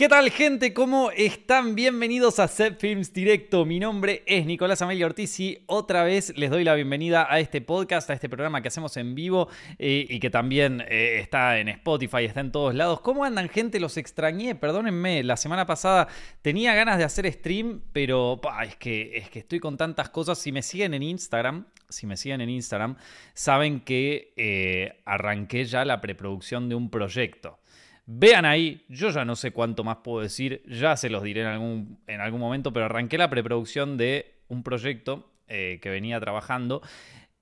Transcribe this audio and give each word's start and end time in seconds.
¿Qué 0.00 0.08
tal 0.08 0.30
gente? 0.30 0.72
¿Cómo 0.72 1.10
están? 1.10 1.74
Bienvenidos 1.74 2.38
a 2.38 2.48
Set 2.48 2.80
Films 2.80 3.12
Directo. 3.12 3.66
Mi 3.66 3.78
nombre 3.78 4.22
es 4.24 4.46
Nicolás 4.46 4.80
Amelio 4.80 5.04
Ortiz 5.04 5.38
y 5.40 5.62
otra 5.66 6.04
vez 6.04 6.32
les 6.38 6.48
doy 6.48 6.64
la 6.64 6.74
bienvenida 6.74 7.26
a 7.30 7.38
este 7.38 7.60
podcast, 7.60 8.08
a 8.08 8.14
este 8.14 8.30
programa 8.30 8.62
que 8.62 8.68
hacemos 8.68 8.96
en 8.96 9.14
vivo 9.14 9.50
eh, 9.78 10.06
y 10.08 10.18
que 10.18 10.30
también 10.30 10.82
eh, 10.88 11.18
está 11.20 11.58
en 11.58 11.68
Spotify, 11.68 12.24
está 12.24 12.40
en 12.40 12.50
todos 12.50 12.74
lados. 12.74 13.02
¿Cómo 13.02 13.24
andan 13.24 13.50
gente? 13.50 13.78
Los 13.78 13.98
extrañé, 13.98 14.54
perdónenme. 14.54 15.22
La 15.22 15.36
semana 15.36 15.66
pasada 15.66 16.08
tenía 16.40 16.74
ganas 16.74 16.96
de 16.96 17.04
hacer 17.04 17.30
stream, 17.30 17.82
pero 17.92 18.40
es, 18.64 18.76
que, 18.76 19.18
es 19.18 19.28
que 19.28 19.40
estoy 19.40 19.60
con 19.60 19.76
tantas 19.76 20.08
cosas. 20.08 20.38
Si 20.38 20.50
me 20.50 20.62
siguen 20.62 20.94
en 20.94 21.02
Instagram, 21.02 21.66
si 21.90 22.06
me 22.06 22.16
siguen 22.16 22.40
en 22.40 22.48
Instagram, 22.48 22.96
saben 23.34 23.80
que 23.80 24.32
eh, 24.38 25.02
arranqué 25.04 25.66
ya 25.66 25.84
la 25.84 26.00
preproducción 26.00 26.70
de 26.70 26.74
un 26.74 26.88
proyecto. 26.88 27.59
Vean 28.06 28.44
ahí, 28.44 28.84
yo 28.88 29.10
ya 29.10 29.24
no 29.24 29.36
sé 29.36 29.52
cuánto 29.52 29.84
más 29.84 29.98
puedo 29.98 30.22
decir, 30.22 30.62
ya 30.66 30.96
se 30.96 31.10
los 31.10 31.22
diré 31.22 31.42
en 31.42 31.46
algún, 31.46 31.98
en 32.06 32.20
algún 32.20 32.40
momento, 32.40 32.72
pero 32.72 32.86
arranqué 32.86 33.18
la 33.18 33.30
preproducción 33.30 33.96
de 33.96 34.34
un 34.48 34.62
proyecto 34.62 35.30
eh, 35.48 35.78
que 35.82 35.90
venía 35.90 36.18
trabajando 36.20 36.82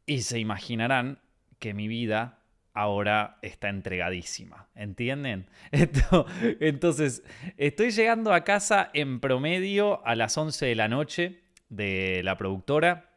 y 0.06 0.22
se 0.22 0.38
imaginarán 0.38 1.18
que 1.58 1.74
mi 1.74 1.88
vida 1.88 2.38
ahora 2.74 3.38
está 3.42 3.68
entregadísima, 3.68 4.68
¿entienden? 4.74 5.46
entonces, 6.60 7.24
estoy 7.56 7.90
llegando 7.90 8.32
a 8.32 8.44
casa 8.44 8.90
en 8.94 9.20
promedio 9.20 10.06
a 10.06 10.14
las 10.14 10.38
11 10.38 10.66
de 10.66 10.74
la 10.74 10.88
noche 10.88 11.40
de 11.68 12.22
la 12.22 12.36
productora, 12.38 13.10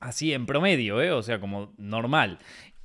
así 0.00 0.32
en 0.32 0.46
promedio, 0.46 1.00
¿eh? 1.00 1.12
o 1.12 1.22
sea, 1.22 1.40
como 1.40 1.72
normal. 1.76 2.38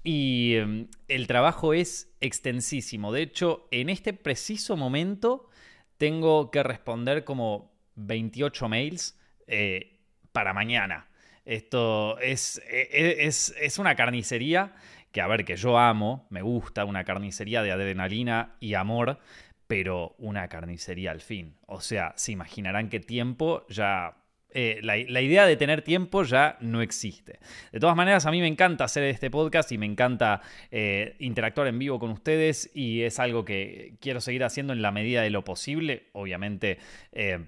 Y 0.03 0.55
em, 0.55 0.88
el 1.07 1.27
trabajo 1.27 1.73
es 1.73 2.13
extensísimo. 2.20 3.12
De 3.13 3.21
hecho, 3.21 3.67
en 3.71 3.89
este 3.89 4.13
preciso 4.13 4.76
momento 4.76 5.49
tengo 5.98 6.52
que 6.52 6.63
responder 6.63 7.23
como 7.23 7.71
28 7.95 8.67
mails 8.67 9.17
eh, 9.48 9.99
para 10.31 10.54
mañana. 10.54 11.07
Esto 11.46 12.18
es, 12.20 12.62
e, 12.70 12.90
e, 12.91 13.26
es, 13.27 13.54
es, 13.59 13.79
una 13.79 13.96
carnicería 13.96 14.74
que, 15.12 15.21
a 15.21 15.27
ver, 15.27 15.46
que 15.46 15.55
yo 15.55 15.77
amo, 15.77 16.27
me 16.29 16.41
gusta, 16.41 16.85
una 16.85 17.04
carnicería 17.04 17.62
de 17.63 17.71
adrenalina 17.71 18.55
y 18.59 18.74
amor, 18.74 19.20
pero 19.68 20.15
una 20.18 20.48
carnicería 20.48 21.12
al 21.12 21.21
fin. 21.21 21.55
O 21.65 21.81
sea, 21.81 22.13
se 22.15 22.31
imaginarán 22.31 22.90
qué 22.90 22.99
tiempo 22.99 23.65
ya 23.68 24.18
eh, 24.55 24.79
la, 24.84 24.98
idea 24.98 25.48
de 25.48 25.57
tener 25.57 25.82
tiempo 25.82 26.23
ya 26.23 26.57
no 26.62 26.82
existe. 26.82 27.40
De 27.71 27.79
todas 27.79 27.96
maneras, 27.96 28.26
a 28.27 28.32
mí 28.32 28.40
me 28.40 28.48
encanta 28.48 28.84
hacer 28.84 29.04
este 29.04 29.32
podcast 29.32 29.71
y 29.71 29.79
me 29.79 29.87
encanta 29.87 30.41
eh, 30.70 31.15
interactuar 31.20 31.68
en 31.68 31.79
vivo 31.79 31.98
con 31.99 32.12
ustedes 32.12 32.70
y 32.76 33.01
es 33.01 33.20
algo 33.20 33.46
que 33.46 33.96
quiero 33.99 34.21
seguir 34.21 34.43
haciendo 34.43 34.71
en 34.74 34.81
la 34.84 34.91
medida 34.91 35.21
de 35.21 35.29
lo 35.29 35.43
posible. 35.43 36.04
Obviamente... 36.13 36.77
Eh, 37.12 37.40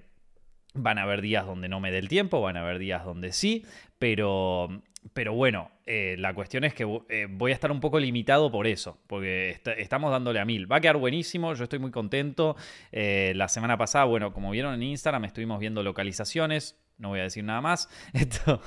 van 0.78 0.98
a 0.98 1.04
haber 1.04 1.22
días 1.22 1.46
donde 1.46 1.70
no 1.70 1.80
me 1.80 1.90
dé 1.90 1.96
el 1.96 2.08
tiempo, 2.08 2.42
van 2.42 2.58
a 2.58 2.60
haber 2.60 2.78
días 2.78 3.02
donde 3.02 3.32
sí, 3.32 3.64
pero, 3.98 4.82
pero 5.12 5.34
bueno, 5.34 5.70
la 5.86 6.34
cuestión 6.34 6.64
es 6.64 6.74
que 6.74 6.84
voy 6.84 7.50
a 7.50 7.54
estar 7.54 7.70
un 7.70 7.80
poco 7.80 7.98
limitado 7.98 8.50
por 8.50 8.66
eso, 8.66 8.98
porque 9.06 9.60
estamos 9.78 10.10
dándole 10.10 10.40
a 10.40 10.44
mil. 10.44 10.70
Va 10.70 10.76
a 10.76 10.80
quedar 10.80 10.96
buenísimo, 10.96 11.54
yo 11.54 11.64
estoy 11.64 11.78
muy 11.78 11.90
contento. 11.90 12.56
la 12.92 13.48
semana 13.48 13.76
pasada, 13.76 14.04
bueno, 14.04 14.32
como 14.32 14.50
vieron 14.50 14.74
en 14.74 14.82
Instagram, 14.82 15.24
estuvimos 15.24 15.60
viendo 15.60 15.82
localizaciones 15.82 16.76
no 16.98 17.10
voy 17.10 17.20
a 17.20 17.24
decir 17.24 17.44
nada 17.44 17.60
más. 17.60 17.88
Esto, 18.12 18.60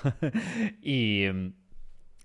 y, 0.81 1.25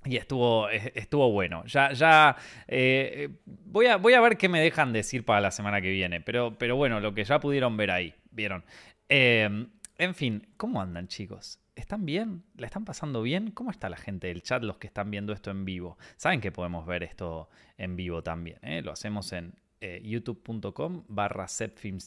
y 0.04 0.16
estuvo, 0.16 0.68
estuvo 0.68 1.30
bueno. 1.30 1.64
Ya, 1.66 1.92
ya 1.92 2.36
eh, 2.68 3.30
voy, 3.46 3.86
a, 3.86 3.96
voy 3.96 4.14
a 4.14 4.20
ver 4.20 4.36
qué 4.36 4.48
me 4.48 4.60
dejan 4.60 4.92
decir 4.92 5.24
para 5.24 5.40
la 5.40 5.50
semana 5.50 5.80
que 5.80 5.90
viene. 5.90 6.20
Pero, 6.20 6.56
pero 6.58 6.76
bueno, 6.76 7.00
lo 7.00 7.14
que 7.14 7.24
ya 7.24 7.40
pudieron 7.40 7.76
ver 7.76 7.90
ahí, 7.90 8.14
vieron. 8.30 8.64
Eh, 9.08 9.66
en 9.96 10.14
fin, 10.14 10.46
¿cómo 10.56 10.80
andan 10.80 11.08
chicos? 11.08 11.60
¿Están 11.76 12.06
bien? 12.06 12.44
¿La 12.56 12.66
están 12.66 12.84
pasando 12.84 13.20
bien? 13.22 13.50
¿Cómo 13.50 13.72
está 13.72 13.88
la 13.88 13.96
gente 13.96 14.28
del 14.28 14.42
chat, 14.42 14.62
los 14.62 14.78
que 14.78 14.86
están 14.86 15.10
viendo 15.10 15.32
esto 15.32 15.50
en 15.50 15.64
vivo? 15.64 15.98
Saben 16.16 16.40
que 16.40 16.52
podemos 16.52 16.86
ver 16.86 17.02
esto 17.02 17.48
en 17.78 17.96
vivo 17.96 18.22
también. 18.22 18.58
¿eh? 18.62 18.80
Lo 18.80 18.92
hacemos 18.92 19.32
en 19.32 19.54
eh, 19.80 20.00
youtube.com 20.04 21.04
barra 21.08 21.46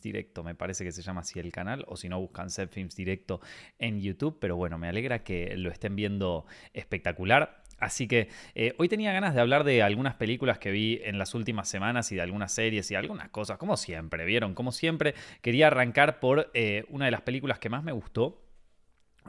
Directo, 0.01 0.44
me 0.44 0.56
parece 0.56 0.85
que 0.85 0.94
se 0.94 1.01
llama 1.01 1.22
así 1.22 1.39
el 1.39 1.51
canal, 1.51 1.83
o 1.89 1.97
si 1.97 2.07
no 2.07 2.17
buscan 2.17 2.50
Films 2.50 2.95
Directo 2.95 3.41
en 3.77 4.00
YouTube, 4.00 4.38
pero 4.39 4.56
bueno, 4.56 4.77
me 4.77 4.88
alegra 4.88 5.23
que 5.23 5.57
lo 5.57 5.69
estén 5.69 5.97
viendo 5.97 6.45
espectacular. 6.73 7.63
Así 7.77 8.07
que 8.07 8.29
eh, 8.56 8.73
hoy 8.79 8.88
tenía 8.88 9.11
ganas 9.11 9.35
de 9.35 9.41
hablar 9.41 9.66
de 9.66 9.83
algunas 9.83 10.16
películas 10.16 10.59
que 10.59 10.72
vi 10.72 11.01
en 11.03 11.19
las 11.19 11.35
últimas 11.35 11.67
semanas 11.67 12.11
y 12.13 12.16
de 12.16 12.22
algunas 12.22 12.53
series 12.53 12.89
y 12.89 12.95
algunas 12.95 13.29
cosas, 13.29 13.57
como 13.57 13.75
siempre, 13.75 14.25
¿vieron? 14.25 14.56
Como 14.56 14.72
siempre, 14.72 15.13
quería 15.41 15.67
arrancar 15.67 16.22
por 16.22 16.51
una 16.88 17.06
de 17.06 17.11
las 17.11 17.22
películas 17.22 17.59
que 17.59 17.69
más 17.69 17.83
me 17.83 17.91
gustó, 17.91 18.47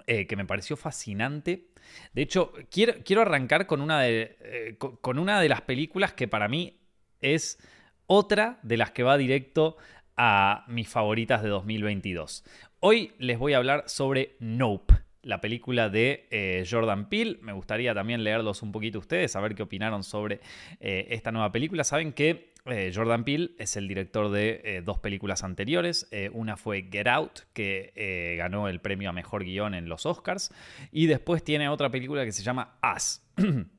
que 0.06 0.36
me 0.36 0.44
pareció 0.44 0.76
fascinante. 0.76 1.69
De 2.12 2.22
hecho, 2.22 2.53
quiero, 2.70 2.94
quiero 3.04 3.22
arrancar 3.22 3.66
con 3.66 3.81
una, 3.81 4.00
de, 4.00 4.76
con 5.00 5.19
una 5.19 5.41
de 5.41 5.48
las 5.48 5.62
películas 5.62 6.12
que 6.12 6.28
para 6.28 6.48
mí 6.48 6.78
es 7.20 7.59
otra 8.06 8.59
de 8.62 8.76
las 8.76 8.91
que 8.91 9.03
va 9.03 9.16
directo 9.16 9.76
a 10.16 10.64
mis 10.66 10.88
favoritas 10.88 11.42
de 11.42 11.48
2022. 11.48 12.44
Hoy 12.81 13.12
les 13.19 13.38
voy 13.38 13.54
a 13.54 13.59
hablar 13.59 13.84
sobre 13.86 14.36
Nope, 14.41 14.94
la 15.22 15.41
película 15.41 15.88
de 15.88 16.26
eh, 16.30 16.66
Jordan 16.69 17.09
Peele. 17.09 17.38
Me 17.42 17.53
gustaría 17.53 17.94
también 17.94 18.25
leerlos 18.25 18.62
un 18.62 18.72
poquito 18.72 18.98
ustedes, 18.98 19.32
saber 19.32 19.54
qué 19.54 19.62
opinaron 19.62 20.03
sobre 20.03 20.41
eh, 20.80 21.06
esta 21.10 21.30
nueva 21.30 21.53
película. 21.53 21.84
Saben 21.84 22.12
que 22.12 22.53
eh, 22.71 22.93
Jordan 22.95 23.25
Peele 23.25 23.51
es 23.59 23.77
el 23.77 23.89
director 23.89 24.31
de 24.31 24.83
dos 24.84 24.99
películas 24.99 25.45
anteriores. 25.45 26.09
una 26.33 26.56
fue 26.56 26.89
Get 26.91 27.06
Out, 27.06 27.41
que 27.53 28.37
ganó 28.39 28.69
el 28.69 28.81
premio 28.81 29.11
a 29.11 29.12
Mejor 29.12 29.45
Guión 29.45 29.75
en 29.75 29.89
los 29.89 30.06
Oscars. 30.06 30.53
Y 30.93 31.07
después 31.07 31.43
tiene 31.43 31.69
otra 31.69 31.91
película 31.91 32.25
que 32.25 32.33
se 32.33 32.43
llama 32.43 32.78
Us. 32.95 33.23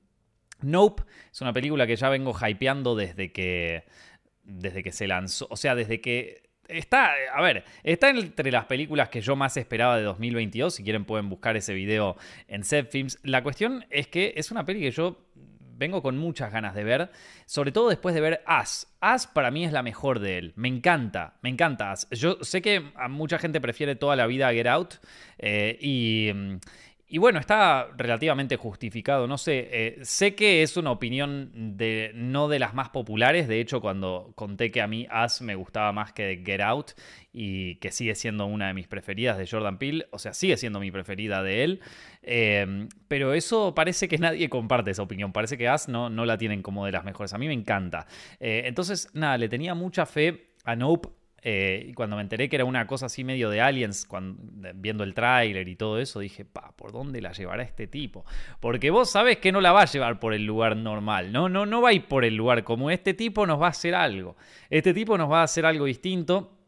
Nope 0.61 1.03
es 1.31 1.41
una 1.41 1.53
película 1.53 1.87
que 1.87 1.95
ya 1.95 2.09
vengo 2.09 2.33
hypeando 2.33 2.95
desde 2.95 3.31
que 3.31 3.85
desde 4.43 4.83
que 4.83 4.91
se 4.91 5.07
lanzó, 5.07 5.47
o 5.49 5.55
sea, 5.55 5.75
desde 5.75 6.01
que 6.01 6.49
está, 6.67 7.11
a 7.33 7.41
ver, 7.41 7.65
está 7.83 8.09
entre 8.09 8.51
las 8.51 8.65
películas 8.65 9.09
que 9.09 9.21
yo 9.21 9.35
más 9.35 9.57
esperaba 9.57 9.97
de 9.97 10.03
2022, 10.03 10.73
si 10.73 10.83
quieren 10.83 11.05
pueden 11.05 11.29
buscar 11.29 11.55
ese 11.55 11.73
video 11.73 12.17
en 12.47 12.63
Set 12.63 12.89
Films. 12.89 13.19
La 13.23 13.43
cuestión 13.43 13.85
es 13.89 14.07
que 14.07 14.33
es 14.37 14.49
una 14.51 14.65
peli 14.65 14.81
que 14.81 14.91
yo 14.91 15.23
vengo 15.79 16.03
con 16.03 16.17
muchas 16.17 16.51
ganas 16.51 16.75
de 16.75 16.83
ver, 16.83 17.09
sobre 17.45 17.71
todo 17.71 17.89
después 17.89 18.13
de 18.13 18.21
ver 18.21 18.43
As. 18.45 18.85
As 18.99 19.25
para 19.25 19.49
mí 19.49 19.63
es 19.63 19.71
la 19.71 19.81
mejor 19.81 20.19
de 20.19 20.37
él. 20.37 20.53
Me 20.55 20.67
encanta, 20.67 21.35
me 21.41 21.49
encanta 21.49 21.91
As. 21.91 22.07
Yo 22.11 22.37
sé 22.41 22.61
que 22.61 22.91
a 22.95 23.07
mucha 23.07 23.39
gente 23.39 23.61
prefiere 23.61 23.95
toda 23.95 24.15
la 24.17 24.27
vida 24.27 24.51
Get 24.51 24.67
Out 24.67 24.95
eh, 25.39 25.77
y, 25.81 26.31
y 27.11 27.17
bueno, 27.17 27.39
está 27.39 27.87
relativamente 27.97 28.55
justificado. 28.55 29.25
No 29.25 29.39
sé, 29.39 29.67
eh, 29.71 29.99
sé 30.03 30.35
que 30.35 30.61
es 30.61 30.77
una 30.77 30.91
opinión 30.91 31.49
de, 31.75 32.11
no 32.13 32.47
de 32.47 32.59
las 32.59 32.75
más 32.75 32.89
populares. 32.89 33.47
De 33.47 33.59
hecho, 33.59 33.81
cuando 33.81 34.31
conté 34.35 34.69
que 34.69 34.79
a 34.79 34.87
mí 34.87 35.07
As 35.09 35.41
me 35.41 35.55
gustaba 35.55 35.91
más 35.91 36.13
que 36.13 36.43
Get 36.45 36.61
Out 36.61 36.91
y 37.33 37.75
que 37.77 37.91
sigue 37.91 38.13
siendo 38.13 38.45
una 38.45 38.67
de 38.67 38.75
mis 38.75 38.87
preferidas 38.87 39.39
de 39.39 39.47
Jordan 39.47 39.79
Peele, 39.79 40.07
o 40.11 40.19
sea, 40.19 40.35
sigue 40.35 40.55
siendo 40.55 40.79
mi 40.79 40.91
preferida 40.91 41.41
de 41.41 41.63
él. 41.63 41.81
Em, 42.21 42.89
pero 43.07 43.33
eso 43.33 43.73
parece 43.73 44.07
que 44.07 44.19
nadie 44.19 44.47
comparte 44.47 44.91
esa 44.91 45.01
opinión. 45.01 45.33
Parece 45.33 45.57
que 45.57 45.67
As 45.67 45.89
no, 45.89 46.11
no 46.11 46.25
la 46.25 46.37
tienen 46.37 46.61
como 46.61 46.85
de 46.85 46.91
las 46.91 47.05
mejores. 47.05 47.33
A 47.33 47.39
mí 47.39 47.47
me 47.47 47.53
encanta. 47.53 48.05
Eh, 48.39 48.63
entonces, 48.65 49.09
nada, 49.13 49.35
le 49.39 49.49
tenía 49.49 49.73
mucha 49.73 50.05
fe 50.05 50.51
a 50.63 50.75
Nope 50.75 51.09
eh, 51.41 51.85
y 51.87 51.93
cuando 51.93 52.15
me 52.15 52.21
enteré 52.21 52.49
que 52.49 52.55
era 52.55 52.65
una 52.65 52.87
cosa 52.87 53.07
así 53.07 53.23
medio 53.23 53.49
de 53.49 53.61
aliens, 53.61 54.05
cuando, 54.05 54.41
viendo 54.75 55.03
el 55.03 55.13
tráiler 55.13 55.67
y 55.67 55.75
todo 55.75 55.99
eso, 55.99 56.19
dije, 56.19 56.45
pa, 56.45 56.73
¿por 56.75 56.91
dónde 56.91 57.21
la 57.21 57.31
llevará 57.31 57.63
este 57.63 57.87
tipo? 57.87 58.25
Porque 58.59 58.89
vos 58.91 59.09
sabés 59.09 59.37
que 59.37 59.51
no 59.51 59.61
la 59.61 59.71
va 59.71 59.81
a 59.81 59.85
llevar 59.85 60.19
por 60.19 60.33
el 60.33 60.45
lugar 60.45 60.75
normal, 60.75 61.31
¿no? 61.31 61.49
No, 61.49 61.65
no 61.65 61.81
va 61.81 61.89
a 61.89 61.93
ir 61.93 62.05
por 62.05 62.25
el 62.25 62.35
lugar 62.35 62.63
como 62.63 62.91
este 62.91 63.13
tipo 63.13 63.45
nos 63.45 63.61
va 63.61 63.67
a 63.67 63.69
hacer 63.69 63.95
algo. 63.95 64.35
Este 64.69 64.93
tipo 64.93 65.17
nos 65.17 65.31
va 65.31 65.41
a 65.41 65.43
hacer 65.43 65.65
algo 65.65 65.85
distinto. 65.85 66.58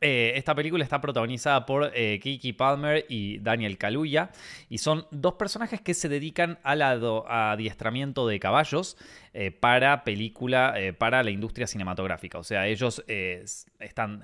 Eh, 0.00 0.32
esta 0.36 0.54
película 0.54 0.82
está 0.82 1.00
protagonizada 1.00 1.66
por 1.66 1.92
eh, 1.94 2.18
Kiki 2.20 2.52
Palmer 2.52 3.04
y 3.08 3.38
Daniel 3.38 3.78
Kaluuya 3.78 4.30
y 4.68 4.78
son 4.78 5.06
dos 5.10 5.34
personajes 5.34 5.80
que 5.80 5.94
se 5.94 6.08
dedican 6.08 6.58
al 6.62 6.82
adiestramiento 6.82 8.26
de 8.26 8.40
caballos 8.40 8.96
eh, 9.34 9.50
para 9.50 10.04
película, 10.04 10.74
para 10.98 11.22
la 11.22 11.30
industria 11.30 11.66
cinematográfica. 11.66 12.38
O 12.38 12.44
sea, 12.44 12.66
ellos 12.66 13.02
están, 13.06 14.22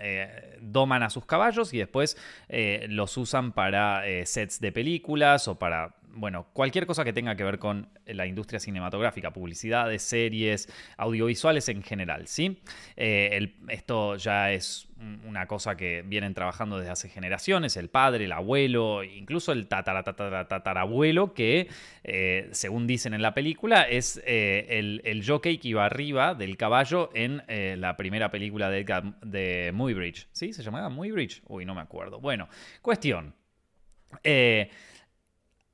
doman 0.61 1.03
a 1.03 1.11
sus 1.11 1.25
caballos 1.25 1.73
y 1.73 1.79
después 1.79 2.17
los 2.89 3.17
usan 3.17 3.53
para 3.53 4.03
sets 4.25 4.61
de 4.61 4.73
películas 4.73 5.49
o 5.49 5.59
para 5.59 5.98
bueno, 6.15 6.47
cualquier 6.53 6.87
cosa 6.87 7.05
que 7.05 7.13
tenga 7.13 7.37
que 7.37 7.45
ver 7.45 7.59
con 7.59 7.89
la 8.07 8.27
industria 8.27 8.61
cinematográfica, 8.61 9.33
publicidades, 9.33 10.03
series, 10.03 10.69
audiovisuales 10.97 11.69
en 11.69 11.83
general, 11.83 12.27
¿sí? 12.27 12.61
Eh, 12.97 13.55
esto 13.69 14.17
ya 14.17 14.53
es 14.53 14.89
una 15.25 15.47
cosa 15.47 15.77
que 15.77 16.03
vienen 16.05 16.35
trabajando 16.35 16.79
desde 16.79 16.91
hace 16.91 17.09
generaciones, 17.09 17.77
el 17.77 17.89
padre, 17.89 18.25
el 18.25 18.33
abuelo, 18.33 19.05
incluso 19.05 19.53
el 19.53 19.69
tatarabuelo, 19.69 21.35
que, 21.35 21.69
eh, 22.03 22.49
según 22.53 22.87
dicen 22.87 23.15
en 23.15 23.23
la 23.23 23.33
película, 23.33 23.83
es 23.83 24.21
eh, 24.27 24.67
el, 25.05 25.25
jockey 25.25 25.59
que 25.59 25.69
iba 25.69 25.85
arriba 25.85 26.35
del 26.35 26.57
caballo 26.57 27.11
en 27.15 27.43
la 27.81 27.97
primera 27.97 28.31
película 28.31 28.71
de, 28.71 28.85
de 29.23 29.71
Muybridge, 29.73 30.29
¿sí? 30.33 30.53
¿Se 30.53 30.63
llamaba 30.63 30.89
Muybridge? 30.89 31.43
Uy, 31.47 31.65
no 31.65 31.75
me 31.75 31.81
acuerdo. 31.81 32.21
Bueno, 32.21 32.49
cuestión. 32.83 33.35
Eh, 34.25 34.71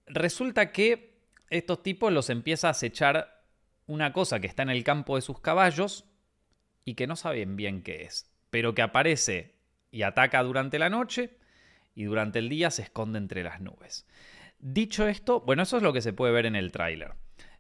resulta 0.06 0.72
que 0.72 1.18
estos 1.50 1.82
tipos 1.82 2.12
los 2.12 2.30
empieza 2.30 2.68
a 2.68 2.72
acechar 2.72 3.42
una 3.86 4.12
cosa 4.12 4.40
que 4.40 4.46
está 4.46 4.62
en 4.62 4.70
el 4.70 4.84
campo 4.84 5.16
de 5.16 5.22
sus 5.22 5.40
caballos 5.40 6.04
y 6.84 6.94
que 6.94 7.06
no 7.06 7.16
saben 7.16 7.56
bien 7.56 7.82
qué 7.82 8.02
es, 8.02 8.30
pero 8.50 8.74
que 8.74 8.82
aparece 8.82 9.54
y 9.90 10.02
ataca 10.02 10.42
durante 10.42 10.78
la 10.78 10.90
noche 10.90 11.38
y 11.94 12.04
durante 12.04 12.38
el 12.38 12.48
día 12.48 12.70
se 12.70 12.82
esconde 12.82 13.18
entre 13.18 13.42
las 13.42 13.60
nubes. 13.60 14.06
Dicho 14.58 15.06
esto, 15.06 15.40
bueno, 15.40 15.62
eso 15.62 15.76
es 15.76 15.82
lo 15.82 15.92
que 15.92 16.00
se 16.00 16.12
puede 16.12 16.32
ver 16.32 16.46
en 16.46 16.56
el 16.56 16.72
tráiler. 16.72 17.12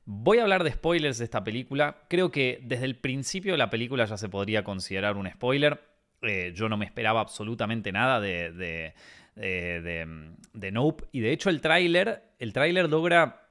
Voy 0.06 0.38
a 0.38 0.42
hablar 0.42 0.64
de 0.64 0.72
spoilers 0.72 1.18
de 1.18 1.24
esta 1.24 1.44
película. 1.44 2.04
Creo 2.08 2.30
que 2.30 2.60
desde 2.62 2.84
el 2.84 2.96
principio 2.96 3.52
de 3.52 3.58
la 3.58 3.70
película 3.70 4.04
ya 4.04 4.16
se 4.16 4.28
podría 4.28 4.64
considerar 4.64 5.16
un 5.16 5.30
spoiler. 5.30 5.80
Eh, 6.22 6.52
yo 6.54 6.68
no 6.68 6.76
me 6.76 6.84
esperaba 6.84 7.20
absolutamente 7.20 7.92
nada 7.92 8.20
de, 8.20 8.52
de, 8.52 8.94
de, 9.36 10.70
Nope. 10.72 11.04
Y 11.12 11.20
de 11.20 11.32
hecho 11.32 11.50
el 11.50 11.60
tráiler, 11.60 12.34
el 12.38 12.52
tráiler 12.52 12.88
logra 12.88 13.48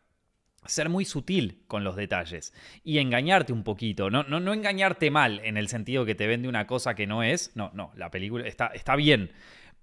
ser 0.66 0.90
muy 0.90 1.04
sutil 1.04 1.64
con 1.68 1.84
los 1.84 1.96
detalles 1.96 2.54
y 2.84 3.00
engañarte 3.00 3.52
un 3.52 3.64
poquito, 3.64 4.10
no, 4.10 4.24
no, 4.24 4.40
no 4.40 4.54
engañarte 4.54 5.12
mal 5.12 5.42
en 5.44 5.58
el 5.58 5.68
sentido 5.68 6.06
que 6.06 6.16
te 6.16 6.26
vende 6.26 6.48
una 6.48 6.68
cosa 6.68 6.96
que 6.96 7.06
no 7.06 7.22
es, 7.22 7.52
no, 7.56 7.72
no, 7.74 7.92
la 7.98 8.10
película 8.10 8.48
está, 8.48 8.68
está 8.68 8.96
bien, 8.96 9.32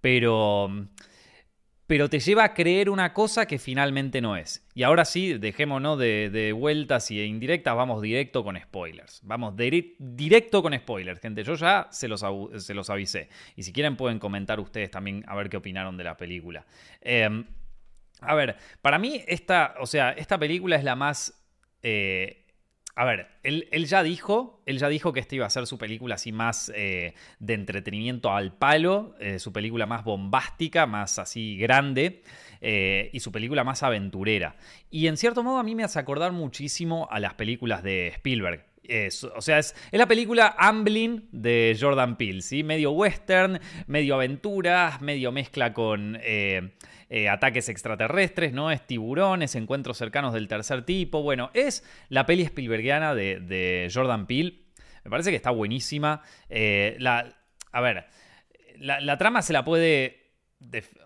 pero 0.00 0.88
pero 1.90 2.08
te 2.08 2.20
lleva 2.20 2.44
a 2.44 2.54
creer 2.54 2.88
una 2.88 3.12
cosa 3.12 3.46
que 3.46 3.58
finalmente 3.58 4.20
no 4.20 4.36
es. 4.36 4.64
Y 4.74 4.84
ahora 4.84 5.04
sí, 5.04 5.38
dejémonos 5.38 5.98
de, 5.98 6.30
de 6.30 6.52
vueltas 6.52 7.10
y 7.10 7.20
indirectas, 7.20 7.74
vamos 7.74 8.00
directo 8.00 8.44
con 8.44 8.56
spoilers. 8.56 9.18
Vamos 9.24 9.56
directo 9.56 10.62
con 10.62 10.72
spoilers, 10.72 11.18
gente. 11.18 11.42
Yo 11.42 11.56
ya 11.56 11.88
se 11.90 12.06
los, 12.06 12.24
se 12.58 12.74
los, 12.74 12.90
avisé. 12.90 13.28
Y 13.56 13.64
si 13.64 13.72
quieren 13.72 13.96
pueden 13.96 14.20
comentar 14.20 14.60
ustedes 14.60 14.92
también 14.92 15.24
a 15.26 15.34
ver 15.34 15.50
qué 15.50 15.56
opinaron 15.56 15.96
de 15.96 16.04
la 16.04 16.16
película. 16.16 16.64
Em, 17.00 17.44
a 18.20 18.36
ver, 18.36 18.54
para 18.80 19.00
mí 19.00 19.24
esta, 19.26 19.74
o 19.80 19.86
sea, 19.86 20.12
esta 20.12 20.38
película 20.38 20.76
es 20.76 20.84
la 20.84 20.94
más 20.94 21.42
eh, 21.82 22.39
a 22.96 23.04
ver, 23.04 23.28
él, 23.42 23.86
ya 23.86 24.02
dijo, 24.02 24.62
él 24.66 24.78
ya 24.78 24.88
dijo 24.88 25.12
que 25.12 25.20
esta 25.20 25.34
iba 25.34 25.46
a 25.46 25.50
ser 25.50 25.66
su 25.66 25.78
película 25.78 26.16
así 26.16 26.32
más 26.32 26.72
eh, 26.74 27.14
de 27.38 27.54
entretenimiento 27.54 28.32
al 28.32 28.52
palo, 28.52 29.14
eh, 29.20 29.38
su 29.38 29.52
película 29.52 29.86
más 29.86 30.04
bombástica, 30.04 30.86
más 30.86 31.18
así 31.18 31.56
grande 31.56 32.22
eh, 32.60 33.10
y 33.12 33.20
su 33.20 33.32
película 33.32 33.64
más 33.64 33.82
aventurera. 33.82 34.56
Y 34.90 35.06
en 35.06 35.16
cierto 35.16 35.42
modo 35.42 35.58
a 35.58 35.62
mí 35.62 35.74
me 35.74 35.84
hace 35.84 35.98
acordar 35.98 36.32
muchísimo 36.32 37.08
a 37.10 37.20
las 37.20 37.34
películas 37.34 37.82
de 37.82 38.08
Spielberg. 38.08 38.69
O 39.34 39.40
sea, 39.40 39.58
es, 39.58 39.74
la 39.92 40.06
película 40.06 40.54
Amblin 40.58 41.28
de 41.32 41.76
Jordan 41.78 42.16
Peele, 42.16 42.42
¿sí? 42.42 42.62
Medio 42.62 42.92
western, 42.92 43.60
medio 43.86 44.14
aventuras, 44.14 45.00
medio 45.00 45.32
mezcla 45.32 45.72
con 45.72 46.18
eh, 47.12 47.28
ataques 47.28 47.68
extraterrestres, 47.68 48.52
¿no? 48.52 48.70
Es 48.70 48.86
tiburones, 48.86 49.56
encuentros 49.56 49.98
cercanos 49.98 50.32
del 50.32 50.46
tercer 50.46 50.84
tipo. 50.84 51.22
Bueno, 51.22 51.50
es 51.54 51.84
la 52.08 52.24
peli 52.24 52.44
Spielbergiana 52.44 53.14
de, 53.14 53.90
Jordan 53.92 54.26
Peele. 54.26 54.60
Me 55.04 55.10
parece 55.10 55.30
que 55.30 55.36
está 55.36 55.50
buenísima. 55.50 56.22
Eh, 56.48 56.96
la, 56.98 57.36
a 57.72 57.80
ver, 57.80 58.06
la, 58.78 59.18
trama 59.18 59.42
se 59.42 59.52
la 59.52 59.64
puede 59.64 60.19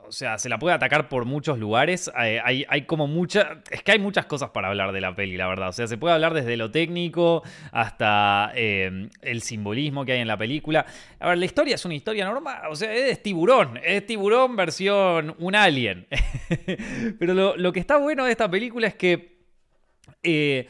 o 0.07 0.13
sea, 0.13 0.37
se 0.39 0.49
la 0.49 0.59
puede 0.59 0.75
atacar 0.75 1.09
por 1.09 1.25
muchos 1.25 1.59
lugares. 1.59 2.11
Hay, 2.15 2.83
como 2.87 3.07
muchas. 3.07 3.47
Es 3.71 3.83
que 3.83 3.93
hay 3.93 3.99
muchas 3.99 4.27
cosas 4.27 4.51
para 4.51 4.69
hablar 4.69 4.93
de 4.93 5.01
la 5.01 5.15
peli, 5.15 5.37
la 5.37 5.47
verdad. 5.47 5.69
O 5.69 5.73
sea, 5.73 5.87
se 5.87 5.97
puede 5.97 6.15
hablar 6.15 6.35
desde 6.35 6.57
lo 6.57 6.71
técnico 6.71 7.43
hasta 7.73 8.53
eh, 8.55 9.09
el 9.23 9.43
simbolismo 9.43 10.05
que 10.05 10.13
hay 10.13 10.21
en 10.21 10.29
la 10.29 10.37
película. 10.37 10.85
A 11.21 11.29
ver, 11.29 11.39
la 11.39 11.45
historia 11.45 11.77
es 11.77 11.85
una 11.85 11.95
historia 11.95 12.27
normal. 12.27 12.63
O 12.69 12.77
sea, 12.77 12.93
es 12.93 13.23
tiburón. 13.23 13.79
Es 13.83 14.05
tiburón 14.07 14.57
versión 14.57 15.35
un 15.39 15.55
alien. 15.55 16.07
Pero 17.19 17.57
lo, 17.57 17.73
que 17.73 17.81
está 17.81 17.97
bueno 17.97 18.25
de 18.25 18.33
esta 18.33 18.51
película 18.51 18.89
es 18.89 18.95
que. 18.95 19.35
Eh, 20.23 20.69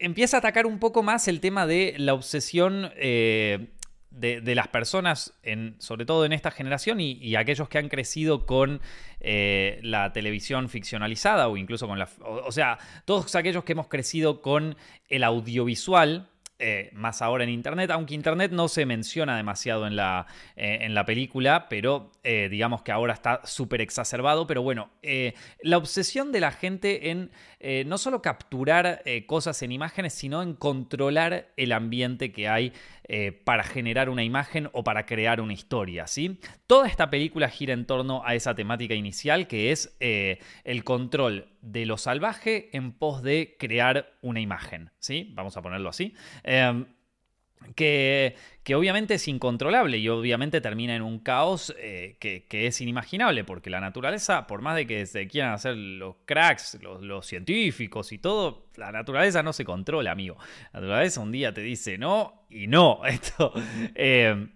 empieza 0.00 0.36
a 0.36 0.38
atacar 0.38 0.66
un 0.66 0.78
poco 0.78 1.02
más 1.02 1.28
el 1.28 1.40
tema 1.40 1.66
de 1.66 1.94
la 1.98 2.14
obsesión 2.14 2.90
eh, 2.96 3.73
de, 4.14 4.54
las 4.54 4.68
personas, 4.68 5.34
sobre 5.78 6.06
todo 6.06 6.24
en 6.24 6.32
esta 6.32 6.50
generación 6.50 7.00
y, 7.00 7.34
aquellos 7.36 7.68
que 7.68 7.78
han 7.78 7.88
crecido 7.88 8.46
con 8.46 8.80
eh, 9.20 9.80
la 9.82 10.12
televisión 10.12 10.68
ficcionalizada 10.68 11.48
o 11.48 11.56
incluso 11.56 11.88
con 11.88 11.98
la... 11.98 12.08
o, 12.20 12.52
sea, 12.52 12.78
todos 13.04 13.34
aquellos 13.34 13.64
que 13.64 13.72
hemos 13.72 13.88
crecido 13.88 14.40
con 14.40 14.76
el 15.08 15.24
audiovisual, 15.24 16.28
eh, 16.60 16.90
más 16.92 17.20
ahora 17.20 17.42
en 17.42 17.50
Internet, 17.50 17.90
aunque 17.90 18.14
Internet 18.14 18.52
no 18.52 18.68
se 18.68 18.86
menciona 18.86 19.36
demasiado 19.36 19.88
en 19.88 19.96
la, 19.96 20.26
eh, 20.54 20.78
en 20.82 20.94
la 20.94 21.04
película, 21.04 21.68
pero 21.68 22.12
digamos 22.22 22.82
que 22.82 22.92
ahora 22.92 23.12
está 23.12 23.40
súper 23.44 23.82
exacerbado, 23.82 24.46
pero 24.46 24.62
bueno, 24.62 24.88
la 25.60 25.76
obsesión 25.76 26.32
de 26.32 26.40
la 26.40 26.52
gente 26.52 27.10
en 27.10 27.30
no 27.86 27.98
solo 27.98 28.22
capturar 28.22 29.02
cosas 29.26 29.60
en 29.62 29.72
imágenes, 29.72 30.14
sino 30.14 30.42
en 30.42 30.54
controlar 30.54 31.48
el 31.58 31.72
ambiente 31.72 32.32
que 32.32 32.48
hay 32.48 32.72
para 33.44 33.64
generar 33.64 34.08
una 34.08 34.24
imagen 34.24 34.70
o 34.72 34.82
para 34.82 35.04
crear 35.06 35.40
una 35.40 35.52
historia, 35.52 36.06
¿sí? 36.06 36.40
Toda 36.66 36.88
esta 36.88 37.10
película 37.10 37.48
gira 37.48 37.74
en 37.74 37.86
torno 37.86 38.22
a 38.24 38.34
esa 38.34 38.54
temática 38.54 38.94
inicial 38.94 39.46
que 39.46 39.72
es 39.72 39.96
el 40.00 40.84
control 40.84 41.48
de 41.60 41.86
lo 41.86 41.96
salvaje 41.96 42.74
en 42.76 42.92
pos 42.92 43.22
de 43.22 43.56
crear 43.58 44.12
una 44.22 44.40
imagen, 44.40 44.90
¿sí? 44.98 45.32
Vamos 45.34 45.56
a 45.56 45.62
ponerlo 45.62 45.88
así. 45.88 46.14
Em, 46.42 46.86
que, 47.74 48.36
que, 48.62 48.74
obviamente 48.74 49.14
es 49.14 49.28
incontrolable 49.28 49.98
y 49.98 50.08
obviamente 50.08 50.60
termina 50.60 50.94
en 50.94 51.02
un 51.02 51.18
caos 51.18 51.74
eh, 51.78 52.16
que, 52.18 52.66
es 52.66 52.80
inimaginable, 52.80 53.44
porque 53.44 53.70
la 53.70 53.80
naturaleza, 53.80 54.46
por 54.46 54.62
más 54.62 54.76
de 54.76 54.86
que 54.86 55.06
se 55.06 55.26
quieran 55.28 55.52
hacer 55.52 55.76
los 55.76 56.16
cracks, 56.24 56.78
los, 56.82 57.26
científicos 57.26 58.12
y 58.12 58.18
todo, 58.18 58.66
la 58.76 58.92
naturaleza 58.92 59.42
no 59.42 59.52
se 59.52 59.64
controla, 59.64 60.10
amigo. 60.10 60.36
La 60.72 60.80
naturaleza 60.80 61.20
un 61.20 61.32
día 61.32 61.52
te 61.52 61.62
dice 61.62 61.98
no 61.98 62.44
y 62.50 62.66
no. 62.66 63.00
Esto. 63.06 63.52
Em, 63.94 64.50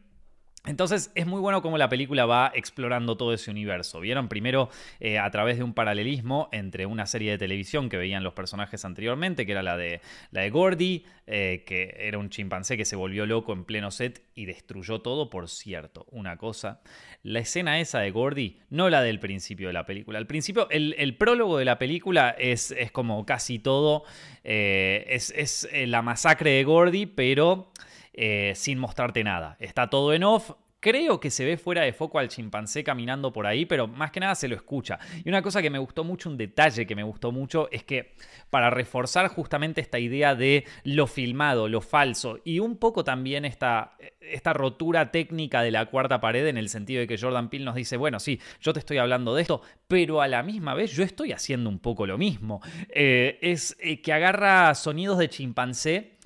entonces 0.68 1.10
es 1.14 1.26
muy 1.26 1.40
bueno 1.40 1.62
cómo 1.62 1.78
la 1.78 1.88
película 1.88 2.26
va 2.26 2.52
explorando 2.54 3.16
todo 3.16 3.32
ese 3.32 3.50
universo. 3.50 4.00
Vieron 4.00 4.28
primero 4.28 4.68
eh, 5.00 5.18
a 5.18 5.30
través 5.30 5.56
de 5.56 5.64
un 5.64 5.72
paralelismo 5.72 6.48
entre 6.52 6.86
una 6.86 7.06
serie 7.06 7.30
de 7.30 7.38
televisión 7.38 7.88
que 7.88 7.96
veían 7.96 8.22
los 8.22 8.34
personajes 8.34 8.84
anteriormente, 8.84 9.46
que 9.46 9.52
era 9.52 9.62
la 9.62 9.76
de, 9.76 10.00
la 10.30 10.42
de 10.42 10.50
Gordy, 10.50 11.04
eh, 11.26 11.64
que 11.66 11.96
era 11.98 12.18
un 12.18 12.30
chimpancé 12.30 12.76
que 12.76 12.84
se 12.84 12.96
volvió 12.96 13.26
loco 13.26 13.52
en 13.52 13.64
pleno 13.64 13.90
set 13.90 14.22
y 14.34 14.44
destruyó 14.44 15.00
todo. 15.00 15.30
Por 15.30 15.48
cierto, 15.48 16.06
una 16.10 16.36
cosa, 16.36 16.82
la 17.22 17.38
escena 17.40 17.80
esa 17.80 18.00
de 18.00 18.10
Gordy, 18.10 18.60
no 18.70 18.90
la 18.90 19.02
del 19.02 19.20
principio 19.20 19.68
de 19.68 19.72
la 19.72 19.86
película. 19.86 20.18
Al 20.18 20.26
principio, 20.26 20.68
el, 20.70 21.16
prólogo 21.16 21.58
de 21.58 21.64
la 21.64 21.78
película 21.78 22.36
es, 22.38 22.70
es 22.72 22.92
como 22.92 23.24
casi 23.24 23.58
todo, 23.58 24.04
eh, 24.44 25.06
es, 25.08 25.32
es 25.34 25.68
la 25.72 26.02
masacre 26.02 26.50
de 26.50 26.64
Gordy, 26.64 27.06
pero... 27.06 27.72
Eh, 28.20 28.52
sin 28.56 28.78
mostrarte 28.78 29.22
nada. 29.22 29.56
Está 29.60 29.88
todo 29.88 30.12
en 30.12 30.24
off. 30.24 30.50
Creo 30.80 31.20
que 31.20 31.30
se 31.30 31.44
ve 31.44 31.56
fuera 31.56 31.82
de 31.82 31.92
foco 31.92 32.18
al 32.18 32.26
chimpancé 32.26 32.82
caminando 32.82 33.32
por 33.32 33.46
ahí, 33.46 33.64
pero 33.64 33.86
más 33.86 34.10
que 34.10 34.18
nada 34.18 34.34
se 34.34 34.48
lo 34.48 34.56
escucha. 34.56 34.98
Y 35.24 35.28
una 35.28 35.40
cosa 35.40 35.62
que 35.62 35.70
me 35.70 35.78
gustó 35.78 36.02
mucho, 36.02 36.28
un 36.28 36.36
detalle 36.36 36.84
que 36.84 36.96
me 36.96 37.04
gustó 37.04 37.30
mucho, 37.30 37.68
es 37.70 37.84
que 37.84 38.14
para 38.50 38.70
reforzar 38.70 39.28
justamente 39.28 39.80
esta 39.80 40.00
idea 40.00 40.34
de 40.34 40.64
lo 40.82 41.06
filmado, 41.06 41.68
lo 41.68 41.80
falso, 41.80 42.40
y 42.44 42.58
un 42.58 42.76
poco 42.76 43.04
también 43.04 43.44
esta, 43.44 43.96
esta 44.20 44.52
rotura 44.52 45.12
técnica 45.12 45.62
de 45.62 45.70
la 45.70 45.86
cuarta 45.86 46.20
pared 46.20 46.46
en 46.46 46.58
el 46.58 46.68
sentido 46.68 47.00
de 47.00 47.06
que 47.06 47.18
Jordan 47.18 47.50
Peele 47.50 47.64
nos 47.64 47.76
dice, 47.76 47.96
bueno, 47.96 48.18
sí, 48.18 48.40
yo 48.60 48.72
te 48.72 48.80
estoy 48.80 48.98
hablando 48.98 49.34
de 49.34 49.42
esto, 49.42 49.62
pero 49.86 50.22
a 50.22 50.28
la 50.28 50.42
misma 50.42 50.74
vez 50.74 50.92
yo 50.92 51.04
estoy 51.04 51.32
haciendo 51.32 51.70
un 51.70 51.78
poco 51.78 52.06
lo 52.06 52.18
mismo. 52.18 52.60
Eh, 52.88 53.38
es 53.42 53.76
eh, 53.80 54.00
que 54.00 54.12
agarra 54.12 54.74
sonidos 54.74 55.18
de 55.18 55.28
chimpancé 55.28 56.17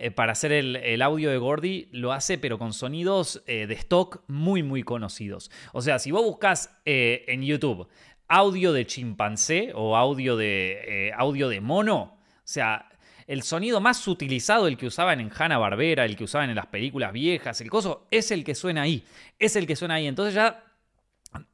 eh, 0.00 0.12
para 0.12 0.30
hacer 0.30 0.52
el, 0.52 1.02
audio 1.02 1.28
de 1.28 1.38
Gordy, 1.38 1.88
lo 1.90 2.12
hace 2.12 2.38
pero 2.38 2.56
con 2.56 2.72
sonidos 2.72 3.42
eh, 3.48 3.66
de 3.66 3.74
stock 3.74 4.22
muy 4.28 4.62
muy 4.62 4.84
conocidos. 4.84 5.50
O 5.72 5.82
sea, 5.82 5.98
si 5.98 6.12
vos 6.12 6.22
buscas 6.22 6.78
eh, 6.84 7.24
en 7.26 7.42
YouTube 7.42 7.88
audio 8.28 8.72
de 8.72 8.86
chimpancé 8.86 9.72
o 9.74 9.96
audio 9.96 10.36
de, 10.36 11.12
audio 11.16 11.48
de 11.48 11.60
mono, 11.62 11.98
o 11.98 12.40
sea, 12.44 12.90
el 13.26 13.42
sonido 13.42 13.80
más 13.80 14.06
utilizado, 14.06 14.68
el 14.68 14.76
que 14.76 14.86
usaban 14.86 15.18
en 15.20 15.32
Hanna 15.34 15.56
Barbera, 15.56 16.04
el 16.04 16.14
que 16.14 16.24
usaban 16.24 16.50
en 16.50 16.56
las 16.56 16.66
películas 16.66 17.12
viejas, 17.12 17.60
el 17.62 17.70
coso, 17.70 18.06
es 18.10 18.30
el 18.30 18.44
que 18.44 18.54
suena 18.54 18.82
ahí. 18.82 19.02
Es 19.38 19.56
el 19.56 19.66
que 19.66 19.76
suena 19.76 19.94
ahí. 19.94 20.06
Entonces 20.06 20.34
ya 20.34 20.62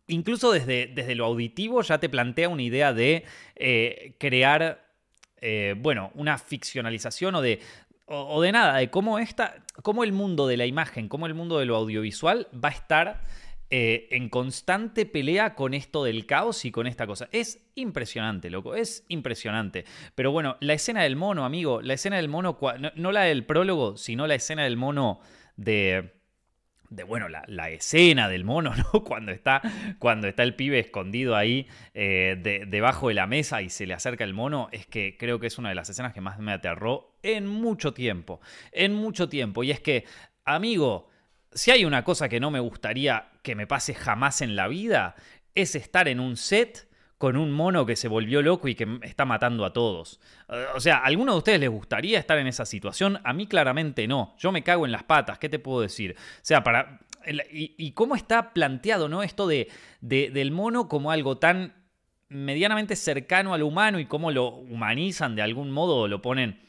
incluso 0.08 0.50
desde, 0.50 0.88
desde 0.88 1.14
lo 1.14 1.26
auditivo 1.26 1.80
ya 1.82 1.98
te 1.98 2.08
plantea 2.08 2.48
una 2.48 2.62
idea 2.62 2.92
de 2.92 3.24
crear, 4.18 4.84
bueno, 5.76 6.10
una 6.14 6.38
ficcionalización 6.38 7.36
o 7.36 7.40
de, 7.40 7.60
o, 8.06 8.42
de 8.42 8.52
nada, 8.52 8.78
de 8.78 8.90
cómo, 8.90 9.18
esta, 9.18 9.56
cómo 9.82 10.04
el 10.04 10.12
mundo 10.12 10.46
de 10.46 10.56
la 10.56 10.66
imagen, 10.66 11.08
cómo 11.08 11.26
el 11.26 11.34
mundo 11.34 11.58
de 11.58 11.66
lo 11.66 11.76
audiovisual 11.76 12.49
va 12.52 12.68
a 12.68 12.73
estar 12.73 13.23
eh, 13.70 14.08
en 14.11 14.28
constante 14.28 15.06
pelea 15.06 15.54
con 15.54 15.75
esto 15.75 16.04
del 16.04 16.26
caos 16.26 16.64
y 16.64 16.70
con 16.70 16.87
esta 16.87 17.06
cosa. 17.06 17.28
Es 17.32 17.66
impresionante, 17.75 18.50
loco, 18.50 18.75
es 18.75 19.04
impresionante. 19.08 19.84
Pero 20.14 20.32
bueno, 20.32 20.56
la 20.61 20.75
escena 20.75 21.02
del 21.02 21.16
mono, 21.16 21.44
amigo, 21.44 21.80
la 21.80 21.94
escena 21.94 22.16
del 22.16 22.28
mono, 22.28 22.58
no 22.94 23.12
la 23.12 23.23
del 23.23 23.44
prólogo, 23.46 23.96
sino 23.96 24.26
la 24.26 24.34
escena 24.34 24.64
del 24.64 24.76
mono 24.76 25.20
de 25.56 26.14
de 26.94 27.04
bueno, 27.04 27.28
la, 27.28 27.70
escena 27.70 28.28
del 28.28 28.44
mono, 28.44 28.74
¿no? 28.92 29.04
Cuando 29.04 29.32
está, 29.32 29.62
cuando 29.98 30.28
está 30.28 30.42
el 30.42 30.54
pibe 30.54 30.78
escondido 30.78 31.36
ahí 31.36 31.66
eh, 31.94 32.64
debajo 32.68 33.08
de 33.08 33.14
la 33.14 33.26
mesa 33.26 33.62
y 33.62 33.70
se 33.70 33.86
le 33.86 33.94
acerca 33.94 34.24
el 34.24 34.34
mono, 34.34 34.68
es 34.72 34.86
que 34.86 35.16
creo 35.18 35.40
que 35.40 35.46
es 35.46 35.58
una 35.58 35.68
de 35.70 35.74
las 35.74 35.88
escenas 35.88 36.12
que 36.12 36.20
más 36.20 36.38
me 36.38 36.52
aterró 36.52 37.16
en 37.22 37.46
mucho 37.46 37.94
tiempo. 37.94 38.40
En 38.72 38.94
mucho 38.94 39.28
tiempo. 39.28 39.64
Y 39.64 39.70
es 39.70 39.80
que, 39.80 40.04
amigo, 40.44 41.08
si 41.52 41.70
hay 41.70 41.84
una 41.84 42.04
cosa 42.04 42.28
que 42.28 42.40
no 42.40 42.50
me 42.50 42.60
gustaría 42.60 43.30
que 43.42 43.54
me 43.54 43.66
pase 43.66 43.94
jamás 43.94 44.40
en 44.40 44.56
la 44.56 44.68
vida, 44.68 45.14
es 45.54 45.74
estar 45.74 46.08
en 46.08 46.20
un 46.20 46.36
set 46.36 46.88
con 47.24 47.38
un 47.38 47.52
mono 47.52 47.86
que 47.86 47.96
se 47.96 48.06
volvió 48.06 48.42
loco 48.42 48.68
y 48.68 48.74
que 48.74 48.98
está 49.00 49.24
matando 49.24 49.64
a 49.64 49.72
todos. 49.72 50.20
O 50.74 50.80
sea, 50.80 50.98
¿a 50.98 51.04
alguno 51.06 51.32
de 51.32 51.38
ustedes 51.38 51.58
les 51.58 51.70
gustaría 51.70 52.18
estar 52.18 52.36
en 52.36 52.46
esa 52.46 52.66
situación? 52.66 53.18
A 53.24 53.32
mí 53.32 53.46
claramente 53.46 54.06
no. 54.06 54.34
Yo 54.36 54.52
me 54.52 54.62
cago 54.62 54.84
en 54.84 54.92
las 54.92 55.04
patas, 55.04 55.38
¿qué 55.38 55.48
te 55.48 55.58
puedo 55.58 55.80
decir? 55.80 56.16
O 56.18 56.40
sea, 56.42 56.62
para... 56.62 57.00
Y, 57.50 57.92
cómo 57.92 58.14
está 58.14 58.52
planteado, 58.52 59.08
¿no? 59.08 59.22
Esto 59.22 59.46
de, 59.46 59.70
del 60.02 60.50
mono 60.50 60.86
como 60.86 61.10
algo 61.10 61.38
tan 61.38 61.72
medianamente 62.28 62.94
cercano 62.94 63.54
al 63.54 63.62
humano 63.62 63.98
y 63.98 64.04
cómo 64.04 64.30
lo 64.30 64.48
humanizan 64.48 65.34
de 65.34 65.40
algún 65.40 65.70
modo, 65.70 66.06
lo 66.06 66.20
ponen... 66.20 66.60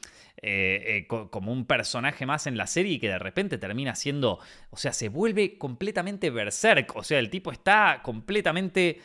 Eh, 0.42 0.98
eh, 0.98 1.08
como 1.08 1.52
un 1.52 1.66
personaje 1.66 2.26
más 2.26 2.46
en 2.46 2.56
la 2.56 2.68
serie 2.68 2.94
y 2.94 3.00
que 3.00 3.08
de 3.08 3.18
repente 3.18 3.58
termina 3.58 3.96
siendo, 3.96 4.40
o 4.70 4.78
sea, 4.78 4.94
se 4.94 5.10
vuelve 5.10 5.58
completamente 5.58 6.30
berserk, 6.30 6.96
o 6.96 7.04
sea, 7.04 7.20
el 7.20 7.30
tipo 7.30 7.52
está 7.52 8.02
completamente 8.04 9.00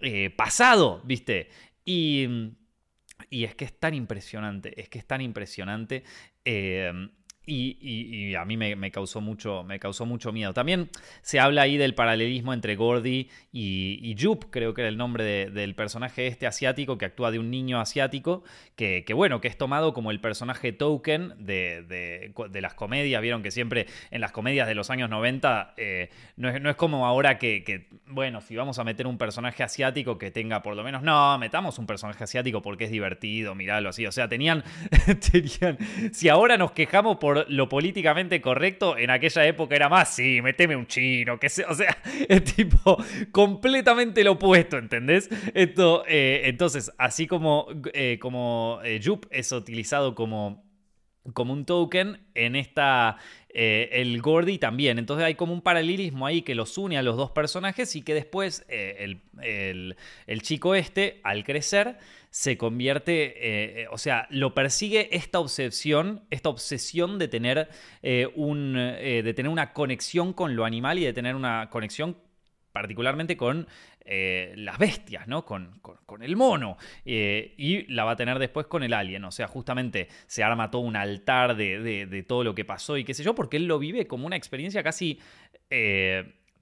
eh, 0.00 0.30
pasado, 0.30 1.02
¿viste? 1.04 1.48
Y, 1.84 2.26
y, 3.30 3.44
es 3.44 3.54
que 3.54 3.64
es 3.64 3.78
tan 3.78 3.94
impresionante, 3.94 4.80
es 4.80 4.88
que 4.88 4.98
es 4.98 5.06
tan 5.06 5.20
impresionante. 5.20 6.04
Eh, 6.44 6.92
y, 7.46 8.34
a 8.34 8.44
mí 8.44 8.56
me, 8.56 8.90
causó 8.90 9.20
mucho, 9.20 9.62
me 9.62 9.78
causó 9.78 10.04
mucho 10.04 10.32
miedo. 10.32 10.52
También 10.52 10.90
se 11.22 11.38
habla 11.38 11.62
ahí 11.62 11.76
del 11.76 11.94
paralelismo 11.94 12.52
entre 12.52 12.74
Gordy 12.74 13.28
y, 13.52 14.00
y 14.02 14.16
Jup, 14.20 14.46
creo 14.50 14.74
que 14.74 14.82
era 14.82 14.88
el 14.88 14.96
nombre 14.96 15.50
del 15.50 15.74
personaje 15.74 16.26
este 16.26 16.46
asiático 16.46 16.98
que 16.98 17.04
actúa 17.04 17.30
de 17.30 17.38
un 17.38 17.50
niño 17.50 17.80
asiático, 17.80 18.42
que, 18.74 19.04
bueno, 19.14 19.40
que 19.40 19.48
es 19.48 19.56
tomado 19.56 19.94
como 19.94 20.10
el 20.10 20.20
personaje 20.20 20.72
token 20.72 21.34
de, 21.38 22.32
las 22.60 22.74
comedias. 22.74 23.22
Vieron 23.22 23.42
que 23.42 23.50
siempre 23.50 23.86
en 24.10 24.20
las 24.20 24.32
comedias 24.32 24.66
de 24.66 24.74
los 24.74 24.90
años 24.90 25.08
90 25.08 25.74
eh, 25.76 26.10
no, 26.36 26.48
es, 26.48 26.60
no, 26.60 26.70
es, 26.70 26.76
como 26.76 27.06
ahora 27.06 27.38
que, 27.38 27.86
bueno, 28.06 28.40
si 28.40 28.56
vamos 28.56 28.78
a 28.78 28.84
meter 28.84 29.06
un 29.06 29.18
personaje 29.18 29.62
asiático 29.62 30.18
que 30.18 30.30
tenga 30.30 30.62
por 30.62 30.74
lo 30.74 30.82
menos, 30.82 31.02
no, 31.02 31.38
metamos 31.38 31.78
un 31.78 31.86
personaje 31.86 32.24
asiático 32.24 32.60
porque 32.60 32.84
es 32.84 32.90
divertido, 32.90 33.54
miralo 33.54 33.90
así. 33.90 34.06
O 34.06 34.12
sea, 34.12 34.28
tenían, 34.28 34.64
tenían, 35.32 35.78
si 36.12 36.28
ahora 36.28 36.56
nos 36.56 36.72
quejamos 36.72 37.18
por 37.18 37.35
lo 37.48 37.68
políticamente 37.68 38.40
correcto, 38.40 38.96
en 38.96 39.10
aquella 39.10 39.46
época 39.46 39.76
era 39.76 39.88
más, 39.88 40.14
sí, 40.14 40.40
meteme 40.42 40.76
un 40.76 40.86
chino, 40.86 41.38
que 41.38 41.48
sea, 41.48 41.66
o 41.68 41.74
sea, 41.74 41.96
es 42.28 42.44
tipo 42.44 42.96
completamente 43.32 44.24
lo 44.24 44.32
opuesto, 44.32 44.78
¿entendés? 44.78 45.28
Esto, 45.54 46.04
eh, 46.06 46.42
entonces, 46.44 46.92
así 46.98 47.26
como, 47.26 47.68
eh, 47.92 48.18
como 48.20 48.80
eh, 48.84 49.00
Jup 49.04 49.26
es 49.30 49.52
utilizado 49.52 50.14
como 50.14 50.64
como 51.32 51.52
un 51.52 51.64
token 51.64 52.24
en 52.34 52.56
esta 52.56 53.16
el 53.58 54.20
Gordy 54.20 54.58
también 54.58 54.98
entonces 54.98 55.24
hay 55.24 55.34
como 55.34 55.54
un 55.54 55.62
paralelismo 55.62 56.26
ahí 56.26 56.42
que 56.42 56.54
los 56.54 56.76
une 56.76 56.98
a 56.98 57.02
los 57.02 57.16
dos 57.16 57.30
personajes 57.30 57.96
y 57.96 58.02
que 58.02 58.12
después 58.12 58.66
el, 58.68 59.22
el, 59.42 60.42
chico 60.42 60.74
este 60.74 61.20
al 61.24 61.42
crecer 61.42 61.98
se 62.36 62.58
convierte, 62.58 63.24
eh, 63.24 63.82
eh, 63.82 63.86
o 63.90 63.96
sea, 63.96 64.26
lo 64.28 64.52
persigue 64.52 65.16
esta 65.16 65.40
obsesión, 65.40 66.26
esta 66.28 66.50
obsesión 66.50 67.18
de 67.18 67.28
tener, 67.28 67.70
eh, 68.02 68.28
un, 68.34 68.74
de 68.74 69.32
tener 69.34 69.50
una 69.50 69.72
conexión 69.72 70.34
con 70.34 70.54
lo 70.54 70.66
animal 70.66 70.98
y 70.98 71.04
de 71.04 71.14
tener 71.14 71.34
una 71.34 71.70
conexión 71.70 72.18
particularmente 72.72 73.38
con 73.38 73.66
las 74.04 74.78
bestias, 74.78 75.26
¿no? 75.28 75.46
Con, 75.46 75.80
el 76.22 76.36
mono. 76.36 76.76
y 77.04 77.92
la 77.92 78.04
va 78.04 78.12
a 78.12 78.16
tener 78.16 78.38
después 78.38 78.66
con 78.66 78.82
el 78.82 78.92
alien. 78.92 79.24
O 79.24 79.30
sea, 79.30 79.48
justamente 79.48 80.08
se 80.26 80.42
arma 80.42 80.70
todo 80.70 80.82
un 80.82 80.96
altar 80.96 81.56
de, 81.56 82.06
de, 82.06 82.22
todo 82.22 82.44
lo 82.44 82.54
que 82.54 82.64
pasó 82.64 82.96
y 82.96 83.04
qué 83.04 83.14
sé 83.14 83.22
yo, 83.22 83.34
porque 83.34 83.56
él 83.56 83.66
lo 83.66 83.78
vive 83.78 84.06
como 84.06 84.26
una 84.26 84.36
experiencia 84.36 84.82
casi 84.82 85.20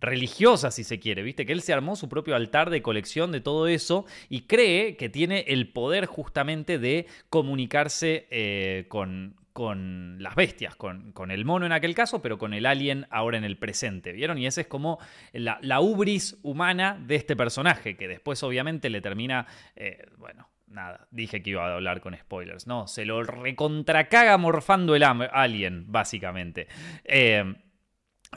religiosa, 0.05 0.71
si 0.71 0.85
se 0.85 1.01
quiere, 1.01 1.23
¿viste? 1.23 1.47
Que 1.47 1.53
él 1.53 1.63
se 1.63 1.73
armó 1.73 1.97
su 1.97 2.09
propio 2.09 2.37
altar 2.37 2.71
de 2.71 2.83
colección 2.83 3.33
de 3.33 3.41
todo 3.41 3.67
eso 3.67 4.05
y 4.29 4.43
cree 4.43 4.97
que 4.97 5.09
tiene 5.09 5.45
el 5.49 5.69
poder 5.69 6.07
justamente 6.07 6.79
de 6.79 7.07
comunicarse 7.31 8.27
eh, 8.31 8.85
con, 8.89 9.35
con 9.55 10.17
las 10.21 10.35
bestias, 10.35 10.75
con, 10.75 11.13
con, 11.13 11.31
el 11.31 11.45
mono 11.45 11.65
en 11.65 11.71
aquel 11.71 11.95
caso, 11.95 12.21
pero 12.21 12.39
con 12.39 12.53
el 12.55 12.67
alien 12.67 13.07
ahora 13.09 13.39
en 13.39 13.45
el 13.45 13.57
presente, 13.57 14.11
¿vieron? 14.11 14.37
Y 14.37 14.47
esa 14.47 14.61
es 14.61 14.67
como 14.67 14.99
la, 15.33 15.59
la, 15.63 15.81
ubris 15.81 16.37
humana 16.43 16.99
de 17.01 17.15
este 17.15 17.37
personaje, 17.37 17.97
que 17.97 18.09
después 18.09 18.43
obviamente 18.43 18.91
le 18.91 19.01
termina, 19.01 19.47
eh, 19.77 20.09
bueno, 20.19 20.49
nada, 20.67 21.07
dije 21.13 21.41
que 21.41 21.51
iba 21.51 21.65
a 21.65 21.73
hablar 21.73 22.01
con 22.01 22.17
spoilers, 22.17 22.67
no, 22.67 22.89
se 22.89 23.05
lo 23.05 23.23
recontracaga 23.23 24.37
morfando 24.39 24.97
el 24.97 25.05
alien, 25.05 25.85
básicamente. 25.87 26.67
Eh, 27.05 27.55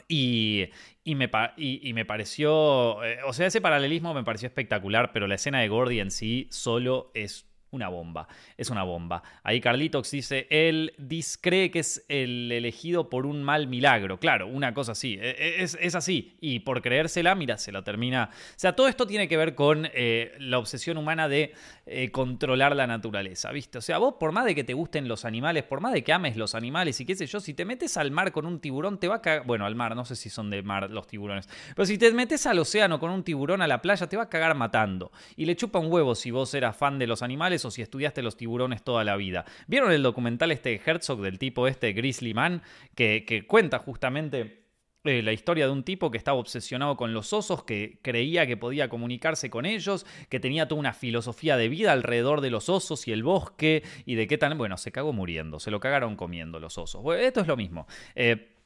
y, 0.06 0.70
me, 1.16 1.28
y, 1.56 1.92
me, 1.94 2.04
pareció, 2.04 3.02
eh, 3.02 3.18
o 3.26 3.32
sea, 3.32 3.48
ese 3.48 3.60
paralelismo 3.60 4.14
me 4.14 4.22
pareció 4.22 4.46
espectacular, 4.46 5.10
pero 5.12 5.26
la 5.26 5.34
escena 5.34 5.58
de 5.58 5.68
Gordy 5.68 5.98
en 5.98 6.12
sí 6.12 6.46
solo 6.52 7.10
es 7.14 7.47
una 7.70 7.88
bomba, 7.88 8.28
es 8.56 8.70
una 8.70 8.82
bomba. 8.82 9.22
Ahí 9.42 9.60
Carlitox 9.60 10.10
dice, 10.10 10.46
él 10.50 10.94
cree 11.40 11.70
que 11.70 11.80
es 11.80 12.04
el 12.08 12.50
elegido 12.50 13.10
por 13.10 13.26
un 13.26 13.42
mal 13.42 13.66
milagro. 13.66 14.18
Claro, 14.18 14.46
una 14.46 14.74
cosa 14.74 14.92
así, 14.92 15.18
e, 15.20 15.60
e, 15.60 15.62
es, 15.62 15.94
así. 15.94 16.36
Y 16.40 16.60
por 16.60 16.82
creérsela, 16.82 17.34
mira, 17.34 17.58
se 17.58 17.72
lo 17.72 17.82
termina. 17.84 18.30
O 18.32 18.58
sea, 18.58 18.74
todo 18.74 18.88
esto 18.88 19.06
tiene 19.06 19.28
que 19.28 19.36
ver 19.36 19.54
con 19.54 19.88
eh, 19.92 20.32
la 20.38 20.58
obsesión 20.58 20.96
humana 20.96 21.28
de 21.28 21.52
eh, 21.86 22.10
controlar 22.10 22.74
la 22.74 22.86
naturaleza, 22.86 23.50
¿viste? 23.52 23.78
O 23.78 23.82
sea, 23.82 23.98
vos 23.98 24.14
por 24.18 24.32
más 24.32 24.44
de 24.44 24.54
que 24.54 24.64
te 24.64 24.74
gusten 24.74 25.08
los 25.08 25.24
animales, 25.24 25.64
por 25.64 25.80
más 25.80 25.92
de 25.92 26.02
que 26.02 26.12
ames 26.12 26.36
los 26.36 26.54
animales 26.54 27.00
y 27.00 27.04
qué 27.04 27.14
sé 27.14 27.26
yo, 27.26 27.40
si 27.40 27.54
te 27.54 27.64
metes 27.64 27.96
al 27.96 28.10
mar 28.10 28.32
con 28.32 28.46
un 28.46 28.60
tiburón, 28.60 28.98
te 28.98 29.08
va 29.08 29.16
a 29.16 29.22
cagar... 29.22 29.46
Bueno, 29.46 29.66
al 29.66 29.74
mar, 29.74 29.94
no 29.94 30.04
sé 30.04 30.16
si 30.16 30.30
son 30.30 30.50
de 30.50 30.62
mar 30.62 30.90
los 30.90 31.06
tiburones. 31.06 31.48
Pero 31.74 31.86
si 31.86 31.98
te 31.98 32.12
metes 32.12 32.46
al 32.46 32.58
océano 32.58 32.98
con 32.98 33.10
un 33.10 33.22
tiburón 33.22 33.62
a 33.62 33.66
la 33.66 33.82
playa, 33.82 34.06
te 34.06 34.16
va 34.16 34.24
a 34.24 34.28
cagar 34.28 34.54
matando. 34.54 35.10
Y 35.36 35.44
le 35.46 35.56
chupa 35.56 35.78
un 35.78 35.92
huevo 35.92 36.14
si 36.14 36.30
vos 36.30 36.52
eras 36.54 36.76
fan 36.76 36.98
de 36.98 37.06
los 37.06 37.22
animales 37.22 37.57
o 37.64 37.70
si 37.70 37.82
estudiaste 37.82 38.22
los 38.22 38.36
tiburones 38.36 38.82
toda 38.82 39.04
la 39.04 39.16
vida. 39.16 39.44
¿Vieron 39.66 39.92
el 39.92 40.02
documental 40.02 40.52
este 40.52 40.70
de 40.70 40.80
Herzog 40.84 41.20
del 41.20 41.38
tipo 41.38 41.66
este 41.68 41.92
Grizzly 41.92 42.34
Man? 42.34 42.62
Que, 42.94 43.24
que 43.26 43.46
cuenta 43.46 43.78
justamente 43.78 44.68
eh, 45.04 45.22
la 45.22 45.32
historia 45.32 45.66
de 45.66 45.72
un 45.72 45.84
tipo 45.84 46.10
que 46.10 46.18
estaba 46.18 46.38
obsesionado 46.38 46.96
con 46.96 47.14
los 47.14 47.32
osos, 47.32 47.62
que 47.62 47.98
creía 48.02 48.46
que 48.46 48.56
podía 48.56 48.88
comunicarse 48.88 49.48
con 49.48 49.64
ellos, 49.64 50.04
que 50.28 50.40
tenía 50.40 50.66
toda 50.66 50.80
una 50.80 50.92
filosofía 50.92 51.56
de 51.56 51.68
vida 51.68 51.92
alrededor 51.92 52.40
de 52.40 52.50
los 52.50 52.68
osos 52.68 53.06
y 53.06 53.12
el 53.12 53.22
bosque 53.22 53.84
y 54.04 54.16
de 54.16 54.26
qué 54.26 54.36
tan... 54.38 54.58
Bueno, 54.58 54.76
se 54.76 54.92
cagó 54.92 55.12
muriendo, 55.12 55.60
se 55.60 55.70
lo 55.70 55.80
cagaron 55.80 56.16
comiendo 56.16 56.58
los 56.58 56.78
osos. 56.78 57.02
Esto 57.16 57.40
es 57.40 57.46
lo 57.46 57.56
mismo. 57.56 57.86
Eh, 58.16 58.57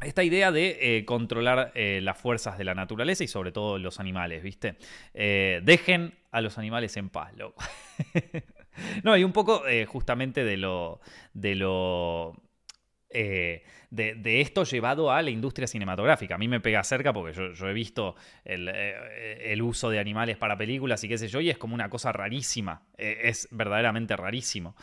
esta 0.00 0.22
idea 0.22 0.52
de 0.52 0.98
eh, 0.98 1.04
controlar 1.04 1.72
eh, 1.74 2.00
las 2.02 2.18
fuerzas 2.18 2.58
de 2.58 2.64
la 2.64 2.74
naturaleza 2.74 3.24
y 3.24 3.28
sobre 3.28 3.52
todo 3.52 3.78
los 3.78 3.98
animales, 3.98 4.42
¿viste? 4.42 4.76
Eh, 5.14 5.60
dejen 5.62 6.14
a 6.30 6.40
los 6.40 6.58
animales 6.58 6.96
en 6.96 7.08
paz, 7.08 7.32
no, 9.04 9.16
y 9.16 9.24
un 9.24 9.32
poco 9.32 9.62
justamente 9.86 10.44
de 10.44 10.56
lo. 10.58 11.00
de 11.32 11.54
lo. 11.54 12.34
de, 13.10 14.40
esto 14.42 14.64
llevado 14.64 15.10
a 15.10 15.22
la 15.22 15.30
industria 15.30 15.66
cinematográfica. 15.66 16.34
A 16.34 16.38
mí 16.38 16.46
me 16.46 16.60
pega 16.60 16.84
cerca 16.84 17.14
porque 17.14 17.32
yo, 17.32 17.68
he 17.68 17.72
visto 17.72 18.16
el, 18.44 18.68
el, 18.68 19.62
uso 19.62 19.88
de 19.88 19.98
animales 19.98 20.36
para 20.36 20.58
películas 20.58 21.02
y 21.04 21.08
qué 21.08 21.16
sé 21.16 21.28
yo, 21.28 21.40
y 21.40 21.48
es 21.48 21.56
como 21.56 21.74
una 21.74 21.88
cosa 21.88 22.12
rarísima. 22.12 22.82
es 22.98 23.48
verdaderamente 23.50 24.14
rarísimo. 24.14 24.76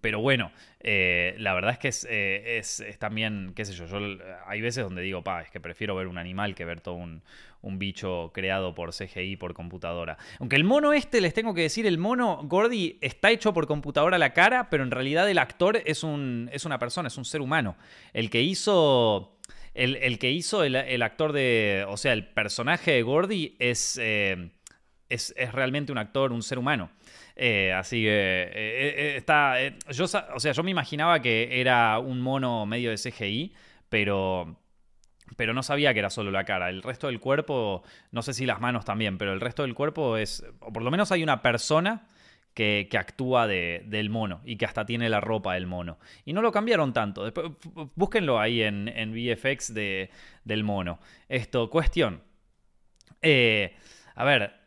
Pero 0.00 0.20
bueno, 0.20 0.52
eh, 0.80 1.34
la 1.38 1.54
verdad 1.54 1.72
es 1.72 1.78
que 1.78 2.08
eh, 2.10 2.58
es, 2.58 2.80
es, 2.80 2.98
también, 2.98 3.52
qué 3.56 3.64
sé 3.64 3.72
yo, 3.72 3.86
yo, 3.86 3.98
hay 4.46 4.60
veces 4.60 4.84
donde 4.84 5.00
digo, 5.00 5.24
pa, 5.24 5.42
es 5.42 5.50
que 5.50 5.60
prefiero 5.60 5.96
ver 5.96 6.06
un 6.08 6.18
animal 6.18 6.54
que 6.54 6.66
ver 6.66 6.80
todo 6.80 6.94
un, 6.94 7.22
un, 7.62 7.78
bicho 7.78 8.30
creado 8.34 8.74
por 8.74 8.92
CGI, 8.92 9.36
por 9.36 9.54
computadora. 9.54 10.18
Aunque 10.40 10.56
el 10.56 10.64
mono 10.64 10.92
este, 10.92 11.20
les 11.20 11.32
tengo 11.32 11.54
que 11.54 11.62
decir, 11.62 11.86
el 11.86 11.96
mono 11.96 12.40
Gordy 12.44 12.98
está 13.00 13.30
hecho 13.30 13.54
por 13.54 13.66
computadora 13.66 14.18
la 14.18 14.34
cara, 14.34 14.68
pero 14.68 14.82
en 14.82 14.90
realidad 14.90 15.28
el 15.30 15.38
actor 15.38 15.80
es, 15.86 16.04
un, 16.04 16.50
es 16.52 16.66
una 16.66 16.78
persona, 16.78 17.08
es 17.08 17.16
un 17.16 17.24
ser 17.24 17.40
humano. 17.40 17.76
El 18.12 18.28
que 18.28 18.42
hizo 18.42 19.38
el, 19.78 20.18
que 20.18 20.30
hizo 20.30 20.64
el, 20.64 21.02
actor 21.02 21.32
de. 21.32 21.84
O 21.88 21.96
sea, 21.96 22.12
el 22.12 22.26
personaje 22.26 22.92
de 22.92 23.02
Gordy 23.02 23.56
es, 23.58 23.98
eh, 24.02 24.50
es, 25.08 25.34
es, 25.36 25.52
realmente 25.52 25.92
un 25.92 25.98
actor, 25.98 26.32
un 26.32 26.42
ser 26.42 26.58
humano. 26.58 26.90
Eh, 27.36 27.72
así 27.72 28.02
que 28.02 28.50
eh, 28.52 29.16
está. 29.16 29.56
yo, 29.90 30.04
o 30.04 30.40
sea, 30.40 30.52
yo 30.52 30.62
me 30.62 30.70
imaginaba 30.70 31.20
que 31.20 31.60
era 31.60 31.98
un 31.98 32.20
mono 32.20 32.66
medio 32.66 32.90
de 32.90 32.96
CGI, 32.96 33.54
pero. 33.88 34.56
Pero 35.36 35.52
no 35.52 35.62
sabía 35.62 35.92
que 35.92 35.98
era 35.98 36.08
solo 36.08 36.30
la 36.30 36.44
cara. 36.44 36.70
El 36.70 36.82
resto 36.82 37.08
del 37.08 37.20
cuerpo, 37.20 37.82
no 38.12 38.22
sé 38.22 38.32
si 38.32 38.46
las 38.46 38.60
manos 38.60 38.86
también, 38.86 39.18
pero 39.18 39.34
el 39.34 39.40
resto 39.40 39.62
del 39.62 39.74
cuerpo 39.74 40.16
es. 40.16 40.42
O 40.60 40.72
por 40.72 40.82
lo 40.82 40.90
menos 40.90 41.12
hay 41.12 41.22
una 41.22 41.42
persona 41.42 42.08
que, 42.58 42.88
actúa 42.98 43.46
del 43.46 44.10
mono 44.10 44.40
y 44.44 44.56
que 44.56 44.64
hasta 44.64 44.84
tiene 44.84 45.08
la 45.08 45.20
ropa 45.20 45.54
del 45.54 45.66
mono. 45.66 45.98
Y 46.24 46.32
no 46.32 46.42
lo 46.42 46.50
cambiaron 46.50 46.92
tanto. 46.92 47.22
Después, 47.22 47.52
búsquenlo 47.94 48.40
ahí 48.40 48.62
en, 48.62 48.88
en 48.88 49.12
VFX 49.12 49.74
de, 49.74 50.10
del 50.42 50.64
mono. 50.64 50.98
Esto, 51.28 51.70
cuestión. 51.70 52.20
Eh, 53.22 53.76
a 54.16 54.24
ver, 54.24 54.57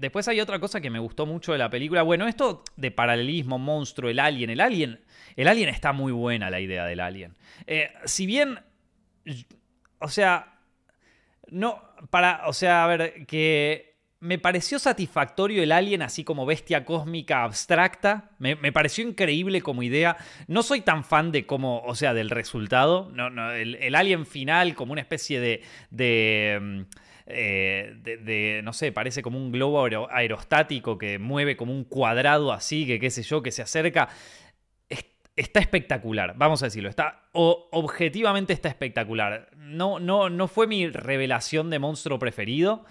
después 0.00 0.26
hay 0.28 0.40
otra 0.40 0.58
cosa 0.58 0.80
que 0.80 0.90
me 0.90 0.98
gustó 0.98 1.26
mucho 1.26 1.52
de 1.52 1.58
la 1.58 1.70
película. 1.70 2.02
Bueno, 2.02 2.26
esto 2.26 2.64
de 2.76 2.90
paralelismo, 2.90 3.58
monstruo, 3.58 4.10
el 4.10 4.18
alien. 4.18 4.50
El 4.50 4.60
alien, 4.60 5.00
el 5.36 5.48
alien 5.48 5.68
está 5.68 5.92
muy 5.92 6.12
buena 6.12 6.50
la 6.50 6.60
idea 6.60 6.86
del 6.86 7.00
alien. 7.00 7.36
Eh, 7.66 7.92
si 8.04 8.26
bien, 8.26 8.58
o 9.98 10.08
sea, 10.08 10.58
no, 11.48 11.82
para, 12.10 12.46
o 12.46 12.52
sea, 12.52 12.84
a 12.84 12.86
ver, 12.86 13.26
que 13.26 13.90
me 14.20 14.38
pareció 14.38 14.78
satisfactorio 14.78 15.62
el 15.62 15.72
alien 15.72 16.02
así 16.02 16.24
como 16.24 16.46
bestia 16.46 16.84
cósmica 16.84 17.42
abstracta. 17.44 18.30
Me, 18.38 18.56
pareció 18.72 19.06
increíble 19.06 19.62
como 19.62 19.82
idea. 19.82 20.16
No 20.46 20.62
soy 20.62 20.80
tan 20.80 21.04
fan 21.04 21.32
de 21.32 21.46
cómo, 21.46 21.82
o 21.82 21.94
sea, 21.94 22.14
del 22.14 22.30
resultado. 22.30 23.10
No, 23.14 23.30
no, 23.30 23.52
el, 23.52 23.94
alien 23.94 24.26
final 24.26 24.74
como 24.74 24.92
una 24.92 25.00
especie 25.02 25.40
de... 25.40 25.62
de 25.90 26.58
mm, 26.60 26.80
eh, 27.26 27.94
de, 28.02 28.60
no 28.62 28.72
sé, 28.72 28.92
parece 28.92 29.22
como 29.22 29.38
un 29.38 29.52
globo 29.52 30.08
aerostático 30.10 30.98
que 30.98 31.18
mueve 31.18 31.56
como 31.56 31.72
un 31.72 31.84
cuadrado 31.84 32.52
así, 32.52 32.86
que 32.86 32.98
qué 32.98 33.10
sé 33.10 33.22
yo, 33.22 33.42
que 33.42 33.52
se 33.52 33.62
acerca. 33.62 34.08
está 35.36 35.60
espectacular, 35.60 36.34
vamos 36.36 36.62
a 36.62 36.66
decirlo, 36.66 36.88
está 36.88 37.28
objetivamente 37.32 38.52
está 38.52 38.68
espectacular. 38.68 39.50
No, 39.56 39.98
no, 40.00 40.30
no 40.30 40.48
fue 40.48 40.66
mi 40.66 40.88
revelación 40.88 41.70
de 41.70 41.78
monstruo 41.78 42.18
preferido, 42.18 42.84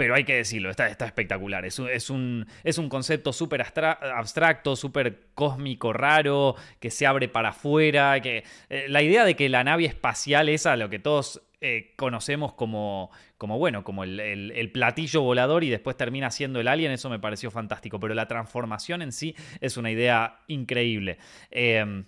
pero 0.00 0.14
hay 0.14 0.24
que 0.24 0.34
decirlo, 0.34 0.70
está, 0.70 0.88
está 0.88 1.04
espectacular. 1.04 1.66
Es 1.66 1.78
un, 1.78 1.90
es 1.90 2.08
un, 2.08 2.46
es 2.64 2.78
un 2.78 2.88
concepto 2.88 3.34
súper 3.34 3.60
abstracto, 3.60 4.74
súper 4.74 5.26
cósmico, 5.34 5.92
raro, 5.92 6.56
que 6.78 6.90
se 6.90 7.06
abre 7.06 7.28
para 7.28 7.50
afuera. 7.50 8.18
Que, 8.22 8.44
eh, 8.70 8.86
la 8.88 9.02
idea 9.02 9.26
de 9.26 9.36
que 9.36 9.50
la 9.50 9.62
nave 9.62 9.84
espacial 9.84 10.48
esa, 10.48 10.74
lo 10.76 10.88
que 10.88 11.00
todos 11.00 11.42
eh, 11.62 11.92
conocemos 11.96 12.54
como, 12.54 13.10
como, 13.36 13.58
bueno, 13.58 13.84
como 13.84 14.04
el, 14.04 14.70
platillo 14.72 15.20
volador 15.20 15.62
y 15.62 15.68
después 15.68 15.94
termina 15.94 16.30
siendo 16.30 16.58
el 16.58 16.68
alien, 16.68 16.90
eso 16.90 17.10
me 17.10 17.18
pareció 17.18 17.50
fantástico. 17.50 18.00
Pero 18.00 18.14
la 18.14 18.26
transformación 18.26 19.02
en 19.02 19.12
sí 19.12 19.34
es 19.60 19.76
una 19.76 19.90
idea 19.90 20.40
increíble. 20.46 21.18
Em, 21.50 22.06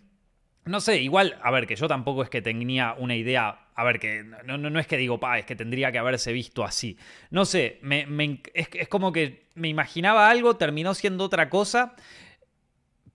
no 0.65 0.81
sé, 0.81 1.03
igual, 1.03 1.39
a 1.43 1.51
ver, 1.51 1.67
que 1.67 1.77
yo 1.77 1.87
tampoco 1.87 2.23
es 2.23 2.31
que 2.31 2.41
tenía 2.41 2.95
una 2.97 3.15
idea. 3.15 3.59
A 3.75 3.85
ver, 3.85 3.99
que 3.99 4.25
no, 4.45 4.57
no, 4.57 4.79
es 4.79 4.87
que 4.87 4.97
digo, 4.97 5.21
pa, 5.21 5.39
es 5.39 5.45
que 5.45 5.57
tendría 5.57 5.93
que 5.93 5.99
haberse 5.99 6.33
visto 6.33 6.65
así. 6.65 6.97
No 7.31 7.45
sé, 7.45 7.79
me, 7.83 8.07
es, 8.55 8.69
es, 8.73 8.89
como 8.89 9.13
que 9.13 9.49
me 9.55 9.69
imaginaba 9.69 10.31
algo, 10.31 10.57
terminó 10.57 10.95
siendo 10.95 11.25
otra 11.25 11.51
cosa, 11.51 11.95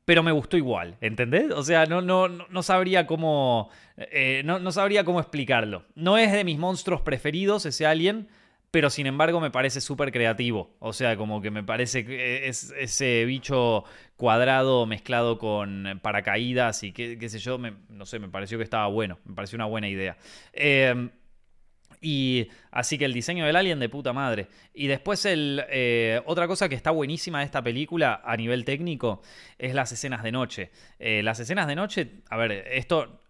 pero 0.08 0.24
me 0.24 0.32
gustó 0.32 0.56
igual, 0.56 0.96
¿entendés? 1.02 1.52
O 1.52 1.64
sea, 1.64 1.86
no, 1.86 2.02
no, 2.02 2.30
no 2.30 2.64
sabría 2.64 3.06
cómo. 3.06 3.70
Eh, 3.98 4.42
no, 4.46 4.58
no 4.58 4.72
sabría 4.72 5.04
cómo 5.04 5.20
explicarlo. 5.20 5.84
No 5.96 6.18
es 6.18 6.32
de 6.32 6.46
mis 6.46 6.58
monstruos 6.58 7.02
preferidos 7.02 7.66
ese 7.66 7.86
alien, 7.86 8.30
pero 8.72 8.90
sin 8.90 9.06
embargo 9.06 9.42
me 9.42 9.52
parece 9.52 9.82
súper 9.82 10.14
creativo. 10.14 10.72
O 10.80 10.94
sea, 10.94 11.18
como 11.18 11.42
que 11.42 11.52
me 11.52 11.62
parece 11.62 12.48
es 12.48 12.74
ese 12.80 13.26
bicho 13.26 13.84
cuadrado 14.16 14.86
mezclado 14.86 15.38
con 15.38 16.00
paracaídas 16.02 16.84
y 16.84 16.94
qué, 16.94 17.18
qué 17.20 17.28
sé 17.28 17.40
yo, 17.40 17.60
no 17.90 18.06
sé, 18.06 18.20
me 18.20 18.30
pareció 18.30 18.58
que 18.58 18.64
estaba 18.64 18.88
bueno, 18.88 19.20
me 19.26 19.36
pareció 19.36 19.58
una 19.58 19.66
buena 19.66 19.90
idea. 19.90 20.16
Em, 20.54 21.10
y 22.02 22.50
así 22.72 22.98
que 22.98 23.06
el 23.06 23.14
diseño 23.14 23.46
del 23.46 23.56
alien 23.56 23.80
de 23.80 23.90
puta 23.90 24.14
madre. 24.14 24.48
Y 24.74 24.88
después 24.88 25.26
el, 25.26 25.64
eh, 25.70 26.22
otra 26.26 26.48
cosa 26.48 26.70
que 26.70 26.76
está 26.76 26.92
buenísima 26.92 27.40
de 27.40 27.46
esta 27.46 27.62
película 27.62 28.22
a 28.24 28.38
nivel 28.38 28.66
técnico 28.66 29.22
es 29.58 29.74
las 29.74 29.92
escenas 29.92 30.24
de 30.24 30.32
noche. 30.32 30.72
Eh, 31.00 31.22
las 31.24 31.40
escenas 31.40 31.68
de 31.68 31.76
noche, 31.76 32.10
a 32.30 32.38
ver, 32.38 32.52
esto 32.72 33.22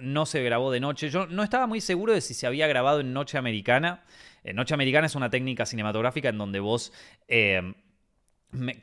no 0.00 0.26
se 0.26 0.42
grabó 0.42 0.70
de 0.70 0.80
noche. 0.80 1.10
Yo 1.10 1.26
no 1.26 1.42
estaba 1.42 1.66
muy 1.66 1.80
seguro 1.80 2.12
de 2.12 2.20
si 2.20 2.34
se 2.34 2.46
había 2.46 2.66
grabado 2.66 3.00
en 3.00 3.12
noche 3.12 3.38
americana. 3.38 4.04
Eh, 4.44 4.52
Noche 4.52 4.74
Americana 4.74 5.06
es 5.06 5.14
una 5.14 5.30
técnica 5.30 5.66
cinematográfica 5.66 6.28
en 6.28 6.38
donde 6.38 6.60
vos 6.60 6.92
eh, 7.28 7.74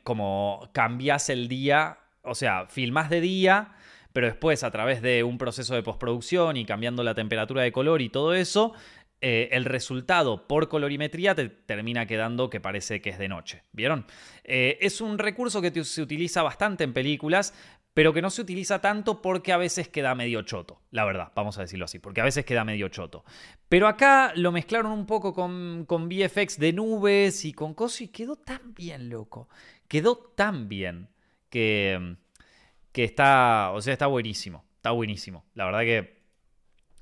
como 0.02 0.68
cambias 0.72 1.30
el 1.30 1.48
día, 1.48 1.98
o 2.22 2.34
sea, 2.34 2.66
filmás 2.66 3.08
de 3.08 3.20
día, 3.20 3.72
pero 4.12 4.26
después 4.26 4.64
a 4.64 4.70
través 4.70 5.00
de 5.00 5.22
un 5.22 5.38
proceso 5.38 5.74
de 5.74 5.82
postproducción 5.82 6.56
y 6.56 6.66
cambiando 6.66 7.02
la 7.02 7.14
temperatura 7.14 7.62
de 7.62 7.72
color 7.72 8.02
y 8.02 8.10
todo 8.10 8.34
eso, 8.34 8.74
eh, 9.22 9.48
el 9.52 9.64
resultado 9.64 10.46
por 10.46 10.68
colorimetría 10.68 11.34
te 11.34 11.48
termina 11.48 12.04
quedando 12.06 12.50
que 12.50 12.60
parece 12.60 13.00
que 13.00 13.08
es 13.08 13.18
de 13.18 13.28
noche. 13.28 13.62
¿Vieron? 13.72 14.04
es 14.44 15.00
un 15.00 15.18
recurso 15.18 15.62
que 15.62 15.84
se 15.84 16.02
utiliza 16.02 16.42
bastante 16.42 16.82
en 16.82 16.92
películas, 16.92 17.54
pero 17.94 18.12
que 18.12 18.22
no 18.22 18.30
se 18.30 18.42
utiliza 18.42 18.80
tanto 18.80 19.20
porque 19.20 19.52
a 19.52 19.56
veces 19.56 19.88
queda 19.88 20.14
medio 20.14 20.42
choto, 20.42 20.80
la 20.90 21.04
verdad, 21.04 21.32
vamos 21.34 21.58
a 21.58 21.62
decirlo 21.62 21.84
así, 21.84 21.98
porque 21.98 22.20
a 22.20 22.24
veces 22.24 22.44
queda 22.44 22.64
medio 22.64 22.88
choto. 22.88 23.24
Pero 23.68 23.86
acá 23.86 24.32
lo 24.34 24.50
mezclaron 24.50 24.92
un 24.92 25.06
poco 25.06 25.34
con, 25.34 25.84
con 25.86 26.08
VFX 26.08 26.58
de 26.58 26.72
nubes 26.72 27.44
y 27.44 27.52
con 27.52 27.74
cosas 27.74 28.02
y 28.02 28.08
quedó 28.08 28.36
tan 28.36 28.74
bien, 28.74 29.10
loco. 29.10 29.48
Quedó 29.88 30.16
tan 30.16 30.68
bien 30.68 31.08
que, 31.50 32.16
que 32.92 33.04
está, 33.04 33.70
o 33.72 33.82
sea, 33.82 33.92
está 33.92 34.06
buenísimo, 34.06 34.64
está 34.76 34.90
buenísimo. 34.92 35.44
La 35.54 35.66
verdad 35.66 35.80
que 35.80 36.21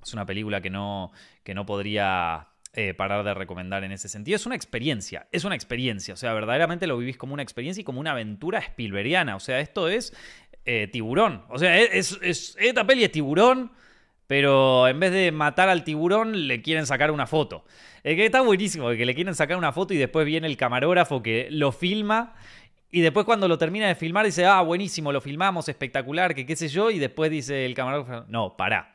es 0.03 0.13
una 0.13 0.27
película 0.27 0.61
que 0.61 0.71
no, 0.71 1.13
que 1.43 1.55
no 1.55 1.67
podría 1.67 2.49
eh, 2.73 2.95
parar 2.95 3.25
de 3.25 3.35
recomendar 3.35 3.83
en 3.85 3.93
ese 3.93 4.09
sentido. 4.09 4.37
Es 4.37 4.47
una 4.47 4.55
experiencia, 4.55 5.27
es 5.33 5.45
una 5.45 5.55
experiencia, 5.55 6.15
o 6.15 6.17
sea, 6.17 6.33
verdaderamente 6.33 6.87
lo 6.87 6.97
vivís 6.97 7.17
como 7.17 7.35
una 7.35 7.43
experiencia 7.43 7.81
y 7.81 7.85
como 7.85 8.01
una 8.01 8.13
aventura 8.13 8.61
Spielbergiana, 8.61 9.35
o 9.37 9.41
sea, 9.41 9.61
esto 9.61 9.89
es 9.89 10.15
eh, 10.65 10.87
tiburón. 10.87 11.43
O 11.49 11.59
sea, 11.59 11.79
es, 11.79 12.21
esta 12.23 12.87
peli 12.87 13.03
es 13.03 13.11
tiburón, 13.11 13.73
pero 14.27 14.87
en 14.87 15.01
vez 15.01 15.11
de 15.11 15.33
matar 15.33 15.69
al 15.69 15.83
tiburón, 15.83 16.47
le 16.47 16.63
quieren 16.63 16.87
sacar 16.87 17.11
una 17.11 17.27
foto. 17.27 17.65
Es 18.05 18.15
que 18.15 18.27
está 18.27 18.41
buenísimo, 18.43 18.89
que 18.91 19.05
le 19.05 19.17
quieren 19.17 19.35
sacar 19.35 19.57
una 19.57 19.73
foto 19.73 19.93
y 19.93 19.97
después 19.97 20.25
viene 20.25 20.47
el 20.47 20.57
camarógrafo 20.57 21.25
que 21.25 21.49
lo 21.51 21.73
filma. 21.73 22.35
Y 22.93 23.01
después 23.01 23.27
cuando 23.27 23.49
lo 23.49 23.59
termina 23.59 23.89
de 23.89 23.97
filmar 23.97 24.27
dice, 24.27 24.47
ah, 24.47 24.61
buenísimo, 24.61 25.11
lo 25.11 25.21
filmamos, 25.21 25.69
espectacular, 25.69 26.37
que 26.37 26.47
qué 26.47 26.55
sé 26.55 26.69
yo. 26.69 26.93
Y 26.93 27.01
después 27.01 27.33
dice 27.33 27.67
el 27.67 27.75
camarógrafo, 27.75 28.27
no, 28.29 28.57
pará. 28.57 28.95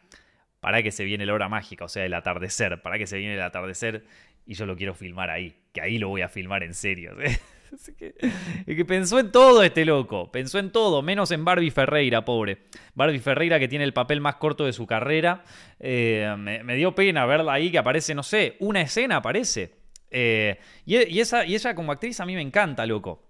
Pará 0.66 0.82
que 0.82 0.92
se 0.92 1.04
viene 1.04 1.28
la 1.28 1.34
hora 1.36 1.48
mágica, 1.48 1.86
o 1.86 1.88
sea, 1.88 2.06
el 2.06 2.14
atardecer. 2.16 2.82
Pará 2.82 2.98
que 2.98 3.06
se 3.06 3.20
viene 3.20 3.36
el 3.36 3.42
atardecer 3.44 4.04
y 4.48 4.56
yo 4.56 4.66
lo 4.66 4.76
quiero 4.76 4.96
filmar 4.96 5.30
ahí. 5.30 5.54
Que 5.72 5.80
ahí 5.80 6.00
lo 6.00 6.10
voy 6.10 6.24
a 6.24 6.28
filmar 6.28 6.64
en 6.64 6.74
serio. 6.74 7.16
que, 8.00 8.86
pensó 8.86 9.20
en 9.20 9.32
todo 9.32 9.62
este 9.62 9.86
loco, 9.86 10.32
pensó 10.32 10.58
en 10.58 10.72
todo, 10.72 11.04
menos 11.04 11.30
en 11.30 11.46
Barbie 11.46 11.70
Ferreira, 11.70 12.26
pobre. 12.26 12.64
Barbie 12.96 13.20
Ferreira 13.20 13.60
que 13.60 13.68
tiene 13.68 13.86
el 13.86 13.94
papel 13.94 14.22
más 14.22 14.38
corto 14.38 14.66
de 14.66 14.74
su 14.74 14.88
carrera. 14.88 15.44
Eh, 15.80 16.34
me, 16.36 16.76
dio 16.76 16.96
pena 16.96 17.28
verla 17.28 17.54
ahí 17.54 17.70
que 17.70 17.78
aparece, 17.78 18.16
no 18.16 18.24
sé, 18.24 18.56
una 18.58 18.82
escena 18.82 19.18
aparece. 19.18 19.76
Eh, 20.10 20.58
y, 20.84 21.20
esa, 21.20 21.46
y 21.46 21.54
ella 21.54 21.76
como 21.76 21.92
actriz 21.92 22.20
a 22.22 22.26
mí 22.26 22.34
me 22.34 22.42
encanta, 22.42 22.88
loco. 22.88 23.22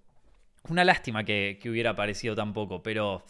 Una 0.70 0.86
lástima 0.86 1.26
que, 1.26 1.60
que 1.62 1.70
hubiera 1.70 1.90
aparecido 1.90 2.34
tampoco, 2.34 2.82
pero... 2.82 3.26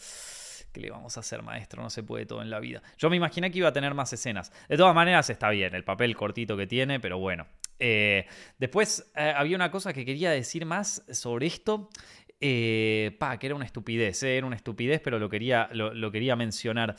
¿Qué 0.76 0.82
le 0.82 0.90
vamos 0.90 1.16
a 1.16 1.20
hacer, 1.20 1.42
maestro? 1.42 1.82
No 1.82 1.88
se 1.88 2.02
puede 2.02 2.26
todo 2.26 2.42
en 2.42 2.50
la 2.50 2.60
vida. 2.60 2.82
Yo 2.98 3.08
me 3.08 3.16
imaginé 3.16 3.50
que 3.50 3.60
iba 3.60 3.68
a 3.68 3.72
tener 3.72 3.94
más 3.94 4.12
escenas. 4.12 4.52
De 4.68 4.76
todas 4.76 4.94
maneras, 4.94 5.30
está 5.30 5.48
bien, 5.48 5.74
el 5.74 5.84
papel 5.84 6.14
cortito 6.14 6.54
que 6.54 6.66
tiene, 6.66 7.00
pero 7.00 7.18
bueno, 7.18 7.46
eh, 7.78 8.26
después 8.58 9.10
eh, 9.16 9.32
había 9.34 9.56
una 9.56 9.70
cosa 9.70 9.94
que 9.94 10.04
quería 10.04 10.30
decir 10.30 10.66
más 10.66 11.02
sobre 11.10 11.46
esto. 11.46 11.88
Eh, 12.42 13.16
pa, 13.18 13.38
que 13.38 13.46
era 13.46 13.54
una 13.54 13.64
estupidez, 13.64 14.22
era 14.22 14.46
una 14.46 14.56
estupidez, 14.56 15.00
pero 15.00 15.18
lo 15.18 15.30
quería, 15.30 15.70
lo, 15.72 16.12
quería 16.12 16.36
mencionar. 16.36 16.94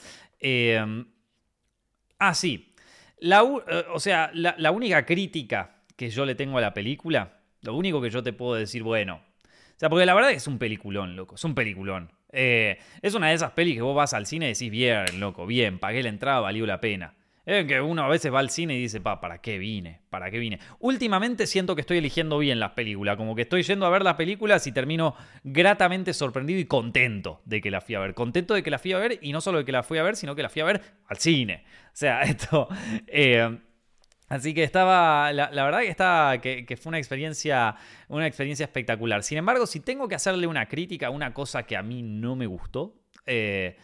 ah, 2.18 2.34
sí. 2.34 2.74
La, 3.20 3.44
o 3.44 4.00
sea, 4.00 4.32
la, 4.34 4.72
única 4.72 5.06
crítica 5.06 5.84
que 5.96 6.10
yo 6.10 6.26
le 6.26 6.34
tengo 6.34 6.58
a 6.58 6.62
la 6.62 6.74
película, 6.74 7.42
lo 7.62 7.76
único 7.76 8.02
que 8.02 8.10
yo 8.10 8.24
te 8.24 8.34
puedo 8.34 8.56
decir, 8.56 8.82
bueno. 8.82 9.22
O 9.44 9.80
sea, 9.80 9.88
porque 9.88 10.08
la 10.08 10.16
verdad 10.16 10.32
es 10.32 10.38
que 10.38 10.38
es 10.40 10.48
un 10.48 10.58
peliculón, 10.58 11.16
loco. 11.16 11.36
Es 11.36 11.44
un 11.44 11.54
peliculón. 11.54 12.17
Es 12.38 13.14
una 13.14 13.30
de 13.30 13.34
esas 13.34 13.52
pelis 13.52 13.76
que 13.76 13.82
vos 13.82 13.96
vas 13.96 14.14
al 14.14 14.26
cine 14.26 14.46
y 14.46 14.54
decís, 14.54 14.70
bien, 14.70 15.20
loco, 15.20 15.46
bien, 15.46 15.80
pagué 15.80 16.04
la 16.04 16.10
entrada, 16.10 16.40
valió 16.40 16.66
la 16.66 16.80
pena. 16.80 17.16
Es 17.48 17.66
que 17.66 17.80
uno 17.80 18.04
a 18.04 18.10
veces 18.10 18.34
va 18.34 18.40
al 18.40 18.50
cine 18.50 18.76
y 18.76 18.82
dice, 18.82 19.00
pa, 19.00 19.22
¿para 19.22 19.38
qué 19.40 19.58
vine? 19.58 20.02
¿Para 20.10 20.30
qué 20.30 20.38
vine? 20.38 20.60
Últimamente 20.80 21.48
siento 21.48 21.76
que 21.76 21.82
estoy 21.82 22.00
eligiendo 22.00 22.38
bien 22.40 22.60
las 22.60 22.72
películas, 22.72 23.16
como 23.16 23.36
que 23.36 23.44
estoy 23.44 23.64
yendo 23.64 23.86
a 23.86 23.90
ver 23.90 24.04
las 24.04 24.16
películas 24.16 24.68
y 24.68 24.74
termino 24.74 25.16
gratamente 25.46 26.14
sorprendido 26.14 26.60
y 26.60 26.66
contento 26.66 27.42
de 27.46 27.62
que 27.62 27.72
la 27.72 27.80
fui 27.80 27.96
a 27.96 28.00
ver. 28.00 28.14
Contento 28.14 28.54
de 28.54 28.64
que 28.64 28.70
la 28.70 28.80
fui 28.80 28.92
a 28.92 28.98
ver 28.98 29.20
y 29.22 29.32
no 29.32 29.40
solo 29.40 29.60
de 29.60 29.64
que 29.66 29.72
la 29.72 29.84
fui 29.84 29.98
a 29.98 30.04
ver, 30.04 30.18
sino 30.18 30.36
que 30.36 30.44
la 30.44 30.50
fui 30.50 30.62
a 30.62 30.66
ver 30.66 30.82
al 31.08 31.18
cine. 31.20 31.64
O 31.86 31.92
sea, 31.94 32.22
esto... 32.24 32.68
Eh, 33.08 33.58
Así 34.30 34.54
que 34.54 34.64
estaba, 34.64 35.32
la, 35.32 35.50
verdad 35.50 35.80
que, 35.80 35.88
estaba, 35.88 36.38
que, 36.40 36.78
fue 36.80 36.90
una 36.90 36.98
experiencia, 36.98 37.76
una 38.10 38.28
experiencia 38.28 38.66
espectacular. 38.66 39.24
Sin 39.24 39.38
embargo, 39.38 39.66
si 39.66 39.80
tengo 39.80 40.08
que 40.08 40.16
hacerle 40.16 40.48
una 40.48 40.68
crítica, 40.68 41.10
una 41.10 41.34
cosa 41.34 41.64
que 41.64 41.78
a 41.78 41.82
mí 41.82 42.04
no 42.04 42.36
me 42.36 42.46
gustó, 42.46 42.96
eh, 43.26 43.78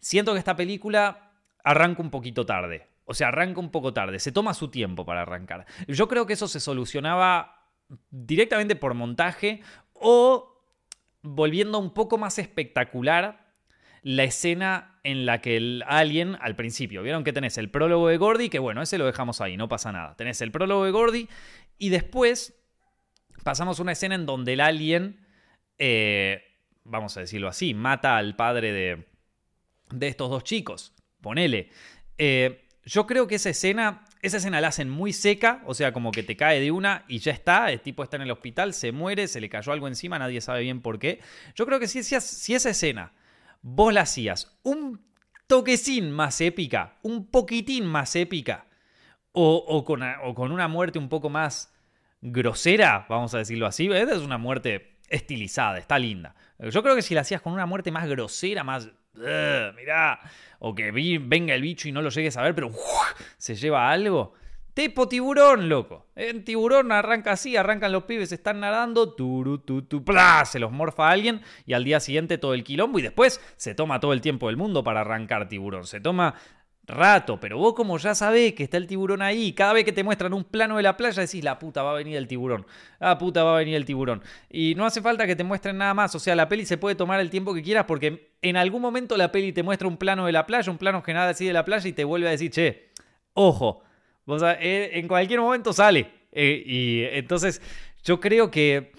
siento 0.00 0.32
que 0.32 0.40
esta 0.40 0.56
película 0.56 1.30
arranca 1.62 2.02
un 2.02 2.10
poquito 2.10 2.44
tarde. 2.44 2.88
O 3.04 3.14
sea, 3.14 3.28
arranca 3.28 3.60
un 3.60 3.70
poco 3.70 3.92
tarde, 3.92 4.18
se 4.18 4.32
toma 4.32 4.54
su 4.54 4.68
tiempo 4.68 5.04
para 5.04 5.22
arrancar. 5.22 5.66
Yo 5.86 6.08
creo 6.08 6.26
que 6.26 6.32
eso 6.32 6.48
se 6.48 6.58
solucionaba 6.58 7.70
directamente 8.10 8.74
por 8.74 8.94
montaje 8.94 9.60
o 9.92 10.60
volviendo 11.22 11.78
un 11.78 11.94
poco 11.94 12.18
más 12.18 12.38
espectacular 12.38 13.43
la 14.04 14.24
escena 14.24 14.98
en 15.02 15.24
la 15.24 15.40
que 15.40 15.56
el 15.56 15.82
alien 15.86 16.36
al 16.42 16.56
principio, 16.56 17.02
vieron 17.02 17.24
que 17.24 17.32
tenés 17.32 17.56
el 17.56 17.70
prólogo 17.70 18.08
de 18.08 18.18
Gordy, 18.18 18.50
que 18.50 18.58
bueno, 18.58 18.82
ese 18.82 18.98
lo 18.98 19.06
dejamos 19.06 19.40
ahí, 19.40 19.56
no 19.56 19.66
pasa 19.66 19.92
nada. 19.92 20.14
Tenés 20.14 20.42
el 20.42 20.52
prólogo 20.52 20.84
de 20.84 20.90
Gordy 20.90 21.28
y 21.78 21.88
después 21.88 22.54
pasamos 23.42 23.80
una 23.80 23.92
escena 23.92 24.14
en 24.14 24.26
donde 24.26 24.52
el 24.52 24.60
alien, 24.60 25.26
eh, 25.78 26.44
vamos 26.84 27.16
a 27.16 27.20
decirlo 27.20 27.48
así, 27.48 27.72
mata 27.72 28.18
al 28.18 28.36
padre 28.36 28.72
de, 28.72 29.06
de 29.90 30.06
estos 30.06 30.28
dos 30.28 30.44
chicos. 30.44 30.92
Ponele. 31.22 31.70
Eh, 32.18 32.68
yo 32.84 33.06
creo 33.06 33.26
que 33.26 33.36
esa 33.36 33.48
escena, 33.48 34.04
esa 34.20 34.36
escena 34.36 34.60
la 34.60 34.68
hacen 34.68 34.90
muy 34.90 35.14
seca, 35.14 35.62
o 35.64 35.72
sea, 35.72 35.94
como 35.94 36.12
que 36.12 36.22
te 36.22 36.36
cae 36.36 36.60
de 36.60 36.70
una 36.70 37.06
y 37.08 37.20
ya 37.20 37.32
está, 37.32 37.72
el 37.72 37.80
tipo 37.80 38.02
está 38.02 38.16
en 38.16 38.22
el 38.22 38.30
hospital, 38.30 38.74
se 38.74 38.92
muere, 38.92 39.28
se 39.28 39.40
le 39.40 39.48
cayó 39.48 39.72
algo 39.72 39.88
encima, 39.88 40.18
nadie 40.18 40.42
sabe 40.42 40.60
bien 40.60 40.82
por 40.82 40.98
qué. 40.98 41.20
Yo 41.54 41.64
creo 41.64 41.80
que 41.80 41.88
si, 41.88 42.02
si 42.02 42.54
esa 42.54 42.68
escena 42.68 43.14
vos 43.64 43.94
la 43.94 44.02
hacías 44.02 44.58
un 44.62 45.00
toquecín 45.46 46.10
más 46.10 46.40
épica, 46.42 46.98
un 47.02 47.30
poquitín 47.30 47.86
más 47.86 48.14
épica, 48.14 48.66
o, 49.32 49.84
con, 49.84 50.02
o 50.02 50.34
con 50.34 50.52
una 50.52 50.68
muerte 50.68 50.98
un 50.98 51.08
poco 51.08 51.28
más 51.28 51.74
grosera, 52.20 53.06
vamos 53.08 53.34
a 53.34 53.38
decirlo 53.38 53.66
así, 53.66 53.90
es 53.90 54.18
una 54.18 54.38
muerte 54.38 54.98
estilizada, 55.08 55.78
está 55.78 55.98
linda. 55.98 56.36
Yo 56.58 56.82
creo 56.82 56.94
que 56.94 57.02
si 57.02 57.14
la 57.14 57.22
hacías 57.22 57.40
con 57.40 57.52
una 57.52 57.66
muerte 57.66 57.90
más 57.90 58.06
grosera, 58.06 58.62
más 58.62 58.90
mirá, 59.14 60.20
o 60.58 60.74
que 60.74 60.90
venga 60.90 61.54
el 61.54 61.62
bicho 61.62 61.88
y 61.88 61.92
no 61.92 62.02
lo 62.02 62.10
llegues 62.10 62.36
a 62.36 62.42
ver, 62.42 62.54
pero 62.54 62.70
se 63.38 63.54
lleva 63.54 63.90
algo. 63.90 64.34
Tipo 64.74 65.06
tiburón, 65.08 65.68
loco. 65.68 66.06
En 66.16 66.44
tiburón 66.44 66.90
arranca 66.90 67.32
así, 67.32 67.56
arrancan 67.56 67.92
los 67.92 68.04
pibes, 68.04 68.32
están 68.32 68.58
nadando, 68.58 69.14
turu, 69.14 69.58
tu, 69.58 69.82
tu, 69.82 70.04
se 70.46 70.58
los 70.58 70.72
morfa 70.72 71.08
a 71.08 71.12
alguien 71.12 71.42
y 71.64 71.74
al 71.74 71.84
día 71.84 72.00
siguiente 72.00 72.38
todo 72.38 72.54
el 72.54 72.64
quilombo 72.64 72.98
y 72.98 73.02
después 73.02 73.40
se 73.56 73.76
toma 73.76 74.00
todo 74.00 74.12
el 74.12 74.20
tiempo 74.20 74.48
del 74.48 74.56
mundo 74.56 74.82
para 74.82 75.02
arrancar 75.02 75.48
tiburón. 75.48 75.86
Se 75.86 76.00
toma 76.00 76.34
rato, 76.86 77.38
pero 77.40 77.56
vos 77.56 77.74
como 77.74 77.96
ya 77.98 78.16
sabés 78.16 78.54
que 78.54 78.64
está 78.64 78.76
el 78.76 78.88
tiburón 78.88 79.22
ahí, 79.22 79.52
cada 79.52 79.72
vez 79.72 79.84
que 79.84 79.92
te 79.92 80.04
muestran 80.04 80.34
un 80.34 80.44
plano 80.44 80.76
de 80.76 80.82
la 80.82 80.96
playa 80.96 81.22
decís, 81.22 81.42
la 81.44 81.58
puta 81.58 81.82
va 81.82 81.92
a 81.92 81.94
venir 81.94 82.16
el 82.16 82.26
tiburón, 82.26 82.66
la 82.98 83.16
puta 83.16 83.42
va 83.44 83.54
a 83.54 83.58
venir 83.58 83.76
el 83.76 83.84
tiburón. 83.84 84.22
Y 84.50 84.74
no 84.74 84.84
hace 84.84 85.00
falta 85.00 85.26
que 85.26 85.36
te 85.36 85.44
muestren 85.44 85.78
nada 85.78 85.94
más, 85.94 86.14
o 86.14 86.18
sea, 86.18 86.34
la 86.34 86.48
peli 86.48 86.66
se 86.66 86.76
puede 86.76 86.96
tomar 86.96 87.20
el 87.20 87.30
tiempo 87.30 87.54
que 87.54 87.62
quieras 87.62 87.84
porque 87.86 88.32
en 88.42 88.56
algún 88.56 88.82
momento 88.82 89.16
la 89.16 89.32
peli 89.32 89.52
te 89.52 89.62
muestra 89.62 89.88
un 89.88 89.96
plano 89.96 90.26
de 90.26 90.32
la 90.32 90.46
playa, 90.46 90.70
un 90.70 90.78
plano 90.78 91.00
general 91.02 91.28
así 91.28 91.46
de 91.46 91.52
la 91.52 91.64
playa 91.64 91.88
y 91.88 91.92
te 91.92 92.04
vuelve 92.04 92.28
a 92.28 92.32
decir, 92.32 92.50
che, 92.50 92.90
ojo, 93.34 93.83
eh, 94.26 94.90
en 94.94 95.08
cualquier 95.08 95.40
momento 95.40 95.72
sale. 95.72 96.10
Eh, 96.32 96.62
y 96.66 97.02
entonces 97.12 97.62
yo 98.02 98.20
creo 98.20 98.50
que, 98.50 98.92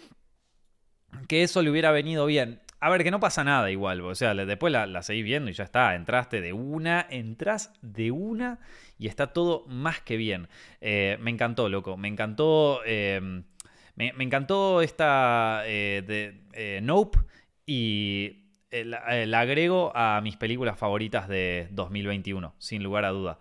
que 1.27 1.43
eso 1.43 1.61
le 1.61 1.69
hubiera 1.69 1.91
venido 1.91 2.25
bien. 2.25 2.61
A 2.79 2.89
ver, 2.89 3.03
que 3.03 3.11
no 3.11 3.19
pasa 3.19 3.43
nada 3.43 3.71
igual, 3.71 4.01
o 4.01 4.13
sea, 4.13 4.35
después 4.35 4.71
la, 4.71 4.85
la 4.85 5.01
seguís 5.01 5.23
viendo 5.23 5.49
y 5.49 5.53
ya 5.53 5.63
está, 5.63 5.95
entraste 5.95 6.39
de 6.39 6.53
una, 6.53 7.07
entras 7.09 7.73
de 7.81 8.11
una 8.11 8.59
y 8.99 9.07
está 9.07 9.33
todo 9.33 9.65
más 9.67 10.01
que 10.01 10.17
bien. 10.17 10.49
Eh, 10.81 11.17
me 11.19 11.31
encantó, 11.31 11.67
loco, 11.67 11.97
me 11.97 12.09
encantó, 12.09 12.81
me, 12.85 14.13
encantó 14.19 14.81
esta 14.81 15.63
de 15.65 16.79
Nope 16.83 17.19
y 17.65 18.44
la, 18.83 19.39
agrego 19.39 19.91
a 19.95 20.19
mis 20.21 20.35
películas 20.37 20.77
favoritas 20.77 21.27
de 21.27 21.67
2021, 21.71 22.55
sin 22.57 22.83
lugar 22.83 23.05
a 23.05 23.09
duda, 23.09 23.39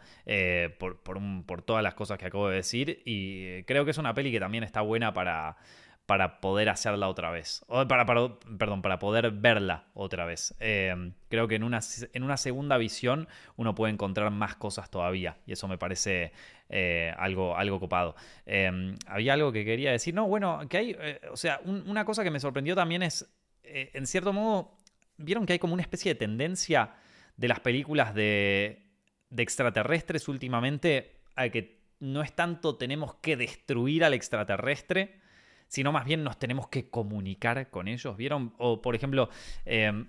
por, 0.78 1.00
por, 1.00 1.62
todas 1.62 1.82
las 1.82 1.94
cosas 1.94 2.18
que 2.18 2.26
acabo 2.26 2.48
de 2.48 2.56
decir 2.56 3.02
y 3.04 3.62
creo 3.64 3.84
que 3.84 3.90
es 3.90 3.98
una 3.98 4.14
peli 4.14 4.30
que 4.30 4.40
también 4.40 4.64
está 4.64 4.80
buena 4.80 5.12
para 5.12 5.56
para 6.06 6.40
poder 6.40 6.68
hacerla 6.68 7.08
otra 7.08 7.30
vez. 7.30 7.64
O 7.66 7.86
para, 7.88 8.04
perdón, 8.04 8.82
para 8.82 8.98
poder 8.98 9.30
verla 9.30 9.86
otra 9.94 10.26
vez. 10.26 10.54
Em, 10.60 11.14
creo 11.28 11.48
que 11.48 11.54
en 11.54 11.64
una, 11.64 11.80
en 12.12 12.22
una, 12.22 12.36
segunda 12.36 12.76
visión 12.76 13.26
uno 13.56 13.74
puede 13.74 13.92
encontrar 13.92 14.30
más 14.30 14.54
cosas 14.56 14.90
todavía. 14.90 15.38
Y 15.46 15.52
eso 15.52 15.66
me 15.66 15.78
parece 15.78 16.32
eh, 16.68 17.14
algo, 17.16 17.56
algo 17.56 17.80
copado. 17.80 18.16
Em, 18.44 18.96
había 19.06 19.32
algo 19.32 19.50
que 19.52 19.64
quería 19.64 19.92
decir. 19.92 20.14
No, 20.14 20.26
bueno, 20.28 20.60
que 20.68 20.76
hay. 20.76 20.96
Eh, 20.98 21.20
o 21.30 21.36
sea, 21.36 21.60
una 21.64 22.04
cosa 22.04 22.22
que 22.22 22.30
me 22.30 22.40
sorprendió 22.40 22.74
también 22.74 23.02
es. 23.02 23.26
Eh, 23.62 23.90
en 23.94 24.06
cierto 24.06 24.32
modo. 24.32 24.78
Vieron 25.16 25.46
que 25.46 25.54
hay 25.54 25.58
como 25.58 25.74
una 25.74 25.82
especie 25.82 26.12
de 26.12 26.18
tendencia 26.18 26.94
de 27.36 27.48
las 27.48 27.60
películas 27.60 28.14
de, 28.14 28.80
extraterrestres 29.36 30.28
últimamente 30.28 31.16
a 31.34 31.48
que 31.48 31.80
no 31.98 32.22
es 32.22 32.32
tanto 32.32 32.76
tenemos 32.76 33.16
que 33.16 33.36
destruir 33.36 34.04
al 34.04 34.14
extraterrestre 34.14 35.20
sino 35.66 35.90
más 35.90 36.04
bien 36.04 36.22
nos 36.22 36.38
tenemos 36.38 36.68
que 36.68 36.88
comunicar 36.88 37.68
con 37.70 37.88
ellos. 37.88 38.16
¿Vieron? 38.16 38.54
O, 38.58 38.80
por 38.80 38.94
ejemplo, 38.94 39.28
em, 39.64 40.06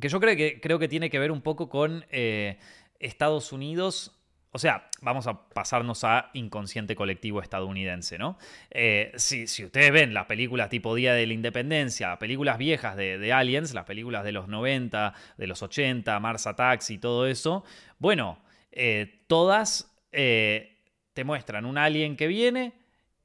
que 0.00 0.08
yo 0.08 0.20
creo 0.20 0.36
que, 0.36 0.60
creo 0.60 0.78
que 0.78 0.86
tiene 0.86 1.10
que 1.10 1.18
ver 1.18 1.32
un 1.32 1.40
poco 1.40 1.68
con 1.68 2.04
eh, 2.10 2.58
Estados 3.00 3.52
Unidos. 3.52 4.12
O 4.56 4.58
sea, 4.60 4.88
vamos 5.02 5.26
a 5.26 5.48
pasarnos 5.48 6.04
a 6.04 6.30
inconsciente 6.32 6.94
colectivo 6.94 7.42
estadounidense, 7.42 8.18
¿no? 8.18 8.38
Eh, 8.70 9.10
si, 9.16 9.42
ustedes 9.64 9.90
ven 9.90 10.14
las 10.14 10.26
películas 10.26 10.68
tipo 10.68 10.94
Día 10.94 11.12
de 11.12 11.26
la 11.26 11.32
Independencia, 11.32 12.16
películas 12.20 12.56
viejas 12.56 12.96
de, 12.96 13.32
Aliens, 13.32 13.74
las 13.74 13.84
películas 13.84 14.22
de 14.22 14.30
los 14.30 14.46
90, 14.46 15.12
de 15.38 15.46
los 15.48 15.60
80, 15.60 16.20
Mars 16.20 16.46
Attacks 16.46 16.90
y 16.90 16.98
todo 16.98 17.26
eso, 17.26 17.64
bueno, 17.98 18.38
eh, 18.70 19.24
todas 19.26 19.92
te 20.12 21.24
muestran 21.24 21.66
un 21.66 21.76
alien 21.76 22.16
que 22.16 22.28
viene, 22.28 22.74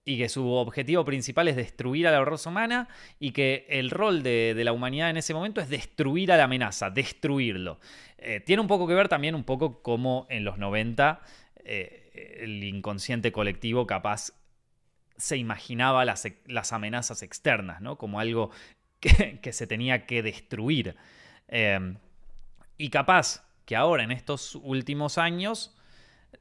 y 0.05 0.17
que 0.17 0.29
su 0.29 0.49
objetivo 0.51 1.05
principal 1.05 1.47
es 1.47 1.55
destruir 1.55 2.07
a 2.07 2.11
la 2.11 2.23
raza 2.25 2.49
humana 2.49 2.87
y 3.19 3.31
que 3.31 3.65
el 3.69 3.89
rol 3.89 4.23
de, 4.23 4.59
la 4.63 4.71
humanidad 4.71 5.09
en 5.09 5.17
ese 5.17 5.33
momento 5.33 5.61
es 5.61 5.69
destruir 5.69 6.31
a 6.31 6.37
la 6.37 6.45
amenaza, 6.45 6.89
destruirlo. 6.89 7.79
Eh, 8.17 8.39
tiene 8.39 8.61
un 8.61 8.67
poco 8.67 8.87
que 8.87 8.95
ver 8.95 9.07
también 9.07 9.35
un 9.35 9.43
poco 9.43 9.81
como 9.81 10.25
en 10.29 10.43
los 10.43 10.57
90 10.57 11.21
eh, 11.63 12.37
el 12.39 12.63
inconsciente 12.63 13.31
colectivo 13.31 13.85
capaz 13.85 14.31
se 15.17 15.37
imaginaba 15.37 16.05
las, 16.05 16.73
amenazas 16.73 17.21
externas, 17.21 17.81
¿no? 17.81 17.97
Como 17.97 18.19
algo 18.19 18.51
que, 18.99 19.39
se 19.51 19.67
tenía 19.67 20.05
que 20.05 20.23
destruir. 20.23 20.95
Eh, 21.49 21.95
y 22.77 22.89
capaz 22.89 23.45
que 23.65 23.75
ahora, 23.75 24.03
en 24.03 24.11
estos 24.11 24.55
últimos 24.55 25.17
años, 25.17 25.75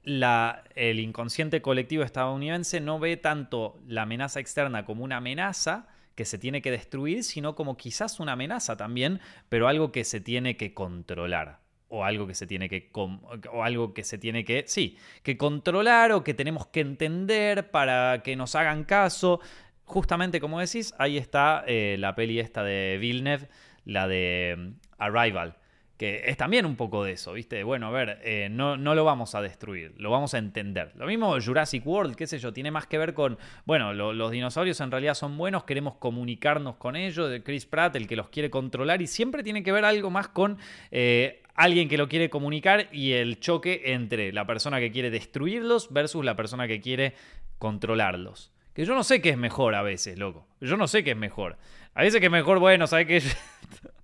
el 0.05 1.01
inconsciente 1.01 1.61
colectivo 1.61 2.03
estadounidense 2.03 2.81
no 2.81 2.99
ve 2.99 3.17
tanto 3.17 3.79
la 3.87 4.03
amenaza 4.03 4.41
externa 4.41 4.85
como 4.85 5.05
una 5.05 5.19
amenaza 5.19 5.89
que 6.15 6.25
se 6.25 6.39
tiene 6.39 6.63
que 6.63 6.71
destruir, 6.71 7.23
sino 7.23 7.55
como 7.55 7.77
quizás 7.77 8.19
una 8.19 8.33
amenaza 8.33 8.77
también, 8.77 9.21
pero 9.49 9.69
algo 9.69 9.93
que 9.93 10.05
se 10.05 10.21
tiene 10.21 10.57
que 10.57 10.75
controlar. 10.75 11.61
O 11.91 12.05
algo 12.05 12.27
que 12.27 12.35
se 12.35 12.47
tiene 12.47 12.69
que. 12.69 12.91
O 12.93 13.65
algo 13.65 13.95
que 13.95 14.05
se 14.05 14.19
tiene 14.19 14.45
que. 14.45 14.65
Sí, 14.67 14.99
que 15.23 15.39
controlar 15.39 16.13
o 16.13 16.23
que 16.23 16.35
tenemos 16.35 16.67
que 16.67 16.81
entender 16.81 17.71
para 17.71 18.23
que 18.23 18.37
nos 18.37 18.55
hagan 18.57 18.85
caso. 18.85 19.41
Justamente 19.85 20.39
como 20.39 20.61
decís, 20.61 20.93
ahí 20.99 21.17
está 21.17 21.65
eh, 21.67 21.97
la 21.99 22.15
peli 22.15 22.41
esta 22.41 22.63
de 22.63 22.99
Villeneuve, 23.01 23.49
la 23.87 24.07
de 24.07 24.55
mm, 24.59 24.73
Arrival 24.99 25.58
que 25.99 26.23
es 26.27 26.37
también 26.37 26.65
un 26.65 26.77
poco 26.77 27.03
de 27.03 27.13
eso, 27.13 27.33
¿viste? 27.33 27.65
Bueno, 27.65 27.89
a 27.89 27.91
ver, 27.91 28.21
eh, 28.23 28.49
no, 28.51 28.77
no, 28.77 28.95
lo 28.95 29.05
vamos 29.05 29.35
a 29.35 29.43
destruir, 29.43 29.93
lo 29.99 30.11
vamos 30.11 30.33
a 30.33 30.39
entender. 30.39 30.93
Lo 30.95 31.07
mismo 31.07 31.37
Jurassic 31.41 31.85
World, 31.85 32.15
qué 32.15 32.29
sé 32.29 32.39
yo, 32.39 32.53
tiene 32.53 32.71
más 32.71 32.87
que 32.87 32.99
ver 32.99 33.15
con, 33.15 33.37
bueno, 33.67 33.93
los 33.93 34.31
dinosaurios 34.31 34.81
en 34.81 34.93
realidad 34.93 35.15
son 35.15 35.37
buenos, 35.37 35.65
queremos 35.65 35.97
comunicarnos 35.97 36.77
con 36.77 36.95
ellos, 36.95 37.41
Chris 37.45 37.67
Pratt, 37.67 37.97
el 37.97 38.07
que 38.07 38.15
los 38.15 38.29
quiere 38.29 38.49
controlar, 38.49 39.03
y 39.03 39.09
siempre 39.09 39.43
tiene 39.43 39.65
que 39.65 39.73
ver 39.73 39.85
algo 39.85 40.09
más 40.09 40.29
con 40.29 40.59
eh, 40.93 41.43
alguien 41.57 41.89
que 41.89 41.99
lo 41.99 42.09
quiere 42.09 42.31
comunicar 42.31 42.89
y 42.93 43.15
el 43.15 43.41
choque 43.41 43.83
entre 43.87 44.33
la 44.33 44.47
persona 44.47 44.79
que 44.79 44.93
quiere 44.93 45.11
destruirlos 45.11 45.93
versus 45.93 46.25
la 46.25 46.37
persona 46.37 46.69
que 46.69 46.81
quiere 46.81 47.15
controlarlos. 47.59 48.53
Que 48.73 48.85
yo 48.85 48.95
no 48.95 49.03
sé 49.03 49.21
qué 49.21 49.31
es 49.31 49.39
mejor 49.39 49.75
a 49.75 49.83
veces, 49.83 50.17
loco. 50.17 50.47
Yo 50.61 50.77
no 50.77 50.87
sé 50.87 51.03
qué 51.03 51.11
es 51.11 51.17
mejor. 51.17 51.59
A 51.95 52.03
veces 52.03 52.21
que 52.21 52.27
es 52.27 52.33
mejor, 52.33 52.61
bueno, 52.61 52.87
¿sabes 52.87 53.09
qué? 53.09 53.21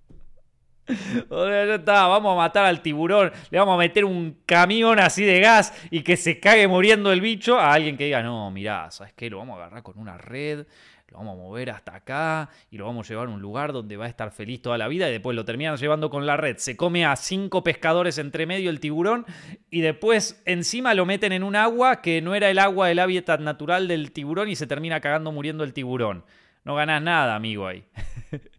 ya 0.87 1.75
está, 1.75 2.07
vamos 2.07 2.33
a 2.33 2.35
matar 2.35 2.65
al 2.65 2.81
tiburón, 2.81 3.31
le 3.49 3.59
vamos 3.59 3.75
a 3.75 3.77
meter 3.77 4.05
un 4.05 4.37
camión 4.45 4.99
así 4.99 5.23
de 5.23 5.39
gas 5.39 5.73
y 5.89 6.01
que 6.01 6.17
se 6.17 6.39
cague 6.39 6.67
muriendo 6.67 7.11
el 7.11 7.21
bicho 7.21 7.59
a 7.59 7.73
alguien 7.73 7.97
que 7.97 8.05
diga, 8.05 8.21
no, 8.21 8.51
mirá, 8.51 8.91
¿sabes 8.91 9.13
qué? 9.13 9.29
Lo 9.29 9.37
vamos 9.37 9.55
a 9.55 9.61
agarrar 9.61 9.83
con 9.83 9.97
una 9.97 10.17
red, 10.17 10.65
lo 11.11 11.19
vamos 11.19 11.37
a 11.37 11.41
mover 11.41 11.69
hasta 11.69 11.95
acá 11.95 12.49
y 12.69 12.77
lo 12.77 12.85
vamos 12.85 13.07
a 13.07 13.09
llevar 13.09 13.27
a 13.27 13.31
un 13.31 13.41
lugar 13.41 13.73
donde 13.73 13.95
va 13.95 14.05
a 14.05 14.07
estar 14.09 14.31
feliz 14.31 14.61
toda 14.61 14.77
la 14.77 14.87
vida 14.87 15.07
y 15.07 15.11
después 15.11 15.35
lo 15.35 15.45
terminan 15.45 15.77
llevando 15.77 16.09
con 16.09 16.25
la 16.25 16.35
red. 16.35 16.57
Se 16.57 16.75
come 16.75 17.05
a 17.05 17.15
cinco 17.15 17.63
pescadores 17.63 18.17
entre 18.17 18.45
medio 18.45 18.69
el 18.69 18.79
tiburón 18.79 19.25
y 19.69 19.81
después 19.81 20.41
encima 20.45 20.93
lo 20.93 21.05
meten 21.05 21.31
en 21.31 21.43
un 21.43 21.55
agua 21.55 22.01
que 22.01 22.21
no 22.21 22.35
era 22.35 22.49
el 22.49 22.59
agua 22.59 22.87
del 22.87 22.99
hábitat 22.99 23.39
natural 23.39 23.87
del 23.87 24.11
tiburón 24.11 24.49
y 24.49 24.55
se 24.55 24.67
termina 24.67 24.99
cagando 24.99 25.31
muriendo 25.31 25.63
el 25.63 25.73
tiburón. 25.73 26.25
No 26.63 26.75
ganas 26.75 27.01
nada, 27.01 27.35
amigo, 27.35 27.67
ahí. 27.67 27.85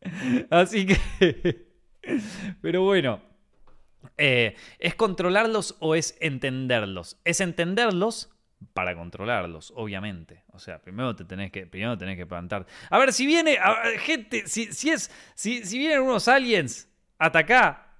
Así 0.50 0.86
que... 0.86 1.68
Pero 2.62 2.82
bueno, 2.82 3.20
eh, 4.16 4.56
¿es 4.78 4.94
controlarlos 4.94 5.76
o 5.80 5.94
es 5.94 6.16
entenderlos? 6.20 7.18
Es 7.24 7.40
entenderlos 7.40 8.30
para 8.72 8.94
controlarlos, 8.94 9.72
obviamente. 9.76 10.44
O 10.52 10.58
sea, 10.58 10.80
primero 10.80 11.14
te 11.14 11.24
tenés 11.24 11.50
que, 11.50 11.66
primero 11.66 11.96
tenés 11.96 12.16
que 12.16 12.26
plantar. 12.26 12.66
A 12.90 12.98
ver, 12.98 13.12
si 13.12 13.26
viene, 13.26 13.58
gente, 13.98 14.46
si, 14.46 14.72
si 14.72 14.90
es, 14.90 15.10
si, 15.34 15.64
si, 15.64 15.78
vienen 15.78 16.00
unos 16.00 16.28
aliens 16.28 16.88
hasta 17.18 17.40
acá, 17.40 17.94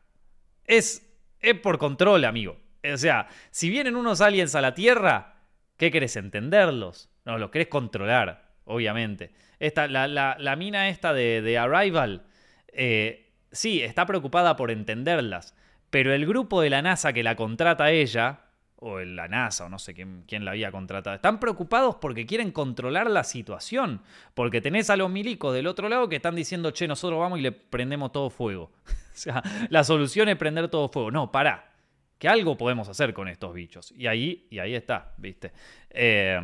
es, 0.64 1.06
es 1.40 1.54
por 1.60 1.78
control, 1.78 2.24
amigo. 2.24 2.58
O 2.92 2.96
sea, 2.96 3.28
si 3.50 3.70
vienen 3.70 3.96
unos 3.96 4.20
aliens 4.20 4.54
a 4.54 4.60
la 4.60 4.74
Tierra, 4.74 5.36
¿qué 5.76 5.90
querés 5.90 6.16
entenderlos? 6.16 7.10
No, 7.24 7.38
los 7.38 7.50
querés 7.50 7.68
controlar, 7.68 8.47
obviamente. 8.68 9.30
Esta, 9.58 9.88
la, 9.88 10.06
la, 10.06 10.56
mina 10.56 10.88
esta 10.88 11.12
de, 11.12 11.42
de 11.42 11.58
Arrival, 11.58 12.22
eh, 12.68 13.32
sí, 13.50 13.82
está 13.82 14.06
preocupada 14.06 14.54
por 14.56 14.70
entenderlas, 14.70 15.54
pero 15.90 16.12
el 16.12 16.26
grupo 16.26 16.60
de 16.60 16.70
la 16.70 16.82
NASA 16.82 17.12
que 17.12 17.24
la 17.24 17.34
contrata 17.34 17.84
a 17.84 17.90
ella, 17.90 18.40
o 18.76 19.00
la 19.00 19.26
NASA, 19.26 19.64
o 19.64 19.68
no 19.68 19.80
sé 19.80 19.94
quién, 19.94 20.22
quién, 20.28 20.44
la 20.44 20.52
había 20.52 20.70
contratado, 20.70 21.16
están 21.16 21.40
preocupados 21.40 21.96
porque 21.96 22.26
quieren 22.26 22.52
controlar 22.52 23.10
la 23.10 23.24
situación. 23.24 24.02
Porque 24.34 24.60
tenés 24.60 24.90
a 24.90 24.96
los 24.96 25.10
milicos 25.10 25.52
del 25.54 25.66
otro 25.66 25.88
lado 25.88 26.08
que 26.08 26.16
están 26.16 26.36
diciendo, 26.36 26.70
che, 26.70 26.86
nosotros 26.86 27.18
vamos 27.18 27.40
y 27.40 27.42
le 27.42 27.50
prendemos 27.50 28.12
todo 28.12 28.30
fuego. 28.30 28.70
o 28.86 29.18
sea, 29.18 29.42
la 29.70 29.82
solución 29.82 30.28
es 30.28 30.36
prender 30.36 30.68
todo 30.68 30.88
fuego. 30.88 31.10
No, 31.10 31.32
pará. 31.32 31.72
Que 32.18 32.28
algo 32.28 32.56
podemos 32.56 32.88
hacer 32.88 33.14
con 33.14 33.28
estos 33.28 33.52
bichos. 33.54 33.92
Y 33.92 34.06
ahí, 34.06 34.46
y 34.50 34.58
ahí 34.58 34.74
está, 34.74 35.14
¿viste? 35.16 35.52
Eh, 35.90 36.40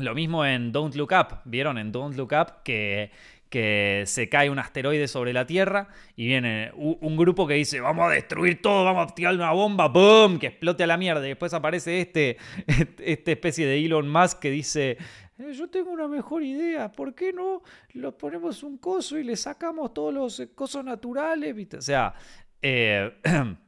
lo 0.00 0.14
mismo 0.14 0.44
en 0.44 0.72
Don't 0.72 0.94
Look 0.94 1.12
Up. 1.12 1.40
¿Vieron 1.44 1.78
en 1.78 1.92
Don't 1.92 2.16
Look 2.16 2.32
Up 2.32 2.62
que 2.62 3.10
que 3.48 4.04
se 4.06 4.28
cae 4.28 4.50
un 4.50 4.58
asteroide 4.58 5.08
sobre 5.08 5.32
la 5.32 5.46
Tierra 5.46 5.88
y 6.16 6.26
viene 6.26 6.70
un 6.74 7.16
grupo 7.16 7.46
que 7.46 7.54
dice 7.54 7.80
vamos 7.80 8.10
a 8.10 8.14
destruir 8.14 8.60
todo, 8.60 8.84
vamos 8.84 9.10
a 9.10 9.14
tirar 9.14 9.34
una 9.34 9.52
bomba, 9.52 9.88
¡boom! 9.88 10.38
que 10.38 10.48
explote 10.48 10.84
a 10.84 10.86
la 10.86 10.96
mierda. 10.96 11.24
Y 11.24 11.28
después 11.28 11.54
aparece 11.54 12.00
este, 12.00 12.36
esta 12.98 13.30
especie 13.30 13.66
de 13.66 13.84
Elon 13.84 14.08
Musk 14.08 14.38
que 14.40 14.50
dice 14.50 14.98
eh, 15.38 15.52
yo 15.52 15.68
tengo 15.68 15.90
una 15.90 16.08
mejor 16.08 16.42
idea, 16.42 16.90
¿por 16.90 17.14
qué 17.14 17.32
no 17.32 17.62
lo 17.94 18.16
ponemos 18.16 18.62
un 18.62 18.76
coso 18.78 19.16
y 19.18 19.24
le 19.24 19.36
sacamos 19.36 19.94
todos 19.94 20.12
los 20.12 20.42
cosos 20.54 20.84
naturales? 20.84 21.54
O 21.74 21.80
sea, 21.80 22.12
eh, 22.60 23.12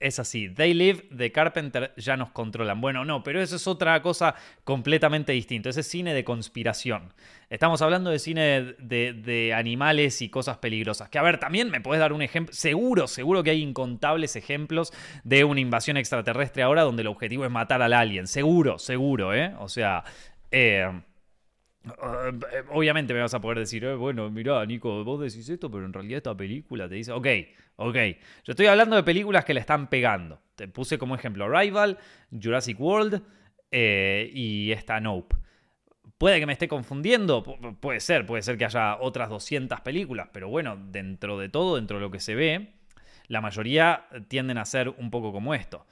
es 0.00 0.18
así. 0.18 0.48
They 0.48 0.74
Live 0.74 1.06
de 1.10 1.32
Carpenter 1.32 1.92
ya 1.96 2.16
nos 2.16 2.30
controlan. 2.30 2.80
Bueno, 2.80 3.04
no, 3.04 3.22
pero 3.22 3.40
eso 3.40 3.56
es 3.56 3.66
otra 3.66 4.00
cosa 4.02 4.34
completamente 4.64 5.32
distinta. 5.32 5.70
Ese 5.70 5.80
es 5.80 5.88
cine 5.88 6.14
de 6.14 6.24
conspiración. 6.24 7.12
Estamos 7.50 7.82
hablando 7.82 8.10
de 8.10 8.18
cine 8.18 8.74
de, 8.78 9.52
animales 9.54 10.22
y 10.22 10.28
cosas 10.28 10.58
peligrosas. 10.58 11.08
Que 11.08 11.18
a 11.18 11.22
ver, 11.22 11.38
también 11.38 11.70
me 11.70 11.80
puedes 11.80 12.00
dar 12.00 12.12
un 12.12 12.22
ejemplo. 12.22 12.54
Seguro, 12.54 13.06
seguro 13.06 13.42
que 13.42 13.50
hay 13.50 13.62
incontables 13.62 14.36
ejemplos 14.36 14.92
de 15.24 15.44
una 15.44 15.60
invasión 15.60 15.96
extraterrestre 15.96 16.62
ahora 16.62 16.82
donde 16.82 17.02
el 17.02 17.08
objetivo 17.08 17.44
es 17.44 17.50
matar 17.50 17.82
al 17.82 17.92
alien. 17.92 18.26
Seguro, 18.26 18.78
seguro, 18.78 19.34
¿eh? 19.34 19.54
O 19.58 19.68
sea. 19.68 20.04
Eh, 20.50 20.90
eh, 21.84 22.62
obviamente 22.70 23.12
me 23.12 23.20
vas 23.20 23.34
a 23.34 23.40
poder 23.40 23.58
decir, 23.58 23.84
eh, 23.84 23.94
bueno, 23.94 24.30
mirá, 24.30 24.64
Nico, 24.64 25.04
vos 25.04 25.20
decís 25.20 25.48
esto, 25.48 25.70
pero 25.70 25.84
en 25.84 25.92
realidad 25.92 26.18
esta 26.18 26.36
película 26.36 26.88
te 26.88 26.94
dice, 26.94 27.12
ok, 27.12 27.26
ok. 27.76 27.96
Yo 28.44 28.52
estoy 28.52 28.66
hablando 28.66 28.96
de 28.96 29.02
películas 29.02 29.44
que 29.44 29.54
le 29.54 29.60
están 29.60 29.88
pegando. 29.88 30.40
Te 30.54 30.68
puse 30.68 30.98
como 30.98 31.14
ejemplo 31.14 31.48
Rival, 31.48 31.98
Jurassic 32.30 32.78
World 32.80 33.22
eh, 33.70 34.30
y 34.32 34.70
esta 34.70 35.00
Nope. 35.00 35.36
Puede 36.18 36.38
que 36.38 36.46
me 36.46 36.52
esté 36.52 36.68
confundiendo, 36.68 37.42
puede 37.80 37.98
ser, 37.98 38.26
puede 38.26 38.42
ser 38.42 38.56
que 38.56 38.64
haya 38.64 38.96
otras 39.00 39.28
200 39.28 39.80
películas, 39.80 40.28
pero 40.32 40.48
bueno, 40.48 40.76
dentro 40.76 41.36
de 41.36 41.48
todo, 41.48 41.74
dentro 41.74 41.96
de 41.96 42.00
lo 42.00 42.12
que 42.12 42.20
se 42.20 42.36
ve, 42.36 42.74
la 43.26 43.40
mayoría 43.40 44.06
tienden 44.28 44.58
a 44.58 44.64
ser 44.64 44.88
un 44.88 45.10
poco 45.10 45.32
como 45.32 45.52
esto. 45.52 45.84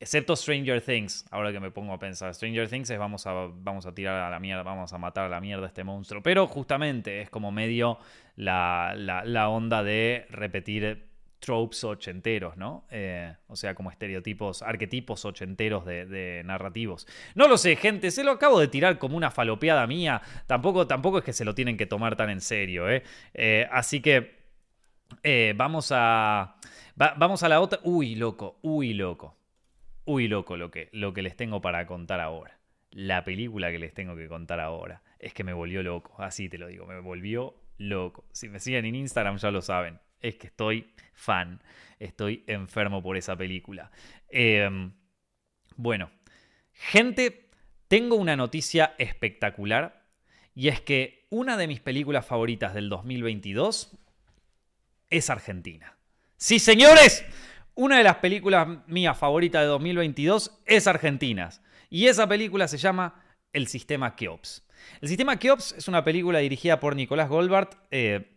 Excepto 0.00 0.36
Stranger 0.36 0.80
Things, 0.80 1.24
ahora 1.32 1.50
que 1.50 1.58
me 1.58 1.72
pongo 1.72 1.92
a 1.92 1.98
pensar. 1.98 2.32
Stranger 2.32 2.68
Things 2.68 2.88
es 2.88 2.98
vamos 2.98 3.26
a, 3.26 3.94
tirar 3.94 4.14
a 4.22 4.30
la 4.30 4.38
mierda, 4.38 4.62
vamos 4.62 4.92
a 4.92 4.98
matar 4.98 5.24
a 5.24 5.28
la 5.28 5.40
mierda 5.40 5.64
a 5.64 5.68
este 5.68 5.82
monstruo. 5.82 6.22
Pero 6.22 6.46
justamente 6.46 7.20
es 7.20 7.30
como 7.30 7.50
medio 7.50 7.98
la, 8.36 8.94
onda 9.48 9.82
de 9.82 10.26
repetir 10.30 11.08
tropes 11.40 11.82
ochenteros, 11.82 12.56
¿no? 12.56 12.86
Eh, 12.90 13.34
o 13.48 13.56
sea, 13.56 13.74
como 13.74 13.90
estereotipos, 13.90 14.62
arquetipos 14.62 15.24
ochenteros 15.24 15.84
de, 15.84 16.42
narrativos. 16.44 17.08
No 17.34 17.48
lo 17.48 17.58
sé, 17.58 17.74
gente, 17.74 18.12
se 18.12 18.22
lo 18.22 18.30
acabo 18.30 18.60
de 18.60 18.68
tirar 18.68 18.98
como 18.98 19.16
una 19.16 19.32
falopeada 19.32 19.84
mía. 19.88 20.22
Tampoco, 20.46 20.86
tampoco 20.86 21.18
es 21.18 21.24
que 21.24 21.32
se 21.32 21.44
lo 21.44 21.56
tienen 21.56 21.76
que 21.76 21.86
tomar 21.86 22.14
tan 22.14 22.30
en 22.30 22.40
serio, 22.40 22.88
¿eh? 22.88 23.02
eh 23.34 23.68
así 23.72 24.00
que 24.00 24.38
eh, 25.24 25.54
vamos 25.56 25.90
a... 25.92 26.56
vamos 26.94 27.42
a 27.42 27.48
la 27.48 27.60
otra... 27.60 27.80
Uy, 27.82 28.14
loco, 28.14 28.58
uy, 28.62 28.94
loco. 28.94 29.37
Uy, 30.10 30.26
loco, 30.26 30.56
lo 30.56 30.70
que, 30.70 30.88
lo 30.92 31.12
que 31.12 31.20
les 31.20 31.36
tengo 31.36 31.60
para 31.60 31.86
contar 31.86 32.18
ahora. 32.20 32.58
La 32.90 33.24
película 33.24 33.70
que 33.70 33.78
les 33.78 33.92
tengo 33.92 34.16
que 34.16 34.26
contar 34.26 34.58
ahora. 34.58 35.02
Es 35.18 35.34
que 35.34 35.44
me 35.44 35.52
volvió 35.52 35.82
loco, 35.82 36.14
así 36.22 36.48
te 36.48 36.56
lo 36.56 36.68
digo, 36.68 36.86
me 36.86 36.98
volvió 36.98 37.60
loco. 37.76 38.24
Si 38.32 38.48
me 38.48 38.58
siguen 38.58 38.86
en 38.86 38.94
Instagram 38.94 39.36
ya 39.36 39.50
lo 39.50 39.60
saben. 39.60 40.00
Es 40.22 40.36
que 40.36 40.46
estoy 40.46 40.94
fan, 41.12 41.62
estoy 41.98 42.42
enfermo 42.46 43.02
por 43.02 43.18
esa 43.18 43.36
película. 43.36 43.90
Em, 44.30 44.94
bueno, 45.76 46.10
gente, 46.72 47.50
tengo 47.86 48.16
una 48.16 48.34
noticia 48.34 48.94
espectacular 48.96 50.06
y 50.54 50.68
es 50.68 50.80
que 50.80 51.26
una 51.28 51.58
de 51.58 51.66
mis 51.66 51.80
películas 51.80 52.24
favoritas 52.24 52.72
del 52.72 52.88
2022 52.88 53.94
es 55.10 55.28
Argentina. 55.28 55.98
Sí, 56.38 56.60
señores, 56.60 57.26
una 57.78 57.98
de 57.98 58.02
las 58.02 58.16
películas 58.16 58.66
mías 58.88 59.16
favoritas 59.16 59.62
de 59.62 59.68
2022 59.68 60.62
es 60.66 60.88
Argentinas. 60.88 61.62
Y 61.88 62.08
esa 62.08 62.28
película 62.28 62.66
se 62.66 62.76
llama 62.76 63.22
El 63.52 63.68
Sistema 63.68 64.16
Keops. 64.16 64.66
El 65.00 65.08
Sistema 65.08 65.38
Keops 65.38 65.76
es 65.78 65.86
una 65.86 66.02
película 66.02 66.40
dirigida 66.40 66.80
por 66.80 66.96
Nicolás 66.96 67.28
Goldbart. 67.28 67.76
Eh, 67.92 68.32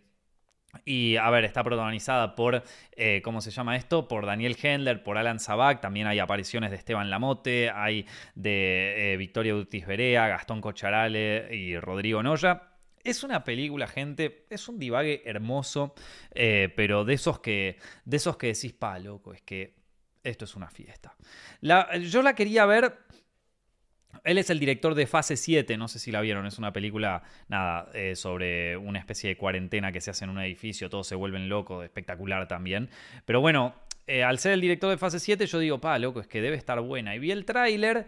y 0.86 1.15
a 1.15 1.27
ver, 1.32 1.43
está 1.43 1.63
protagonizada 1.63 2.36
por, 2.36 2.63
eh, 2.91 3.23
¿cómo 3.23 3.41
se 3.41 3.49
llama 3.49 3.75
esto? 3.75 4.08
Por 4.08 4.27
Daniel 4.27 4.56
Hendler, 4.62 5.01
por 5.01 5.17
Alan 5.17 5.39
Sabac, 5.39 5.82
también 5.82 6.06
hay 6.06 6.19
apariciones 6.19 6.69
de 6.69 6.77
Esteban 6.77 7.10
Lamote, 7.10 7.71
hay 7.71 8.06
de 8.36 9.13
eh, 9.13 9.17
Victoria 9.17 9.56
Utis 9.56 9.88
Berea, 9.88 10.27
Gastón 10.27 10.62
Cocharale 10.62 11.47
y 11.51 11.80
Rodrigo 11.80 12.21
Noya. 12.21 12.70
Es 13.04 13.24
una 13.24 13.44
película, 13.44 13.88
gente, 13.88 14.46
es 14.50 14.68
un 14.68 14.80
divague 14.80 15.24
hermoso, 15.26 15.94
eh, 16.34 16.72
pero 16.76 17.04
de 17.06 17.14
esos 17.14 17.40
que, 17.40 17.78
de 18.06 18.18
esos 18.18 18.38
que 18.38 18.48
decís, 18.48 18.74
pa, 18.74 19.00
loco, 19.00 19.34
es 19.34 19.42
que 19.42 19.76
esto 20.24 20.46
es 20.46 20.56
una 20.56 20.70
fiesta. 20.70 21.16
yo 21.62 22.22
la 22.22 22.36
quería 22.36 22.66
ver. 22.66 22.98
Él 24.24 24.38
es 24.38 24.50
el 24.50 24.60
director 24.60 24.94
de 24.94 25.08
Fase 25.08 25.38
7, 25.38 25.78
no 25.78 25.88
sé 25.88 25.98
si 25.98 26.12
la 26.12 26.22
vieron, 26.22 26.46
es 26.46 26.60
una 26.60 26.74
película, 26.74 27.24
nada, 27.48 27.90
eh, 27.94 28.16
sobre 28.16 28.76
una 28.78 29.00
especie 29.00 29.30
de 29.30 29.38
cuarentena 29.38 29.92
que 29.92 30.02
se 30.02 30.12
hace 30.12 30.26
en 30.26 30.32
un 30.32 30.40
edificio, 30.40 30.90
todos 30.90 31.08
se 31.08 31.16
vuelven 31.16 31.50
locos, 31.50 31.84
espectacular 31.84 32.48
también. 32.48 32.90
Pero 33.26 33.40
bueno, 33.40 33.74
eh, 34.08 34.24
al 34.24 34.38
ser 34.38 34.52
el 34.52 34.62
director 34.62 34.90
de 34.90 34.98
Fase 34.98 35.20
7, 35.20 35.46
yo 35.48 35.60
digo, 35.60 35.80
pa, 35.80 35.98
loco, 35.98 36.20
es 36.20 36.28
que 36.28 36.42
debe 36.42 36.58
estar 36.58 36.80
buena. 36.82 37.16
Y 37.16 37.20
vi 37.20 37.32
el 37.32 37.46
tráiler 37.46 38.08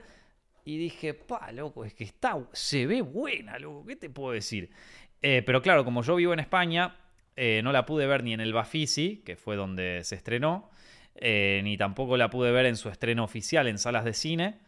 y 0.65 0.77
dije, 0.77 1.13
pa, 1.13 1.51
loco, 1.51 1.85
es 1.85 1.93
que 1.93 2.03
está, 2.03 2.37
se 2.53 2.85
ve 2.85 3.01
buena, 3.01 3.59
loco, 3.59 3.85
¿qué 3.85 3.95
te 3.95 4.09
puedo 4.09 4.33
decir? 4.33 4.69
Eh, 5.21 5.41
pero 5.45 5.61
claro, 5.61 5.83
como 5.83 6.03
yo 6.03 6.15
vivo 6.15 6.33
en 6.33 6.39
España, 6.39 6.95
eh, 7.35 7.61
no 7.63 7.71
la 7.71 7.85
pude 7.85 8.07
ver 8.07 8.23
ni 8.23 8.33
en 8.33 8.39
el 8.39 8.53
Bafisi, 8.53 9.23
que 9.25 9.35
fue 9.35 9.55
donde 9.55 10.01
se 10.03 10.15
estrenó, 10.15 10.69
eh, 11.15 11.61
ni 11.63 11.77
tampoco 11.77 12.17
la 12.17 12.29
pude 12.29 12.51
ver 12.51 12.65
en 12.65 12.77
su 12.77 12.89
estreno 12.89 13.23
oficial 13.23 13.67
en 13.67 13.77
salas 13.77 14.05
de 14.05 14.13
cine, 14.13 14.59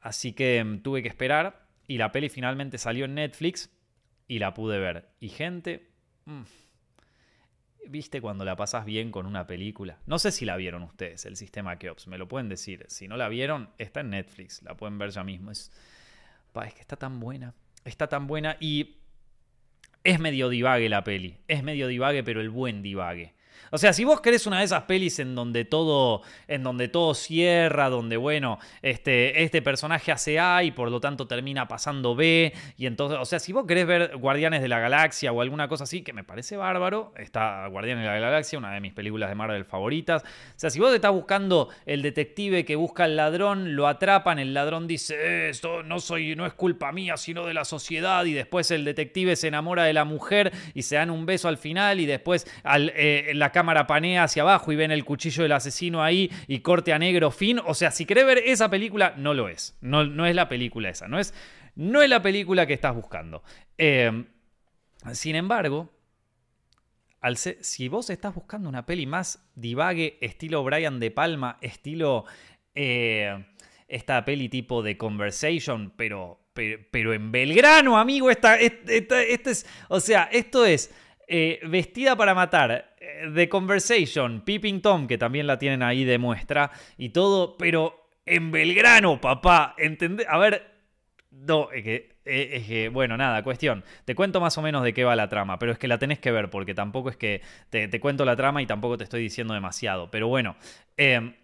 así 0.00 0.32
que 0.32 0.62
mm, 0.62 0.80
tuve 0.80 1.02
que 1.02 1.08
esperar 1.08 1.66
y 1.86 1.98
la 1.98 2.12
peli 2.12 2.28
finalmente 2.28 2.78
salió 2.78 3.04
en 3.04 3.14
Netflix 3.14 3.70
y 4.26 4.38
la 4.38 4.54
pude 4.54 4.78
ver. 4.78 5.08
Y 5.20 5.28
gente... 5.28 5.90
Mm, 6.24 6.42
¿Viste 7.88 8.20
cuando 8.20 8.44
la 8.44 8.56
pasas 8.56 8.84
bien 8.84 9.10
con 9.10 9.26
una 9.26 9.46
película? 9.46 9.98
No 10.06 10.18
sé 10.18 10.32
si 10.32 10.44
la 10.44 10.56
vieron 10.56 10.82
ustedes, 10.82 11.26
el 11.26 11.36
sistema 11.36 11.78
Keops, 11.78 12.06
me 12.06 12.18
lo 12.18 12.28
pueden 12.28 12.48
decir. 12.48 12.84
Si 12.88 13.08
no 13.08 13.16
la 13.16 13.28
vieron, 13.28 13.70
está 13.78 14.00
en 14.00 14.10
Netflix, 14.10 14.62
la 14.62 14.76
pueden 14.76 14.98
ver 14.98 15.10
ya 15.10 15.24
mismo. 15.24 15.50
Es, 15.50 15.70
es 16.64 16.74
que 16.74 16.80
está 16.80 16.96
tan 16.96 17.20
buena, 17.20 17.54
está 17.84 18.08
tan 18.08 18.26
buena 18.26 18.56
y 18.60 18.96
es 20.04 20.20
medio 20.20 20.48
divague 20.48 20.88
la 20.88 21.04
peli. 21.04 21.38
Es 21.48 21.62
medio 21.62 21.88
divague, 21.88 22.22
pero 22.22 22.40
el 22.40 22.50
buen 22.50 22.82
divague. 22.82 23.34
O 23.70 23.78
sea, 23.78 23.92
si 23.92 24.04
vos 24.04 24.20
querés 24.20 24.46
una 24.46 24.58
de 24.58 24.64
esas 24.64 24.84
pelis 24.84 25.18
en 25.18 25.34
donde 25.34 25.64
todo, 25.64 26.22
en 26.46 26.62
donde 26.62 26.88
todo 26.88 27.14
cierra, 27.14 27.88
donde, 27.88 28.16
bueno, 28.16 28.58
este, 28.82 29.42
este 29.42 29.62
personaje 29.62 30.12
hace 30.12 30.38
A 30.38 30.62
y 30.62 30.70
por 30.70 30.90
lo 30.90 31.00
tanto 31.00 31.26
termina 31.26 31.66
pasando 31.66 32.14
B, 32.14 32.52
y 32.76 32.86
entonces, 32.86 33.18
o 33.20 33.24
sea, 33.24 33.38
si 33.38 33.52
vos 33.52 33.66
querés 33.66 33.86
ver 33.86 34.16
Guardianes 34.16 34.62
de 34.62 34.68
la 34.68 34.78
Galaxia 34.78 35.32
o 35.32 35.40
alguna 35.40 35.68
cosa 35.68 35.84
así, 35.84 36.02
que 36.02 36.12
me 36.12 36.24
parece 36.24 36.56
bárbaro, 36.56 37.12
está 37.16 37.66
Guardianes 37.66 38.04
de 38.04 38.10
la 38.10 38.18
Galaxia, 38.18 38.58
una 38.58 38.72
de 38.72 38.80
mis 38.80 38.92
películas 38.92 39.28
de 39.28 39.34
Marvel 39.34 39.64
favoritas. 39.64 40.22
O 40.22 40.54
sea, 40.56 40.70
si 40.70 40.78
vos 40.80 40.94
estás 40.94 41.12
buscando 41.12 41.68
el 41.86 42.02
detective 42.02 42.64
que 42.64 42.76
busca 42.76 43.04
al 43.04 43.16
ladrón, 43.16 43.74
lo 43.76 43.88
atrapan, 43.88 44.38
el 44.38 44.54
ladrón 44.54 44.86
dice, 44.86 45.48
esto 45.48 45.82
no 45.82 46.00
soy, 46.00 46.36
no 46.36 46.46
es 46.46 46.52
culpa 46.54 46.92
mía, 46.92 47.16
sino 47.16 47.46
de 47.46 47.54
la 47.54 47.64
sociedad, 47.64 48.24
y 48.24 48.32
después 48.32 48.70
el 48.70 48.84
detective 48.84 49.36
se 49.36 49.48
enamora 49.48 49.84
de 49.84 49.92
la 49.92 50.04
mujer 50.04 50.52
y 50.74 50.82
se 50.82 50.96
dan 50.96 51.10
un 51.10 51.26
beso 51.26 51.48
al 51.48 51.58
final, 51.58 52.00
y 52.00 52.06
después 52.06 52.46
al, 52.62 52.92
eh, 52.94 53.32
la 53.34 53.43
cámara 53.50 53.80
cámara 53.80 53.86
panea 53.86 54.24
hacia 54.24 54.42
abajo 54.42 54.72
y 54.72 54.76
ven 54.76 54.90
el 54.90 55.04
cuchillo 55.04 55.42
del 55.42 55.52
asesino 55.52 56.02
ahí 56.02 56.30
y 56.46 56.60
corte 56.60 56.92
a 56.92 56.98
negro, 56.98 57.30
fin. 57.30 57.60
O 57.64 57.74
sea, 57.74 57.90
si 57.90 58.04
querés 58.04 58.26
ver 58.26 58.38
esa 58.38 58.68
película, 58.68 59.14
no 59.16 59.34
lo 59.34 59.48
es. 59.48 59.76
No, 59.80 60.04
no 60.04 60.26
es 60.26 60.34
la 60.34 60.48
película 60.48 60.88
esa. 60.88 61.08
No 61.08 61.18
es, 61.18 61.34
no 61.74 62.02
es 62.02 62.08
la 62.08 62.22
película 62.22 62.66
que 62.66 62.74
estás 62.74 62.94
buscando. 62.94 63.42
Eh, 63.78 64.24
sin 65.12 65.36
embargo, 65.36 65.94
si 67.60 67.88
vos 67.88 68.10
estás 68.10 68.34
buscando 68.34 68.68
una 68.68 68.84
peli 68.84 69.06
más 69.06 69.46
divague, 69.54 70.18
estilo 70.20 70.62
Brian 70.62 71.00
De 71.00 71.10
Palma, 71.10 71.58
estilo 71.62 72.26
eh, 72.74 73.44
esta 73.88 74.24
peli 74.24 74.48
tipo 74.48 74.82
de 74.82 74.98
Conversation, 74.98 75.92
pero, 75.96 76.40
pero, 76.52 77.14
en 77.14 77.32
Belgrano, 77.32 77.98
amigo, 77.98 78.30
esta, 78.30 78.56
esta, 78.56 79.22
es, 79.22 79.66
o 79.88 80.00
sea, 80.00 80.28
esto 80.32 80.66
es 80.66 80.92
eh, 81.26 81.60
Vestida 81.66 82.16
para 82.16 82.34
matar, 82.34 82.96
The 83.34 83.42
eh, 83.42 83.48
Conversation, 83.48 84.42
Peeping 84.42 84.80
Tom, 84.80 85.06
que 85.06 85.18
también 85.18 85.46
la 85.46 85.58
tienen 85.58 85.82
ahí 85.82 86.04
de 86.04 86.18
muestra 86.18 86.70
y 86.98 87.10
todo, 87.10 87.56
pero 87.56 88.10
en 88.26 88.50
Belgrano, 88.50 89.20
papá. 89.20 89.74
¿Entendés? 89.78 90.26
A 90.28 90.38
ver, 90.38 90.70
no, 91.30 91.70
es 91.72 91.82
que, 91.82 92.16
eh, 92.24 92.50
es 92.52 92.66
que, 92.66 92.88
bueno, 92.88 93.16
nada, 93.16 93.42
cuestión. 93.42 93.84
Te 94.04 94.14
cuento 94.14 94.40
más 94.40 94.56
o 94.58 94.62
menos 94.62 94.84
de 94.84 94.92
qué 94.92 95.04
va 95.04 95.16
la 95.16 95.28
trama, 95.28 95.58
pero 95.58 95.72
es 95.72 95.78
que 95.78 95.88
la 95.88 95.98
tenés 95.98 96.18
que 96.18 96.30
ver, 96.30 96.50
porque 96.50 96.74
tampoco 96.74 97.08
es 97.10 97.16
que 97.16 97.40
te, 97.70 98.00
cuento 98.00 98.24
la 98.24 98.36
trama 98.36 98.60
y 98.62 98.66
tampoco 98.66 98.98
te 98.98 99.04
estoy 99.04 99.22
diciendo 99.22 99.54
demasiado. 99.54 100.10
Pero 100.10 100.28
bueno, 100.28 100.56
el 100.96 101.36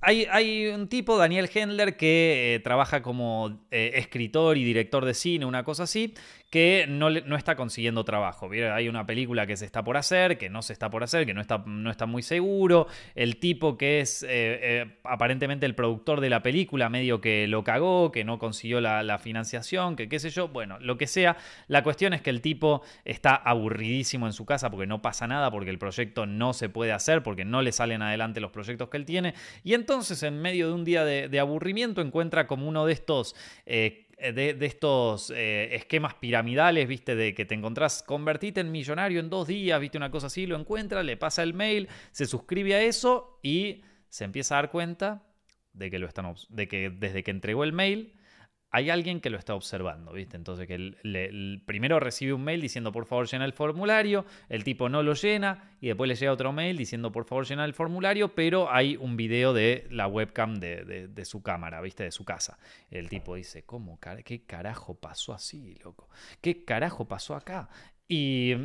hay, 0.00 0.68
un 0.68 0.88
tipo, 0.88 1.18
Daniel 1.18 1.50
Hendler, 1.52 1.96
que 1.96 2.60
trabaja 2.62 3.02
como 3.02 3.66
escritor 3.70 4.56
y 4.56 4.64
director 4.64 5.04
de 5.04 5.14
cine, 5.14 5.44
una 5.44 5.64
cosa 5.64 5.82
así, 5.82 6.14
que 6.50 6.86
no, 6.88 7.10
no 7.10 7.36
está 7.36 7.56
consiguiendo 7.56 8.04
trabajo. 8.04 8.48
Hay 8.72 8.88
una 8.88 9.06
película 9.06 9.46
que 9.46 9.56
se 9.56 9.64
está 9.64 9.82
por 9.82 9.96
hacer, 9.96 10.38
que 10.38 10.48
no 10.48 10.62
se 10.62 10.72
está 10.72 10.90
por 10.90 11.02
hacer, 11.02 11.26
que 11.26 11.34
no 11.34 11.40
está, 11.40 11.64
no 11.66 11.90
está 11.90 12.06
muy 12.06 12.22
seguro. 12.22 12.86
El 13.14 13.38
tipo 13.38 13.76
que 13.76 14.00
es 14.00 14.24
eh, 14.28 14.98
aparentemente 15.02 15.66
el 15.66 15.74
productor 15.74 16.20
de 16.20 16.30
la 16.30 16.42
película, 16.42 16.88
medio 16.88 17.20
que 17.20 17.46
lo 17.48 17.64
cagó, 17.64 18.12
que 18.12 18.24
no 18.24 18.38
consiguió 18.38 18.80
la, 18.80 19.18
financiación, 19.18 19.96
que 19.96 20.08
qué 20.08 20.18
sé 20.18 20.30
yo. 20.30 20.48
Bueno, 20.48 20.78
lo 20.80 20.96
que 20.98 21.06
sea. 21.06 21.36
La 21.68 21.82
cuestión 21.82 22.12
es 22.12 22.22
que 22.22 22.30
el 22.30 22.40
tipo 22.42 22.82
está 23.04 23.34
aburridísimo 23.34 24.26
en 24.26 24.32
su 24.32 24.44
casa 24.44 24.70
porque 24.70 24.86
no 24.86 25.02
pasa 25.02 25.26
nada, 25.26 25.50
porque 25.50 25.70
el 25.70 25.78
proyecto 25.78 26.26
no 26.26 26.52
se 26.52 26.68
puede 26.68 26.92
hacer, 26.92 27.22
porque 27.22 27.44
no 27.44 27.62
le 27.62 27.72
salen 27.72 28.02
adelante 28.02 28.40
los 28.40 28.50
proyectos 28.50 28.88
que 28.88 28.98
él 28.98 29.04
tiene. 29.04 29.34
Y 29.64 29.74
entonces 29.74 29.96
entonces, 29.96 30.22
en 30.24 30.42
medio 30.42 30.68
de 30.68 30.74
un 30.74 30.84
día 30.84 31.06
de, 31.06 31.40
aburrimiento, 31.40 32.02
encuentra 32.02 32.46
como 32.46 32.68
uno 32.68 32.84
de 32.84 32.92
estos... 32.92 33.34
Eh, 33.64 34.05
de, 34.18 34.56
estos 34.62 35.30
eh, 35.30 35.74
esquemas 35.74 36.14
piramidales, 36.14 36.88
viste, 36.88 37.14
de 37.14 37.34
que 37.34 37.44
te 37.44 37.54
encontrás, 37.54 38.02
convertite 38.02 38.60
en 38.60 38.72
millonario 38.72 39.20
en 39.20 39.28
dos 39.28 39.46
días, 39.46 39.80
viste, 39.80 39.98
una 39.98 40.10
cosa 40.10 40.28
así, 40.28 40.46
lo 40.46 40.56
encuentra, 40.56 41.02
le 41.02 41.16
pasa 41.16 41.42
el 41.42 41.54
mail, 41.54 41.88
se 42.12 42.26
suscribe 42.26 42.74
a 42.74 42.82
eso 42.82 43.38
y 43.42 43.82
se 44.08 44.24
empieza 44.24 44.54
a 44.54 44.62
dar 44.62 44.70
cuenta 44.70 45.22
de 45.72 45.90
que, 45.90 45.98
lo 45.98 46.06
están, 46.06 46.34
de 46.48 46.68
que 46.68 46.90
desde 46.90 47.22
que 47.22 47.30
entregó 47.30 47.64
el 47.64 47.72
mail 47.72 48.14
hay 48.76 48.90
alguien 48.90 49.22
que 49.22 49.30
lo 49.30 49.38
está 49.38 49.54
observando, 49.54 50.12
¿viste? 50.12 50.36
Entonces, 50.36 50.66
que 50.66 51.58
primero 51.64 51.98
recibe 51.98 52.34
un 52.34 52.44
mail 52.44 52.60
diciendo 52.60 52.92
por 52.92 53.06
favor 53.06 53.26
llena 53.26 53.46
el 53.46 53.54
formulario, 53.54 54.26
el 54.50 54.64
tipo 54.64 54.90
no 54.90 55.02
lo 55.02 55.14
llena 55.14 55.70
y 55.80 55.86
después 55.86 56.08
le 56.08 56.14
llega 56.14 56.30
otro 56.30 56.52
mail 56.52 56.76
diciendo 56.76 57.10
por 57.10 57.24
favor 57.24 57.46
llena 57.46 57.64
el 57.64 57.72
formulario, 57.72 58.34
pero 58.34 58.70
hay 58.70 58.98
un 58.98 59.16
video 59.16 59.54
de 59.54 59.86
la 59.88 60.08
webcam 60.08 60.56
de, 60.56 61.08
de 61.08 61.24
su 61.24 61.42
cámara, 61.42 61.80
¿viste? 61.80 62.04
De 62.04 62.10
su 62.10 62.26
casa. 62.26 62.58
El 62.90 63.08
tipo 63.08 63.34
dice, 63.34 63.62
¿cómo? 63.64 63.98
¿Qué 64.26 64.44
carajo 64.44 64.94
pasó 64.94 65.32
así, 65.32 65.78
loco? 65.82 66.10
¿Qué 66.42 66.62
carajo 66.66 67.06
pasó 67.06 67.34
acá? 67.34 67.70
Y 68.06 68.56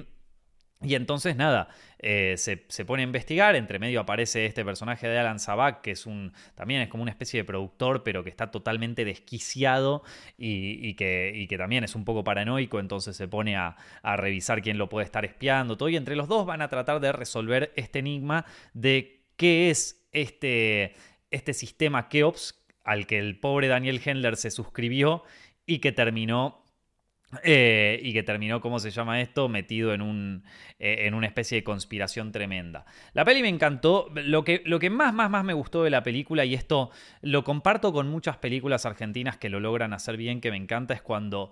y 0.83 0.95
entonces 0.95 1.35
nada, 1.35 1.67
eh, 1.99 2.35
se, 2.37 2.85
pone 2.85 3.03
a 3.03 3.05
investigar, 3.05 3.55
entre 3.55 3.77
medio 3.77 3.99
aparece 3.99 4.45
este 4.47 4.65
personaje 4.65 5.07
de 5.07 5.19
Alan 5.19 5.39
Sabak, 5.39 5.81
que 5.81 5.91
es 5.91 6.07
un, 6.07 6.33
también 6.55 6.81
es 6.81 6.89
como 6.89 7.03
una 7.03 7.11
especie 7.11 7.41
de 7.41 7.43
productor, 7.43 8.03
pero 8.03 8.23
que 8.23 8.31
está 8.31 8.49
totalmente 8.49 9.05
desquiciado 9.05 10.03
y, 10.37 10.95
que, 10.95 11.45
que, 11.47 11.57
también 11.57 11.83
es 11.83 11.95
un 11.95 12.03
poco 12.03 12.23
paranoico, 12.23 12.79
entonces 12.79 13.15
se 13.15 13.27
pone 13.27 13.55
a, 13.55 13.75
revisar 14.03 14.61
quién 14.61 14.77
lo 14.79 14.89
puede 14.89 15.05
estar 15.05 15.23
espiando, 15.23 15.77
todo, 15.77 15.89
y 15.89 15.95
entre 15.95 16.15
los 16.15 16.27
dos 16.27 16.45
van 16.45 16.61
a 16.61 16.67
tratar 16.67 16.99
de 16.99 17.11
resolver 17.11 17.71
este 17.75 17.99
enigma 17.99 18.45
de 18.73 19.23
qué 19.37 19.69
es 19.69 20.07
este, 20.11 20.95
este 21.29 21.53
sistema 21.53 22.09
Keops 22.09 22.59
al 22.83 23.05
que 23.05 23.19
el 23.19 23.39
pobre 23.39 23.67
Daniel 23.67 24.01
Hendler 24.03 24.35
se 24.35 24.49
suscribió 24.49 25.23
y 25.67 25.79
que 25.79 25.91
terminó 25.91 26.60
eh, 27.43 27.99
y 28.03 28.13
que 28.13 28.23
terminó, 28.23 28.59
¿cómo 28.59 28.79
se 28.79 28.91
llama 28.91 29.21
esto? 29.21 29.47
Metido 29.47 29.93
en, 29.93 30.01
un, 30.01 30.43
eh, 30.79 31.07
en 31.07 31.13
una 31.13 31.27
especie 31.27 31.57
de 31.57 31.63
conspiración 31.63 32.31
tremenda. 32.31 32.85
La 33.13 33.23
peli 33.23 33.41
me 33.41 33.49
encantó. 33.49 34.09
Lo 34.13 34.43
que, 34.43 34.61
lo 34.65 34.79
que 34.79 34.89
más, 34.89 35.13
más, 35.13 35.29
más 35.29 35.43
me 35.43 35.53
gustó 35.53 35.83
de 35.83 35.89
la 35.89 36.03
película, 36.03 36.43
y 36.45 36.53
esto 36.53 36.91
lo 37.21 37.43
comparto 37.43 37.93
con 37.93 38.09
muchas 38.09 38.37
películas 38.37 38.85
argentinas 38.85 39.37
que 39.37 39.49
lo 39.49 39.59
logran 39.59 39.93
hacer 39.93 40.17
bien, 40.17 40.41
que 40.41 40.51
me 40.51 40.57
encanta, 40.57 40.93
es 40.93 41.01
cuando, 41.01 41.51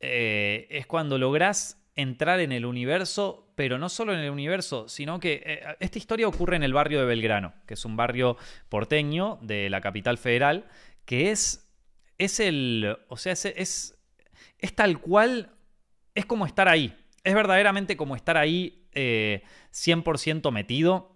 eh, 0.00 0.66
es 0.70 0.86
cuando 0.86 1.16
lográs 1.16 1.80
entrar 1.96 2.40
en 2.40 2.52
el 2.52 2.66
universo, 2.66 3.52
pero 3.54 3.78
no 3.78 3.88
solo 3.88 4.12
en 4.12 4.20
el 4.20 4.30
universo, 4.30 4.88
sino 4.88 5.20
que 5.20 5.62
esta 5.78 5.98
historia 5.98 6.26
ocurre 6.26 6.56
en 6.56 6.64
el 6.64 6.72
barrio 6.72 6.98
de 6.98 7.06
Belgrano, 7.06 7.54
que 7.66 7.74
es 7.74 7.84
un 7.84 7.96
barrio 7.96 8.36
porteño 8.68 9.38
de 9.42 9.70
la 9.70 9.80
capital 9.80 10.18
federal, 10.18 10.66
que 11.04 11.30
es, 11.30 11.70
es 12.18 12.40
el, 12.40 12.98
o 13.06 13.16
sea, 13.16 13.32
es 13.32 13.44
es 13.44 13.93
tal 14.72 15.00
cual, 15.00 15.52
es 16.14 16.26
como 16.26 16.46
estar 16.46 16.68
ahí. 16.68 16.96
Es 17.22 17.34
verdaderamente 17.34 17.96
como 17.96 18.16
estar 18.16 18.36
ahí 18.36 18.88
100% 18.94 20.48
eh, 20.48 20.52
metido. 20.52 21.14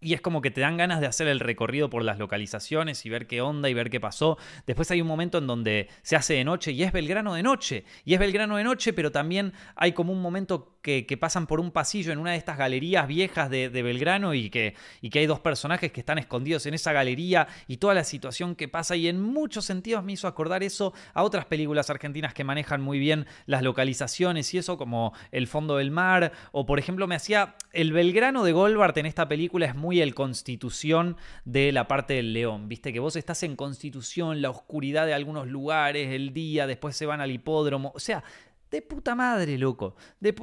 Y 0.00 0.14
es 0.14 0.20
como 0.20 0.40
que 0.42 0.52
te 0.52 0.60
dan 0.60 0.76
ganas 0.76 1.00
de 1.00 1.08
hacer 1.08 1.26
el 1.26 1.40
recorrido 1.40 1.90
por 1.90 2.04
las 2.04 2.20
localizaciones 2.20 3.04
y 3.04 3.08
ver 3.08 3.26
qué 3.26 3.40
onda 3.40 3.68
y 3.68 3.74
ver 3.74 3.90
qué 3.90 3.98
pasó. 3.98 4.38
Después 4.64 4.88
hay 4.92 5.00
un 5.00 5.08
momento 5.08 5.38
en 5.38 5.48
donde 5.48 5.88
se 6.02 6.14
hace 6.14 6.34
de 6.34 6.44
noche 6.44 6.70
y 6.70 6.84
es 6.84 6.92
Belgrano 6.92 7.34
de 7.34 7.42
noche. 7.42 7.84
Y 8.04 8.14
es 8.14 8.20
Belgrano 8.20 8.56
de 8.56 8.64
noche, 8.64 8.92
pero 8.92 9.10
también 9.10 9.52
hay 9.74 9.92
como 9.92 10.12
un 10.12 10.22
momento 10.22 10.77
que, 10.82 11.04
pasan 11.18 11.46
por 11.46 11.60
un 11.60 11.70
pasillo 11.70 12.12
en 12.12 12.18
una 12.18 12.32
de 12.32 12.36
estas 12.36 12.56
galerías 12.56 13.06
viejas 13.06 13.50
de, 13.50 13.68
Belgrano 13.68 14.34
y 14.34 14.50
que, 14.50 14.74
y 15.00 15.10
que 15.10 15.20
hay 15.20 15.26
dos 15.26 15.40
personajes 15.40 15.92
que 15.92 16.00
están 16.00 16.18
escondidos 16.18 16.66
en 16.66 16.74
esa 16.74 16.92
galería 16.92 17.48
y 17.66 17.78
toda 17.78 17.94
la 17.94 18.04
situación 18.04 18.54
que 18.54 18.68
pasa. 18.68 18.96
Y 18.96 19.08
en 19.08 19.20
muchos 19.20 19.64
sentidos 19.64 20.04
me 20.04 20.12
hizo 20.12 20.28
acordar 20.28 20.62
eso 20.62 20.92
a 21.14 21.22
otras 21.22 21.44
películas 21.46 21.90
argentinas 21.90 22.34
que 22.34 22.44
manejan 22.44 22.80
muy 22.80 22.98
bien 22.98 23.26
las 23.46 23.62
localizaciones 23.62 24.52
y 24.54 24.58
eso 24.58 24.78
como 24.78 25.12
El 25.32 25.46
fondo 25.46 25.76
del 25.76 25.90
mar 25.90 26.32
o 26.52 26.66
por 26.66 26.78
ejemplo 26.78 27.06
me 27.06 27.14
hacía 27.14 27.56
el 27.72 27.92
Belgrano 27.92 28.44
de 28.44 28.52
Goldbart 28.52 28.96
en 28.98 29.06
esta 29.06 29.28
película 29.28 29.66
es 29.66 29.74
muy 29.74 30.00
el 30.00 30.14
Constitución 30.14 31.16
de 31.44 31.72
la 31.72 31.88
parte 31.88 32.14
del 32.14 32.32
León, 32.32 32.68
viste 32.68 32.92
que 32.92 33.00
vos 33.00 33.16
estás 33.16 33.42
en 33.42 33.56
Constitución, 33.56 34.42
la 34.42 34.50
oscuridad 34.50 35.06
de 35.06 35.14
algunos 35.14 35.46
lugares, 35.46 36.08
el 36.12 36.32
día, 36.32 36.66
después 36.66 36.96
se 36.96 37.06
van 37.06 37.20
al 37.20 37.30
hipódromo, 37.30 37.92
o 37.94 38.00
sea, 38.00 38.24
de 38.70 38.82
puta 38.82 39.14
madre, 39.14 39.58
loco. 39.58 39.96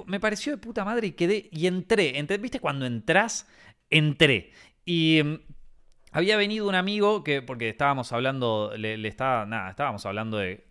me 0.07 0.19
pareció 0.19 0.53
de 0.53 0.57
puta 0.57 0.83
madre 0.83 1.07
y 1.07 1.11
quedé. 1.11 1.49
Y 1.51 1.67
entré. 1.67 2.13
¿Viste 2.39 2.59
cuando 2.59 2.85
entras? 2.85 3.47
Entré. 3.89 4.51
Y 4.83 5.21
mm, 5.23 5.35
había 6.11 6.37
venido 6.37 6.67
un 6.67 6.75
amigo 6.75 7.23
que, 7.23 7.41
porque 7.41 7.69
estábamos 7.69 8.11
hablando, 8.11 8.73
le, 8.77 9.07
estaba, 9.07 9.45
nada, 9.45 9.69
estábamos 9.69 10.05
hablando 10.05 10.37
de, 10.37 10.65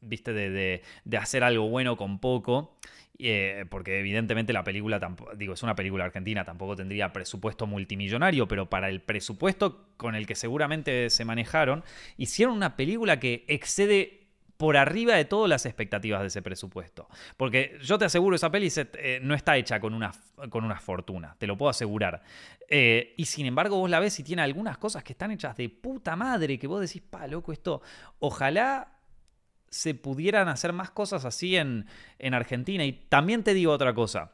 viste, 0.00 0.32
de, 0.32 0.82
de, 1.04 1.16
hacer 1.18 1.44
algo 1.44 1.68
bueno 1.68 1.96
con 1.96 2.20
poco. 2.20 2.78
Eh, 3.18 3.64
porque 3.70 3.98
evidentemente 3.98 4.52
la 4.52 4.62
película, 4.62 5.00
digo, 5.36 5.54
es 5.54 5.62
una 5.62 5.74
película 5.74 6.04
argentina, 6.04 6.44
tampoco 6.44 6.76
tendría 6.76 7.14
presupuesto 7.14 7.66
multimillonario, 7.66 8.46
pero 8.46 8.68
para 8.68 8.90
el 8.90 9.00
presupuesto 9.00 9.88
con 9.96 10.14
el 10.14 10.26
que 10.26 10.34
seguramente 10.34 11.08
se 11.08 11.24
manejaron, 11.24 11.82
hicieron 12.18 12.54
una 12.54 12.76
película 12.76 13.18
que 13.18 13.46
excede 13.48 14.25
por 14.56 14.76
arriba 14.76 15.14
de 15.14 15.24
todas 15.24 15.48
las 15.48 15.66
expectativas 15.66 16.20
de 16.20 16.28
ese 16.28 16.42
presupuesto. 16.42 17.08
Porque 17.36 17.78
yo 17.82 17.98
te 17.98 18.04
aseguro, 18.04 18.36
esa 18.36 18.50
peli 18.50 18.72
eh, 18.94 19.20
no 19.22 19.34
está 19.34 19.56
hecha 19.56 19.80
con 19.80 19.94
una, 19.94 20.12
con 20.50 20.64
una 20.64 20.80
fortuna, 20.80 21.36
te 21.38 21.46
lo 21.46 21.56
puedo 21.56 21.70
asegurar. 21.70 22.22
Eh, 22.68 23.14
y 23.16 23.26
sin 23.26 23.46
embargo 23.46 23.78
vos 23.78 23.90
la 23.90 24.00
ves 24.00 24.18
y 24.18 24.24
tiene 24.24 24.42
algunas 24.42 24.78
cosas 24.78 25.04
que 25.04 25.12
están 25.12 25.30
hechas 25.30 25.56
de 25.56 25.68
puta 25.68 26.16
madre, 26.16 26.58
que 26.58 26.66
vos 26.66 26.80
decís, 26.80 27.02
pa, 27.02 27.26
loco, 27.26 27.52
esto, 27.52 27.82
ojalá 28.18 28.92
se 29.68 29.94
pudieran 29.94 30.48
hacer 30.48 30.72
más 30.72 30.90
cosas 30.90 31.24
así 31.24 31.56
en, 31.56 31.86
en 32.18 32.34
Argentina. 32.34 32.84
Y 32.84 32.92
también 32.92 33.42
te 33.42 33.54
digo 33.54 33.72
otra 33.72 33.94
cosa. 33.94 34.32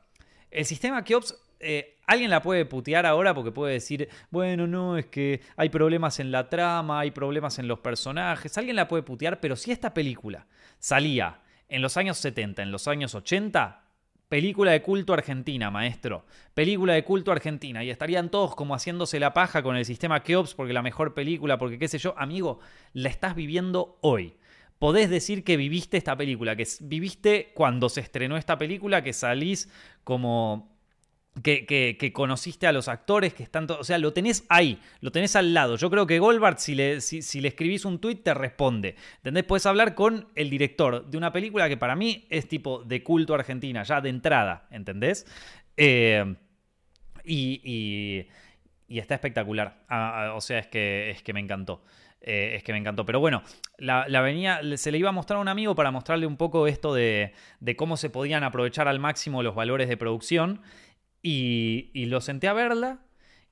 el 0.50 0.64
sistema 0.64 1.02
Keops 1.04 1.36
eh, 1.64 1.91
alguien 2.06 2.30
la 2.30 2.42
puede 2.42 2.64
putear 2.64 3.06
ahora 3.06 3.34
porque 3.34 3.52
puede 3.52 3.74
decir, 3.74 4.08
bueno, 4.30 4.66
no, 4.66 4.96
es 4.96 5.06
que 5.06 5.40
hay 5.56 5.68
problemas 5.68 6.20
en 6.20 6.30
la 6.30 6.48
trama, 6.48 7.00
hay 7.00 7.10
problemas 7.10 7.58
en 7.58 7.68
los 7.68 7.80
personajes. 7.80 8.56
Alguien 8.58 8.76
la 8.76 8.88
puede 8.88 9.02
putear, 9.02 9.40
pero 9.40 9.56
si 9.56 9.70
esta 9.70 9.94
película 9.94 10.46
salía 10.78 11.40
en 11.68 11.82
los 11.82 11.96
años 11.96 12.18
70, 12.18 12.62
en 12.62 12.70
los 12.70 12.88
años 12.88 13.14
80, 13.14 13.82
película 14.28 14.72
de 14.72 14.82
culto 14.82 15.12
argentina, 15.12 15.70
maestro. 15.70 16.24
Película 16.54 16.94
de 16.94 17.04
culto 17.04 17.32
argentina. 17.32 17.84
Y 17.84 17.90
estarían 17.90 18.30
todos 18.30 18.54
como 18.54 18.74
haciéndose 18.74 19.20
la 19.20 19.32
paja 19.32 19.62
con 19.62 19.76
el 19.76 19.84
sistema 19.84 20.22
Keops 20.22 20.54
porque 20.54 20.72
la 20.72 20.82
mejor 20.82 21.14
película, 21.14 21.58
porque 21.58 21.78
qué 21.78 21.88
sé 21.88 21.98
yo. 21.98 22.14
Amigo, 22.18 22.58
la 22.92 23.08
estás 23.08 23.34
viviendo 23.34 23.98
hoy 24.00 24.36
podés 24.82 25.10
decir 25.10 25.44
que 25.44 25.56
viviste 25.56 25.96
esta 25.96 26.16
película, 26.16 26.56
que 26.56 26.66
viviste 26.80 27.52
cuando 27.54 27.88
se 27.88 28.00
estrenó 28.00 28.36
esta 28.36 28.58
película, 28.58 29.04
que 29.04 29.12
salís 29.12 29.70
como 30.02 30.71
que, 31.40 32.12
conociste 32.12 32.66
a 32.66 32.72
los 32.72 32.88
actores 32.88 33.32
que 33.32 33.42
están. 33.42 33.66
O 33.70 33.84
sea, 33.84 33.98
lo 33.98 34.12
tenés 34.12 34.44
ahí, 34.48 34.78
lo 35.00 35.10
tenés 35.10 35.34
al 35.36 35.54
lado. 35.54 35.76
Yo 35.76 35.90
creo 35.90 36.06
que 36.06 36.18
Goldberg, 36.18 36.58
si 36.58 36.74
le, 36.74 37.00
si, 37.00 37.40
le 37.40 37.48
escribís 37.48 37.84
un 37.84 38.00
tweet, 38.00 38.16
te 38.16 38.34
responde. 38.34 38.96
¿Entendés? 39.16 39.44
Puedes 39.44 39.66
hablar 39.66 39.94
con 39.94 40.28
el 40.34 40.50
director 40.50 41.06
de 41.06 41.16
una 41.16 41.32
película 41.32 41.68
que 41.68 41.76
para 41.76 41.96
mí 41.96 42.26
es 42.28 42.48
tipo 42.48 42.84
de 42.84 43.02
culto 43.02 43.34
argentina, 43.34 43.82
ya 43.82 44.00
de 44.00 44.10
entrada, 44.10 44.66
¿entendés? 44.70 45.26
Eh, 45.76 46.34
y, 47.24 48.26
está 48.88 49.14
espectacular. 49.14 49.84
Ah, 49.88 50.26
ah, 50.26 50.34
o 50.34 50.40
sea, 50.40 50.58
es 50.58 50.66
que, 50.66 51.10
es 51.10 51.22
que 51.22 51.32
me 51.32 51.40
encantó. 51.40 51.82
Eh, 52.20 52.52
es 52.56 52.62
que 52.62 52.72
me 52.72 52.78
encantó. 52.78 53.04
Pero 53.06 53.20
bueno, 53.20 53.42
la, 53.78 54.04
venía, 54.20 54.60
se 54.76 54.92
le 54.92 54.98
iba 54.98 55.08
a 55.08 55.12
mostrar 55.12 55.38
a 55.38 55.40
un 55.40 55.48
amigo 55.48 55.74
para 55.74 55.90
mostrarle 55.90 56.26
un 56.26 56.36
poco 56.36 56.66
esto 56.66 56.94
de, 56.94 57.32
de 57.58 57.74
cómo 57.74 57.96
se 57.96 58.10
podían 58.10 58.44
aprovechar 58.44 58.86
al 58.86 59.00
máximo 59.00 59.42
los 59.42 59.54
valores 59.54 59.88
de 59.88 59.96
producción. 59.96 60.60
Y, 61.22 62.06
lo 62.06 62.20
senté 62.20 62.48
a 62.48 62.52
verla 62.52 62.98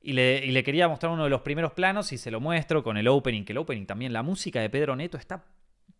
y 0.02 0.12
le, 0.12 0.64
quería 0.64 0.88
mostrar 0.88 1.12
uno 1.12 1.24
de 1.24 1.30
los 1.30 1.42
primeros 1.42 1.72
planos 1.72 2.12
y 2.12 2.18
se 2.18 2.30
lo 2.30 2.40
muestro 2.40 2.82
con 2.82 2.96
el 2.96 3.06
opening, 3.08 3.44
que 3.44 3.52
el 3.52 3.58
opening 3.58 3.86
también, 3.86 4.12
la 4.12 4.22
música 4.22 4.60
de 4.60 4.70
Pedro 4.70 4.96
Neto 4.96 5.16
está... 5.16 5.44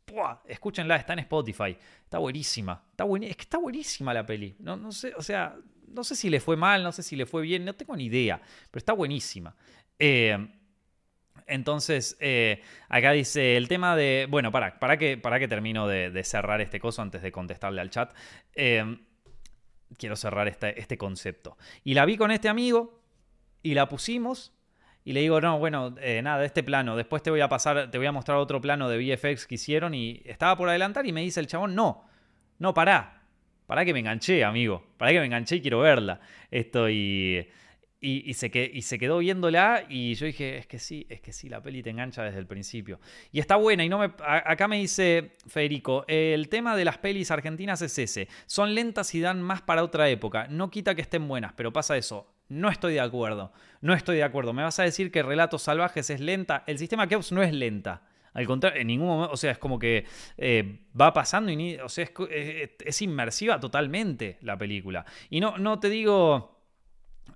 ¡Puah! 0.05 0.41
Escúchenla, 0.47 0.97
está 0.97 1.13
en 1.13 1.21
Spotify. 1.21 1.77
Está 2.03 2.19
buenísima. 2.19 2.83
Está 2.91 3.05
es 3.23 3.37
que 3.37 3.43
está 3.43 3.59
buenísima 3.59 4.13
la 4.13 4.27
peli. 4.27 4.57
No, 4.59 4.77
no 4.77 4.91
sé, 4.91 5.13
o 5.17 5.23
sea, 5.23 5.57
no 5.87 6.03
sé 6.03 6.17
si 6.17 6.31
le 6.31 6.41
fue 6.41 6.57
mal, 6.57 6.83
no 6.83 6.91
sé 6.91 7.05
si 7.05 7.15
le 7.15 7.27
fue 7.27 7.43
bien, 7.43 7.65
no 7.65 7.75
tengo 7.75 7.95
ni 7.97 8.07
idea, 8.07 8.41
pero 8.71 8.79
está 8.79 8.93
buenísima. 8.93 9.55
Eh, 9.99 10.37
entonces, 11.47 12.17
eh, 12.21 12.63
acá 12.89 13.13
dice 13.13 13.57
el 13.57 13.69
tema 13.69 13.97
de. 13.97 14.27
Bueno, 14.31 14.53
para, 14.53 14.79
para, 14.79 14.97
que, 14.97 15.19
para 15.19 15.39
que 15.39 15.49
termino 15.49 15.89
de, 15.89 16.25
cerrar 16.25 16.61
este 16.61 16.79
coso 16.79 17.03
antes 17.03 17.23
de 17.23 17.33
contestarle 17.33 17.81
al 17.81 17.91
chat. 17.91 18.15
Eh, 18.55 18.99
quiero 19.99 20.17
cerrar 20.17 20.49
este, 20.49 20.99
concepto. 20.99 21.57
Y 21.85 21.95
la 21.95 22.05
vi 22.05 22.17
con 22.17 22.31
este 22.31 22.49
amigo 22.49 23.01
y 23.63 23.75
la 23.75 23.89
pusimos 23.89 24.53
y 25.05 25.13
le 25.13 25.21
digo, 25.21 25.41
no, 25.41 25.59
bueno, 25.59 25.95
eh, 26.01 26.21
nada, 26.23 26.45
este 26.45 26.63
plano, 26.63 26.97
después 26.97 27.23
te 27.23 27.31
voy 27.31 27.41
a 27.41 27.49
pasar, 27.49 27.91
te 27.91 27.99
voy 27.99 28.07
a 28.07 28.13
mostrar 28.13 28.39
otro 28.39 28.61
plano 28.61 28.89
de 28.89 28.99
VFX 28.99 29.47
que 29.47 29.55
hicieron 29.55 29.95
y 29.95 30.23
estaba 30.25 30.57
por 30.57 30.69
adelantar 30.69 31.07
y 31.07 31.13
me 31.13 31.23
dice 31.23 31.41
el 31.41 31.47
chabón, 31.47 31.75
no, 31.75 32.05
no, 32.59 32.75
pará, 32.75 33.23
pará 33.67 33.85
que 33.85 33.93
me 33.93 34.01
enganché, 34.01 34.45
amigo, 34.45 34.85
pará 34.99 35.13
que 35.13 35.21
me 35.21 35.27
enganché 35.27 35.57
y 35.57 35.61
quiero 35.63 35.81
verla. 35.81 36.21
Esto 36.51 36.89
y... 36.91 37.49
Y, 38.03 38.33
se 38.33 38.51
y, 38.73 38.81
se 38.81 38.99
quedó 38.99 39.19
viéndola 39.19 39.85
y 39.87 40.15
yo 40.15 40.25
dije, 40.25 40.57
es 40.57 40.67
que 40.67 40.79
sí, 40.79 41.07
es 41.11 41.21
que 41.21 41.35
sí, 41.35 41.51
la 41.51 41.63
peli 41.63 41.83
te 41.83 41.91
engancha 41.91 42.23
desde 42.23 42.39
el 42.39 42.47
principio. 42.47 42.99
Y 43.31 43.41
está 43.41 43.57
buena 43.57 43.85
y 43.85 43.91
no 43.91 43.99
me... 43.99 44.07
acá 44.27 44.69
me 44.69 44.79
dice 44.79 45.33
Federico, 45.47 46.07
el 46.09 46.49
tema 46.49 46.75
de 46.77 46.87
las 46.87 46.97
pelis 46.97 47.31
argentinas 47.31 47.83
es 47.83 47.99
ese. 47.99 48.29
Son 48.47 48.75
lentas 48.75 49.15
y 49.15 49.21
dan 49.21 49.43
más 49.43 49.61
para 49.61 49.85
otra 49.85 50.09
época. 50.09 50.47
No 50.49 50.71
quita 50.71 50.95
que 50.95 51.03
estén 51.03 51.29
buenas, 51.29 51.53
pero 51.53 51.75
pasa 51.75 51.99
eso. 51.99 52.27
No 52.49 52.71
estoy 52.71 52.95
de 52.95 53.01
acuerdo. 53.01 53.53
No 53.83 53.93
estoy 53.93 54.17
de 54.17 54.25
acuerdo. 54.25 54.55
Me 54.55 54.63
vas 54.63 54.79
a 54.79 54.85
decir 54.85 55.13
que 55.13 55.23
Relatos 55.23 55.63
Salvajes 55.63 56.09
es 56.09 56.21
lenta. 56.21 56.65
El 56.67 56.79
sistema 56.79 57.07
Keops 57.07 57.33
no 57.33 57.43
es 57.43 57.53
lenta. 57.53 58.03
Al 58.33 58.47
contrario, 58.47 58.81
en 58.81 58.87
ningún 58.87 59.09
momento, 59.09 59.33
o 59.33 59.37
sea, 59.37 59.51
es 59.51 59.59
como 59.59 59.79
que 59.79 60.07
eh, 60.39 60.81
va 60.99 61.13
pasando 61.13 61.51
y, 61.51 61.77
o 61.77 61.89
sea, 61.89 62.05
es, 62.05 62.13
es, 62.79 63.03
inmersiva 63.03 63.61
totalmente 63.61 64.39
la 64.43 64.57
película. 64.57 65.05
Y 65.29 65.41
no, 65.41 65.59
no 65.59 65.81
te 65.81 65.91
digo 65.91 66.60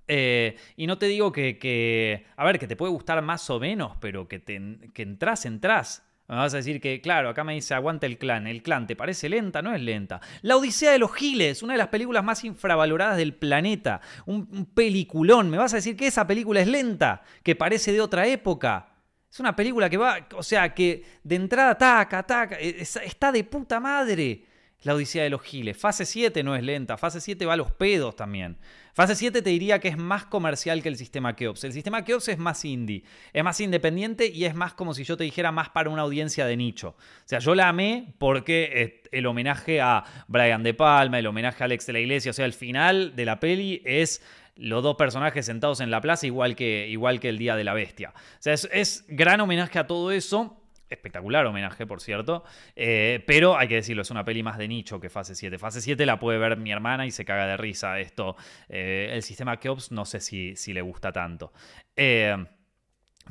eh, 0.07 0.55
y 0.75 0.87
no 0.87 0.97
te 0.97 1.07
digo 1.07 1.31
que, 1.31 2.25
a 2.35 2.45
ver, 2.45 2.59
que 2.59 2.67
te 2.67 2.75
puede 2.75 2.91
gustar 2.91 3.21
más 3.21 3.49
o 3.49 3.59
menos, 3.59 3.97
pero 3.99 4.27
que, 4.27 4.41
que 4.41 5.01
entras, 5.01 5.45
entras. 5.45 6.05
Me 6.27 6.35
vas 6.35 6.53
a 6.55 6.57
decir 6.57 6.81
que, 6.81 7.01
claro, 7.01 7.29
acá 7.29 7.43
me 7.43 7.53
dice 7.53 7.75
aguanta 7.75 8.07
el 8.07 8.17
clan. 8.17 8.47
El 8.47 8.63
clan, 8.63 8.87
¿te 8.87 8.95
parece 8.95 9.29
lenta? 9.29 9.61
No 9.61 9.75
es 9.75 9.81
lenta. 9.81 10.21
La 10.41 10.57
Odisea 10.57 10.91
de 10.91 10.97
los 10.97 11.13
Giles, 11.13 11.61
una 11.61 11.73
de 11.73 11.77
las 11.77 11.89
películas 11.89 12.23
más 12.23 12.43
infravaloradas 12.43 13.17
del 13.17 13.35
planeta. 13.35 14.01
Un, 14.25 14.65
peliculón. 14.73 15.51
¿Me 15.51 15.57
vas 15.57 15.73
a 15.73 15.77
decir 15.77 15.95
que 15.95 16.07
esa 16.07 16.25
película 16.25 16.61
es 16.61 16.67
lenta? 16.67 17.21
Que 17.43 17.55
parece 17.55 17.91
de 17.91 18.01
otra 18.01 18.25
época. 18.25 18.87
Es 19.31 19.39
una 19.39 19.55
película 19.55 19.87
que 19.89 19.97
va, 19.97 20.27
o 20.35 20.41
sea, 20.41 20.73
que 20.73 21.03
de 21.23 21.35
entrada 21.35 21.77
taca, 21.77 22.23
taca, 22.23 22.55
está 22.55 23.31
de 23.31 23.43
puta 23.43 23.79
madre. 23.79 24.45
La 24.81 24.95
Odisea 24.95 25.23
de 25.23 25.29
los 25.29 25.41
Giles. 25.41 25.77
Fase 25.77 26.05
7 26.05 26.41
no 26.43 26.55
es 26.55 26.63
lenta, 26.63 26.97
fase 26.97 27.21
7 27.21 27.45
va 27.45 27.53
a 27.53 27.57
los 27.57 27.71
pedos 27.71 28.15
también. 28.15 28.57
Fase 28.95 29.13
7 29.15 29.41
te 29.41 29.49
diría 29.49 29.79
que 29.79 29.89
es 29.89 29.97
más 29.97 30.25
comercial 30.25 30.81
que 30.81 30.87
el 30.87 30.95
sistema 30.95 31.35
Keops. 31.35 31.65
El 31.65 31.73
sistema 31.73 32.05
Keops 32.05 32.29
es 32.29 32.37
más 32.37 32.63
indie, 32.63 33.03
es 33.33 33.43
más 33.43 33.59
independiente 33.59 34.27
y 34.27 34.45
es 34.45 34.55
más 34.55 34.73
como 34.73 34.93
si 34.93 35.03
yo 35.03 35.17
te 35.17 35.25
dijera 35.25 35.51
más 35.51 35.67
para 35.67 35.89
una 35.89 36.03
audiencia 36.03 36.45
de 36.45 36.55
nicho. 36.55 36.95
O 36.97 37.27
sea, 37.27 37.39
yo 37.39 37.55
la 37.55 37.67
amé 37.67 38.13
porque 38.19 38.69
eh, 38.73 39.03
el 39.11 39.25
homenaje 39.25 39.81
a 39.81 40.05
Brian 40.29 40.63
De 40.63 40.73
Palma, 40.73 41.19
el 41.19 41.27
homenaje 41.27 41.61
a 41.61 41.65
Alex 41.65 41.87
de 41.87 41.91
la 41.91 41.99
Iglesia, 41.99 42.31
o 42.31 42.33
sea, 42.33 42.45
el 42.45 42.53
final 42.53 43.17
de 43.17 43.25
la 43.25 43.41
peli 43.41 43.81
es 43.83 44.21
los 44.55 44.81
dos 44.81 44.95
personajes 44.95 45.45
sentados 45.45 45.81
en 45.81 45.91
la 45.91 45.99
plaza 45.99 46.25
igual 46.25 46.55
que, 46.55 46.87
igual 46.87 47.19
que 47.19 47.27
el 47.27 47.37
Día 47.37 47.57
de 47.57 47.65
la 47.65 47.73
Bestia. 47.73 48.13
O 48.15 48.37
sea, 48.39 48.53
es 48.53 49.03
gran 49.09 49.41
homenaje 49.41 49.77
a 49.77 49.87
todo 49.87 50.13
eso 50.13 50.64
espectacular 50.89 51.45
homenaje, 51.45 51.85
por 51.85 52.01
cierto. 52.01 52.43
Eh, 52.75 53.23
pero 53.27 53.57
hay 53.57 53.67
que 53.67 53.75
decirlo, 53.75 54.01
es 54.01 54.11
una 54.11 54.25
peli 54.25 54.43
más 54.43 54.57
de 54.57 54.67
nicho 54.67 54.99
que 54.99 55.09
Fase 55.09 55.35
7. 55.35 55.57
Fase 55.57 55.81
7 55.81 56.05
la 56.05 56.19
puede 56.19 56.37
ver 56.37 56.57
mi 56.57 56.71
hermana 56.71 57.05
y 57.05 57.11
se 57.11 57.25
caga 57.25 57.47
de 57.47 57.57
risa. 57.57 57.99
Esto, 57.99 58.35
eh, 58.69 59.09
el 59.13 59.23
sistema 59.23 59.59
Keops, 59.59 59.91
no 59.91 60.05
sé 60.05 60.19
si, 60.19 60.55
si 60.55 60.73
le 60.73 60.81
gusta 60.81 61.11
tanto. 61.11 61.53
Eh, 61.95 62.35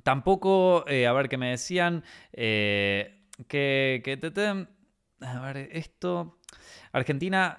tampoco, 0.03 0.85
a 0.87 1.13
ver 1.13 1.29
qué 1.29 1.37
me 1.37 1.51
decían. 1.51 2.05
que. 2.33 3.23
que 3.49 4.67
a 5.21 5.41
ver, 5.41 5.69
esto. 5.73 6.39
Argentina, 6.93 7.59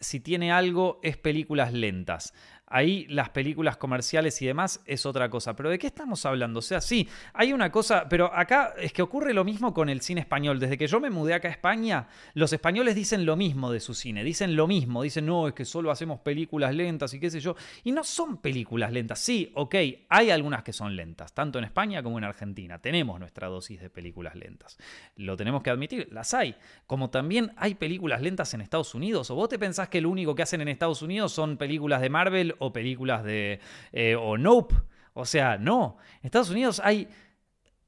si 0.00 0.20
tiene 0.20 0.50
algo, 0.50 0.98
es 1.02 1.16
películas 1.16 1.72
lentas. 1.72 2.34
Ahí 2.74 3.06
las 3.10 3.28
películas 3.28 3.76
comerciales 3.76 4.40
y 4.40 4.46
demás 4.46 4.80
es 4.86 5.04
otra 5.04 5.28
cosa. 5.28 5.54
Pero 5.54 5.68
¿de 5.68 5.78
qué 5.78 5.86
estamos 5.86 6.24
hablando? 6.24 6.60
O 6.60 6.62
sea, 6.62 6.80
sí, 6.80 7.06
hay 7.34 7.52
una 7.52 7.70
cosa, 7.70 8.08
pero 8.08 8.34
acá 8.34 8.72
es 8.78 8.94
que 8.94 9.02
ocurre 9.02 9.34
lo 9.34 9.44
mismo 9.44 9.74
con 9.74 9.90
el 9.90 10.00
cine 10.00 10.22
español. 10.22 10.58
Desde 10.58 10.78
que 10.78 10.86
yo 10.86 10.98
me 10.98 11.10
mudé 11.10 11.34
acá 11.34 11.48
a 11.48 11.50
España, 11.50 12.08
los 12.32 12.50
españoles 12.52 12.94
dicen 12.94 13.26
lo 13.26 13.36
mismo 13.36 13.70
de 13.70 13.78
su 13.78 13.92
cine, 13.92 14.24
dicen 14.24 14.56
lo 14.56 14.66
mismo, 14.66 15.02
dicen, 15.02 15.26
no, 15.26 15.48
es 15.48 15.54
que 15.54 15.66
solo 15.66 15.90
hacemos 15.90 16.20
películas 16.20 16.74
lentas 16.74 17.12
y 17.12 17.20
qué 17.20 17.30
sé 17.30 17.40
yo. 17.40 17.56
Y 17.84 17.92
no 17.92 18.04
son 18.04 18.38
películas 18.38 18.90
lentas. 18.90 19.18
Sí, 19.18 19.52
ok, 19.54 19.74
hay 20.08 20.30
algunas 20.30 20.62
que 20.62 20.72
son 20.72 20.96
lentas, 20.96 21.34
tanto 21.34 21.58
en 21.58 21.66
España 21.66 22.02
como 22.02 22.16
en 22.16 22.24
Argentina. 22.24 22.78
Tenemos 22.78 23.20
nuestra 23.20 23.48
dosis 23.48 23.82
de 23.82 23.90
películas 23.90 24.34
lentas. 24.34 24.78
Lo 25.16 25.36
tenemos 25.36 25.62
que 25.62 25.68
admitir, 25.68 26.08
las 26.10 26.32
hay. 26.32 26.56
Como 26.86 27.10
también 27.10 27.52
hay 27.56 27.74
películas 27.74 28.22
lentas 28.22 28.54
en 28.54 28.62
Estados 28.62 28.94
Unidos. 28.94 29.30
¿O 29.30 29.34
vos 29.34 29.50
te 29.50 29.58
pensás 29.58 29.88
que 29.88 30.00
lo 30.00 30.08
único 30.08 30.34
que 30.34 30.42
hacen 30.42 30.62
en 30.62 30.68
Estados 30.68 31.02
Unidos 31.02 31.32
son 31.32 31.56
películas 31.56 32.00
de 32.00 32.08
Marvel 32.08 32.54
o 32.62 32.72
películas 32.72 33.24
de... 33.24 33.60
Eh, 33.92 34.14
o 34.14 34.38
Nope. 34.38 34.74
O 35.14 35.24
sea, 35.24 35.58
no. 35.58 35.98
En 36.20 36.26
Estados 36.26 36.50
Unidos 36.50 36.80
hay 36.82 37.08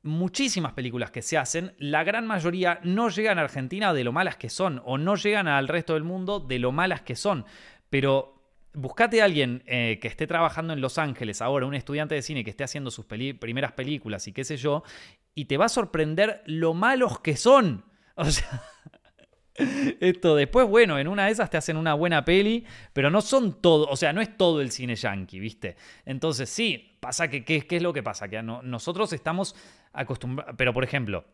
muchísimas 0.02 0.74
películas 0.74 1.10
que 1.10 1.22
se 1.22 1.38
hacen, 1.38 1.74
la 1.78 2.04
gran 2.04 2.26
mayoría 2.26 2.78
no 2.84 3.08
llegan 3.08 3.38
a 3.38 3.42
Argentina 3.42 3.94
de 3.94 4.04
lo 4.04 4.12
malas 4.12 4.36
que 4.36 4.50
son, 4.50 4.82
o 4.84 4.98
no 4.98 5.16
llegan 5.16 5.48
al 5.48 5.66
resto 5.66 5.94
del 5.94 6.04
mundo 6.04 6.40
de 6.40 6.58
lo 6.58 6.72
malas 6.72 7.00
que 7.00 7.16
son. 7.16 7.46
Pero 7.88 8.34
buscate 8.74 9.22
a 9.22 9.24
alguien 9.24 9.62
eh, 9.66 9.98
que 10.00 10.08
esté 10.08 10.26
trabajando 10.26 10.74
en 10.74 10.82
Los 10.82 10.98
Ángeles 10.98 11.40
ahora, 11.40 11.66
un 11.66 11.74
estudiante 11.74 12.14
de 12.14 12.22
cine 12.22 12.44
que 12.44 12.50
esté 12.50 12.64
haciendo 12.64 12.90
sus 12.90 13.06
primeras 13.06 13.72
películas 13.72 14.28
y 14.28 14.32
qué 14.32 14.44
sé 14.44 14.58
yo, 14.58 14.82
y 15.34 15.46
te 15.46 15.56
va 15.56 15.66
a 15.66 15.70
sorprender 15.70 16.42
lo 16.46 16.74
malos 16.74 17.20
que 17.20 17.36
son. 17.36 17.84
O 18.16 18.26
sea, 18.26 18.62
esto 20.00 20.34
después, 20.34 20.66
bueno, 20.66 20.98
en 20.98 21.08
una 21.08 21.26
de 21.26 21.32
esas 21.32 21.50
te 21.50 21.56
hacen 21.56 21.76
una 21.76 21.94
buena 21.94 22.24
peli, 22.24 22.64
pero 22.92 23.10
no 23.10 23.20
son 23.20 23.60
todo, 23.60 23.86
o 23.88 23.96
sea, 23.96 24.12
no 24.12 24.20
es 24.20 24.36
todo 24.36 24.60
el 24.60 24.70
cine 24.70 24.96
yankee, 24.96 25.38
¿viste? 25.38 25.76
Entonces, 26.04 26.50
sí, 26.50 26.96
pasa 27.00 27.28
que, 27.28 27.44
¿qué, 27.44 27.64
es 27.68 27.82
lo 27.82 27.92
que 27.92 28.02
pasa? 28.02 28.28
Que 28.28 28.42
nosotros 28.42 29.12
estamos 29.12 29.54
acostumbrados, 29.92 30.54
pero 30.56 30.72
por 30.72 30.84
ejemplo, 30.84 31.24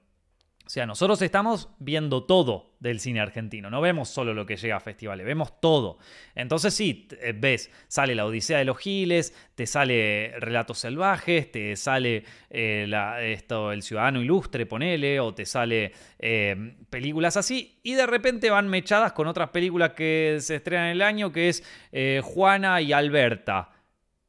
O 0.71 0.73
sea, 0.73 0.87
nosotros 0.87 1.21
estamos 1.21 1.69
viendo 1.81 2.23
todo 2.23 2.77
del 2.79 3.01
cine 3.01 3.19
argentino, 3.19 3.71
no 3.71 3.81
vemos 3.81 4.09
solo 4.09 4.35
lo 4.35 4.47
que 4.47 4.57
llega 4.57 4.77
a 4.77 4.81
festivales, 4.81 5.27
vemos 5.27 5.61
todo. 5.61 5.99
Entonces 6.37 6.73
sí, 6.73 7.09
eh, 7.21 7.35
ves, 7.37 7.73
sale 7.89 8.15
La 8.15 8.25
Odisea 8.25 8.59
de 8.59 8.67
los 8.67 8.79
Giles, 8.79 9.35
te 9.57 9.67
sale 9.67 10.33
Relatos 10.39 10.79
Salvajes, 10.79 11.51
te 11.51 11.75
sale 11.75 12.23
eh, 12.51 12.89
esto, 13.21 13.73
El 13.73 13.83
Ciudadano 13.83 14.23
Ilustre, 14.23 14.65
ponele, 14.65 15.19
o 15.19 15.35
te 15.35 15.45
sale 15.45 15.91
eh, 16.21 16.77
películas 16.89 17.37
así, 17.37 17.81
y 17.83 17.95
de 17.95 18.07
repente 18.07 18.49
van 18.49 18.69
mechadas 18.69 19.13
con 19.13 19.27
otras 19.27 19.49
películas 19.49 19.95
que 19.95 20.37
se 20.39 20.55
estrenan 20.55 20.87
en 20.87 20.93
el 20.93 21.03
año, 21.03 21.33
que 21.33 21.49
es 21.49 21.65
Juana 22.23 22.81
y 22.81 22.93
Alberta 22.93 23.71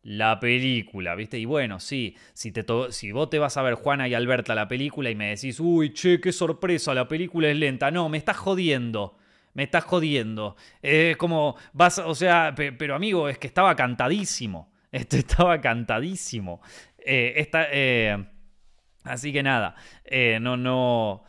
la 0.04 0.40
película, 0.40 1.16
¿viste? 1.16 1.38
Y 1.38 1.46
bueno, 1.46 1.80
sí, 1.80 2.16
si, 2.34 2.52
te 2.52 2.66
si 2.92 3.12
vos 3.12 3.30
te 3.30 3.40
vas 3.40 3.58
a 3.58 3.62
ver 3.62 3.76
Juana 3.76 4.08
y 4.08 4.14
Alberta 4.14 4.56
la 4.56 4.68
película 4.68 5.10
y 5.10 5.16
me 5.16 5.30
decís, 5.30 5.60
uy, 5.60 5.94
che, 5.94 6.20
qué 6.20 6.32
sorpresa, 6.32 6.94
la 6.94 7.08
película 7.08 7.50
es 7.50 7.58
lenta. 7.58 7.92
No, 7.92 8.10
me 8.10 8.18
estás 8.18 8.38
jodiendo. 8.38 9.18
Me 9.54 9.64
estás 9.64 9.84
jodiendo. 9.84 10.56
Es 10.82 11.18
como, 11.18 11.56
vas, 11.74 12.00
o 12.00 12.16
sea, 12.16 12.54
pero 12.56 12.96
amigo, 12.96 13.30
es 13.30 13.38
que 13.38 13.48
estaba 13.48 13.76
cantadísimo. 13.76 14.72
Esto 14.92 15.18
estaba 15.18 15.62
cantadísimo. 15.62 16.62
Eh, 16.98 17.34
esta, 17.38 17.68
eh, 17.72 18.26
así 19.04 19.34
que 19.34 19.44
nada, 19.44 19.76
eh, 20.06 20.40
no, 20.42 20.58
no 20.58 21.24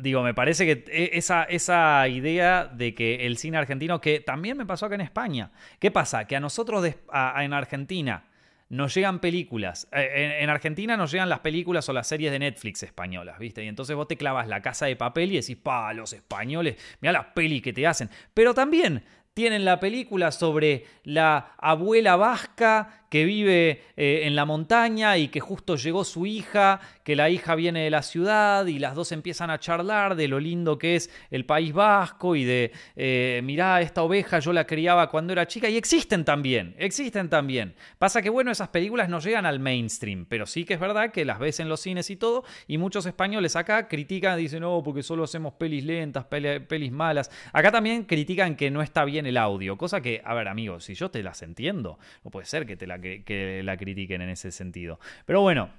digo, 0.00 0.22
me 0.22 0.34
parece 0.34 0.64
que 0.66 0.84
e, 0.90 1.18
esa, 1.18 1.44
esa 1.44 2.06
idea 2.08 2.66
de 2.66 2.94
que 2.94 3.26
el 3.26 3.38
cine 3.38 3.58
argentino, 3.58 4.00
que 4.00 4.20
también 4.20 4.56
me 4.56 4.66
pasó 4.66 4.86
acá 4.86 4.94
en 4.94 5.02
España, 5.02 5.50
¿qué 5.78 5.90
pasa? 5.90 6.26
Que 6.26 6.36
a 6.36 6.40
nosotros 6.40 6.84
en 6.86 7.52
Argentina 7.52 8.24
nos 8.70 8.94
llegan 8.94 9.18
películas, 9.20 9.88
eh, 9.92 10.38
en, 10.40 10.50
Argentina 10.50 10.96
nos 10.96 11.10
llegan 11.10 11.28
las 11.28 11.40
películas 11.40 11.88
o 11.88 11.92
las 11.92 12.06
series 12.06 12.30
de 12.30 12.38
Netflix 12.38 12.82
españolas, 12.82 13.38
¿viste? 13.38 13.64
Y 13.64 13.68
entonces 13.68 13.96
vos 13.96 14.06
te 14.06 14.16
clavas 14.16 14.46
la 14.46 14.60
casa 14.60 14.86
de 14.86 14.94
papel 14.94 15.32
y 15.32 15.36
decís, 15.36 15.56
pa, 15.56 15.92
los 15.94 16.12
españoles, 16.12 16.76
mira 17.00 17.12
las 17.12 17.26
pelis 17.26 17.62
que 17.62 17.72
te 17.72 17.86
hacen. 17.86 18.10
Pero 18.34 18.52
también 18.52 19.02
tienen 19.32 19.64
la 19.64 19.80
película 19.80 20.32
sobre 20.32 20.84
la 21.04 21.52
abuela 21.58 22.16
vasca 22.16 23.06
que 23.08 23.24
vive 23.24 23.82
eh, 23.96 24.20
en 24.24 24.36
la 24.36 24.44
montaña 24.44 25.16
y 25.16 25.28
que 25.28 25.40
justo 25.40 25.76
llegó 25.76 26.04
su 26.04 26.26
hija, 26.26 26.80
que 27.04 27.16
la 27.16 27.30
hija 27.30 27.54
viene 27.54 27.84
de 27.84 27.90
la 27.90 28.02
ciudad 28.02 28.66
y 28.66 28.78
las 28.78 28.94
dos 28.94 29.12
empiezan 29.12 29.50
a 29.50 29.58
charlar 29.58 30.14
de 30.14 30.28
lo 30.28 30.40
lindo 30.40 30.78
que 30.78 30.96
es 30.96 31.10
el 31.30 31.44
País 31.46 31.72
Vasco 31.72 32.36
y 32.36 32.44
de, 32.44 32.72
eh, 32.96 33.40
mirá, 33.44 33.80
esta 33.80 34.02
oveja 34.02 34.40
yo 34.40 34.52
la 34.52 34.66
criaba 34.66 35.10
cuando 35.10 35.32
era 35.32 35.46
chica 35.46 35.68
y 35.68 35.76
existen 35.76 36.24
también, 36.24 36.74
existen 36.78 37.28
también. 37.28 37.74
Pasa 37.98 38.20
que 38.20 38.30
bueno, 38.30 38.50
esas 38.50 38.68
películas 38.68 39.08
no 39.08 39.20
llegan 39.20 39.46
al 39.46 39.58
mainstream, 39.58 40.26
pero 40.28 40.46
sí 40.46 40.64
que 40.64 40.74
es 40.74 40.80
verdad 40.80 41.10
que 41.10 41.24
las 41.24 41.38
ves 41.38 41.60
en 41.60 41.68
los 41.68 41.80
cines 41.80 42.10
y 42.10 42.16
todo 42.16 42.44
y 42.66 42.78
muchos 42.78 43.06
españoles 43.06 43.56
acá 43.56 43.88
critican, 43.88 44.38
dicen, 44.38 44.60
no, 44.60 44.82
porque 44.84 45.02
solo 45.02 45.24
hacemos 45.24 45.54
pelis 45.54 45.84
lentas, 45.84 46.26
pelis 46.26 46.92
malas. 46.92 47.30
Acá 47.52 47.72
también 47.72 48.04
critican 48.04 48.56
que 48.56 48.70
no 48.70 48.82
está 48.82 49.04
bien 49.04 49.26
el 49.26 49.36
audio, 49.36 49.78
cosa 49.78 50.00
que, 50.00 50.20
a 50.24 50.34
ver 50.34 50.48
amigos, 50.48 50.84
si 50.84 50.94
yo 50.94 51.10
te 51.10 51.22
las 51.22 51.42
entiendo, 51.42 51.98
no 52.24 52.30
puede 52.30 52.46
ser 52.46 52.66
que 52.66 52.76
te 52.76 52.86
la 52.86 52.97
que, 53.00 53.62
la 53.64 53.76
critiquen 53.76 54.22
en 54.22 54.30
ese 54.30 54.50
sentido. 54.50 54.98
Pero 55.24 55.40
bueno, 55.40 55.70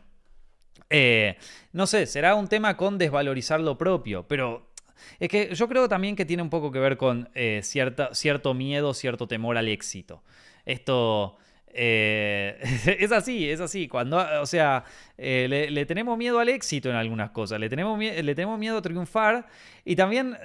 eh, 0.89 1.37
no 1.73 1.87
sé, 1.87 2.05
será 2.05 2.35
un 2.35 2.47
tema 2.47 2.77
con 2.77 2.97
desvalorizar 2.97 3.59
lo 3.59 3.77
propio, 3.77 4.27
pero 4.27 4.71
es 5.19 5.29
que 5.29 5.53
yo 5.53 5.67
creo 5.67 5.87
también 5.87 6.15
que 6.15 6.25
tiene 6.25 6.43
un 6.43 6.49
poco 6.49 6.71
que 6.71 6.79
ver 6.79 6.97
con 6.97 7.29
eh, 7.33 7.61
cierto 7.63 8.53
miedo, 8.53 8.93
cierto 8.93 9.27
temor 9.27 9.57
al 9.57 9.67
éxito. 9.67 10.23
Esto... 10.65 11.37
Eh, 11.71 12.59
es 12.99 13.11
así, 13.11 13.47
es 13.47 13.61
así. 13.61 13.87
Cuando, 13.87 14.17
o 14.41 14.45
sea, 14.47 14.83
le, 15.17 15.85
tenemos 15.85 16.17
miedo 16.17 16.39
al 16.39 16.49
éxito 16.49 16.89
en 16.89 16.95
algunas 16.95 17.29
cosas, 17.29 17.59
le 17.59 17.69
tenemos, 17.69 17.99
le 17.99 18.35
tenemos 18.35 18.57
miedo 18.57 18.79
a 18.79 18.81
triunfar 18.81 19.47
y 19.85 19.95
también 19.95 20.35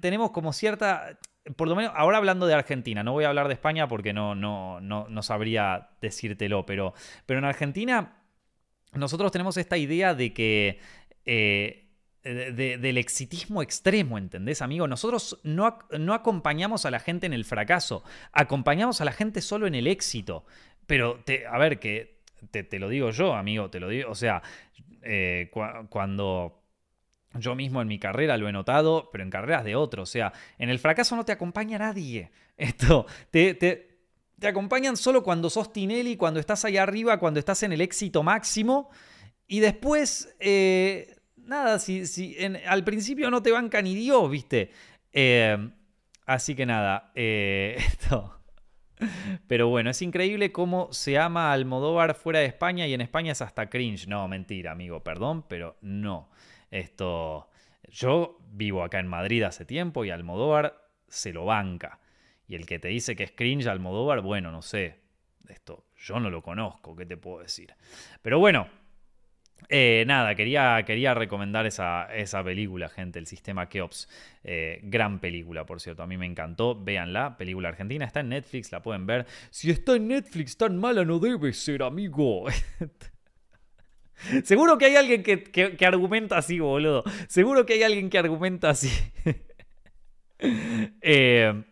tenemos 0.00 0.30
como 0.30 0.52
cierta 0.52 1.18
por 1.56 1.68
lo 1.68 1.76
menos 1.76 1.92
ahora 1.94 2.18
hablando 2.18 2.46
de 2.46 2.54
Argentina, 2.54 3.02
no 3.02 3.12
voy 3.12 3.24
a 3.24 3.28
hablar 3.28 3.48
de 3.48 3.54
España 3.54 3.86
porque 3.86 4.12
no, 4.12 4.34
no, 4.34 4.80
no, 4.80 5.22
sabría 5.22 5.90
decírtelo, 6.00 6.64
pero, 6.64 6.94
pero 7.26 7.38
en 7.38 7.44
Argentina 7.44 8.16
nosotros 8.92 9.30
tenemos 9.32 9.56
esta 9.56 9.76
idea 9.76 10.14
de 10.14 10.32
que... 10.32 10.78
Eh, 11.24 11.80
del 12.24 12.96
exitismo 12.96 13.60
extremo, 13.60 14.16
¿entendés, 14.16 14.62
amigo? 14.62 14.88
Nosotros 14.88 15.38
no, 15.42 15.78
no, 15.90 16.14
acompañamos 16.14 16.86
a 16.86 16.90
la 16.90 16.98
gente 16.98 17.26
en 17.26 17.34
el 17.34 17.44
fracaso, 17.44 18.02
acompañamos 18.32 19.02
a 19.02 19.04
la 19.04 19.12
gente 19.12 19.42
solo 19.42 19.66
en 19.66 19.74
el 19.74 19.86
éxito. 19.86 20.46
Pero, 20.86 21.22
a 21.50 21.58
ver, 21.58 21.78
que 21.78 22.22
te, 22.50 22.78
lo 22.78 22.88
digo 22.88 23.10
yo, 23.10 23.34
amigo, 23.34 23.68
te 23.68 23.78
lo 23.78 23.90
digo, 23.90 24.10
o 24.10 24.14
sea, 24.14 24.42
eh, 25.02 25.50
cuando 25.90 26.63
yo 27.38 27.54
mismo 27.54 27.82
en 27.82 27.88
mi 27.88 27.98
carrera 27.98 28.36
lo 28.36 28.48
he 28.48 28.52
notado, 28.52 29.10
pero 29.12 29.24
en 29.24 29.30
carreras 29.30 29.64
de 29.64 29.76
otros. 29.76 30.08
O 30.08 30.12
sea, 30.12 30.32
en 30.58 30.70
el 30.70 30.78
fracaso 30.78 31.16
no 31.16 31.24
te 31.24 31.32
acompaña 31.32 31.78
nadie. 31.78 32.30
Esto, 32.56 33.06
te, 33.30 33.54
te, 33.54 33.94
te 34.38 34.46
acompañan 34.46 34.96
solo 34.96 35.22
cuando 35.22 35.50
sos 35.50 35.72
Tinelli, 35.72 36.16
cuando 36.16 36.40
estás 36.40 36.64
ahí 36.64 36.76
arriba, 36.76 37.18
cuando 37.18 37.40
estás 37.40 37.62
en 37.62 37.72
el 37.72 37.80
éxito 37.80 38.22
máximo. 38.22 38.90
Y 39.46 39.60
después, 39.60 40.34
eh, 40.40 41.16
nada, 41.36 41.78
si, 41.78 42.06
si 42.06 42.36
al 42.66 42.84
principio 42.84 43.30
no 43.30 43.42
te 43.42 43.50
banca 43.50 43.82
ni 43.82 43.94
Dios, 43.94 44.30
¿viste? 44.30 44.70
Eh, 45.12 45.70
así 46.26 46.54
que 46.54 46.66
nada, 46.66 47.12
eh, 47.14 47.76
esto. 47.78 48.40
Pero 49.46 49.68
bueno, 49.68 49.90
es 49.90 50.00
increíble 50.02 50.52
cómo 50.52 50.88
se 50.92 51.18
ama 51.18 51.52
Almodóvar 51.52 52.14
fuera 52.14 52.38
de 52.38 52.46
España 52.46 52.86
y 52.86 52.94
en 52.94 53.00
España 53.00 53.32
es 53.32 53.42
hasta 53.42 53.68
cringe. 53.68 54.06
No, 54.06 54.26
mentira, 54.28 54.72
amigo, 54.72 55.02
perdón, 55.02 55.44
pero 55.48 55.76
no. 55.82 56.30
Esto, 56.74 57.48
yo 57.88 58.36
vivo 58.50 58.82
acá 58.82 58.98
en 58.98 59.06
Madrid 59.06 59.44
hace 59.44 59.64
tiempo 59.64 60.04
y 60.04 60.10
Almodóvar 60.10 60.88
se 61.06 61.32
lo 61.32 61.44
banca. 61.44 62.00
Y 62.48 62.56
el 62.56 62.66
que 62.66 62.80
te 62.80 62.88
dice 62.88 63.14
que 63.14 63.22
es 63.22 63.30
cringe 63.30 63.68
Almodóvar, 63.68 64.22
bueno, 64.22 64.50
no 64.50 64.60
sé. 64.60 64.98
Esto, 65.48 65.86
yo 65.96 66.18
no 66.18 66.30
lo 66.30 66.42
conozco, 66.42 66.96
¿qué 66.96 67.06
te 67.06 67.16
puedo 67.16 67.42
decir? 67.42 67.74
Pero 68.22 68.40
bueno, 68.40 68.66
eh, 69.68 70.02
nada, 70.08 70.34
quería, 70.34 70.82
quería 70.84 71.14
recomendar 71.14 71.64
esa, 71.64 72.12
esa, 72.12 72.42
película, 72.42 72.88
gente, 72.88 73.20
El 73.20 73.28
Sistema 73.28 73.68
Keops. 73.68 74.08
Eh, 74.42 74.80
gran 74.82 75.20
película, 75.20 75.64
por 75.64 75.80
cierto, 75.80 76.02
a 76.02 76.08
mí 76.08 76.16
me 76.16 76.26
encantó. 76.26 76.74
Véanla, 76.74 77.36
película 77.36 77.68
argentina, 77.68 78.04
está 78.04 78.18
en 78.18 78.30
Netflix, 78.30 78.72
la 78.72 78.82
pueden 78.82 79.06
ver. 79.06 79.26
Si 79.50 79.70
está 79.70 79.94
en 79.94 80.08
Netflix, 80.08 80.56
tan 80.56 80.76
mala 80.76 81.04
no 81.04 81.20
debe 81.20 81.52
ser, 81.52 81.84
amigo. 81.84 82.46
Seguro 84.44 84.78
que 84.78 84.86
hay 84.86 84.96
alguien 84.96 85.22
que, 85.22 85.76
argumenta 85.86 86.38
así, 86.38 86.58
boludo. 86.58 87.04
Seguro 87.28 87.66
que 87.66 87.74
hay 87.74 87.82
alguien 87.82 88.10
que 88.10 88.18
argumenta 88.18 88.70
así. 88.70 88.90
Eh, 91.00 91.62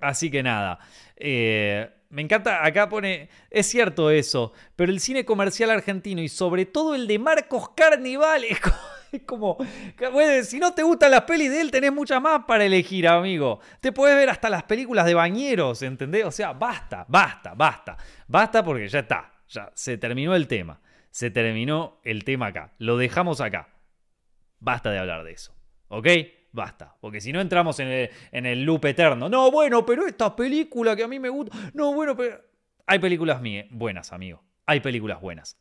así 0.00 0.30
que 0.30 0.42
nada. 0.42 0.78
Eh, 1.16 1.90
me 2.08 2.22
encanta, 2.22 2.64
acá 2.64 2.88
pone, 2.88 3.28
es 3.50 3.66
cierto 3.66 4.08
eso, 4.08 4.52
pero 4.76 4.90
el 4.90 5.00
cine 5.00 5.26
comercial 5.26 5.68
argentino 5.70 6.22
y 6.22 6.28
sobre 6.28 6.64
todo 6.64 6.94
el 6.94 7.06
de 7.06 7.18
Marcos 7.18 7.70
Carnival 7.76 8.44
es 8.44 8.60
como, 9.26 9.58
si 10.44 10.58
no 10.58 10.72
te 10.72 10.84
gustan 10.84 11.10
las 11.10 11.22
pelis 11.22 11.50
de 11.50 11.60
él, 11.60 11.70
tenés 11.70 11.92
muchas 11.92 12.22
más 12.22 12.44
para 12.46 12.64
elegir, 12.64 13.08
amigo. 13.08 13.60
Te 13.80 13.92
puedes 13.92 14.16
ver 14.16 14.30
hasta 14.30 14.48
las 14.48 14.62
películas 14.62 15.04
de 15.04 15.12
bañeros, 15.12 15.82
¿entendés? 15.82 16.24
O 16.24 16.30
sea, 16.30 16.54
basta, 16.54 17.04
basta, 17.06 17.52
basta. 17.54 17.98
Basta 18.26 18.64
porque 18.64 18.88
ya 18.88 19.00
está, 19.00 19.32
ya 19.48 19.70
se 19.74 19.98
terminó 19.98 20.34
el 20.34 20.48
tema 20.48 20.80
se 21.14 21.30
terminó 21.30 22.00
el 22.02 22.24
tema 22.24 22.48
acá. 22.48 22.74
Lo 22.78 22.96
dejamos 22.96 23.40
acá. 23.40 23.68
Basta 24.58 24.90
de 24.90 24.98
hablar 24.98 25.22
de 25.22 25.30
eso. 25.30 25.54
¿Ok? 25.86 26.08
Basta. 26.50 26.96
Porque 27.00 27.20
si 27.20 27.32
no 27.32 27.40
entramos 27.40 27.78
en 27.78 27.86
el, 27.86 28.10
en 28.32 28.46
el 28.46 28.64
loop 28.64 28.84
eterno. 28.86 29.28
No, 29.28 29.52
bueno, 29.52 29.86
pero 29.86 30.08
esta 30.08 30.34
película 30.34 30.96
que 30.96 31.04
a 31.04 31.08
mí 31.08 31.20
me 31.20 31.28
gusta. 31.28 31.56
No, 31.72 31.94
bueno, 31.94 32.16
pero. 32.16 32.40
Hay 32.88 32.98
películas 32.98 33.40
buenas, 33.70 34.12
amigo. 34.12 34.42
Hay 34.66 34.80
películas 34.80 35.20
buenas. 35.20 35.56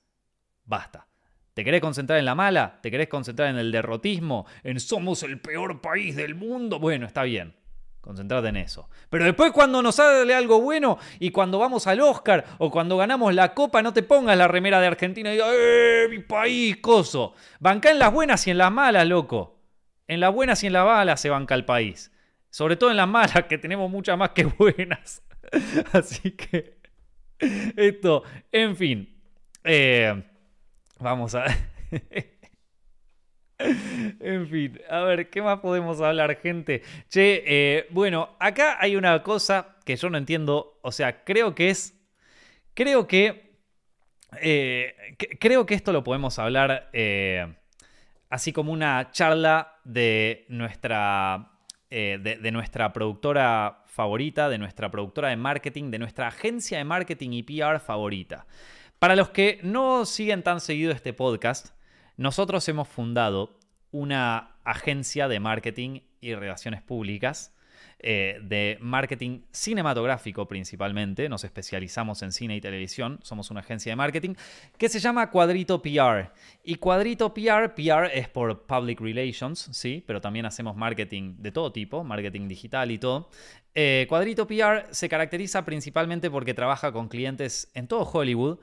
Basta. 0.66 1.08
¿Te 1.54 1.64
querés 1.64 1.82
concentrar 1.82 2.18
en 2.18 2.26
la 2.26 2.34
mala? 2.34 2.80
¿Te 2.82 2.90
querés 2.90 3.08
concentrar 3.08 3.50
en 3.50 3.58
el 3.58 3.72
derrotismo? 3.72 4.48
¿En 4.64 4.80
somos 4.80 5.22
el 5.22 5.40
peor 5.40 5.82
país 5.82 6.16
del 6.16 6.34
mundo? 6.34 6.80
Bueno, 6.80 7.06
está 7.06 7.22
bien. 7.22 7.56
Concentrate 8.04 8.50
en 8.50 8.58
eso. 8.58 8.90
Pero 9.10 9.24
después 9.24 9.54
cuando 9.54 9.82
nos 9.82 9.96
sale 9.96 10.36
algo 10.36 10.60
bueno 10.60 10.98
y 11.20 11.32
cuando 11.32 11.58
vamos 11.58 11.88
al 11.88 12.02
Oscar 12.02 12.44
o 12.58 12.70
cuando 12.70 12.98
ganamos 12.98 13.34
la 13.34 13.54
copa, 13.54 13.82
no 13.82 13.94
te 13.94 14.04
pongas 14.04 14.38
la 14.38 14.50
remera 14.50 14.82
de 14.82 14.88
Argentina 14.88 15.30
y 15.30 15.36
digas, 15.36 15.48
¡eh, 15.54 16.08
mi 16.10 16.20
país, 16.20 16.76
coso! 16.82 17.34
Banca 17.62 17.90
en 17.90 18.00
las 18.00 18.12
buenas 18.12 18.46
y 18.46 18.52
en 18.52 18.58
las 18.58 18.74
malas, 18.74 19.08
loco. 19.08 19.58
En 20.10 20.20
las 20.20 20.34
buenas 20.34 20.62
y 20.64 20.68
en 20.68 20.74
las 20.74 20.86
malas 20.86 21.22
se 21.22 21.30
banca 21.30 21.56
el 21.56 21.64
país. 21.64 22.12
Sobre 22.50 22.76
todo 22.76 22.92
en 22.92 22.98
las 22.98 23.08
malas, 23.08 23.46
que 23.48 23.58
tenemos 23.58 23.90
muchas 23.90 24.18
más 24.18 24.32
que 24.32 24.44
buenas. 24.44 25.24
Así 25.94 26.32
que, 26.32 26.80
esto, 27.78 28.24
en 28.52 28.76
fin. 28.76 29.24
Eh, 29.64 30.24
vamos 31.00 31.36
a... 31.36 31.46
en 33.60 34.48
fin, 34.48 34.80
a 34.90 35.02
ver, 35.02 35.30
¿qué 35.30 35.42
más 35.42 35.60
podemos 35.60 36.02
hablar, 36.02 36.36
gente? 36.38 36.82
Che, 37.10 37.44
eh, 37.46 37.88
bueno, 37.92 38.36
acá 38.40 38.78
hay 38.80 38.96
una 38.96 39.22
cosa 39.24 39.78
que 39.86 39.96
yo 39.96 40.10
no 40.10 40.18
entiendo. 40.18 40.80
O 40.82 40.92
sea, 40.92 41.24
creo 41.24 41.56
que 41.56 41.70
es. 41.70 42.00
Creo 42.74 43.08
que. 43.08 43.54
Eh, 44.42 44.96
creo 45.40 45.66
que 45.66 45.76
esto 45.76 45.92
lo 45.94 46.04
podemos 46.04 46.40
hablar. 46.40 46.90
Eh, 46.94 47.54
así 48.34 48.52
como 48.52 48.72
una 48.72 49.12
charla 49.12 49.76
de 49.84 50.46
nuestra, 50.50 51.52
eh, 51.92 52.18
de, 52.20 52.52
nuestra 52.52 52.92
productora 52.92 53.84
favorita, 53.86 54.50
de 54.50 54.58
nuestra 54.58 54.90
productora 54.90 55.30
de 55.30 55.36
marketing, 55.36 55.92
de 55.92 56.00
nuestra 56.00 56.30
agencia 56.30 56.80
de 56.80 56.84
marketing 56.84 57.30
y 57.34 57.44
PR 57.44 57.80
favorita. 57.80 58.48
Para 58.98 59.16
los 59.16 59.30
que 59.30 59.60
no 59.62 60.08
siguen 60.08 60.42
tan 60.42 60.62
seguido 60.62 60.92
este 60.92 61.14
podcast, 61.14 61.76
nosotros 62.18 62.68
hemos 62.70 62.88
fundado 62.88 63.58
una 63.92 64.56
agencia 64.64 65.28
de 65.28 65.40
marketing 65.40 66.02
y 66.22 66.36
relaciones 66.36 66.82
públicas 66.82 67.54
eh, 68.06 68.40
de 68.44 68.78
marketing 68.82 69.44
cinematográfico 69.52 70.46
principalmente, 70.46 71.30
nos 71.30 71.46
especializamos 71.46 72.22
en 72.22 72.34
cine 72.34 72.58
y 72.58 72.60
televisión, 72.60 73.20
somos 73.24 73.50
una 73.50 73.62
agencia 73.62 73.94
de 73.94 73.96
marketing, 73.96 74.36
que 74.78 74.90
se 74.90 75.00
llama 75.00 75.30
Cuadrito 75.30 75.82
PR. 75.82 76.32
Y 76.66 76.76
Cuadrito 76.76 77.34
PR, 77.34 77.74
PR 77.74 78.12
es 78.14 78.28
por 78.28 78.66
Public 78.66 79.00
Relations, 79.00 79.70
sí, 79.72 80.04
pero 80.06 80.20
también 80.20 80.46
hacemos 80.46 80.76
marketing 80.76 81.36
de 81.38 81.54
todo 81.54 81.72
tipo, 81.72 82.04
marketing 82.04 82.50
digital 82.50 82.92
y 82.92 82.98
todo. 82.98 83.30
Eh, 83.74 84.06
Cuadrito 84.10 84.48
PR 84.48 84.88
se 84.92 85.08
caracteriza 85.08 85.64
principalmente 85.64 86.30
porque 86.30 86.54
trabaja 86.54 86.92
con 86.92 87.08
clientes 87.08 87.72
en 87.74 87.88
todo 87.88 88.04
Hollywood 88.04 88.60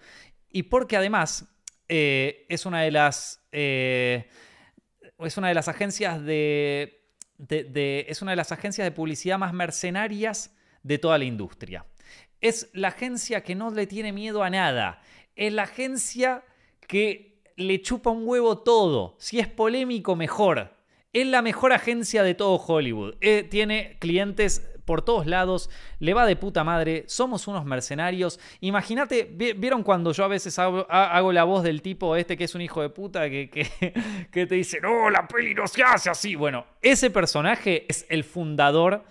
y 0.52 0.64
porque 0.64 0.98
además 0.98 1.48
eh, 1.90 2.46
es 2.48 2.64
una 2.64 2.80
de 2.82 2.90
las... 2.90 3.42
es 3.52 4.26
una 5.36 5.48
de 5.48 5.54
las 5.54 5.68
agencias 5.68 6.24
de 6.24 6.96
es 7.48 8.22
una 8.22 8.32
de 8.32 8.36
las 8.36 8.52
agencias 8.52 8.84
de 8.84 8.92
publicidad 8.92 9.38
más 9.38 9.52
mercenarias 9.52 10.54
de 10.82 10.98
toda 10.98 11.18
la 11.18 11.24
industria. 11.24 11.86
Es 12.40 12.70
la 12.72 12.88
agencia 12.88 13.42
que 13.42 13.54
no 13.54 13.70
le 13.70 13.86
tiene 13.86 14.12
miedo 14.12 14.42
a 14.42 14.50
nada. 14.50 15.02
Es 15.36 15.52
la 15.52 15.62
agencia 15.62 16.44
que 16.86 17.42
le 17.56 17.82
chupa 17.82 18.10
un 18.10 18.26
huevo 18.26 18.58
todo. 18.58 19.16
Si 19.18 19.38
es 19.38 19.48
polémico, 19.48 20.16
mejor. 20.16 20.76
Es 21.12 21.26
la 21.26 21.42
mejor 21.42 21.72
agencia 21.72 22.22
de 22.22 22.34
todo 22.34 22.56
Hollywood. 22.56 23.16
Eh, 23.20 23.42
tiene 23.42 23.96
clientes 23.98 24.69
por 24.84 25.02
todos 25.02 25.26
lados, 25.26 25.70
le 25.98 26.14
va 26.14 26.26
de 26.26 26.36
puta 26.36 26.64
madre, 26.64 27.04
somos 27.06 27.46
unos 27.48 27.64
mercenarios. 27.64 28.40
Imagínate, 28.60 29.24
¿vieron 29.56 29.82
cuando 29.82 30.12
yo 30.12 30.24
a 30.24 30.28
veces 30.28 30.58
hago, 30.58 31.32
la 31.32 31.44
voz 31.44 31.62
del 31.62 31.82
tipo 31.82 32.16
este 32.16 32.36
que 32.36 32.44
es 32.44 32.54
un 32.54 32.60
hijo 32.60 32.82
de 32.82 32.90
puta 32.90 33.28
que, 33.28 33.48
que, 34.30 34.46
te 34.46 34.54
dice, 34.54 34.80
no, 34.80 35.10
la 35.10 35.26
peli 35.26 35.54
no 35.54 35.66
se 35.66 35.82
hace 35.82 36.10
así? 36.10 36.34
Bueno, 36.34 36.66
ese 36.82 37.10
personaje 37.10 37.86
es 37.88 38.06
el 38.08 38.24
fundador, 38.24 39.04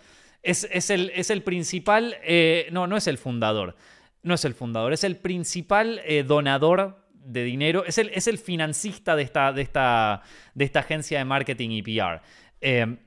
es, 0.44 0.64
el, 0.90 1.12
es 1.16 1.30
el, 1.30 1.44
principal, 1.44 2.18
eh, 2.24 2.68
no, 2.72 2.88
no 2.88 2.98
es 2.98 3.08
el 3.08 3.18
fundador, 3.18 3.76
no 4.24 4.34
es 4.34 4.46
el 4.46 4.54
fundador, 4.54 4.94
es 4.94 5.04
el 5.04 5.18
principal 5.18 6.02
eh, 6.06 6.24
donador 6.24 7.06
de 7.14 7.44
dinero, 7.44 7.84
es 7.86 7.98
el, 7.98 8.10
es 8.10 8.28
el 8.28 8.38
financista 8.38 9.16
de 9.16 9.24
esta, 9.24 9.54
de, 9.54 9.62
esta, 9.62 10.22
de 10.54 10.66
esta 10.66 10.80
agencia 10.80 11.20
de 11.20 11.26
marketing 11.26 11.70
y 11.72 11.82
PR. 11.82 12.22
Eh, 12.62 12.98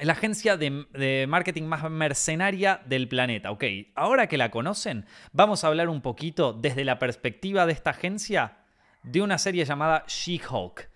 es 0.00 0.06
la 0.06 0.14
agencia 0.14 0.56
de, 0.56 1.26
marketing 1.28 1.64
más 1.64 1.88
mercenaria 1.90 2.80
del 2.86 3.06
planeta. 3.06 3.50
Ok, 3.50 3.64
ahora 3.94 4.28
que 4.28 4.38
la 4.38 4.50
conocen, 4.50 5.04
vamos 5.32 5.62
a 5.62 5.66
hablar 5.66 5.90
un 5.90 6.00
poquito 6.00 6.54
desde 6.54 6.84
la 6.84 6.98
perspectiva 6.98 7.66
de 7.66 7.74
esta 7.74 7.90
agencia 7.90 8.56
de 9.02 9.20
una 9.20 9.36
serie 9.36 9.62
llamada 9.66 10.04
She-Hulk. 10.08 10.88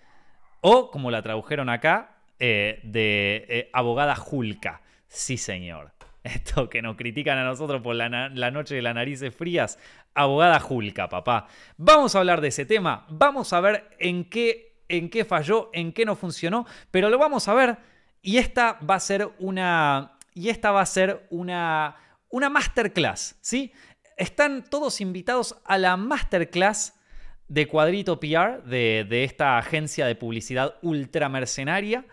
O, 0.62 0.90
como 0.90 1.10
la 1.10 1.20
tradujeron 1.20 1.68
acá, 1.68 2.16
eh, 2.38 2.80
de 2.82 3.44
eh, 3.50 3.70
abogada 3.74 4.16
Julka. 4.16 4.80
Sí, 5.06 5.36
señor. 5.36 5.92
Esto 6.24 6.70
que 6.70 6.80
nos 6.80 6.96
critican 6.96 7.36
a 7.36 7.44
nosotros 7.44 7.82
por 7.82 7.94
la, 7.94 8.08
noche 8.50 8.74
de 8.74 8.80
las 8.80 8.94
narices 8.94 9.34
frías. 9.34 9.78
Abogada 10.14 10.58
Julka, 10.60 11.10
papá. 11.10 11.46
Vamos 11.76 12.14
a 12.14 12.20
hablar 12.20 12.40
de 12.40 12.48
ese 12.48 12.64
tema. 12.64 13.04
Vamos 13.10 13.52
a 13.52 13.60
ver 13.60 13.90
en 13.98 14.30
qué, 14.30 14.78
en 14.88 15.10
qué 15.10 15.26
falló, 15.26 15.68
en 15.74 15.92
qué 15.92 16.06
no 16.06 16.16
funcionó. 16.16 16.64
Pero 16.90 17.10
lo 17.10 17.18
vamos 17.18 17.48
a 17.48 17.54
ver 17.54 17.93
y 18.24 18.38
esta 18.38 18.78
va 18.80 18.94
a 18.94 19.00
ser 19.00 19.30
una. 19.38 20.16
Y 20.32 20.48
esta 20.48 20.72
va 20.72 20.80
a 20.80 20.86
ser 20.86 21.26
una. 21.30 21.96
Una 22.30 22.48
masterclass, 22.48 23.38
¿sí? 23.42 23.70
Están 24.16 24.64
todos 24.68 25.00
invitados 25.00 25.56
a 25.64 25.78
la 25.78 25.96
masterclass 25.96 26.98
de 27.46 27.68
Cuadrito 27.68 28.18
PR, 28.18 28.64
de, 28.64 29.22
esta 29.22 29.58
agencia 29.58 30.06
de 30.06 30.16
publicidad 30.16 30.76
ultramercenaria, 30.82 32.06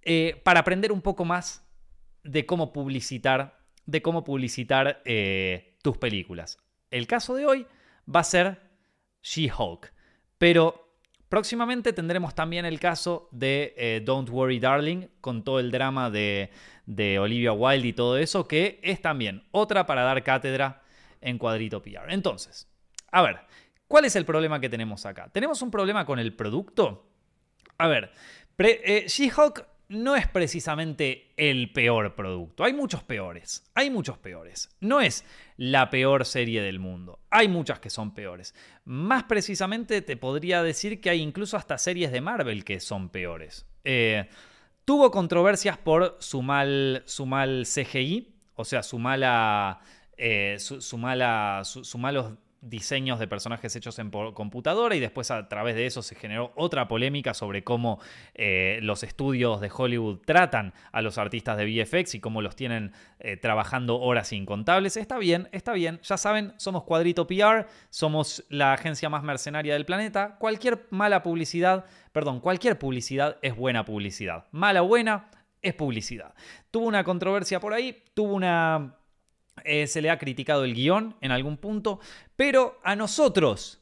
eh, 0.00 0.40
para 0.42 0.60
aprender 0.60 0.90
un 0.90 1.00
poco 1.00 1.24
más 1.24 1.64
de 2.24 2.44
cómo 2.44 2.72
publicitar, 2.72 3.60
de 3.86 4.02
cómo 4.02 4.24
publicitar 4.24 5.00
eh, 5.04 5.76
tus 5.82 5.96
películas. 5.98 6.58
El 6.90 7.06
caso 7.06 7.36
de 7.36 7.46
hoy 7.46 7.66
va 8.12 8.20
a 8.20 8.24
ser 8.24 8.60
She-Hulk. 9.22 9.92
Pero 10.38 10.81
Próximamente 11.32 11.94
tendremos 11.94 12.34
también 12.34 12.66
el 12.66 12.78
caso 12.78 13.30
de 13.30 13.72
eh, 13.78 14.02
Don't 14.04 14.28
Worry 14.28 14.60
Darling, 14.60 15.06
con 15.22 15.42
todo 15.42 15.60
el 15.60 15.70
drama 15.70 16.10
de, 16.10 16.50
Olivia 17.18 17.54
Wilde 17.54 17.88
y 17.88 17.92
todo 17.94 18.18
eso, 18.18 18.46
que 18.46 18.78
es 18.82 19.00
también 19.00 19.42
otra 19.50 19.86
para 19.86 20.02
dar 20.02 20.22
cátedra 20.24 20.82
en 21.22 21.38
cuadrito 21.38 21.80
PR. 21.80 22.10
Entonces, 22.12 22.68
a 23.10 23.22
ver, 23.22 23.40
¿cuál 23.88 24.04
es 24.04 24.14
el 24.14 24.26
problema 24.26 24.60
que 24.60 24.68
tenemos 24.68 25.06
acá? 25.06 25.30
¿Tenemos 25.32 25.62
un 25.62 25.70
problema 25.70 26.04
con 26.04 26.18
el 26.18 26.36
producto? 26.36 27.08
A 27.78 27.88
ver, 27.88 28.12
eh, 28.58 29.06
She-Hulk 29.08 29.66
no 29.88 30.16
es 30.16 30.26
precisamente 30.26 31.32
el 31.36 31.72
peor 31.72 32.14
producto. 32.14 32.64
Hay 32.64 32.72
muchos 32.72 33.02
peores. 33.02 33.64
Hay 33.74 33.90
muchos 33.90 34.18
peores. 34.18 34.70
No 34.80 35.00
es 35.00 35.24
la 35.56 35.90
peor 35.90 36.24
serie 36.24 36.62
del 36.62 36.78
mundo. 36.78 37.20
Hay 37.30 37.48
muchas 37.48 37.80
que 37.80 37.90
son 37.90 38.14
peores. 38.14 38.54
Más 38.84 39.24
precisamente 39.24 40.02
te 40.02 40.16
podría 40.16 40.62
decir 40.62 41.00
que 41.00 41.10
hay 41.10 41.20
incluso 41.20 41.56
hasta 41.56 41.78
series 41.78 42.10
de 42.12 42.20
Marvel 42.20 42.64
que 42.64 42.80
son 42.80 43.10
peores. 43.10 43.66
Eh, 43.84 44.28
tuvo 44.84 45.10
controversias 45.10 45.78
por 45.78 46.16
su 46.20 46.42
mal, 46.42 47.02
su 47.06 47.26
mal 47.26 47.64
CGI, 47.66 48.34
o 48.54 48.64
sea, 48.64 48.82
su 48.82 48.98
mala... 48.98 49.80
Eh, 50.24 50.58
su, 50.58 50.98
mala, 50.98 51.62
su 51.64 51.98
malos 51.98 52.34
diseños 52.62 53.18
de 53.18 53.26
personajes 53.26 53.74
hechos 53.74 53.98
en 53.98 54.10
computadora 54.10 54.94
y 54.94 55.00
después 55.00 55.30
a 55.32 55.48
través 55.48 55.74
de 55.74 55.84
eso 55.84 56.00
se 56.00 56.14
generó 56.14 56.52
otra 56.54 56.86
polémica 56.86 57.34
sobre 57.34 57.64
cómo 57.64 58.00
eh, 58.34 58.78
los 58.82 59.02
estudios 59.02 59.60
de 59.60 59.70
Hollywood 59.74 60.20
tratan 60.24 60.72
a 60.92 61.02
los 61.02 61.18
artistas 61.18 61.56
de 61.56 61.66
VFX 61.66 62.14
y 62.14 62.20
cómo 62.20 62.40
los 62.40 62.54
tienen 62.54 62.92
eh, 63.18 63.36
trabajando 63.36 64.00
horas 64.00 64.32
incontables. 64.32 64.96
Está 64.96 65.18
bien, 65.18 65.48
está 65.50 65.72
bien. 65.72 65.98
Ya 66.04 66.16
saben, 66.16 66.54
somos 66.56 66.84
Cuadrito 66.84 67.26
PR, 67.26 67.66
somos 67.90 68.44
la 68.48 68.72
agencia 68.72 69.10
más 69.10 69.24
mercenaria 69.24 69.74
del 69.74 69.84
planeta. 69.84 70.36
Cualquier 70.38 70.86
mala 70.90 71.22
publicidad, 71.22 71.84
perdón, 72.12 72.38
cualquier 72.40 72.78
publicidad 72.78 73.38
es 73.42 73.56
buena 73.56 73.84
publicidad. 73.84 74.46
Mala 74.52 74.84
o 74.84 74.86
buena 74.86 75.28
es 75.60 75.74
publicidad. 75.74 76.32
Tuvo 76.70 76.86
una 76.86 77.02
controversia 77.02 77.58
por 77.58 77.72
ahí, 77.72 78.04
tuvo 78.14 78.34
una 78.34 78.96
eh, 79.64 79.86
se 79.86 80.02
le 80.02 80.10
ha 80.10 80.18
criticado 80.18 80.64
el 80.64 80.74
guion 80.74 81.16
en 81.20 81.30
algún 81.30 81.56
punto, 81.56 82.00
pero 82.36 82.80
a 82.82 82.96
nosotros, 82.96 83.80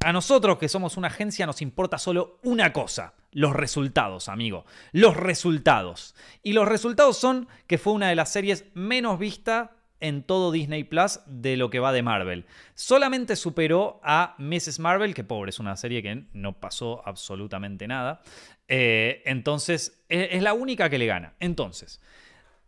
a 0.00 0.12
nosotros 0.12 0.58
que 0.58 0.68
somos 0.68 0.96
una 0.96 1.08
agencia, 1.08 1.46
nos 1.46 1.62
importa 1.62 1.98
solo 1.98 2.38
una 2.42 2.72
cosa. 2.72 3.14
Los 3.30 3.54
resultados, 3.54 4.28
amigo. 4.28 4.64
Los 4.92 5.16
resultados. 5.16 6.14
Y 6.42 6.52
los 6.52 6.66
resultados 6.66 7.18
son 7.18 7.48
que 7.66 7.78
fue 7.78 7.92
una 7.92 8.08
de 8.08 8.14
las 8.14 8.32
series 8.32 8.64
menos 8.74 9.18
vistas 9.18 9.70
en 10.00 10.22
todo 10.22 10.52
Disney 10.52 10.84
Plus 10.84 11.20
de 11.26 11.56
lo 11.56 11.70
que 11.70 11.80
va 11.80 11.92
de 11.92 12.02
Marvel. 12.02 12.46
Solamente 12.74 13.36
superó 13.36 14.00
a 14.02 14.34
Mrs. 14.38 14.78
Marvel, 14.78 15.14
que 15.14 15.24
pobre, 15.24 15.50
es 15.50 15.58
una 15.58 15.76
serie 15.76 16.02
que 16.02 16.26
no 16.32 16.58
pasó 16.60 17.02
absolutamente 17.04 17.88
nada. 17.88 18.22
Eh, 18.68 19.22
entonces, 19.26 20.04
e, 20.08 20.28
es 20.32 20.42
la 20.42 20.52
única 20.52 20.88
que 20.88 20.98
le 20.98 21.06
gana. 21.06 21.34
Entonces, 21.40 22.00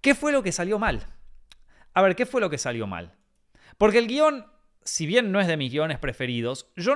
¿qué 0.00 0.14
fue 0.14 0.32
lo 0.32 0.42
que 0.42 0.52
salió 0.52 0.78
mal? 0.78 1.06
A 1.94 2.02
ver, 2.02 2.16
¿qué 2.16 2.26
fue 2.26 2.40
lo 2.40 2.50
que 2.50 2.58
salió 2.58 2.86
mal? 2.86 3.14
Porque 3.78 3.98
el 3.98 4.06
guion, 4.06 4.46
si 4.84 5.06
bien 5.06 5.32
no 5.32 5.40
es 5.40 5.46
de 5.46 5.56
mis 5.56 5.72
guiones 5.72 5.98
preferidos, 5.98 6.70
yo 6.76 6.94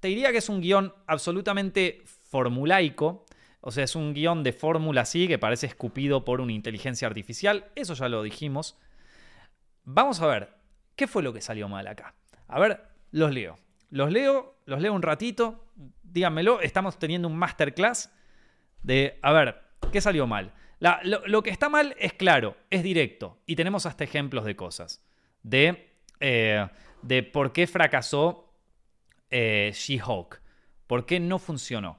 te 0.00 0.08
diría 0.08 0.32
que 0.32 0.38
es 0.38 0.48
un 0.48 0.60
guion 0.60 0.94
absolutamente 1.06 2.02
formulaico. 2.04 3.26
O 3.60 3.70
sea, 3.70 3.84
es 3.84 3.96
un 3.96 4.14
guion 4.14 4.42
de 4.44 4.52
fórmula 4.52 5.00
así 5.02 5.26
que 5.26 5.38
parece 5.38 5.66
escupido 5.66 6.24
por 6.24 6.40
una 6.40 6.52
inteligencia 6.52 7.08
artificial. 7.08 7.66
Eso 7.74 7.94
ya 7.94 8.08
lo 8.08 8.22
dijimos. 8.22 8.78
Vamos 9.84 10.20
a 10.20 10.26
ver, 10.26 10.54
¿qué 10.94 11.06
fue 11.06 11.22
lo 11.22 11.32
que 11.32 11.40
salió 11.40 11.68
mal 11.68 11.86
acá? 11.86 12.14
A 12.46 12.60
ver, 12.60 12.82
los 13.10 13.32
leo. 13.32 13.58
Los 13.90 14.12
leo, 14.12 14.60
los 14.66 14.80
leo 14.80 14.92
un 14.92 15.02
ratito. 15.02 15.64
Díganmelo, 16.02 16.60
estamos 16.60 16.98
teniendo 16.98 17.26
un 17.26 17.36
masterclass 17.36 18.12
de, 18.82 19.18
a 19.22 19.32
ver, 19.32 19.67
¿qué 19.92 20.00
salió 20.00 20.26
mal? 20.26 20.52
lo, 21.02 21.42
que 21.42 21.50
está 21.50 21.68
mal 21.68 21.96
es 21.98 22.12
claro, 22.12 22.56
es 22.70 22.82
directo. 22.82 23.38
Y 23.46 23.56
tenemos 23.56 23.86
hasta 23.86 24.04
ejemplos 24.04 24.44
de 24.44 24.56
cosas. 24.56 25.04
De, 25.42 25.90
eh, 26.20 26.66
de 27.02 27.22
por 27.22 27.52
qué 27.52 27.66
fracasó 27.66 28.52
eh, 29.30 29.70
She-Hulk. 29.74 30.40
¿Por 30.86 31.04
qué 31.04 31.20
no 31.20 31.38
funcionó? 31.38 31.98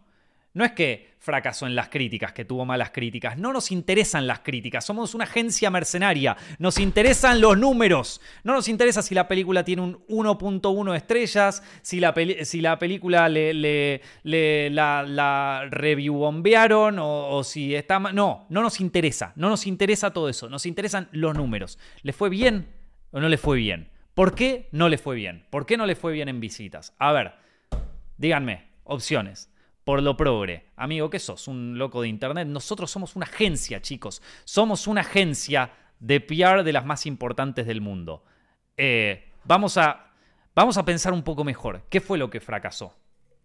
No 0.53 0.65
es 0.65 0.71
que 0.71 1.09
fracasó 1.19 1.67
en 1.67 1.75
las 1.75 1.89
críticas, 1.89 2.33
que 2.33 2.43
tuvo 2.43 2.65
malas 2.65 2.89
críticas. 2.89 3.37
No 3.37 3.53
nos 3.53 3.71
interesan 3.71 4.25
las 4.25 4.39
críticas. 4.39 4.83
Somos 4.83 5.13
una 5.13 5.25
agencia 5.25 5.69
mercenaria. 5.69 6.35
Nos 6.57 6.79
interesan 6.79 7.39
los 7.39 7.57
números. 7.57 8.19
No 8.43 8.53
nos 8.53 8.67
interesa 8.67 9.03
si 9.03 9.13
la 9.13 9.27
película 9.27 9.63
tiene 9.63 9.83
un 9.83 9.99
1.1 10.07 10.95
estrellas, 10.95 11.61
si 11.83 11.99
la, 11.99 12.15
si 12.43 12.61
la 12.61 12.79
película 12.79 13.29
le, 13.29 14.01
la, 14.23 15.03
la 15.03 15.67
review 15.69 16.15
bombearon 16.15 16.97
o, 16.97 17.27
o 17.29 17.43
si 17.43 17.75
está... 17.75 17.99
No, 17.99 18.47
no 18.49 18.63
nos 18.63 18.79
interesa. 18.79 19.33
No 19.35 19.49
nos 19.49 19.67
interesa 19.67 20.11
todo 20.11 20.29
eso. 20.29 20.49
Nos 20.49 20.65
interesan 20.65 21.09
los 21.11 21.35
números. 21.35 21.77
¿Le 22.01 22.11
fue 22.11 22.29
bien 22.29 22.69
o 23.11 23.19
no 23.19 23.29
le 23.29 23.37
fue 23.37 23.57
bien? 23.57 23.91
¿Por 24.15 24.33
qué 24.33 24.67
no 24.71 24.89
le 24.89 24.97
fue 24.97 25.15
bien? 25.15 25.45
¿Por 25.51 25.67
qué 25.67 25.77
no 25.77 25.85
le 25.85 25.95
fue 25.95 26.11
bien 26.11 26.27
en 26.27 26.39
visitas? 26.39 26.95
A 26.97 27.11
ver, 27.11 27.33
díganme, 28.17 28.71
opciones 28.83 29.51
por 29.89 30.03
lo 30.03 30.15
progre. 30.15 30.65
Amigo, 30.75 31.09
¿qué 31.09 31.17
sos? 31.17 31.47
¿Un 31.47 31.79
loco 31.79 32.03
de 32.03 32.07
internet? 32.07 32.47
Nosotros 32.47 32.91
somos 32.91 33.15
una 33.15 33.25
agencia, 33.25 33.81
chicos. 33.81 34.21
Somos 34.43 34.85
una 34.85 35.01
agencia 35.01 35.71
de 35.99 36.21
PR 36.21 36.63
de 36.63 36.73
las 36.73 36.85
más 36.85 37.07
importantes 37.07 37.65
del 37.65 37.81
mundo. 37.81 38.23
Eh, 38.77 39.31
vamos, 39.45 39.77
a, 39.77 40.11
vamos 40.53 40.77
a 40.77 40.85
pensar 40.85 41.11
un 41.11 41.23
poco 41.23 41.43
mejor. 41.43 41.87
¿Qué 41.89 42.01
fue 42.01 42.19
lo 42.19 42.29
que 42.29 42.39
fracasó? 42.39 42.95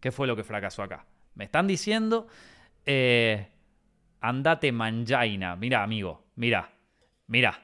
¿Qué 0.01 0.13
fue 0.13 0.27
lo 0.27 0.37
que 0.37 0.45
fracasó 0.45 0.83
acá? 0.83 1.07
Me 1.35 1.45
están 1.45 1.67
diciendo, 1.67 2.27
eh, 2.85 3.49
andate 4.21 4.71
manjaina. 4.71 5.57
Mira, 5.57 5.83
amigo, 5.83 6.27
mira, 6.37 6.75
mira. 7.27 7.59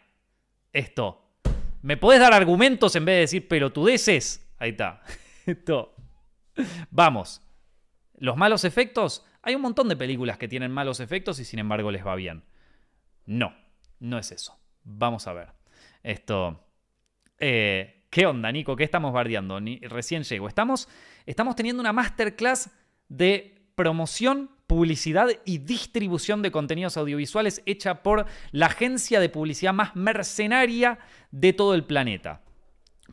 Esto. 0.72 1.35
¿Me 1.83 1.99
podés 1.99 2.20
dar 2.20 2.33
argumentos 2.33 2.97
en 2.97 3.05
vez 3.05 3.16
de 3.16 3.20
decir 3.20 3.47
pelotudeces? 3.47 4.51
Ahí 4.59 4.70
está. 4.70 5.03
Esto. 5.45 5.95
Vamos. 6.91 7.43
Los 8.20 8.36
malos 8.36 8.64
efectos, 8.64 9.24
hay 9.40 9.54
un 9.54 9.62
montón 9.62 9.88
de 9.88 9.96
películas 9.96 10.36
que 10.36 10.46
tienen 10.46 10.70
malos 10.70 11.00
efectos 11.00 11.40
y 11.40 11.44
sin 11.46 11.58
embargo 11.58 11.90
les 11.90 12.06
va 12.06 12.14
bien. 12.14 12.44
No, 13.24 13.54
no 13.98 14.18
es 14.18 14.30
eso. 14.30 14.56
Vamos 14.84 15.26
a 15.26 15.32
ver. 15.32 15.48
Esto... 16.02 16.64
Eh, 17.38 18.06
¿Qué 18.10 18.26
onda, 18.26 18.52
Nico? 18.52 18.76
¿Qué 18.76 18.84
estamos 18.84 19.14
bardeando? 19.14 19.58
recién 19.82 20.24
llego. 20.24 20.48
Estamos, 20.48 20.88
estamos 21.24 21.56
teniendo 21.56 21.80
una 21.80 21.94
masterclass 21.94 22.70
de 23.08 23.62
promoción, 23.74 24.50
publicidad 24.66 25.28
y 25.46 25.58
distribución 25.58 26.42
de 26.42 26.50
contenidos 26.50 26.98
audiovisuales 26.98 27.62
hecha 27.64 28.02
por 28.02 28.26
la 28.50 28.66
agencia 28.66 29.20
de 29.20 29.30
publicidad 29.30 29.72
más 29.72 29.96
mercenaria 29.96 30.98
de 31.30 31.52
todo 31.54 31.74
el 31.74 31.84
planeta 31.84 32.42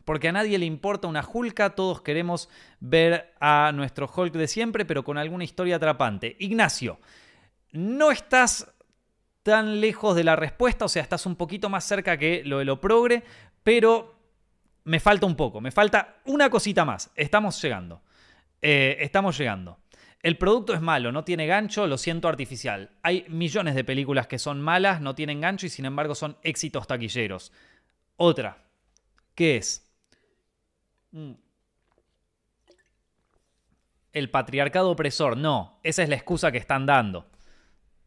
porque 0.08 0.28
a 0.28 0.32
nadie 0.32 0.56
le 0.56 0.64
importa 0.64 1.06
una 1.06 1.22
Hulka, 1.22 1.74
todos 1.74 2.00
queremos 2.00 2.48
ver 2.80 3.34
a 3.40 3.72
nuestro 3.74 4.10
Hulk 4.10 4.32
de 4.32 4.48
siempre, 4.48 4.86
pero 4.86 5.04
con 5.04 5.18
alguna 5.18 5.44
historia 5.44 5.76
atrapante. 5.76 6.34
Ignacio, 6.38 6.98
no 7.72 8.10
estás 8.10 8.72
tan 9.42 9.82
lejos 9.82 10.16
de 10.16 10.24
la 10.24 10.34
respuesta, 10.34 10.86
o 10.86 10.88
sea, 10.88 11.02
estás 11.02 11.26
un 11.26 11.36
poquito 11.36 11.68
más 11.68 11.84
cerca 11.84 12.16
que 12.16 12.42
lo 12.42 12.60
de 12.60 12.64
lo 12.64 12.80
progre, 12.80 13.22
pero 13.62 14.18
me 14.84 14.98
falta 14.98 15.26
un 15.26 15.36
poco, 15.36 15.60
me 15.60 15.72
falta 15.72 16.16
una 16.24 16.48
cosita 16.48 16.86
más. 16.86 17.10
Estamos 17.14 17.60
llegando. 17.60 18.00
Eh, 18.62 18.96
estamos 19.00 19.36
llegando. 19.36 19.76
El 20.22 20.38
producto 20.38 20.72
es 20.72 20.80
malo, 20.80 21.12
no 21.12 21.24
tiene 21.24 21.46
gancho, 21.46 21.86
lo 21.86 21.98
siento 21.98 22.28
artificial. 22.28 22.92
Hay 23.02 23.26
millones 23.28 23.74
de 23.74 23.84
películas 23.84 24.26
que 24.26 24.38
son 24.38 24.62
malas, 24.62 25.02
no 25.02 25.14
tienen 25.14 25.42
gancho 25.42 25.66
y 25.66 25.68
sin 25.68 25.84
embargo 25.84 26.14
son 26.14 26.38
éxitos 26.42 26.86
taquilleros. 26.86 27.52
Otra, 28.16 28.64
¿qué 29.34 29.58
es? 29.58 29.84
Mm. 31.12 31.32
El 34.12 34.30
patriarcado 34.30 34.90
opresor, 34.90 35.36
no, 35.36 35.78
esa 35.82 36.02
es 36.02 36.08
la 36.08 36.16
excusa 36.16 36.50
que 36.50 36.58
están 36.58 36.86
dando. 36.86 37.26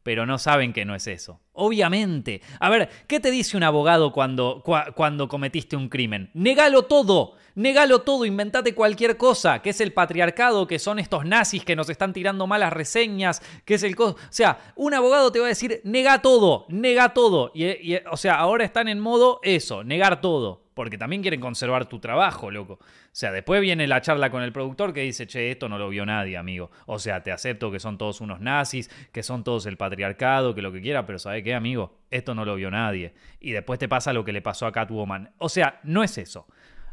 Pero 0.04 0.26
no 0.26 0.40
saben 0.40 0.74
que 0.74 0.84
no 0.84 0.96
es 0.96 1.06
eso. 1.06 1.40
Obviamente. 1.54 2.42
A 2.60 2.70
ver, 2.70 2.90
¿qué 3.08 3.20
te 3.20 3.30
dice 3.30 3.56
un 3.56 3.64
abogado 3.64 4.12
cuando, 4.12 4.64
cuando 4.96 5.28
cometiste 5.28 5.76
un 5.76 5.90
crimen? 5.90 6.32
Negalo 6.34 6.84
todo. 6.84 7.36
Negalo 7.56 8.02
todo, 8.02 8.26
inventate 8.26 8.74
cualquier 8.74 9.18
cosa, 9.18 9.62
que 9.62 9.72
es 9.72 9.82
el 9.82 9.94
patriarcado, 9.94 10.68
que 10.68 10.80
son 10.80 11.00
estos 11.00 11.26
nazis 11.26 11.66
que 11.66 11.76
nos 11.76 11.90
están 11.90 12.14
tirando 12.14 12.48
malas 12.48 12.74
reseñas, 12.74 13.42
que 13.66 13.76
es 13.76 13.84
el... 13.84 13.96
O 14.00 14.16
sea, 14.30 14.74
un 14.76 14.94
abogado 14.94 15.32
te 15.32 15.40
va 15.40 15.46
a 15.46 15.50
decir, 15.50 15.82
nega 15.84 16.22
todo, 16.22 16.66
nega 16.70 17.14
todo. 17.14 17.52
y, 17.54 17.96
o 18.10 18.18
sea, 18.18 18.36
ahora 18.36 18.66
están 18.66 18.88
en 18.88 19.00
modo 19.00 19.40
eso, 19.44 19.84
negar 19.84 20.22
todo 20.22 20.62
porque 20.74 20.98
también 20.98 21.22
quieren 21.22 21.42
conservar 21.42 21.86
tu 21.86 22.00
trabajo, 22.00 22.50
loco. 22.50 22.74
O 22.74 22.80
sea, 23.12 23.32
después 23.32 23.62
viene 23.62 23.88
la 23.88 24.02
charla 24.02 24.30
con 24.30 24.42
el 24.42 24.54
productor 24.54 24.94
que 24.94 25.02
dice, 25.02 25.28
che, 25.28 25.52
esto 25.52 25.68
no 25.68 25.78
lo 25.78 25.90
vio 25.90 26.06
nadie, 26.06 26.38
amigo. 26.38 26.72
O 26.86 26.98
sea, 26.98 27.22
te 27.22 27.32
acepto 27.32 27.72
que 27.72 27.80
son 27.80 27.98
todos 27.98 28.22
unos 28.22 28.40
nazis, 28.40 28.90
que 29.12 29.22
son 29.22 29.44
todos 29.44 29.66
el 29.66 29.78
patriarcado, 29.78 30.56
que 30.56 30.62
lo 30.62 30.72
que 30.72 30.82
quiera, 30.82 31.06
pero 31.06 31.20
¿sabe 31.20 31.44
qué, 31.44 31.54
amigo? 31.54 32.00
Esto 32.10 32.34
no 32.34 32.46
lo 32.46 32.56
vio 32.56 32.72
nadie. 32.72 33.14
Y 33.40 33.52
después 33.52 33.80
te 33.80 33.90
pasa 33.90 34.14
lo 34.14 34.24
que 34.24 34.32
le 34.32 34.42
pasó 34.42 34.66
a 34.66 34.72
Catwoman. 34.72 35.32
O 35.38 35.50
sea, 35.50 35.80
no 35.84 36.04
es 36.04 36.18
eso. 36.18 36.48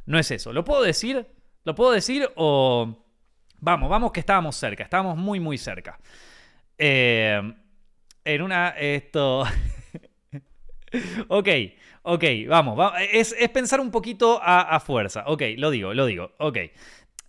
No 0.09 0.19
es 0.19 0.31
eso. 0.31 0.55
¿Lo 0.55 0.65
puedo 0.65 0.83
decir? 0.83 1.27
¿Lo 1.65 1.75
puedo 1.75 1.93
decir 1.93 2.29
o... 2.35 3.05
Vamos, 3.61 3.91
vamos 3.91 4.11
que 4.11 4.21
estábamos 4.21 4.57
cerca, 4.57 4.83
estábamos 4.83 5.19
muy, 5.19 5.39
muy 5.39 5.59
cerca. 5.59 5.99
Eh, 6.79 7.41
en 8.25 8.43
una... 8.43 8.71
Esto... 8.71 9.41
ok, 11.29 11.49
ok, 12.03 12.25
vamos, 12.49 12.93
Es, 13.13 13.35
pensar 13.53 13.81
un 13.81 13.91
poquito 13.91 14.41
a, 14.43 14.81
fuerza. 14.81 15.25
Ok, 15.27 15.43
lo 15.59 15.71
digo, 15.71 15.93
lo 15.93 16.07
digo, 16.07 16.33
ok. 16.39 16.57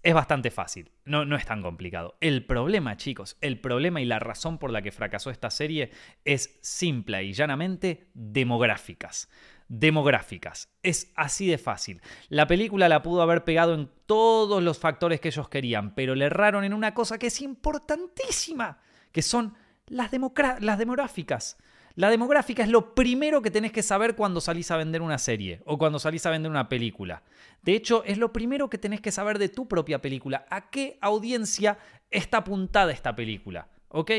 Es 0.01 0.13
bastante 0.13 0.49
fácil, 0.49 0.89
no, 1.03 1.25
no 1.25 1.36
es 1.36 1.45
tan 1.45 1.61
complicado. 1.61 2.15
El 2.21 2.45
problema, 2.45 2.95
chicos, 2.95 3.38
el 3.41 3.59
problema 3.59 3.99
y 3.99 4.05
la 4.05 4.19
razón 4.19 4.57
por 4.57 4.71
la 4.71 4.82
que 4.82 4.93
fracasó 4.93 5.32
esta 5.32 5.49
serie 5.49 5.91
es 6.23 6.57
simple 6.61 7.21
y 7.25 7.34
llanamente 7.34 8.09
demográficas. 8.13 9.30
Demográficas. 9.70 10.70
Es 10.82 11.11
así 11.15 11.47
de 11.47 11.59
fácil. 11.59 12.01
La 12.28 12.47
película 12.47 12.89
la 12.89 13.03
pudo 13.03 13.22
haber 13.22 13.43
pegado 13.43 13.76
en 13.76 13.89
todos 14.07 14.63
los 14.63 14.80
factores 14.80 15.22
que 15.22 15.30
ellos 15.30 15.47
querían, 15.47 15.93
pero 15.93 16.15
le 16.15 16.26
erraron 16.26 16.63
en 16.63 16.74
una 16.74 16.95
cosa 16.95 17.20
que 17.20 17.28
es 17.28 17.39
importantísima, 17.39 18.80
que 19.11 19.22
son 19.22 19.53
las, 19.86 20.11
las 20.59 20.78
demográficas. 20.80 21.57
La 21.93 22.09
demográfica 22.09 22.63
es 22.63 22.70
lo 22.70 22.95
primero 22.95 23.41
que 23.43 23.51
tenés 23.51 23.72
que 23.72 23.84
saber 23.84 24.15
cuando 24.15 24.41
salís 24.41 24.72
a 24.72 24.78
vender 24.78 25.03
una 25.03 25.17
serie 25.20 25.61
o 25.65 25.78
cuando 25.78 25.99
salís 25.99 26.26
a 26.26 26.32
vender 26.32 26.49
una 26.49 26.67
película. 26.67 27.22
De 27.61 27.74
hecho, 27.76 28.03
es 28.05 28.17
lo 28.17 28.34
primero 28.34 28.70
que 28.70 28.78
tenés 28.78 29.01
que 29.01 29.11
saber 29.11 29.38
de 29.38 29.49
tu 29.49 29.67
propia 29.67 30.01
película. 30.01 30.45
¿A 30.49 30.70
qué 30.70 30.97
audiencia 31.01 31.78
está 32.09 32.38
apuntada 32.38 32.91
esta 32.91 33.15
película? 33.15 33.67
¿Ok? 33.89 34.11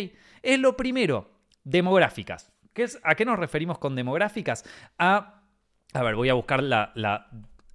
Es 0.43 0.59
lo 0.61 0.77
primero. 0.77 1.31
Demográficas. 1.65 2.53
¿Qué 2.73 2.85
es, 2.85 3.01
¿A 3.03 3.15
qué 3.15 3.25
nos 3.25 3.39
referimos 3.39 3.79
con 3.79 3.97
demográficas? 3.97 4.65
A. 4.99 5.40
A 5.93 6.03
ver, 6.03 6.15
voy 6.15 6.29
a 6.29 6.35
buscar 6.35 6.63
la. 6.63 6.93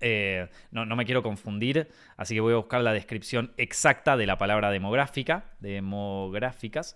Eh, 0.01 0.47
no, 0.71 0.85
me 0.85 1.05
quiero 1.05 1.23
confundir, 1.23 1.89
así 2.17 2.35
que 2.35 2.41
voy 2.41 2.53
a 2.53 2.57
buscar 2.57 2.81
la 2.81 2.93
descripción 2.93 3.53
exacta 3.57 4.17
de 4.17 4.25
la 4.25 4.37
palabra 4.37 4.69
demográfica, 4.69 5.45
demográficas, 5.59 6.95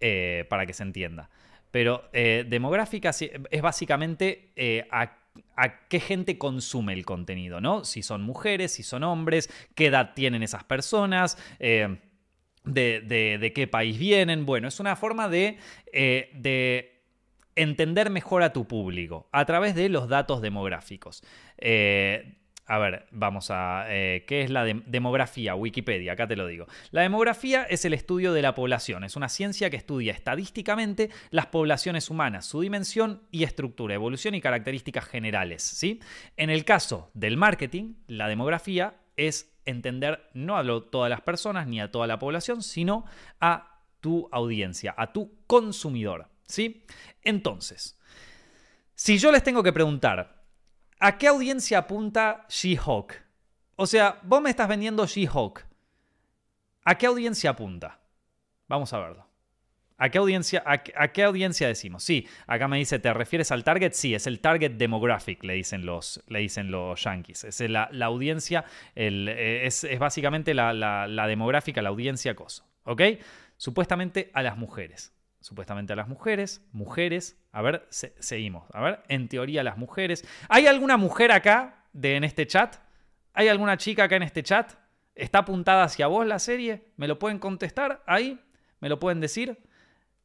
eh, 0.00 0.46
para 0.48 0.64
que 0.64 0.72
se 0.72 0.82
entienda. 0.82 1.28
Pero 1.70 2.08
eh, 2.12 2.44
demográfica 2.48 3.10
es 3.10 3.62
básicamente 3.62 4.52
eh, 4.56 4.88
a, 4.90 5.18
qué 5.88 6.00
gente 6.00 6.38
consume 6.38 6.94
el 6.94 7.04
contenido, 7.04 7.60
¿no? 7.60 7.84
Si 7.84 8.02
son 8.02 8.22
mujeres, 8.22 8.72
si 8.72 8.82
son 8.82 9.04
hombres, 9.04 9.50
qué 9.74 9.86
edad 9.86 10.14
tienen 10.14 10.42
esas 10.42 10.64
personas. 10.64 11.36
Eh, 11.58 11.98
de, 12.64 13.52
qué 13.54 13.66
país 13.66 13.98
vienen. 13.98 14.46
Bueno, 14.46 14.68
es 14.68 14.80
una 14.80 14.96
forma 14.96 15.28
de, 15.28 15.58
de 15.92 16.95
entender 17.56 18.10
mejor 18.10 18.42
a 18.42 18.52
tu 18.52 18.68
público 18.68 19.28
a 19.32 19.44
través 19.44 19.74
de 19.74 19.88
los 19.88 20.08
datos 20.08 20.40
demográficos. 20.40 21.22
A 22.68 22.78
ver, 22.78 23.06
vamos 23.12 23.50
a... 23.52 23.84
Eh, 23.88 24.24
¿Qué 24.26 24.42
es 24.42 24.50
la 24.50 24.64
demografía? 24.64 25.54
Wikipedia, 25.54 26.12
acá 26.12 26.26
te 26.26 26.34
lo 26.34 26.48
digo. 26.48 26.66
La 26.90 27.02
demografía 27.02 27.62
es 27.62 27.84
el 27.84 27.94
estudio 27.94 28.32
de 28.32 28.42
la 28.42 28.56
población. 28.56 29.04
Es 29.04 29.14
una 29.14 29.28
ciencia 29.28 29.70
que 29.70 29.76
estudia 29.76 30.12
estadísticamente 30.12 31.10
las 31.30 31.46
poblaciones 31.46 32.10
humanas, 32.10 32.44
su 32.44 32.60
dimensión 32.60 33.22
y 33.30 33.44
estructura, 33.44 33.94
evolución 33.94 34.34
y 34.34 34.40
características 34.40 35.04
generales. 35.04 35.62
¿sí? 35.62 36.00
En 36.36 36.50
el 36.50 36.64
caso 36.64 37.10
del 37.14 37.36
marketing, 37.36 37.94
la 38.08 38.26
demografía 38.26 38.96
es 39.16 39.56
entender 39.64 40.28
no 40.34 40.58
a 40.58 40.64
todas 40.90 41.08
las 41.08 41.20
personas 41.20 41.68
ni 41.68 41.80
a 41.80 41.92
toda 41.92 42.08
la 42.08 42.18
población, 42.18 42.62
sino 42.62 43.04
a 43.40 43.80
tu 44.00 44.28
audiencia, 44.32 44.92
a 44.98 45.12
tu 45.12 45.38
consumidor. 45.46 46.28
¿Sí? 46.46 46.84
Entonces, 47.22 47.98
si 48.94 49.18
yo 49.18 49.30
les 49.30 49.42
tengo 49.42 49.62
que 49.62 49.72
preguntar, 49.72 50.36
¿A 50.98 51.18
qué 51.18 51.28
audiencia 51.28 51.78
apunta 51.78 52.46
She-Hulk? 52.48 53.22
O 53.76 53.86
sea, 53.86 54.18
vos 54.22 54.40
me 54.40 54.50
estás 54.50 54.68
vendiendo 54.68 55.06
She-Hulk. 55.06 55.66
¿A 56.84 56.96
qué 56.96 57.06
audiencia 57.06 57.50
apunta? 57.50 58.00
Vamos 58.66 58.92
a 58.92 58.98
verlo. 58.98 59.26
¿A 59.98 60.10
qué, 60.10 60.18
audiencia, 60.18 60.62
a, 60.66 60.78
qué 60.78 61.22
audiencia 61.22 61.68
decimos? 61.68 62.04
Sí, 62.04 62.28
acá 62.46 62.68
me 62.68 62.76
dice, 62.76 62.98
¿te 62.98 63.12
refieres 63.14 63.50
al 63.50 63.64
target? 63.64 63.92
Sí, 63.92 64.14
es 64.14 64.26
el 64.26 64.40
target 64.40 64.72
demographic, 64.72 65.42
le 65.42 65.54
dicen 65.54 65.86
los, 65.86 66.22
le 66.28 66.40
dicen 66.40 66.70
los 66.70 67.02
yankees. 67.02 67.44
Es 67.44 67.60
la, 67.60 67.88
audiencia, 68.02 68.66
eh, 68.94 69.62
es, 69.64 69.86
básicamente 69.98 70.52
la, 70.54 71.26
demográfica, 71.26 71.80
la 71.80 71.88
audiencia 71.90 72.34
cosa. 72.34 72.64
¿Ok? 72.84 73.02
Supuestamente 73.56 74.30
a 74.34 74.42
las 74.42 74.58
mujeres. 74.58 75.15
Supuestamente 75.46 75.92
a 75.92 75.96
las 75.96 76.08
mujeres, 76.08 76.60
mujeres. 76.72 77.40
A 77.52 77.62
ver, 77.62 77.86
seguimos. 77.90 78.64
A 78.72 78.82
ver, 78.82 79.04
en 79.06 79.28
teoría 79.28 79.62
las 79.62 79.78
mujeres. 79.78 80.24
¿Hay 80.48 80.66
alguna 80.66 80.96
mujer 80.96 81.30
acá 81.30 81.84
de, 81.92 82.16
en 82.16 82.24
este 82.24 82.48
chat? 82.48 82.74
¿Hay 83.32 83.46
alguna 83.46 83.76
chica 83.76 84.02
acá 84.02 84.16
en 84.16 84.24
este 84.24 84.42
chat? 84.42 84.72
¿Está 85.14 85.38
apuntada 85.38 85.84
hacia 85.84 86.08
vos 86.08 86.26
la 86.26 86.40
serie? 86.40 86.88
¿Me 86.96 87.06
lo 87.06 87.20
pueden 87.20 87.38
contestar 87.38 88.02
ahí? 88.08 88.40
¿Me 88.80 88.88
lo 88.88 88.98
pueden 88.98 89.20
decir? 89.20 89.56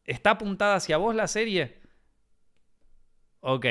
¿Está 0.05 0.31
apuntada 0.31 0.73
hacia 0.73 0.97
vos 0.97 1.13
la 1.13 1.27
serie? 1.27 1.79
Ok, 3.41 3.67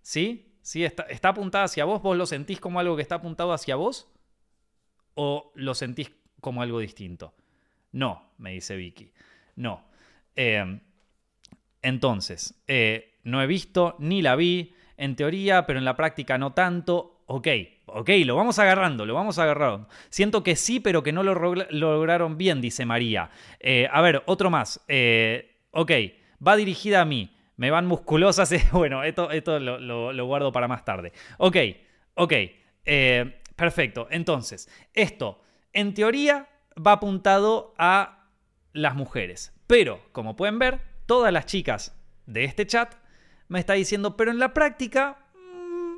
¿sí? 0.00 0.56
¿Sí? 0.62 0.86
Está, 0.86 1.02
¿Está 1.02 1.28
apuntada 1.28 1.64
hacia 1.64 1.84
vos? 1.84 2.00
¿Vos 2.00 2.16
lo 2.16 2.24
sentís 2.24 2.60
como 2.60 2.80
algo 2.80 2.96
que 2.96 3.02
está 3.02 3.16
apuntado 3.16 3.52
hacia 3.52 3.76
vos? 3.76 4.10
¿O 5.16 5.52
lo 5.54 5.74
sentís 5.74 6.10
como 6.40 6.62
algo 6.62 6.78
distinto? 6.78 7.34
No, 7.92 8.32
me 8.38 8.52
dice 8.52 8.74
Vicky. 8.74 9.12
No. 9.56 9.84
Em, 10.34 10.80
entonces, 11.84 12.54
eh, 12.66 13.18
no 13.24 13.42
he 13.42 13.46
visto 13.46 13.94
ni 13.98 14.22
la 14.22 14.36
vi, 14.36 14.74
en 14.96 15.16
teoría, 15.16 15.66
pero 15.66 15.78
en 15.78 15.84
la 15.84 15.96
práctica 15.96 16.38
no 16.38 16.54
tanto. 16.54 17.24
Ok, 17.26 17.48
ok, 17.84 18.10
lo 18.24 18.36
vamos 18.36 18.58
agarrando, 18.58 19.04
lo 19.04 19.12
vamos 19.12 19.38
agarrando. 19.38 19.86
Siento 20.08 20.42
que 20.42 20.56
sí, 20.56 20.80
pero 20.80 21.02
que 21.02 21.12
no 21.12 21.22
lo 21.22 21.34
lograron 21.34 22.38
bien, 22.38 22.62
dice 22.62 22.86
María. 22.86 23.30
Eh, 23.60 23.86
a 23.92 24.00
ver, 24.00 24.22
otro 24.24 24.48
más. 24.48 24.82
Eh, 24.88 25.60
ok, 25.72 25.90
va 26.46 26.56
dirigida 26.56 27.02
a 27.02 27.04
mí. 27.04 27.36
Me 27.56 27.70
van 27.70 27.86
musculosas. 27.86 28.54
bueno, 28.72 29.04
esto, 29.04 29.30
esto 29.30 29.58
lo, 29.60 30.26
guardo 30.26 30.50
para 30.50 30.66
más 30.66 30.86
tarde. 30.86 31.12
Ok, 31.36 31.56
ok. 32.14 32.32
perfecto. 33.56 34.08
Entonces, 34.10 34.70
esto, 34.94 35.42
en 35.74 35.92
teoría, 35.92 36.48
va 36.74 36.92
apuntado 36.92 37.74
a 37.76 38.30
las 38.72 38.94
mujeres. 38.94 39.52
Pero, 39.66 40.00
como 40.12 40.34
pueden 40.34 40.58
ver, 40.58 40.93
todas 41.06 41.32
las 41.32 41.46
chicas 41.46 41.96
de 42.26 42.44
este 42.44 42.66
chat 42.66 42.94
me 43.48 43.60
está 43.60 43.74
diciendo, 43.74 44.16
pero 44.16 44.30
en 44.30 44.38
la 44.38 44.54
práctica 44.54 45.18
mm, 45.34 45.96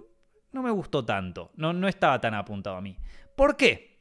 no 0.53 0.63
me 0.63 0.71
gustó 0.71 1.05
tanto, 1.05 1.53
no, 1.55 1.73
no 1.73 1.89
estaba 1.89 2.21
tan 2.21 2.35
apuntado 2.35 2.77
a 2.77 2.81
mí. 2.81 2.97
¿Por 3.35 3.57
qué? 3.57 4.01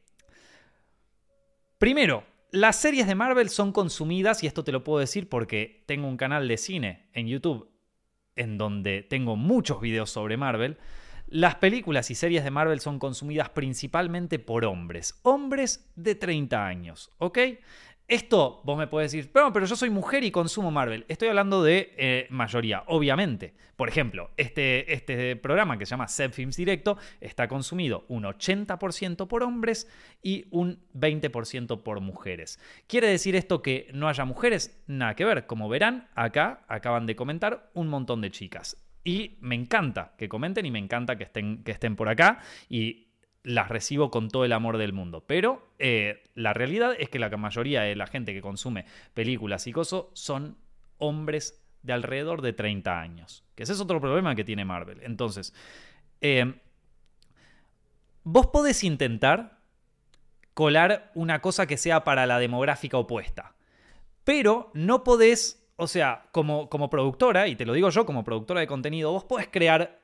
Primero, 1.78 2.24
las 2.50 2.76
series 2.76 3.06
de 3.06 3.14
Marvel 3.14 3.50
son 3.50 3.72
consumidas, 3.72 4.42
y 4.42 4.46
esto 4.46 4.64
te 4.64 4.72
lo 4.72 4.82
puedo 4.82 4.98
decir 4.98 5.28
porque 5.28 5.84
tengo 5.86 6.08
un 6.08 6.16
canal 6.16 6.48
de 6.48 6.56
cine 6.56 7.08
en 7.12 7.28
YouTube 7.28 7.70
en 8.34 8.58
donde 8.58 9.02
tengo 9.02 9.36
muchos 9.36 9.80
videos 9.80 10.10
sobre 10.10 10.36
Marvel. 10.36 10.78
Las 11.26 11.56
películas 11.56 12.10
y 12.10 12.14
series 12.14 12.44
de 12.44 12.50
Marvel 12.50 12.80
son 12.80 12.98
consumidas 12.98 13.50
principalmente 13.50 14.38
por 14.38 14.64
hombres, 14.64 15.18
hombres 15.22 15.90
de 15.96 16.14
30 16.14 16.66
años, 16.66 17.10
¿ok? 17.18 17.38
Esto 18.08 18.60
vos 18.62 18.78
me 18.78 18.86
puedes 18.86 19.10
decir, 19.10 19.32
pero, 19.32 19.52
pero 19.52 19.66
yo 19.66 19.74
soy 19.74 19.90
mujer 19.90 20.22
y 20.22 20.30
consumo 20.30 20.70
Marvel. 20.70 21.04
Estoy 21.08 21.26
hablando 21.26 21.64
de 21.64 21.92
eh, 21.96 22.26
mayoría, 22.30 22.84
obviamente. 22.86 23.54
Por 23.74 23.88
ejemplo, 23.88 24.30
este, 24.36 24.92
este 24.92 25.34
programa 25.34 25.76
que 25.76 25.86
se 25.86 25.90
llama 25.90 26.06
Set 26.06 26.32
Films 26.32 26.56
Directo 26.56 26.98
está 27.20 27.48
consumido 27.48 28.04
un 28.06 28.22
80% 28.22 29.26
por 29.26 29.42
hombres 29.42 29.88
y 30.22 30.46
un 30.50 30.78
20% 30.94 31.82
por 31.82 32.00
mujeres. 32.00 32.60
¿Quiere 32.86 33.08
decir 33.08 33.34
esto 33.34 33.60
que 33.60 33.90
no 33.92 34.08
haya 34.08 34.24
mujeres? 34.24 34.80
Nada 34.86 35.16
que 35.16 35.24
ver. 35.24 35.46
Como 35.46 35.68
verán, 35.68 36.08
acá 36.14 36.64
acaban 36.68 37.06
de 37.06 37.16
comentar 37.16 37.70
un 37.74 37.88
montón 37.88 38.20
de 38.20 38.30
chicas. 38.30 38.76
Y 39.02 39.36
me 39.40 39.56
encanta 39.56 40.14
que 40.16 40.28
comenten 40.28 40.64
y 40.64 40.70
me 40.70 40.78
encanta 40.78 41.16
que 41.16 41.24
estén, 41.24 41.64
que 41.64 41.72
estén 41.72 41.96
por 41.96 42.08
acá. 42.08 42.40
Las 43.46 43.68
recibo 43.68 44.10
con 44.10 44.28
todo 44.28 44.44
el 44.44 44.52
amor 44.52 44.76
del 44.76 44.92
mundo. 44.92 45.22
Pero 45.24 45.68
eh, 45.78 46.24
la 46.34 46.52
realidad 46.52 46.96
es 46.98 47.08
que 47.08 47.20
la 47.20 47.28
mayoría 47.36 47.82
de 47.82 47.94
la 47.94 48.08
gente 48.08 48.34
que 48.34 48.42
consume 48.42 48.86
películas 49.14 49.68
y 49.68 49.72
cosas 49.72 50.06
son 50.14 50.58
hombres 50.98 51.62
de 51.82 51.92
alrededor 51.92 52.42
de 52.42 52.52
30 52.52 53.00
años. 53.00 53.44
Que 53.54 53.62
ese 53.62 53.74
es 53.74 53.80
otro 53.80 54.00
problema 54.00 54.34
que 54.34 54.42
tiene 54.42 54.64
Marvel. 54.64 54.98
Entonces, 55.04 55.54
eh, 56.20 56.54
vos 58.24 58.48
podés 58.48 58.82
intentar 58.82 59.60
colar 60.52 61.12
una 61.14 61.40
cosa 61.40 61.68
que 61.68 61.76
sea 61.76 62.02
para 62.02 62.26
la 62.26 62.40
demográfica 62.40 62.98
opuesta. 62.98 63.54
Pero 64.24 64.72
no 64.74 65.04
podés 65.04 65.62
o 65.76 65.86
sea, 65.86 66.26
como, 66.32 66.68
como 66.68 66.88
productora, 66.88 67.48
y 67.48 67.54
te 67.54 67.66
lo 67.66 67.74
digo 67.74 67.90
yo 67.90 68.06
como 68.06 68.24
productora 68.24 68.60
de 68.60 68.66
contenido, 68.66 69.12
vos 69.12 69.24
podés 69.24 69.46
crear, 69.48 70.00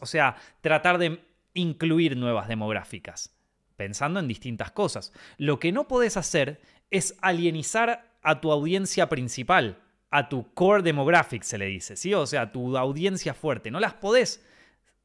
o 0.00 0.06
sea, 0.06 0.36
tratar 0.60 0.98
de 0.98 1.26
incluir 1.54 2.16
nuevas 2.16 2.48
demográficas, 2.48 3.36
pensando 3.76 4.20
en 4.20 4.28
distintas 4.28 4.70
cosas. 4.70 5.12
Lo 5.36 5.58
que 5.58 5.72
no 5.72 5.88
podés 5.88 6.16
hacer 6.16 6.60
es 6.90 7.16
alienizar 7.20 8.12
a 8.22 8.40
tu 8.40 8.50
audiencia 8.52 9.08
principal, 9.08 9.78
a 10.10 10.28
tu 10.28 10.52
core 10.54 10.82
demographic, 10.82 11.42
se 11.42 11.58
le 11.58 11.66
dice, 11.66 11.96
¿sí? 11.96 12.14
O 12.14 12.26
sea, 12.26 12.50
tu 12.52 12.76
audiencia 12.76 13.34
fuerte. 13.34 13.70
No 13.70 13.80
las 13.80 13.94
podés 13.94 14.44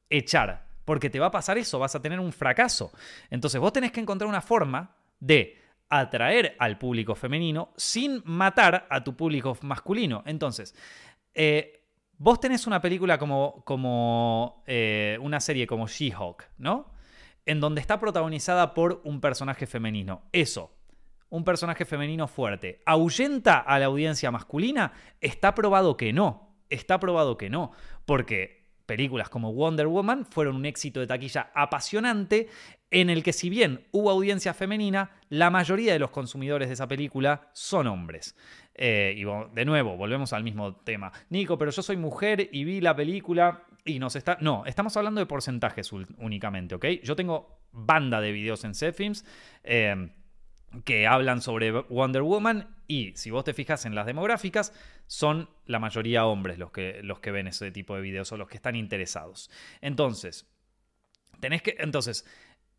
echar, 0.09 0.65
porque 0.85 1.09
te 1.09 1.19
va 1.19 1.27
a 1.27 1.31
pasar 1.31 1.57
eso, 1.57 1.79
vas 1.79 1.95
a 1.95 2.01
tener 2.01 2.19
un 2.19 2.31
fracaso. 2.31 2.91
Entonces 3.29 3.59
vos 3.59 3.73
tenés 3.73 3.91
que 3.91 3.99
encontrar 3.99 4.29
una 4.29 4.41
forma 4.41 4.95
de 5.19 5.57
atraer 5.89 6.55
al 6.59 6.77
público 6.77 7.15
femenino 7.15 7.71
sin 7.77 8.21
matar 8.25 8.87
a 8.89 9.03
tu 9.03 9.15
público 9.15 9.57
masculino. 9.61 10.23
Entonces, 10.25 10.75
eh, 11.33 11.82
vos 12.17 12.39
tenés 12.39 12.67
una 12.67 12.81
película 12.81 13.17
como, 13.17 13.63
como 13.65 14.63
eh, 14.67 15.17
una 15.21 15.39
serie 15.39 15.67
como 15.67 15.87
She-Hulk, 15.87 16.49
¿no? 16.57 16.91
En 17.45 17.59
donde 17.59 17.81
está 17.81 17.99
protagonizada 17.99 18.73
por 18.73 19.01
un 19.03 19.19
personaje 19.19 19.67
femenino. 19.67 20.23
Eso, 20.31 20.71
un 21.29 21.43
personaje 21.43 21.85
femenino 21.85 22.27
fuerte, 22.27 22.81
¿ahuyenta 22.85 23.57
a 23.57 23.79
la 23.79 23.85
audiencia 23.85 24.31
masculina? 24.31 24.93
Está 25.19 25.55
probado 25.55 25.97
que 25.97 26.13
no. 26.13 26.55
Está 26.69 26.99
probado 26.99 27.37
que 27.37 27.49
no. 27.49 27.71
Porque 28.05 28.62
películas 28.85 29.29
como 29.29 29.53
Wonder 29.53 29.87
Woman 29.87 30.25
fueron 30.25 30.55
un 30.55 30.65
éxito 30.65 30.99
de 30.99 31.07
taquilla 31.07 31.51
apasionante 31.53 32.47
en 32.91 33.09
el 33.09 33.23
que 33.23 33.33
si 33.33 33.49
bien 33.49 33.87
hubo 33.91 34.11
audiencia 34.11 34.53
femenina, 34.53 35.11
la 35.29 35.49
mayoría 35.49 35.93
de 35.93 35.99
los 35.99 36.11
consumidores 36.11 36.67
de 36.67 36.75
esa 36.75 36.87
película 36.87 37.49
son 37.53 37.87
hombres. 37.87 38.35
Eh, 38.75 39.15
y 39.17 39.23
de 39.55 39.65
nuevo, 39.65 39.97
volvemos 39.97 40.31
al 40.33 40.43
mismo 40.43 40.75
tema. 40.75 41.11
Nico, 41.29 41.57
pero 41.57 41.71
yo 41.71 41.81
soy 41.81 41.97
mujer 41.97 42.49
y 42.51 42.63
vi 42.63 42.81
la 42.81 42.95
película 42.95 43.63
y 43.83 43.97
nos 43.97 44.15
está... 44.15 44.37
No, 44.41 44.63
estamos 44.65 44.95
hablando 44.95 45.19
de 45.19 45.25
porcentajes 45.25 45.91
únicamente, 45.91 46.75
¿ok? 46.75 46.85
Yo 47.03 47.15
tengo 47.15 47.59
banda 47.71 48.21
de 48.21 48.31
videos 48.31 48.63
en 48.63 48.75
Setfilms. 48.75 49.25
Eh, 49.63 50.09
que 50.85 51.07
hablan 51.07 51.41
sobre 51.41 51.71
Wonder 51.71 52.23
Woman 52.23 52.75
y 52.87 53.13
si 53.15 53.31
vos 53.31 53.43
te 53.43 53.53
fijas 53.53 53.85
en 53.85 53.95
las 53.95 54.05
demográficas, 54.05 54.73
son 55.07 55.49
la 55.65 55.79
mayoría 55.79 56.25
hombres 56.25 56.57
los 56.57 56.71
que, 56.71 57.01
los 57.03 57.19
que 57.19 57.31
ven 57.31 57.47
ese 57.47 57.71
tipo 57.71 57.95
de 57.95 58.01
videos 58.01 58.31
o 58.31 58.37
los 58.37 58.47
que 58.47 58.57
están 58.57 58.75
interesados. 58.75 59.49
Entonces, 59.81 60.47
tenés 61.39 61.61
que... 61.61 61.75
Entonces, 61.79 62.25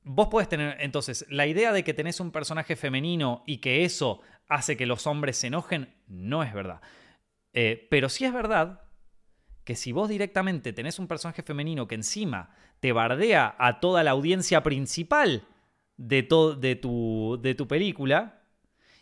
vos 0.03 0.29
podés 0.29 0.49
tener... 0.49 0.77
Entonces, 0.81 1.27
la 1.29 1.47
idea 1.47 1.73
de 1.73 1.85
que 1.85 1.95
tenés 1.95 2.21
un 2.21 2.31
personaje 2.31 2.77
femenino 2.77 3.43
y 3.47 3.59
que 3.59 3.85
eso 3.85 4.21
hace 4.49 4.77
que 4.77 4.87
los 4.87 5.07
hombres 5.07 5.37
se 5.37 5.49
enojen, 5.49 5.95
no 6.07 6.43
es 6.43 6.53
verdad. 6.53 6.81
Eh, 7.53 7.87
pero 7.91 8.09
sí 8.09 8.25
es 8.25 8.33
verdad 8.33 8.83
que 9.65 9.77
si 9.77 9.93
vos 9.93 10.09
directamente 10.09 10.73
tenés 10.73 10.99
un 10.99 11.09
personaje 11.09 11.43
femenino 11.43 11.89
que 11.89 11.95
encima 11.95 12.55
te 12.81 12.93
bardea 12.93 13.55
a 13.59 13.81
toda 13.81 14.03
la 14.03 14.11
audiencia 14.11 14.63
principal, 14.63 15.47
de, 15.97 16.29
de, 16.59 16.77
tu, 16.77 17.39
de 17.41 17.55
tu 17.55 17.69
película. 17.69 18.43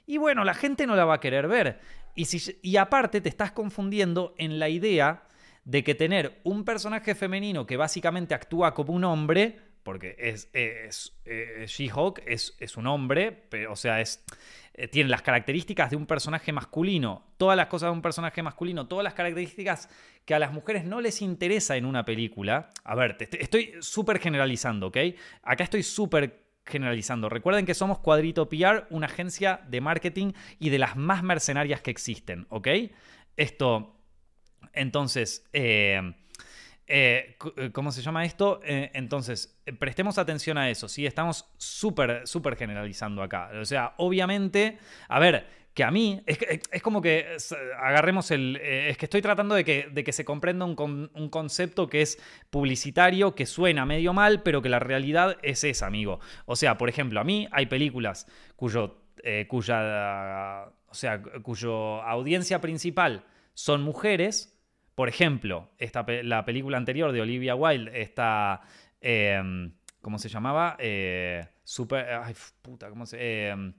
Y 0.07 0.19
bueno, 0.19 0.45
la 0.45 0.55
gente 0.55 0.87
no 0.87 0.97
la 0.97 1.05
va 1.05 1.15
a 1.15 1.21
querer 1.21 1.49
ver. 1.49 1.81
Y, 2.15 2.27
si, 2.27 2.59
y 2.63 2.77
aparte 2.77 3.21
te 3.21 3.29
estás 3.29 3.53
confundiendo 3.53 4.35
en 4.39 4.59
la 4.59 4.69
idea 4.69 5.25
de 5.65 5.85
que 5.85 5.95
tener 5.95 6.41
un 6.45 6.65
personaje 6.65 7.15
femenino 7.15 7.67
que 7.67 7.77
básicamente 7.77 8.35
actúa 8.35 8.75
como 8.75 8.93
un 8.93 9.05
hombre, 9.05 9.59
porque 9.83 10.17
es, 10.19 10.49
es, 10.53 11.13
She-Hulk 11.67 12.23
es, 12.27 12.57
es, 12.59 12.77
un 12.77 12.87
hombre, 12.87 13.33
pero, 13.49 13.73
o 13.73 13.77
sea, 13.77 14.01
es, 14.01 14.25
eh, 14.75 14.89
tiene 14.89 15.11
las 15.11 15.23
características 15.23 15.91
de 15.91 15.97
un 15.97 16.07
personaje 16.07 16.53
masculino, 16.53 17.25
todas 17.37 17.57
las 17.57 17.67
cosas 17.67 17.89
de 17.89 17.93
un 17.93 18.03
personaje 18.03 18.43
masculino, 18.43 18.87
todas 18.87 19.05
las 19.05 19.15
características 19.15 19.89
que 20.25 20.35
a 20.35 20.39
las 20.39 20.53
mujeres 20.53 20.85
no 20.85 21.01
les 21.01 21.23
interesa 21.23 21.77
en 21.77 21.85
una 21.85 22.05
película. 22.05 22.71
A 22.85 22.95
ver, 22.95 23.17
estoy 23.19 23.75
súper 23.81 24.19
generalizando, 24.19 24.89
¿ok? 24.89 24.99
Acá 25.43 25.65
estoy 25.65 25.83
súper 25.83 26.42
generalizando. 26.65 27.29
Recuerden 27.29 27.67
que 27.67 27.75
somos 27.75 27.99
Cuadrito 27.99 28.49
PR, 28.49 28.87
una 28.91 29.07
agencia 29.07 29.61
de 29.69 29.81
marketing 29.81 30.33
y 30.59 30.71
de 30.71 30.79
las 30.79 30.97
más 30.97 31.23
mercenarias 31.23 31.81
que 31.81 31.91
existen, 31.91 32.47
¿ok? 32.51 32.69
Esto, 33.37 33.97
entonces, 34.73 35.49
eh, 35.53 36.15
eh, 36.87 37.37
eh, 37.57 37.71
¿cómo 37.73 37.93
se 37.93 38.03
llama 38.03 38.25
esto? 38.25 38.61
entonces, 38.65 39.61
prestemos 39.79 40.19
atención 40.19 40.59
a 40.59 40.71
eso, 40.71 40.89
¿sí? 40.89 41.07
Estamos 41.07 41.51
súper, 41.57 42.27
súper 42.27 42.57
generalizando 42.57 43.23
acá. 43.23 43.51
O 43.61 43.65
sea, 43.65 43.95
obviamente, 43.99 44.79
a 45.09 45.19
ver, 45.19 45.47
que 45.75 45.85
a 45.85 45.91
mí 45.91 46.23
es, 46.27 46.83
como 46.83 47.01
que 47.01 47.37
agarremos 47.81 48.31
el... 48.31 48.59
Eh, 48.61 48.91
es 48.91 48.99
que 48.99 49.07
estoy 49.07 49.23
tratando 49.23 49.55
de 49.55 49.65
que, 49.65 49.89
de 49.91 50.05
que 50.05 50.13
se 50.13 50.25
comprenda 50.25 50.65
un, 50.67 51.11
un, 51.15 51.29
concepto 51.31 51.89
que 51.89 52.03
es 52.03 52.19
publicitario, 52.51 53.35
que 53.35 53.47
suena 53.47 53.87
medio 53.87 54.13
mal, 54.13 54.43
pero 54.43 54.61
que 54.61 54.69
la 54.69 54.79
realidad 54.79 55.39
es 55.43 55.65
esa, 55.65 55.87
amigo. 55.87 56.21
O 56.45 56.57
sea, 56.57 56.77
por 56.77 56.89
ejemplo, 56.89 57.21
a 57.21 57.25
mí 57.25 57.49
hay 57.53 57.67
películas 57.67 58.27
cuyo, 58.57 59.03
eh, 59.23 59.47
cuya... 59.49 60.67
o 60.89 60.95
sea, 60.95 61.23
cuyo 61.43 62.03
audiencia 62.03 62.61
principal 62.61 63.25
son 63.55 63.83
mujeres, 63.83 64.52
por 64.95 65.09
ejemplo, 65.09 65.71
esta, 65.79 66.05
la 66.23 66.45
película 66.45 66.77
anterior 66.77 67.13
de 67.13 67.21
Olivia 67.21 67.55
Wilde, 67.55 68.03
esta, 68.03 68.61
em, 69.01 69.73
¿cómo 70.01 70.19
se 70.19 70.29
llamaba? 70.29 70.77
Eh, 70.79 71.47
super, 71.65 72.07
ay, 72.09 72.35
puta, 72.63 72.89
¿cómo 72.91 73.07
se...? 73.07 73.19
Eh, 73.21 73.73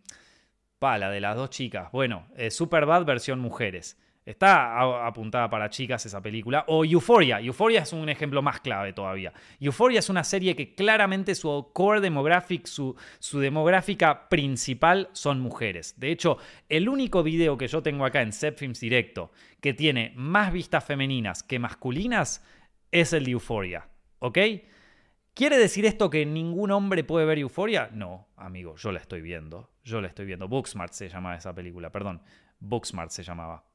la 0.84 1.10
de 1.10 1.22
las 1.22 1.36
dos 1.36 1.50
chicas. 1.50 1.92
Bueno, 1.92 2.28
eh, 2.36 2.52
Super 2.52 2.86
Bad 2.86 3.06
versión 3.06 3.40
mujeres. 3.40 3.98
Está 4.26 5.06
apuntada 5.06 5.50
para 5.50 5.70
chicas 5.70 6.06
esa 6.06 6.22
película. 6.22 6.64
O 6.68 6.86
Euphoria. 6.86 7.42
Euphoria 7.42 7.82
es 7.82 7.92
un 7.92 8.08
ejemplo 8.08 8.42
más 8.42 8.62
clave 8.62 8.94
todavía. 8.94 9.34
Euphoria 9.60 10.00
es 10.00 10.10
una 10.10 10.24
serie 10.24 10.56
que 10.56 10.76
claramente 10.76 11.36
su 11.36 11.72
core 11.74 12.00
demographic, 12.00 12.66
su, 12.66 12.96
su 13.20 13.40
demográfica 13.40 14.30
principal 14.30 15.10
son 15.12 15.42
mujeres. 15.42 16.00
De 16.00 16.12
hecho, 16.12 16.38
el 16.70 16.88
único 16.88 17.22
video 17.24 17.58
que 17.58 17.68
yo 17.68 17.84
tengo 17.84 18.06
acá 18.06 18.22
en 18.22 18.32
Films 18.32 18.80
Directo 18.80 19.32
que 19.60 19.74
tiene 19.74 20.14
más 20.16 20.54
vistas 20.54 20.84
femeninas 20.84 21.44
que 21.44 21.60
masculinas 21.60 22.46
es 22.92 23.14
el 23.14 23.26
de 23.26 23.32
Euphoria. 23.32 23.90
¿Ok? 24.20 24.38
¿Quiere 25.34 25.58
decir 25.58 25.86
esto 25.86 26.10
que 26.10 26.26
ningún 26.26 26.72
hombre 26.72 27.04
puede 27.04 27.26
ver 27.26 27.40
Euphoria? 27.40 27.90
No, 27.92 28.28
amigo, 28.38 28.76
yo 28.76 28.92
la 28.92 29.00
estoy 29.00 29.22
viendo. 29.22 29.72
Yo 29.84 30.00
la 30.00 30.08
estoy 30.08 30.26
viendo. 30.26 30.48
Booksmart 30.48 30.94
se 30.94 31.10
llamaba 31.10 31.36
esa 31.36 31.54
película, 31.54 31.92
perdón. 31.92 32.22
Booksmart 32.60 33.10
se 33.10 33.24
llamaba. 33.24 33.66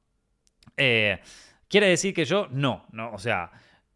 Eh, 0.77 1.21
¿Quiere 1.69 1.89
decir 1.89 2.15
que 2.15 2.25
yo? 2.25 2.49
No, 2.51 2.87
no, 2.93 3.13
o 3.13 3.19
sea, 3.19 3.51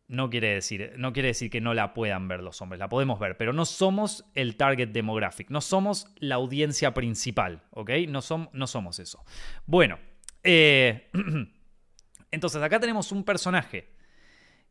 no 0.08 0.28
quiere, 0.28 0.54
decir, 0.54 0.92
no 0.98 1.12
quiere 1.12 1.28
decir 1.28 1.50
que 1.50 1.60
no 1.60 1.72
la 1.72 1.94
puedan 1.94 2.28
ver 2.28 2.42
los 2.42 2.60
hombres, 2.60 2.78
la 2.78 2.88
podemos 2.88 3.18
ver, 3.18 3.36
pero 3.38 3.52
no 3.52 3.64
somos 3.64 4.26
el 4.34 4.56
target 4.56 4.90
demographic, 4.90 5.48
no 5.48 5.60
somos 5.60 6.06
la 6.16 6.34
audiencia 6.34 6.92
principal, 6.92 7.62
¿ok? 7.70 7.90
No, 8.08 8.20
no 8.52 8.66
somos 8.66 8.98
eso. 8.98 9.24
Bueno, 9.64 9.98
eh, 10.42 11.10
entonces 12.30 12.62
acá 12.62 12.78
tenemos 12.78 13.10
un 13.10 13.24
personaje 13.24 13.88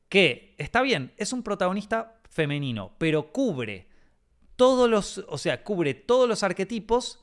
que, 0.10 0.56
está 0.58 0.82
bien, 0.82 1.14
es 1.18 1.34
un 1.34 1.41
protagonista 1.41 2.20
femenino, 2.30 2.95
pero 2.97 3.32
cubre 3.32 3.88
todos 4.56 4.89
los, 4.89 5.26
o 5.28 5.38
sea, 5.38 5.64
cubre 5.64 5.93
todos 5.93 6.30
los 6.30 6.43
arquetipos 6.43 7.20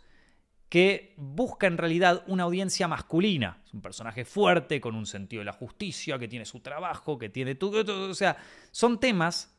que 0.68 1.14
busca 1.16 1.66
en 1.66 1.78
realidad 1.78 2.24
una 2.26 2.44
audiencia 2.44 2.88
masculina. 2.88 3.62
Es 3.64 3.72
un 3.72 3.80
personaje 3.80 4.24
fuerte, 4.24 4.80
con 4.80 4.94
un 4.94 5.06
sentido 5.06 5.40
de 5.40 5.46
la 5.46 5.52
justicia, 5.52 6.18
que 6.18 6.28
tiene 6.28 6.44
su 6.44 6.60
trabajo, 6.60 7.18
que 7.18 7.30
tiene 7.30 7.54
todo. 7.54 8.10
O 8.10 8.14
sea, 8.14 8.36
son 8.70 9.00
temas 9.00 9.56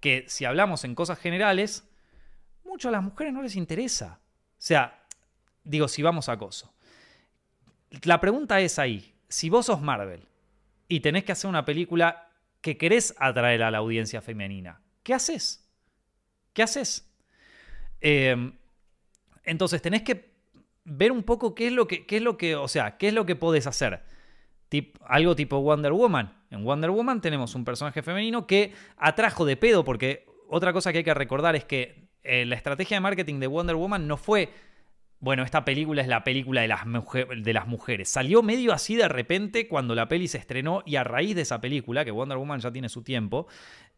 que 0.00 0.24
si 0.28 0.44
hablamos 0.44 0.84
en 0.84 0.94
cosas 0.94 1.18
generales, 1.18 1.88
mucho 2.64 2.88
a 2.88 2.92
las 2.92 3.02
mujeres 3.02 3.32
no 3.32 3.42
les 3.42 3.56
interesa. 3.56 4.20
O 4.22 4.54
sea, 4.58 5.04
digo, 5.64 5.88
si 5.88 6.02
vamos 6.02 6.28
a 6.28 6.32
acoso. 6.32 6.72
La 8.04 8.20
pregunta 8.20 8.60
es 8.60 8.78
ahí, 8.78 9.14
si 9.28 9.50
vos 9.50 9.66
sos 9.66 9.82
Marvel 9.82 10.26
y 10.88 11.00
tenés 11.00 11.24
que 11.24 11.32
hacer 11.32 11.48
una 11.48 11.64
película 11.64 12.30
que 12.60 12.78
querés 12.78 13.14
atraer 13.18 13.64
a 13.64 13.70
la 13.70 13.78
audiencia 13.78 14.22
femenina, 14.22 14.80
¿qué 15.02 15.12
haces? 15.12 15.68
¿Qué 16.52 16.62
haces? 16.62 17.12
Eh, 18.00 18.52
entonces 19.44 19.82
tenés 19.82 20.02
que 20.02 20.31
ver 20.84 21.12
un 21.12 21.22
poco 21.22 21.54
qué 21.54 21.68
es 21.68 21.72
lo 21.72 21.86
que, 21.86 22.06
qué 22.06 22.16
es 22.16 22.22
lo 22.22 22.36
que, 22.36 22.56
o 22.56 22.68
sea, 22.68 22.96
qué 22.96 23.08
es 23.08 23.14
lo 23.14 23.26
que 23.26 23.36
podés 23.36 23.66
hacer. 23.66 24.02
algo 25.06 25.36
tipo 25.36 25.60
Wonder 25.60 25.92
Woman. 25.92 26.42
En 26.50 26.64
Wonder 26.64 26.90
Woman 26.90 27.20
tenemos 27.20 27.54
un 27.54 27.64
personaje 27.64 28.02
femenino 28.02 28.46
que 28.46 28.72
atrajo 28.96 29.44
de 29.44 29.56
pedo, 29.56 29.84
porque 29.84 30.26
otra 30.48 30.72
cosa 30.72 30.92
que 30.92 30.98
hay 30.98 31.04
que 31.04 31.14
recordar 31.14 31.56
es 31.56 31.64
que 31.64 32.10
eh, 32.22 32.44
la 32.44 32.56
estrategia 32.56 32.96
de 32.96 33.00
marketing 33.00 33.40
de 33.40 33.46
Wonder 33.46 33.76
Woman 33.76 34.06
no 34.06 34.16
fue, 34.16 34.50
bueno, 35.18 35.42
esta 35.44 35.64
película 35.64 36.02
es 36.02 36.08
la 36.08 36.24
película 36.24 36.60
de 36.60 36.68
las, 36.68 36.80
de 36.84 37.52
las 37.52 37.66
mujeres. 37.66 38.08
Salió 38.10 38.42
medio 38.42 38.72
así 38.72 38.96
de 38.96 39.08
repente 39.08 39.68
cuando 39.68 39.94
la 39.94 40.08
peli 40.08 40.28
se 40.28 40.38
estrenó 40.38 40.82
y 40.84 40.96
a 40.96 41.04
raíz 41.04 41.34
de 41.34 41.42
esa 41.42 41.60
película, 41.60 42.04
que 42.04 42.10
Wonder 42.10 42.38
Woman 42.38 42.60
ya 42.60 42.70
tiene 42.70 42.88
su 42.88 43.02
tiempo, 43.02 43.46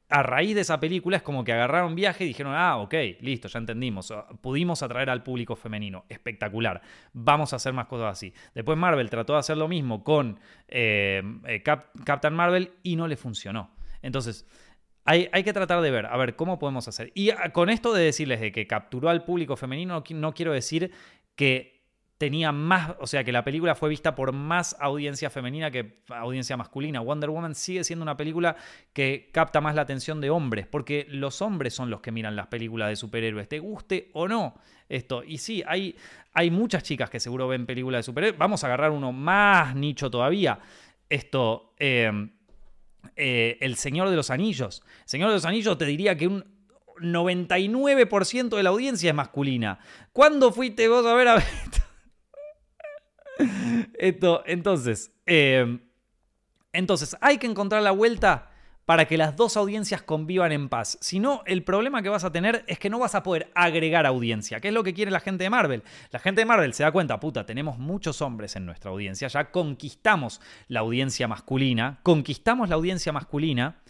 a 0.08 0.22
raíz 0.22 0.54
de 0.54 0.60
esa 0.60 0.78
película 0.80 1.16
es 1.16 1.22
como 1.22 1.44
que 1.44 1.52
agarraron 1.52 1.94
viaje 1.94 2.24
y 2.24 2.28
dijeron, 2.28 2.54
ah, 2.54 2.76
ok, 2.78 2.94
listo, 3.20 3.48
ya 3.48 3.58
entendimos, 3.58 4.12
pudimos 4.40 4.82
atraer 4.82 5.10
al 5.10 5.22
público 5.22 5.56
femenino, 5.56 6.04
espectacular, 6.08 6.82
vamos 7.12 7.52
a 7.52 7.56
hacer 7.56 7.72
más 7.72 7.86
cosas 7.86 8.12
así. 8.12 8.32
Después 8.54 8.76
Marvel 8.76 9.08
trató 9.10 9.32
de 9.32 9.38
hacer 9.40 9.56
lo 9.56 9.68
mismo 9.68 10.04
con 10.04 10.38
eh, 10.68 11.22
eh, 11.46 11.62
Captain 11.62 12.34
Marvel 12.34 12.72
y 12.82 12.96
no 12.96 13.08
le 13.08 13.16
funcionó. 13.16 13.70
Entonces, 14.02 14.46
hay, 15.06 15.28
hay, 15.32 15.42
que 15.42 15.52
tratar 15.52 15.80
de 15.80 15.90
ver, 15.90 16.06
a 16.06 16.16
ver, 16.16 16.36
cómo 16.36 16.58
podemos 16.58 16.86
hacer. 16.88 17.10
Y 17.14 17.30
ah, 17.30 17.50
con 17.52 17.70
esto 17.70 17.92
de 17.92 18.04
decirles 18.04 18.40
de 18.40 18.52
que 18.52 18.66
capturó 18.66 19.08
al 19.08 19.24
público 19.24 19.56
femenino, 19.56 20.02
no 20.10 20.34
quiero 20.34 20.52
decir 20.52 20.92
que 21.36 21.73
tenía 22.18 22.52
más, 22.52 22.92
o 23.00 23.06
sea, 23.06 23.24
que 23.24 23.32
la 23.32 23.44
película 23.44 23.74
fue 23.74 23.88
vista 23.88 24.14
por 24.14 24.32
más 24.32 24.76
audiencia 24.78 25.30
femenina 25.30 25.70
que 25.70 26.02
audiencia 26.08 26.56
masculina. 26.56 27.00
Wonder 27.00 27.30
Woman 27.30 27.54
sigue 27.54 27.84
siendo 27.84 28.02
una 28.02 28.16
película 28.16 28.56
que 28.92 29.30
capta 29.32 29.60
más 29.60 29.74
la 29.74 29.82
atención 29.82 30.20
de 30.20 30.30
hombres, 30.30 30.66
porque 30.66 31.06
los 31.08 31.42
hombres 31.42 31.74
son 31.74 31.90
los 31.90 32.00
que 32.00 32.12
miran 32.12 32.36
las 32.36 32.46
películas 32.46 32.88
de 32.88 32.96
superhéroes, 32.96 33.48
te 33.48 33.58
guste 33.58 34.10
o 34.12 34.28
no 34.28 34.54
esto. 34.88 35.24
Y 35.24 35.38
sí, 35.38 35.62
hay, 35.66 35.96
hay 36.32 36.50
muchas 36.50 36.82
chicas 36.82 37.10
que 37.10 37.20
seguro 37.20 37.48
ven 37.48 37.66
películas 37.66 38.00
de 38.00 38.02
superhéroes. 38.04 38.38
Vamos 38.38 38.62
a 38.62 38.68
agarrar 38.68 38.90
uno 38.90 39.12
más 39.12 39.74
nicho 39.74 40.10
todavía. 40.10 40.58
Esto, 41.08 41.74
em, 41.78 42.30
eh, 43.16 43.58
El 43.60 43.76
Señor 43.76 44.10
de 44.10 44.16
los 44.16 44.30
Anillos. 44.30 44.82
El 45.02 45.08
Señor 45.08 45.28
de 45.30 45.34
los 45.36 45.44
Anillos 45.44 45.76
te 45.78 45.84
diría 45.84 46.16
que 46.16 46.28
un 46.28 46.44
99% 47.00 48.56
de 48.56 48.62
la 48.62 48.70
audiencia 48.70 49.10
es 49.10 49.14
masculina. 49.14 49.78
¿Cuándo 50.12 50.52
fuiste 50.52 50.88
vos 50.88 51.04
a 51.06 51.14
ver 51.14 51.28
a 51.28 51.34
Entonces, 53.98 55.12
em, 55.26 55.80
entonces, 56.72 57.16
hay 57.20 57.38
que 57.38 57.46
encontrar 57.46 57.82
la 57.82 57.92
vuelta 57.92 58.50
para 58.84 59.06
que 59.06 59.16
las 59.16 59.36
dos 59.36 59.56
audiencias 59.56 60.02
convivan 60.02 60.52
en 60.52 60.68
paz. 60.68 60.98
Si 61.00 61.18
no, 61.18 61.42
el 61.46 61.64
problema 61.64 62.02
que 62.02 62.10
vas 62.10 62.24
a 62.24 62.32
tener 62.32 62.64
es 62.66 62.78
que 62.78 62.90
no 62.90 62.98
vas 62.98 63.14
a 63.14 63.22
poder 63.22 63.50
agregar 63.54 64.04
audiencia, 64.04 64.60
que 64.60 64.68
es 64.68 64.74
lo 64.74 64.84
que 64.84 64.92
quiere 64.92 65.10
la 65.10 65.20
gente 65.20 65.44
de 65.44 65.50
Marvel. 65.50 65.82
La 66.10 66.18
gente 66.18 66.42
de 66.42 66.44
Marvel 66.44 66.74
se 66.74 66.82
da 66.82 66.92
cuenta, 66.92 67.18
puta, 67.18 67.46
tenemos 67.46 67.78
muchos 67.78 68.20
hombres 68.20 68.56
en 68.56 68.66
nuestra 68.66 68.90
audiencia, 68.90 69.28
ya 69.28 69.50
conquistamos 69.50 70.40
la 70.68 70.80
audiencia 70.80 71.26
masculina, 71.28 72.00
conquistamos 72.02 72.68
la 72.68 72.74
audiencia 72.74 73.12
masculina, 73.12 73.80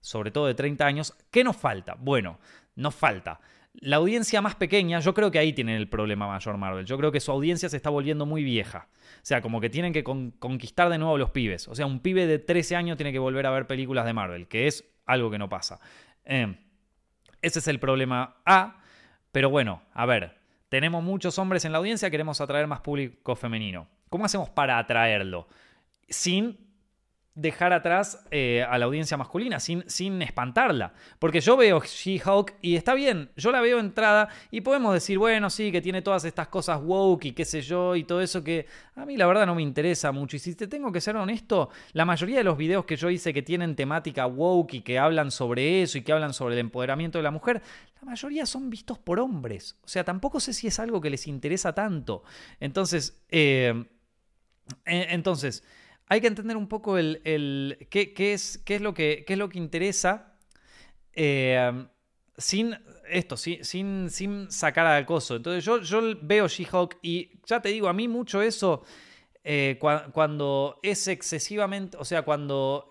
sobre 0.00 0.32
todo 0.32 0.46
de 0.46 0.54
30 0.54 0.84
años. 0.84 1.14
¿Qué 1.30 1.44
nos 1.44 1.56
falta? 1.56 1.94
Bueno, 1.94 2.40
nos 2.74 2.94
falta 2.94 3.40
la 3.74 3.96
audiencia 3.96 4.40
más 4.42 4.54
pequeña, 4.54 5.00
yo 5.00 5.14
creo 5.14 5.30
que 5.30 5.38
ahí 5.38 5.52
tienen 5.52 5.76
el 5.76 5.88
problema 5.88 6.28
mayor 6.28 6.56
Marvel. 6.58 6.84
Yo 6.84 6.98
creo 6.98 7.10
que 7.10 7.20
su 7.20 7.32
audiencia 7.32 7.68
se 7.68 7.76
está 7.76 7.90
volviendo 7.90 8.26
muy 8.26 8.44
vieja. 8.44 8.88
O 9.16 9.24
sea, 9.24 9.40
como 9.40 9.60
que 9.60 9.70
tienen 9.70 9.92
que 9.92 10.04
conquistar 10.04 10.88
de 10.90 10.98
nuevo 10.98 11.14
a 11.14 11.18
los 11.18 11.30
pibes. 11.30 11.68
O 11.68 11.74
sea, 11.74 11.86
un 11.86 12.00
pibe 12.00 12.26
de 12.26 12.38
13 12.38 12.76
años 12.76 12.96
tiene 12.96 13.12
que 13.12 13.18
volver 13.18 13.46
a 13.46 13.50
ver 13.50 13.66
películas 13.66 14.04
de 14.04 14.12
Marvel, 14.12 14.46
que 14.46 14.66
es 14.66 14.84
algo 15.06 15.30
que 15.30 15.38
no 15.38 15.48
pasa. 15.48 15.80
Eh, 16.24 16.54
ese 17.40 17.58
es 17.58 17.68
el 17.68 17.80
problema 17.80 18.36
A. 18.44 18.82
Pero 19.32 19.48
bueno, 19.48 19.82
a 19.94 20.04
ver, 20.04 20.38
tenemos 20.68 21.02
muchos 21.02 21.38
hombres 21.38 21.64
en 21.64 21.72
la 21.72 21.78
audiencia, 21.78 22.10
queremos 22.10 22.40
atraer 22.40 22.66
más 22.66 22.80
público 22.80 23.34
femenino. 23.34 23.88
¿Cómo 24.10 24.26
hacemos 24.26 24.50
para 24.50 24.78
atraerlo? 24.78 25.48
Sin 26.08 26.61
dejar 27.34 27.72
atrás 27.72 28.26
eh, 28.30 28.62
a 28.68 28.76
la 28.76 28.84
audiencia 28.84 29.16
masculina, 29.16 29.58
sin, 29.58 29.84
sin 29.88 30.20
espantarla. 30.20 30.92
Porque 31.18 31.40
yo 31.40 31.56
veo 31.56 31.80
She-Hulk 31.80 32.54
y 32.60 32.76
está 32.76 32.94
bien, 32.94 33.30
yo 33.36 33.52
la 33.52 33.60
veo 33.60 33.78
entrada 33.78 34.28
y 34.50 34.60
podemos 34.60 34.92
decir, 34.92 35.18
bueno, 35.18 35.48
sí, 35.48 35.72
que 35.72 35.80
tiene 35.80 36.02
todas 36.02 36.24
estas 36.24 36.48
cosas 36.48 36.80
woke 36.82 37.26
y 37.26 37.32
qué 37.32 37.44
sé 37.44 37.62
yo 37.62 37.96
y 37.96 38.04
todo 38.04 38.20
eso 38.20 38.44
que 38.44 38.66
a 38.94 39.06
mí 39.06 39.16
la 39.16 39.26
verdad 39.26 39.46
no 39.46 39.54
me 39.54 39.62
interesa 39.62 40.12
mucho. 40.12 40.36
Y 40.36 40.40
si 40.40 40.54
te 40.54 40.66
tengo 40.66 40.92
que 40.92 41.00
ser 41.00 41.16
honesto, 41.16 41.70
la 41.92 42.04
mayoría 42.04 42.38
de 42.38 42.44
los 42.44 42.58
videos 42.58 42.84
que 42.84 42.96
yo 42.96 43.08
hice 43.08 43.32
que 43.32 43.42
tienen 43.42 43.76
temática 43.76 44.26
woke 44.26 44.74
y 44.74 44.80
que 44.82 44.98
hablan 44.98 45.30
sobre 45.30 45.82
eso 45.82 45.96
y 45.96 46.02
que 46.02 46.12
hablan 46.12 46.34
sobre 46.34 46.54
el 46.54 46.60
empoderamiento 46.60 47.18
de 47.18 47.22
la 47.22 47.30
mujer, 47.30 47.62
la 48.00 48.06
mayoría 48.06 48.44
son 48.44 48.68
vistos 48.68 48.98
por 48.98 49.18
hombres. 49.20 49.78
O 49.82 49.88
sea, 49.88 50.04
tampoco 50.04 50.38
sé 50.38 50.52
si 50.52 50.66
es 50.66 50.78
algo 50.78 51.00
que 51.00 51.08
les 51.08 51.26
interesa 51.26 51.72
tanto. 51.72 52.24
Entonces, 52.60 53.22
eh, 53.30 53.86
entonces, 54.84 55.64
hay 56.12 56.20
que 56.20 56.26
entender 56.26 56.58
un 56.58 56.68
poco 56.68 56.98
el, 56.98 57.22
qué, 57.88 58.12
es, 58.18 58.58
qué, 58.66 58.74
es 58.74 58.82
lo 58.82 58.92
que, 58.92 59.24
es 59.26 59.38
lo 59.38 59.48
que 59.48 59.56
interesa 59.56 60.34
eh, 61.14 61.86
sin 62.36 62.76
esto, 63.08 63.38
sin, 63.38 64.10
sin, 64.10 64.50
sacar 64.50 64.86
al 64.86 65.04
acoso. 65.04 65.36
Entonces 65.36 65.64
yo, 65.64 65.80
yo 65.80 66.02
veo 66.20 66.48
She-Hulk 66.48 66.98
y 67.00 67.30
ya 67.46 67.60
te 67.60 67.70
digo, 67.70 67.88
a 67.88 67.94
mí 67.94 68.08
mucho 68.08 68.42
eso, 68.42 68.84
eh, 69.42 69.78
cuando 69.80 70.78
es 70.82 71.08
excesivamente, 71.08 71.96
o 71.96 72.04
sea, 72.04 72.22
cuando... 72.22 72.90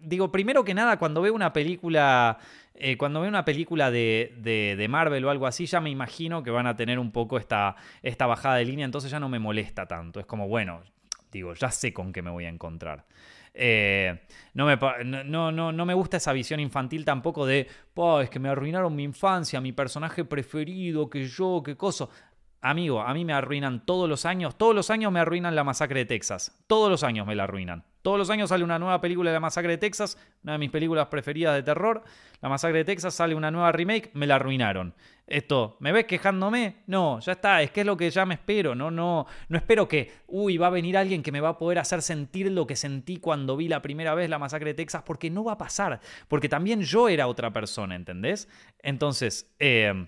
Digo, 0.00 0.30
primero 0.30 0.64
que 0.64 0.74
nada, 0.74 0.98
cuando 0.98 1.22
veo 1.22 1.34
una 1.34 1.52
película 1.52 2.38
eh, 2.74 2.96
cuando 2.96 3.20
veo 3.20 3.28
una 3.28 3.44
película 3.44 3.90
de, 3.90 4.34
de, 4.38 4.88
Marvel 4.88 5.24
o 5.24 5.30
algo 5.30 5.46
así, 5.46 5.66
ya 5.66 5.80
me 5.80 5.90
imagino 5.90 6.42
que 6.42 6.50
van 6.50 6.66
a 6.66 6.76
tener 6.76 6.98
un 6.98 7.10
poco 7.10 7.38
esta, 7.38 7.74
esta 8.02 8.26
bajada 8.26 8.56
de 8.56 8.66
línea, 8.66 8.84
entonces 8.84 9.10
ya 9.10 9.18
no 9.18 9.28
me 9.28 9.40
molesta 9.40 9.86
tanto. 9.86 10.20
Es 10.20 10.26
como, 10.26 10.46
bueno, 10.46 10.82
Digo, 11.30 11.54
ya 11.54 11.70
sé 11.70 11.92
con 11.92 12.12
qué 12.12 12.22
me 12.22 12.30
voy 12.30 12.44
a 12.44 12.48
encontrar. 12.48 13.04
Eh, 13.54 14.20
no, 14.54 14.66
me, 14.66 14.78
no, 15.04 15.50
no, 15.50 15.72
no, 15.72 15.86
me 15.86 15.94
gusta 15.94 16.18
esa 16.18 16.32
visión 16.32 16.60
infantil 16.60 17.04
tampoco 17.04 17.44
de, 17.44 17.66
es 18.22 18.30
que 18.30 18.38
me 18.38 18.48
arruinaron 18.48 18.94
mi 18.94 19.02
infancia, 19.02 19.60
mi 19.60 19.72
personaje 19.72 20.24
preferido, 20.24 21.10
que 21.10 21.26
yo, 21.26 21.62
qué 21.64 21.76
cosa. 21.76 22.08
Amigo, 22.60 23.00
a 23.00 23.12
mí 23.14 23.24
me 23.24 23.32
arruinan 23.32 23.84
todos 23.84 24.08
los 24.08 24.26
años, 24.26 24.56
todos 24.56 24.74
los 24.74 24.90
años 24.90 25.12
me 25.12 25.20
arruinan 25.20 25.54
la 25.54 25.64
masacre 25.64 26.00
de 26.00 26.06
Texas. 26.06 26.56
Todos 26.66 26.90
los 26.90 27.02
años 27.02 27.26
me 27.26 27.34
la 27.34 27.44
arruinan. 27.44 27.84
Todos 28.08 28.18
los 28.18 28.30
años 28.30 28.48
sale 28.48 28.64
una 28.64 28.78
nueva 28.78 29.02
película 29.02 29.28
de 29.28 29.34
la 29.34 29.40
masacre 29.40 29.72
de 29.72 29.76
Texas, 29.76 30.16
una 30.42 30.52
de 30.54 30.58
mis 30.58 30.70
películas 30.70 31.08
preferidas 31.08 31.54
de 31.54 31.62
terror. 31.62 32.02
La 32.40 32.48
masacre 32.48 32.78
de 32.78 32.84
Texas 32.86 33.12
sale 33.12 33.34
una 33.34 33.50
nueva 33.50 33.70
remake, 33.70 34.10
me 34.14 34.26
la 34.26 34.36
arruinaron. 34.36 34.94
Esto, 35.26 35.76
¿me 35.80 35.92
ves 35.92 36.06
quejándome? 36.06 36.76
No, 36.86 37.20
ya 37.20 37.32
está, 37.32 37.60
es 37.60 37.70
que 37.70 37.80
es 37.80 37.86
lo 37.86 37.98
que 37.98 38.08
ya 38.08 38.24
me 38.24 38.32
espero. 38.32 38.74
No, 38.74 38.90
no, 38.90 39.26
no 39.50 39.58
espero 39.58 39.86
que, 39.86 40.10
uy, 40.26 40.56
va 40.56 40.68
a 40.68 40.70
venir 40.70 40.96
alguien 40.96 41.22
que 41.22 41.30
me 41.30 41.42
va 41.42 41.50
a 41.50 41.58
poder 41.58 41.78
hacer 41.80 42.00
sentir 42.00 42.50
lo 42.50 42.66
que 42.66 42.76
sentí 42.76 43.18
cuando 43.18 43.58
vi 43.58 43.68
la 43.68 43.82
primera 43.82 44.14
vez 44.14 44.30
la 44.30 44.38
masacre 44.38 44.70
de 44.70 44.74
Texas, 44.74 45.02
porque 45.04 45.28
no 45.28 45.44
va 45.44 45.52
a 45.52 45.58
pasar. 45.58 46.00
Porque 46.28 46.48
también 46.48 46.80
yo 46.80 47.10
era 47.10 47.26
otra 47.26 47.52
persona, 47.52 47.94
¿entendés? 47.94 48.48
Entonces, 48.82 49.54
eh, 49.58 50.06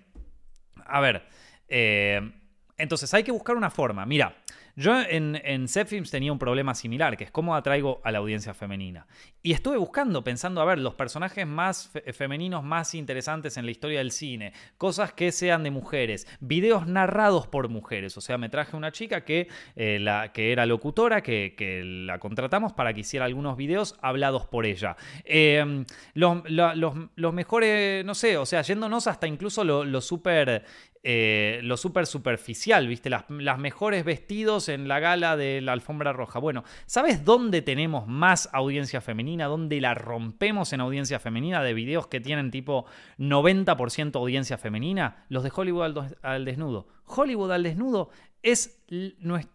a 0.87 1.01
ver, 1.01 1.27
eh, 1.69 2.33
entonces 2.79 3.13
hay 3.13 3.25
que 3.25 3.33
buscar 3.33 3.57
una 3.57 3.69
forma. 3.69 4.07
Mira, 4.07 4.40
yo 4.77 5.01
en, 5.01 5.41
en 5.45 5.69
Films 5.69 6.11
tenía 6.11 6.33
un 6.33 6.39
problema 6.39 6.75
similar, 6.75 7.17
que 7.17 7.25
es 7.25 7.31
cómo 7.31 7.55
atraigo 7.55 8.01
a 8.05 8.13
la 8.13 8.19
audiencia 8.19 8.55
femenina. 8.55 9.07
Y 9.43 9.53
estuve 9.53 9.77
buscando, 9.77 10.23
pensando, 10.23 10.61
a 10.61 10.65
ver, 10.65 10.79
los 10.79 10.95
personajes 10.95 11.47
más 11.47 11.91
femeninos 12.13 12.63
más 12.63 12.95
interesantes 12.95 13.57
en 13.57 13.65
la 13.65 13.71
historia 13.71 13.99
del 13.99 14.11
cine, 14.11 14.53
cosas 14.77 15.13
que 15.13 15.33
sean 15.33 15.63
de 15.63 15.71
mujeres, 15.71 16.27
videos 16.41 16.87
narrados 16.87 17.47
por 17.47 17.69
mujeres. 17.69 18.17
O 18.17 18.21
sea, 18.21 18.39
me 18.39 18.49
traje 18.49 18.77
una 18.77 18.93
chica 18.93 19.25
que, 19.25 19.49
eh, 19.77 19.99
la, 20.01 20.33
que 20.33 20.53
era 20.53 20.67
locutora, 20.67 21.23
que, 21.23 21.55
la 21.81 22.19
contratamos 22.19 22.73
para 22.73 22.93
que 22.93 23.01
hiciera 23.01 23.27
algunos 23.27 23.57
videos 23.57 23.97
hablados 24.03 24.47
por 24.47 24.67
ella. 24.67 24.97
Em, 25.25 25.85
los, 26.15 27.33
mejores, 27.33 28.05
no 28.05 28.15
sé, 28.15 28.37
o 28.37 28.47
sea, 28.47 28.63
yéndonos 28.63 29.07
hasta 29.07 29.27
incluso 29.27 29.65
lo, 29.65 29.85
lo 29.85 30.01
súper 30.01 30.65
eh, 31.03 31.61
lo 31.63 31.79
súper 31.79 32.07
superficial, 32.07 32.87
¿viste? 32.87 33.09
Las, 33.09 33.25
mejores 33.59 34.05
vestidos 34.05 34.69
en 34.69 34.87
la 34.87 35.01
gala 35.01 35.37
de 35.37 35.63
la 35.63 35.73
alfombra 35.73 36.13
roja. 36.13 36.39
Bueno, 36.39 36.63
¿sabes 36.85 37.25
dónde 37.25 37.63
tenemos 37.63 38.07
más 38.07 38.51
audiencia 38.53 39.01
femenina? 39.01 39.47
¿Dónde 39.47 39.81
la 39.81 39.95
rompemos 39.95 40.75
en 40.75 40.81
audiencia 40.83 41.19
femenina 41.19 41.63
de 41.63 41.73
videos 41.73 42.07
que 42.07 42.21
tienen 42.21 42.51
tipo 42.51 42.85
90% 43.19 44.17
audiencia 44.17 44.59
femenina? 44.59 45.25
Los 45.31 45.43
de 45.43 45.53
Hollywood 45.55 46.13
al, 46.21 46.45
desnudo. 46.45 46.87
Hollywood 47.07 47.53
al 47.53 47.63
desnudo 47.63 48.11
es, 48.43 48.83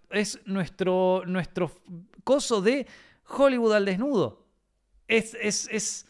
es 0.09 0.39
nuestro, 0.45 1.23
nuestro 1.27 1.71
coso 2.23 2.63
de 2.63 2.87
Hollywood 3.27 3.73
al 3.73 3.85
desnudo. 3.85 4.47
es, 5.07 5.35
es 5.39 5.69
es 5.71 6.07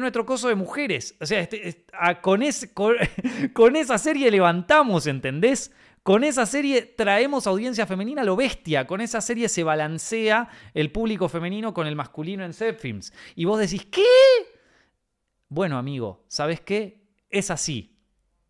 nuestro 0.00 0.26
coso 0.26 0.48
de 0.48 0.54
mujeres. 0.54 1.16
O 1.20 1.26
sea, 1.26 1.40
este, 1.40 1.84
con, 2.22 2.42
con, 3.52 3.76
esa 3.76 3.98
serie 3.98 4.30
levantamos, 4.30 5.06
¿entendés? 5.06 5.72
Con 6.02 6.22
esa 6.22 6.46
serie 6.46 6.82
traemos 6.82 7.46
audiencia 7.46 7.86
femenina 7.86 8.22
a 8.22 8.24
lo 8.24 8.36
bestia. 8.36 8.86
Con 8.86 9.00
esa 9.00 9.20
serie 9.20 9.48
se 9.48 9.64
balancea 9.64 10.48
el 10.74 10.92
público 10.92 11.28
femenino 11.28 11.74
con 11.74 11.86
el 11.86 11.96
masculino 11.96 12.44
en 12.44 12.52
set 12.52 12.78
films. 12.78 13.12
Y 13.34 13.44
vos 13.44 13.58
decís, 13.58 13.86
¿qué? 13.86 14.04
Bueno, 15.48 15.78
amigo, 15.78 16.24
¿sabes 16.28 16.60
qué? 16.60 17.08
Es 17.30 17.50
así. 17.50 17.96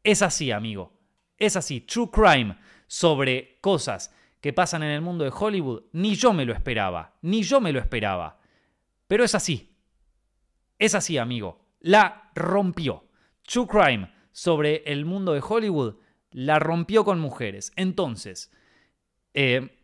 Es 0.03 0.23
así, 0.23 0.51
amigo. 0.51 0.93
Es 1.39 1.57
así. 1.57 1.81
True 1.81 2.11
crime 2.11 2.57
sobre 2.87 3.59
cosas 3.61 4.15
que 4.41 4.53
pasan 4.53 4.83
en 4.83 4.91
el 4.91 5.01
mundo 5.01 5.25
de 5.25 5.33
Hollywood, 5.35 5.85
ni 5.93 6.15
yo 6.15 6.33
me 6.33 6.45
lo 6.45 6.53
esperaba. 6.53 7.15
Ni 7.23 7.43
yo 7.43 7.61
me 7.61 7.73
lo 7.73 7.81
esperaba. 7.81 8.39
Pero 9.09 9.25
es 9.25 9.35
así. 9.35 9.76
Es 10.79 10.95
así, 10.95 11.19
amigo. 11.19 11.61
La 11.81 12.31
rompió. 12.35 13.05
True 13.43 13.67
Crime 13.67 14.13
sobre 14.33 14.83
el 14.87 15.05
mundo 15.05 15.33
de 15.33 15.43
Hollywood 15.47 15.97
la 16.31 16.59
rompió 16.59 17.05
con 17.05 17.19
mujeres. 17.19 17.73
Entonces, 17.77 18.53
eh, 19.33 19.79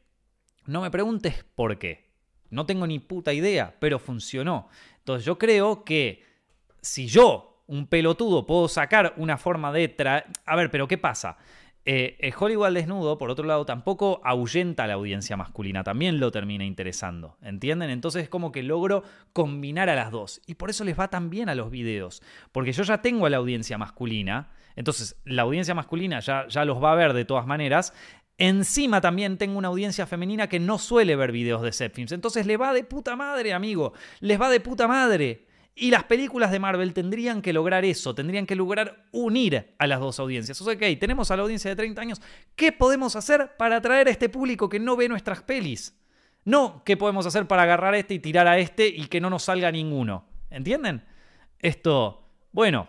no 0.66 0.82
me 0.82 0.90
preguntes 0.90 1.44
por 1.54 1.78
qué. 1.78 2.10
No 2.50 2.66
tengo 2.66 2.86
ni 2.86 2.98
puta 2.98 3.32
idea, 3.32 3.74
pero 3.80 3.98
funcionó. 3.98 4.68
Entonces 4.98 5.24
yo 5.24 5.38
creo 5.38 5.84
que 5.84 6.24
si 6.82 7.06
yo, 7.06 7.64
un 7.66 7.86
pelotudo, 7.86 8.44
puedo 8.44 8.68
sacar 8.68 9.14
una 9.16 9.38
forma 9.38 9.72
de... 9.72 9.88
Tra 9.88 10.26
a 10.44 10.56
ver, 10.56 10.70
pero 10.70 10.86
¿qué 10.86 10.98
pasa? 10.98 11.38
Eh, 11.84 12.32
Hollywood 12.38 12.66
al 12.66 12.74
desnudo, 12.74 13.18
por 13.18 13.30
otro 13.30 13.44
lado, 13.44 13.66
tampoco 13.66 14.20
ahuyenta 14.24 14.84
a 14.84 14.86
la 14.86 14.94
audiencia 14.94 15.36
masculina, 15.36 15.82
también 15.82 16.20
lo 16.20 16.30
termina 16.30 16.64
interesando, 16.64 17.36
¿entienden? 17.42 17.90
Entonces 17.90 18.22
es 18.22 18.28
como 18.28 18.52
que 18.52 18.62
logro 18.62 19.02
combinar 19.32 19.88
a 19.88 19.96
las 19.96 20.12
dos. 20.12 20.40
Y 20.46 20.54
por 20.54 20.70
eso 20.70 20.84
les 20.84 20.98
va 20.98 21.08
tan 21.08 21.28
bien 21.28 21.48
a 21.48 21.56
los 21.56 21.70
videos, 21.70 22.22
porque 22.52 22.72
yo 22.72 22.84
ya 22.84 23.02
tengo 23.02 23.26
a 23.26 23.30
la 23.30 23.38
audiencia 23.38 23.78
masculina, 23.78 24.50
entonces 24.76 25.16
la 25.24 25.42
audiencia 25.42 25.74
masculina 25.74 26.20
ya, 26.20 26.46
ya 26.48 26.64
los 26.64 26.82
va 26.82 26.92
a 26.92 26.96
ver 26.96 27.12
de 27.12 27.24
todas 27.24 27.46
maneras, 27.46 27.92
Encima 28.38 29.00
también 29.00 29.38
tengo 29.38 29.58
una 29.58 29.68
audiencia 29.68 30.04
femenina 30.06 30.48
que 30.48 30.58
no 30.58 30.78
suele 30.78 31.14
ver 31.14 31.30
videos 31.30 31.62
de 31.62 31.70
set. 31.70 31.96
Entonces 31.98 32.44
le 32.44 32.56
va 32.56 32.72
de 32.72 32.82
puta 32.82 33.14
madre, 33.14 33.52
amigo. 33.52 33.92
Les 34.18 34.40
va 34.40 34.50
de 34.50 34.58
puta 34.58 34.88
madre. 34.88 35.46
Y 35.74 35.90
las 35.90 36.04
películas 36.04 36.50
de 36.50 36.58
Marvel 36.58 36.92
tendrían 36.92 37.40
que 37.40 37.52
lograr 37.52 37.84
eso, 37.84 38.14
tendrían 38.14 38.46
que 38.46 38.56
lograr 38.56 39.06
unir 39.10 39.74
a 39.78 39.86
las 39.86 40.00
dos 40.00 40.20
audiencias. 40.20 40.60
O 40.60 40.64
sea, 40.64 40.74
ok, 40.74 40.98
tenemos 41.00 41.30
a 41.30 41.36
la 41.36 41.42
audiencia 41.42 41.70
de 41.70 41.76
30 41.76 42.02
años, 42.02 42.20
¿qué 42.56 42.72
podemos 42.72 43.16
hacer 43.16 43.56
para 43.56 43.76
atraer 43.76 44.08
a 44.08 44.10
este 44.10 44.28
público 44.28 44.68
que 44.68 44.78
no 44.78 44.96
ve 44.96 45.08
nuestras 45.08 45.42
pelis? 45.42 45.98
No, 46.44 46.82
¿qué 46.84 46.96
podemos 46.96 47.24
hacer 47.24 47.46
para 47.46 47.62
agarrar 47.62 47.94
a 47.94 47.98
este 47.98 48.14
y 48.14 48.18
tirar 48.18 48.48
a 48.48 48.58
este 48.58 48.86
y 48.88 49.06
que 49.06 49.20
no 49.20 49.30
nos 49.30 49.44
salga 49.44 49.72
ninguno? 49.72 50.26
¿Entienden? 50.50 51.04
Esto, 51.58 52.28
bueno, 52.50 52.88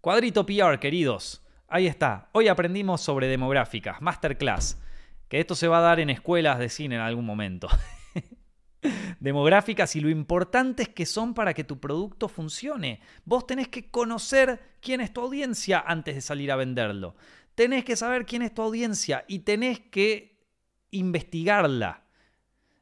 cuadrito 0.00 0.44
PR, 0.44 0.78
queridos. 0.80 1.44
Ahí 1.68 1.86
está. 1.86 2.28
Hoy 2.32 2.48
aprendimos 2.48 3.00
sobre 3.00 3.28
demográficas, 3.28 4.00
masterclass. 4.00 4.80
Que 5.28 5.40
esto 5.40 5.54
se 5.54 5.68
va 5.68 5.78
a 5.78 5.82
dar 5.82 6.00
en 6.00 6.10
escuelas 6.10 6.58
de 6.58 6.68
cine 6.68 6.96
en 6.96 7.00
algún 7.00 7.26
momento. 7.26 7.68
demográficas 9.20 9.96
y 9.96 10.00
lo 10.00 10.08
importantes 10.08 10.88
que 10.88 11.06
son 11.06 11.34
para 11.34 11.54
que 11.54 11.64
tu 11.64 11.78
producto 11.80 12.28
funcione. 12.28 13.00
Vos 13.24 13.46
tenés 13.46 13.68
que 13.68 13.90
conocer 13.90 14.60
quién 14.80 15.00
es 15.00 15.12
tu 15.12 15.20
audiencia 15.20 15.82
antes 15.86 16.14
de 16.14 16.20
salir 16.20 16.50
a 16.52 16.56
venderlo. 16.56 17.16
Tenés 17.54 17.84
que 17.84 17.96
saber 17.96 18.26
quién 18.26 18.42
es 18.42 18.52
tu 18.54 18.62
audiencia 18.62 19.24
y 19.28 19.40
tenés 19.40 19.80
que 19.80 20.38
investigarla. 20.90 22.04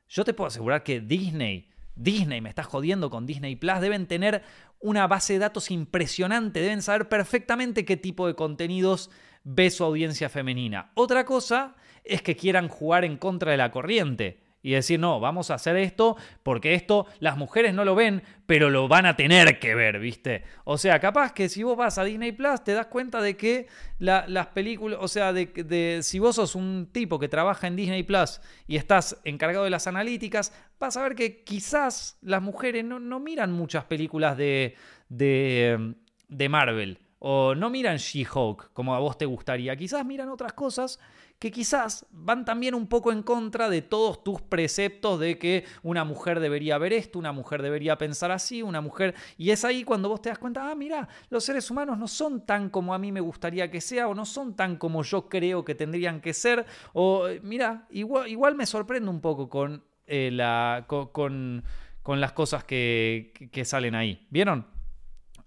Yo 0.09 0.25
te 0.25 0.35
puedo 0.35 0.49
asegurar 0.49 0.83
que 0.83 1.01
Disney, 1.01 1.71
Disney, 1.95 2.41
me 2.41 2.49
estás 2.49 2.67
jodiendo 2.67 3.11
con 3.11 3.27
Disney 3.27 3.57
Plus, 3.57 3.81
deben 3.81 4.07
tener 4.07 4.43
una 4.81 5.07
base 5.07 5.35
de 5.35 5.39
datos 5.39 5.71
impresionante, 5.71 6.61
deben 6.61 6.83
saber 6.83 7.09
perfectamente 7.09 7.85
qué 7.85 7.97
tipo 7.97 8.27
de 8.27 8.35
contenidos 8.35 9.11
ve 9.45 9.71
su 9.71 9.85
audiencia 9.85 10.29
femenina. 10.29 10.91
Otra 10.95 11.25
cosa 11.25 11.77
es 12.05 12.23
que 12.23 12.37
quieran 12.37 12.69
jugar 12.69 13.05
en 13.05 13.17
contra 13.17 13.53
de 13.53 13.57
la 13.57 13.71
corriente 13.71 14.42
y 14.63 14.73
decir, 14.73 15.01
no, 15.01 15.19
vamos 15.19 15.51
a 15.51 15.55
hacer 15.55 15.77
esto 15.77 16.17
porque 16.43 16.75
esto 16.75 17.07
las 17.19 17.37
mujeres 17.37 17.75
no 17.75 17.85
lo 17.85 17.95
ven, 17.95 18.23
pero 18.47 18.71
lo 18.71 18.87
van 18.87 19.07
a 19.07 19.17
tener 19.17 19.59
que 19.59 19.75
ver, 19.75 19.99
¿viste? 19.99 20.45
O 20.65 20.79
sea, 20.79 21.01
capaz 21.01 21.33
que 21.33 21.49
si 21.49 21.63
vos 21.63 21.77
vas 21.77 21.99
a 21.99 22.05
Disney 22.05 22.33
Plus 22.33 22.63
te 22.63 22.73
das 22.73 22.87
cuenta 22.87 23.21
de 23.21 23.37
que 23.37 23.67
las 23.99 24.47
películas, 24.49 25.01
o 25.03 25.09
sea, 25.09 25.33
de, 25.33 26.01
si 26.03 26.19
vos 26.19 26.37
sos 26.37 26.55
un 26.55 26.89
tipo 26.93 27.19
que 27.19 27.29
trabaja 27.29 27.67
en 27.67 27.77
Disney 27.77 28.05
Plus 28.05 28.41
y 28.69 28.77
estás 28.77 29.21
encargado 29.25 29.65
de 29.65 29.71
las 29.71 29.87
analíticas, 29.87 30.53
vas 30.79 30.97
a 30.97 31.03
ver 31.03 31.15
que 31.15 31.43
quizás 31.43 32.19
las 32.23 32.41
mujeres 32.41 32.85
no, 32.85 33.01
no 33.01 33.19
miran 33.19 33.53
muchas 33.53 33.85
películas 33.85 34.37
de, 34.37 34.77
de, 35.09 35.95
de 36.29 36.49
Marvel. 36.49 36.99
O 37.25 37.55
no 37.55 37.71
miran 37.71 37.99
She-Hulk 37.99 38.73
como 38.73 38.97
a 38.97 38.99
vos 38.99 39.17
te 39.17 39.27
gustaría. 39.27 39.77
Quizás 39.77 40.05
miran 40.05 40.29
otras 40.29 40.55
cosas 40.55 40.99
que 41.43 41.51
quizás 41.51 42.07
van 42.13 42.45
también 42.45 42.73
un 42.73 42.87
poco 42.87 43.11
en 43.11 43.25
contra 43.25 43.69
de 43.69 43.83
todos 43.83 44.23
tus 44.23 44.41
preceptos 44.41 45.19
de 45.19 45.41
que 45.41 45.65
una 45.83 46.05
mujer 46.05 46.39
debería 46.39 46.79
ver 46.79 46.93
esto, 46.93 47.19
una 47.19 47.33
mujer 47.33 47.63
debería 47.63 47.99
pensar 47.99 48.31
así, 48.31 48.63
una 48.63 48.81
mujer... 48.81 49.17
Y 49.37 49.51
es 49.51 49.65
ahí 49.65 49.83
cuando 49.83 50.09
vos 50.09 50.23
te 50.23 50.29
das 50.29 50.39
cuenta, 50.39 50.71
ah, 50.71 50.77
mira, 50.77 51.09
los 51.31 51.43
seres 51.43 51.69
humanos 51.69 51.99
no 51.99 52.07
son 52.07 52.47
tan 52.47 52.71
como 52.71 52.95
a 52.95 52.99
mí 53.01 53.11
me 53.11 53.19
gustaría 53.21 53.73
que 53.73 53.81
sea, 53.81 54.07
o 54.07 54.15
no 54.15 54.25
son 54.25 54.55
tan 54.55 54.77
como 54.77 55.03
yo 55.03 55.29
creo 55.29 55.65
que 55.65 55.75
tendrían 55.75 56.21
que 56.21 56.33
ser, 56.33 56.65
o 56.93 57.27
mira, 57.43 57.89
igual, 57.91 58.29
igual 58.29 58.55
me 58.55 58.65
sorprende 58.65 59.11
un 59.11 59.21
poco 59.21 59.49
con, 59.49 59.83
eh, 60.07 60.31
la, 60.33 60.85
con, 60.87 61.65
con, 62.05 62.21
las 62.21 62.33
cosas 62.35 62.63
que, 62.63 63.33
que 63.51 63.65
salen 63.65 63.97
ahí. 63.97 64.29
¿Vieron? 64.31 64.65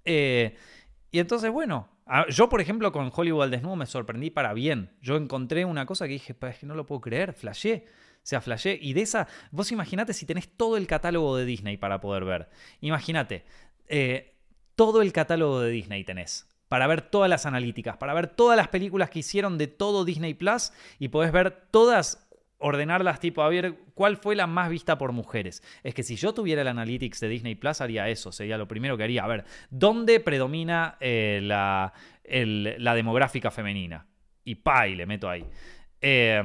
Eh, 0.04 0.58
y 1.10 1.20
entonces, 1.20 1.50
bueno, 1.52 1.88
yo, 2.30 2.50
por 2.50 2.62
ejemplo, 2.62 2.92
con 2.92 3.12
Hollywood 3.14 3.44
al 3.44 3.52
desnudo 3.52 3.76
me 3.76 3.86
sorprendí 3.86 4.30
para 4.30 4.54
bien. 4.54 4.92
Yo 5.02 5.18
encontré 5.18 5.66
una 5.66 5.86
cosa 5.86 6.06
que 6.06 6.14
dije, 6.14 6.36
es 6.40 6.58
que 6.58 6.66
no 6.66 6.76
lo 6.76 6.86
puedo 6.86 7.02
creer, 7.02 7.34
flashé. 7.34 7.86
O 8.18 8.28
sea, 8.28 8.42
flashé. 8.42 8.78
Y 8.82 8.94
de 8.94 9.02
esa, 9.02 9.28
vos 9.52 9.72
imaginate 9.72 10.14
si 10.14 10.26
tenés 10.26 10.50
todo 10.50 10.78
el 10.78 10.88
catálogo 10.88 11.38
de 11.38 11.46
Disney 11.46 11.78
para 11.78 12.02
poder 12.02 12.26
ver. 12.26 12.50
Imagínate, 12.82 13.46
eh, 13.88 14.36
todo 14.76 15.02
el 15.02 15.14
catálogo 15.14 15.62
de 15.62 15.72
Disney 15.72 16.04
tenés. 16.04 16.48
Para 16.68 16.88
ver 16.88 17.02
todas 17.02 17.30
las 17.30 17.46
analíticas, 17.46 17.98
para 17.98 18.14
ver 18.14 18.28
todas 18.28 18.58
las 18.58 18.68
películas 18.68 19.10
que 19.10 19.20
hicieron 19.20 19.58
de 19.58 19.68
todo 19.68 20.06
Disney 20.06 20.34
Plus 20.34 20.74
y 20.98 21.10
podés 21.10 21.32
ver 21.32 21.68
todas 21.70 22.25
ordenarlas 22.58 23.20
tipo, 23.20 23.42
a 23.44 23.50
ver, 23.50 23.76
¿cuál 23.94 24.18
fue 24.18 24.36
la 24.36 24.48
más 24.48 24.70
vista 24.70 24.98
por 24.98 25.12
mujeres? 25.12 25.62
Es 25.84 25.94
que 25.94 26.04
si 26.04 26.16
yo 26.16 26.34
tuviera 26.34 26.62
el 26.62 26.68
Analytics 26.68 27.20
de 27.20 27.30
Disney 27.30 27.56
Plus, 27.56 27.82
haría 27.82 28.10
eso, 28.10 28.32
sería 28.32 28.58
lo 28.58 28.68
primero 28.68 28.98
que 28.98 29.04
haría. 29.04 29.24
A 29.24 29.28
ver, 29.28 29.46
¿dónde 29.70 30.20
predomina 30.20 30.98
eh, 31.00 31.40
la, 31.44 31.94
la 32.24 32.96
demográfica 32.96 33.52
femenina? 33.52 34.08
y 34.46 34.56
pa, 34.56 34.88
y 34.88 34.96
le 34.96 35.06
meto 35.06 35.30
ahí. 35.30 35.46
Eh, 36.00 36.42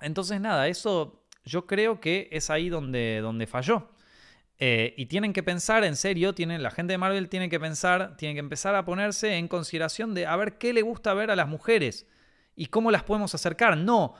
entonces, 0.00 0.40
nada, 0.40 0.68
eso 0.68 1.24
yo 1.44 1.66
creo 1.66 2.00
que 2.00 2.28
es 2.32 2.50
ahí 2.50 2.68
donde, 2.68 3.20
donde 3.22 3.46
falló. 3.46 3.88
Eh, 4.58 4.94
y 4.96 5.06
tienen 5.06 5.32
que 5.32 5.42
pensar, 5.42 5.84
en 5.84 5.96
serio, 5.96 6.34
tienen, 6.34 6.62
la 6.62 6.70
gente 6.70 6.92
de 6.92 6.98
Marvel 6.98 7.28
tiene 7.28 7.48
que 7.48 7.60
pensar, 7.60 8.16
tiene 8.16 8.34
que 8.34 8.40
empezar 8.40 8.74
a 8.74 8.84
ponerse 8.84 9.36
en 9.36 9.48
consideración 9.48 10.14
de 10.14 10.26
a 10.26 10.36
ver 10.36 10.58
qué 10.58 10.72
le 10.72 10.82
gusta 10.82 11.14
ver 11.14 11.30
a 11.30 11.36
las 11.36 11.46
mujeres 11.46 12.06
y 12.56 12.66
cómo 12.66 12.90
las 12.90 13.04
podemos 13.04 13.34
acercar. 13.34 13.76
No, 13.76 14.14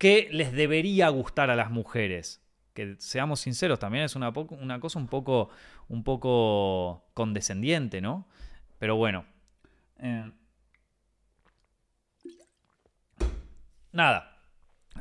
qué 0.00 0.30
les 0.32 0.52
debería 0.52 1.10
gustar 1.10 1.50
a 1.50 1.56
las 1.56 1.70
mujeres. 1.70 2.40
Que 2.72 2.96
seamos 2.98 3.40
sinceros, 3.40 3.78
también 3.78 4.04
es 4.04 4.16
una, 4.16 4.30
una 4.30 4.80
cosa 4.80 4.98
un 4.98 5.08
poco, 5.08 5.50
un 5.88 6.04
poco 6.04 7.04
condescendiente, 7.12 8.00
¿no? 8.00 8.26
Pero 8.78 8.96
bueno. 8.96 9.26
Eh, 9.98 10.32
nada. 13.92 14.38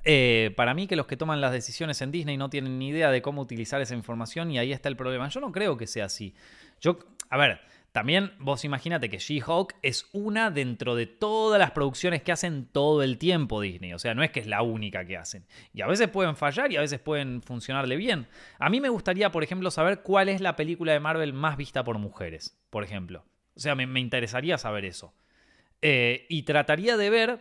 Eh, 0.04 0.54
para 0.58 0.74
mí 0.74 0.86
que 0.86 0.98
los 0.98 1.08
que 1.08 1.16
toman 1.16 1.40
las 1.40 1.54
decisiones 1.54 2.02
en 2.02 2.12
Disney 2.12 2.36
no 2.36 2.50
tienen 2.50 2.78
ni 2.78 2.90
idea 2.90 3.10
de 3.10 3.22
cómo 3.22 3.42
utilizar 3.42 3.82
esa 3.82 3.96
información 3.96 4.52
y 4.52 4.60
ahí 4.60 4.74
está 4.74 4.90
el 4.90 4.98
problema. 4.98 5.30
Yo 5.30 5.40
no 5.40 5.54
creo 5.54 5.78
que 5.78 5.88
sea 5.88 6.06
así. 6.06 6.36
Yo, 6.82 7.00
a 7.30 7.38
ver, 7.38 7.62
también 7.92 8.34
vos 8.40 8.66
imagínate 8.66 9.10
que 9.10 9.18
She-Hulk 9.18 9.76
es 9.82 10.08
una 10.14 10.52
dentro 10.52 10.96
de 10.96 11.08
todas 11.08 11.60
las 11.60 11.72
producciones 11.72 12.22
que 12.22 12.32
hacen 12.32 12.68
todo 12.68 13.02
el 13.02 13.18
tiempo 13.18 13.62
Disney. 13.62 13.94
O 13.94 14.00
sea, 14.00 14.14
no 14.14 14.22
es 14.22 14.30
que 14.30 14.40
es 14.40 14.48
la 14.48 14.62
única 14.62 15.06
que 15.06 15.18
hacen. 15.18 15.48
Y 15.74 15.82
a 15.82 15.88
veces 15.88 16.08
pueden 16.08 16.36
fallar 16.36 16.72
y 16.72 16.78
a 16.78 16.82
veces 16.82 17.00
pueden 17.00 17.42
funcionarle 17.42 17.96
bien. 17.96 18.28
A 18.60 18.70
mí 18.70 18.80
me 18.80 18.90
gustaría, 18.90 19.32
por 19.32 19.44
ejemplo, 19.44 19.72
saber 19.72 20.02
cuál 20.02 20.30
es 20.30 20.40
la 20.40 20.56
película 20.56 20.94
de 20.94 21.00
Marvel 21.00 21.34
más 21.34 21.58
vista 21.58 21.84
por 21.84 21.98
mujeres, 21.98 22.62
por 22.70 22.84
ejemplo. 22.84 23.26
O 23.56 23.60
sea, 23.60 23.74
me, 23.74 24.00
interesaría 24.00 24.58
saber 24.60 24.86
eso. 24.86 25.16
Eh, 25.82 26.28
y 26.30 26.44
trataría 26.44 26.96
de 26.96 27.10
ver 27.10 27.40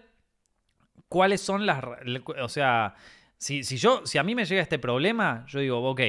cuáles 1.09 1.43
son 1.43 1.67
las... 1.67 1.85
O 2.41 2.49
sea, 2.49 2.95
si, 3.37 3.65
si, 3.65 3.77
yo, 3.77 4.07
si 4.07 4.17
a 4.17 4.23
mí 4.23 4.35
me 4.35 4.47
llega 4.47 4.63
este 4.63 4.79
problema, 4.79 5.45
yo 5.47 5.61
digo, 5.61 5.83
ok, 5.91 6.01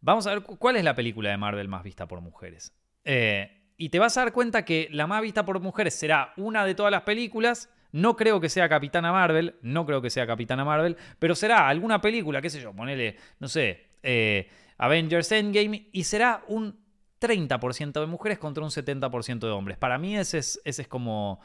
vamos 0.00 0.26
a 0.26 0.30
ver 0.34 0.42
cuál 0.42 0.76
es 0.76 0.82
la 0.82 0.96
película 0.96 1.30
de 1.30 1.36
Marvel 1.36 1.68
más 1.68 1.84
vista 1.84 2.08
por 2.08 2.20
mujeres. 2.20 2.74
Eh, 3.04 3.59
y 3.80 3.88
te 3.88 3.98
vas 3.98 4.14
a 4.18 4.24
dar 4.24 4.34
cuenta 4.34 4.66
que 4.66 4.88
la 4.92 5.06
más 5.06 5.22
vista 5.22 5.46
por 5.46 5.58
mujeres 5.58 5.94
será 5.94 6.34
una 6.36 6.66
de 6.66 6.74
todas 6.74 6.92
las 6.92 7.00
películas. 7.00 7.70
No 7.92 8.14
creo 8.14 8.38
que 8.38 8.50
sea 8.50 8.68
Capitana 8.68 9.10
Marvel, 9.10 9.56
no 9.62 9.86
creo 9.86 10.02
que 10.02 10.10
sea 10.10 10.26
Capitana 10.26 10.66
Marvel, 10.66 10.98
pero 11.18 11.34
será 11.34 11.66
alguna 11.66 11.98
película, 11.98 12.42
qué 12.42 12.50
sé 12.50 12.60
yo, 12.60 12.74
ponele, 12.74 13.16
no 13.38 13.48
sé, 13.48 13.86
eh, 14.02 14.50
Avengers 14.76 15.32
Endgame, 15.32 15.88
y 15.92 16.04
será 16.04 16.44
un 16.48 16.78
30% 17.22 18.00
de 18.00 18.06
mujeres 18.06 18.38
contra 18.38 18.62
un 18.62 18.68
70% 18.68 19.38
de 19.38 19.50
hombres. 19.50 19.78
Para 19.78 19.96
mí 19.96 20.14
ese 20.14 20.36
es, 20.36 20.60
ese 20.66 20.82
es 20.82 20.88
como 20.88 21.40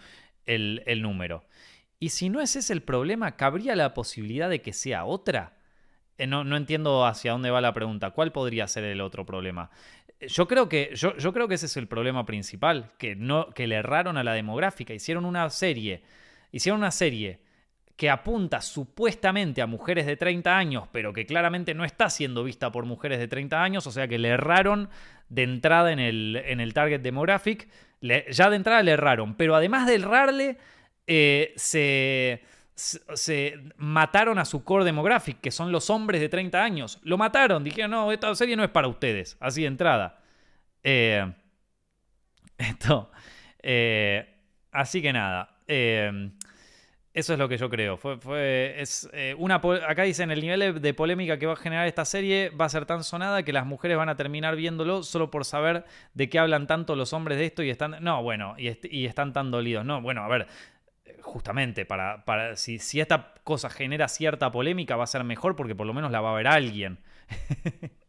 el, 0.46 0.84
el 0.88 1.02
número. 1.02 1.46
Y 2.00 2.10
si 2.10 2.28
no 2.28 2.42
es 2.42 2.58
ese 2.58 2.74
el 2.74 2.84
problema, 2.84 3.38
¿cabría 3.38 3.78
la 3.78 3.94
posibilidad 3.94 4.50
de 4.50 4.62
que 4.62 4.74
sea 4.74 5.06
otra? 5.06 5.56
Eh, 6.18 6.28
no, 6.28 6.44
no, 6.44 6.58
entiendo 6.58 7.06
hacia 7.06 7.32
dónde 7.32 7.50
va 7.50 7.62
la 7.62 7.74
pregunta. 7.74 8.12
¿Cuál 8.12 8.32
podría 8.32 8.68
ser 8.68 8.84
el 8.84 9.02
otro 9.02 9.26
problema? 9.26 9.70
Yo 10.22 10.48
creo 10.48 10.70
que, 10.70 10.92
yo, 10.96 11.16
yo, 11.18 11.34
creo 11.34 11.48
que 11.48 11.56
ese 11.56 11.66
es 11.66 11.78
el 11.78 11.88
problema 11.88 12.26
principal, 12.26 12.92
que, 12.98 13.16
no, 13.16 13.50
que 13.52 13.68
le 13.68 13.76
erraron 13.76 14.18
a 14.18 14.24
la 14.24 14.34
demográfica. 14.34 14.94
Hicieron 14.94 15.26
una 15.26 15.50
serie, 15.50 16.04
hicieron 16.52 16.80
una 16.80 16.92
serie 16.92 17.40
que 17.96 18.10
apunta 18.10 18.62
supuestamente 18.62 19.62
a 19.62 19.68
mujeres 19.68 20.06
de 20.06 20.18
30 20.18 20.58
años, 20.58 20.88
pero 20.92 21.14
que 21.14 21.26
claramente 21.26 21.74
no 21.74 21.86
está 21.86 22.10
siendo 22.10 22.44
vista 22.44 22.72
por 22.72 22.86
mujeres 22.86 23.20
de 23.20 23.28
30 23.28 23.62
años, 23.62 23.88
o 23.88 23.92
sea 23.92 24.08
que 24.08 24.20
le 24.20 24.30
erraron 24.30 24.90
de 25.30 25.44
entrada 25.44 25.92
en 25.92 26.00
el, 26.00 26.42
en 26.46 26.60
el 26.60 26.74
target 26.74 27.02
demographic. 27.02 27.70
ya 28.02 28.50
de 28.50 28.56
entrada 28.56 28.84
le 28.84 28.92
erraron, 28.92 29.36
pero 29.36 29.56
además 29.56 29.88
de 29.88 29.96
errarle 29.96 30.58
eh, 31.08 31.54
se, 31.56 32.42
se, 32.76 33.58
mataron 33.78 34.38
a 34.38 34.46
su 34.46 34.64
core 34.64 34.84
demographic, 34.84 35.40
que 35.40 35.52
son 35.52 35.72
los 35.72 35.90
hombres 35.90 36.22
de 36.22 36.30
30 36.30 36.62
años. 36.62 37.00
Lo 37.04 37.18
mataron, 37.18 37.64
dijeron, 37.64 37.92
no, 37.92 38.12
esta 38.12 38.34
serie 38.36 38.56
no 38.56 38.64
es 38.64 38.70
para 38.70 38.88
ustedes, 38.88 39.38
así 39.40 39.62
de 39.62 39.68
entrada. 39.68 40.20
Eh, 40.84 41.34
esto. 42.58 43.12
Eh, 43.64 44.28
así 44.72 45.02
que 45.02 45.14
nada. 45.14 45.58
eso 45.66 47.34
es 47.34 47.40
lo 47.40 47.48
que 47.48 47.58
yo 47.58 47.70
creo. 47.70 47.96
Fue, 47.96 48.18
fue 48.18 48.76
es, 48.78 49.10
una, 49.38 49.56
acá 49.56 50.04
dicen, 50.04 50.30
el 50.32 50.42
nivel 50.42 50.82
de 50.82 50.94
polémica 50.94 51.40
que 51.40 51.46
va 51.46 51.54
a 51.54 51.58
generar 51.58 51.88
esta 51.88 52.04
serie 52.04 52.50
va 52.50 52.66
a 52.66 52.70
ser 52.70 52.86
tan 52.86 53.06
sonada 53.06 53.44
que 53.44 53.54
las 53.54 53.66
mujeres 53.66 53.96
van 53.96 54.10
a 54.10 54.18
terminar 54.18 54.58
viéndolo 54.58 55.02
solo 55.04 55.32
por 55.32 55.46
saber 55.46 55.86
de 56.14 56.30
qué 56.30 56.40
hablan 56.40 56.68
tanto 56.68 56.98
los 56.98 57.14
hombres 57.14 57.38
de 57.38 57.46
esto 57.46 57.64
y 57.64 57.70
están... 57.70 58.04
No, 58.04 58.22
bueno, 58.22 58.56
y 58.58 59.06
están 59.06 59.32
tan 59.32 59.50
dolidos. 59.50 59.86
No, 59.86 60.02
bueno, 60.02 60.24
a 60.24 60.28
ver, 60.28 60.48
justamente, 61.22 61.86
para, 61.86 62.26
para 62.26 62.56
si, 62.56 62.80
si, 62.80 63.00
esta 63.00 63.34
cosa 63.44 63.70
genera 63.70 64.08
cierta 64.08 64.52
polémica, 64.52 64.96
va 64.96 65.04
a 65.04 65.08
ser 65.08 65.24
mejor 65.24 65.56
porque 65.56 65.76
por 65.76 65.88
lo 65.88 65.94
menos 65.94 66.12
la 66.12 66.22
va 66.22 66.32
a 66.32 66.36
ver 66.36 66.48
alguien. 66.48 67.00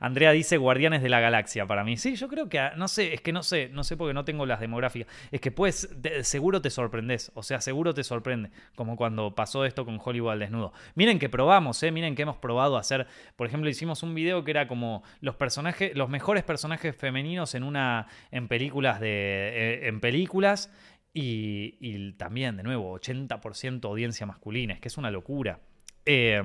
Andrea 0.00 0.32
dice 0.32 0.56
Guardianes 0.56 1.02
de 1.02 1.08
la 1.08 1.20
Galaxia 1.20 1.66
para 1.66 1.84
mí. 1.84 1.96
Sí, 1.96 2.16
yo 2.16 2.28
creo 2.28 2.48
que, 2.48 2.60
no 2.76 2.88
sé, 2.88 3.14
es 3.14 3.20
que 3.20 3.32
no 3.32 3.42
sé, 3.42 3.68
no 3.72 3.84
sé 3.84 3.96
porque 3.96 4.14
no 4.14 4.24
tengo 4.24 4.46
las 4.46 4.60
demográficas. 4.60 5.12
Es 5.30 5.40
que 5.40 5.50
pues, 5.50 5.88
seguro 6.22 6.60
te 6.60 6.70
sorprendes, 6.70 7.32
o 7.34 7.42
sea, 7.42 7.60
seguro 7.60 7.94
te 7.94 8.04
sorprende, 8.04 8.50
como 8.74 8.96
cuando 8.96 9.34
pasó 9.34 9.64
esto 9.64 9.84
con 9.84 10.00
Hollywood 10.02 10.32
al 10.32 10.38
desnudo. 10.40 10.72
Miren 10.94 11.18
que 11.18 11.28
probamos, 11.28 11.82
¿eh? 11.82 11.90
miren 11.90 12.14
que 12.14 12.22
hemos 12.22 12.36
probado 12.36 12.76
hacer, 12.76 13.06
por 13.36 13.46
ejemplo, 13.46 13.70
hicimos 13.70 14.02
un 14.02 14.14
video 14.14 14.44
que 14.44 14.50
era 14.50 14.68
como 14.68 15.02
los 15.20 15.36
personajes, 15.36 15.94
los 15.94 16.08
mejores 16.08 16.44
personajes 16.44 16.96
femeninos 16.96 17.54
en 17.54 17.62
una, 17.62 18.08
en 18.30 18.48
películas 18.48 19.00
de, 19.00 19.08
eh, 19.08 19.88
en 19.88 20.00
películas 20.00 20.70
y, 21.16 22.12
también, 22.14 22.56
de 22.56 22.64
nuevo, 22.64 22.98
80% 22.98 23.84
audiencia 23.84 24.26
masculina, 24.26 24.74
es 24.74 24.80
que 24.80 24.88
es 24.88 24.98
una 24.98 25.12
locura. 25.12 25.60
Eh, 26.04 26.42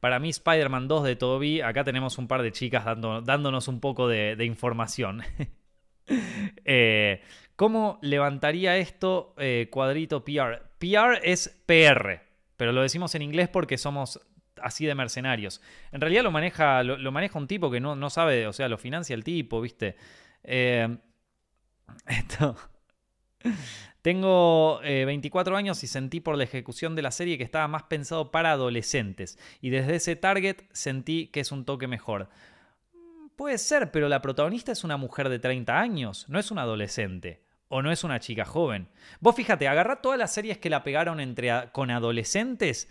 para 0.00 0.18
mí, 0.18 0.30
Spider-Man 0.30 0.88
2 0.88 1.04
de 1.04 1.14
Toby, 1.14 1.60
acá 1.60 1.84
tenemos 1.84 2.18
un 2.18 2.26
par 2.26 2.42
de 2.42 2.50
chicas 2.50 2.84
dándonos 2.84 3.68
un 3.68 3.78
poco 3.80 4.08
de, 4.08 4.44
información. 4.44 5.22
Eh, 6.64 7.20
¿Cómo 7.54 7.98
levantaría 8.00 8.78
esto 8.78 9.34
eh, 9.36 9.68
cuadrito 9.70 10.24
PR? 10.24 10.62
PR 10.78 11.20
es 11.22 11.62
PR, 11.66 12.22
pero 12.56 12.72
lo 12.72 12.80
decimos 12.80 13.14
en 13.14 13.20
inglés 13.20 13.50
porque 13.50 13.76
somos 13.76 14.18
así 14.62 14.86
de 14.86 14.94
mercenarios. 14.94 15.60
En 15.92 16.00
realidad 16.00 16.22
lo 16.22 16.30
maneja, 16.30 16.82
lo, 16.82 17.12
maneja 17.12 17.38
un 17.38 17.46
tipo 17.46 17.70
que 17.70 17.78
no, 17.78 17.94
no, 17.94 18.08
sabe, 18.08 18.46
o 18.46 18.54
sea, 18.54 18.70
lo 18.70 18.78
financia 18.78 19.12
el 19.12 19.22
tipo, 19.22 19.60
¿viste? 19.60 19.96
esto. 22.06 22.56
Tengo 24.02 24.80
24 24.80 25.54
eh, 25.54 25.58
años 25.58 25.82
y 25.82 25.86
sentí 25.86 26.20
por 26.20 26.36
la 26.36 26.44
ejecución 26.44 26.94
de 26.94 27.02
la 27.02 27.10
serie 27.10 27.36
que 27.36 27.44
estaba 27.44 27.68
más 27.68 27.84
pensado 27.84 28.30
para 28.30 28.52
adolescentes. 28.52 29.38
Y 29.60 29.70
desde 29.70 29.96
ese 29.96 30.16
target 30.16 30.62
sentí 30.72 31.26
que 31.28 31.40
es 31.40 31.52
un 31.52 31.64
toque 31.64 31.88
mejor. 31.88 32.28
Mm, 32.92 33.28
puede 33.36 33.58
ser, 33.58 33.90
pero 33.90 34.08
la 34.08 34.22
protagonista 34.22 34.72
es 34.72 34.84
una 34.84 34.96
mujer 34.96 35.28
de 35.28 35.38
30 35.38 35.78
años, 35.78 36.26
no 36.28 36.38
es 36.38 36.50
una 36.50 36.62
adolescente. 36.62 37.42
O 37.70 37.82
no 37.82 37.92
es 37.92 38.02
una 38.02 38.18
chica 38.18 38.46
joven. 38.46 38.88
Vos 39.20 39.36
fíjate, 39.36 39.68
agarrá 39.68 40.00
todas 40.00 40.18
las 40.18 40.32
series 40.32 40.56
que 40.56 40.70
la 40.70 40.82
pegaron 40.82 41.20
entre 41.20 41.70
con 41.72 41.90
adolescentes. 41.90 42.90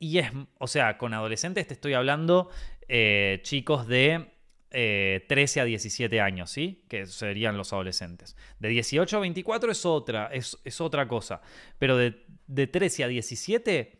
Y 0.00 0.18
es, 0.18 0.32
o 0.58 0.66
sea, 0.66 0.98
con 0.98 1.14
adolescentes 1.14 1.68
te 1.68 1.74
estoy 1.74 1.94
hablando 1.94 2.50
eh, 2.88 3.38
chicos 3.42 3.86
de 3.86 4.32
13 4.70 5.58
eh, 5.58 5.62
a 5.62 5.64
17 5.64 6.20
años, 6.20 6.50
¿sí? 6.50 6.84
Que 6.88 7.06
serían 7.06 7.56
los 7.56 7.72
adolescentes. 7.72 8.36
De 8.58 8.68
18 8.68 9.16
a 9.16 9.20
24 9.20 9.72
es 9.72 9.86
otra, 9.86 10.30
es, 10.32 10.80
otra 10.80 11.08
cosa. 11.08 11.40
Pero 11.78 11.96
de, 11.96 12.24
de, 12.46 12.66
13 12.66 13.04
a 13.04 13.08
17, 13.08 13.98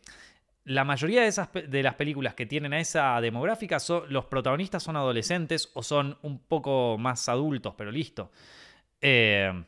la 0.64 0.84
mayoría 0.84 1.22
de, 1.22 1.28
esas, 1.28 1.48
de 1.52 1.82
las 1.82 1.94
películas 1.94 2.34
que 2.34 2.46
tienen 2.46 2.72
a 2.74 2.80
esa 2.80 3.20
demográfica, 3.20 3.78
los 4.08 4.26
protagonistas 4.26 4.82
son 4.82 4.96
adolescentes 4.96 5.70
o 5.74 5.82
son 5.82 6.18
un 6.22 6.38
poco 6.38 6.98
más 6.98 7.28
adultos, 7.28 7.74
pero 7.76 7.90
listo. 7.90 8.30
Eh, 9.00 9.64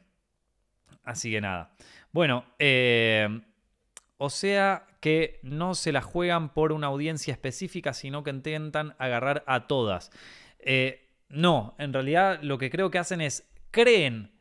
así 1.04 1.30
que 1.30 1.40
nada. 1.40 1.72
Bueno, 2.12 2.44
eh, 2.58 3.40
o 4.18 4.28
sea 4.28 4.84
que 5.00 5.40
no 5.42 5.74
se 5.74 5.92
la 5.92 6.02
juegan 6.02 6.52
por 6.52 6.72
una 6.72 6.88
audiencia 6.88 7.32
específica, 7.32 7.94
sino 7.94 8.22
que 8.22 8.30
intentan 8.30 8.94
agarrar 8.98 9.42
a 9.46 9.66
todas. 9.66 10.10
Eh, 10.62 11.08
no, 11.28 11.74
en 11.78 11.92
realidad 11.92 12.40
lo 12.42 12.58
que 12.58 12.70
creo 12.70 12.90
que 12.90 12.98
hacen 12.98 13.20
es 13.20 13.48
creen 13.70 14.32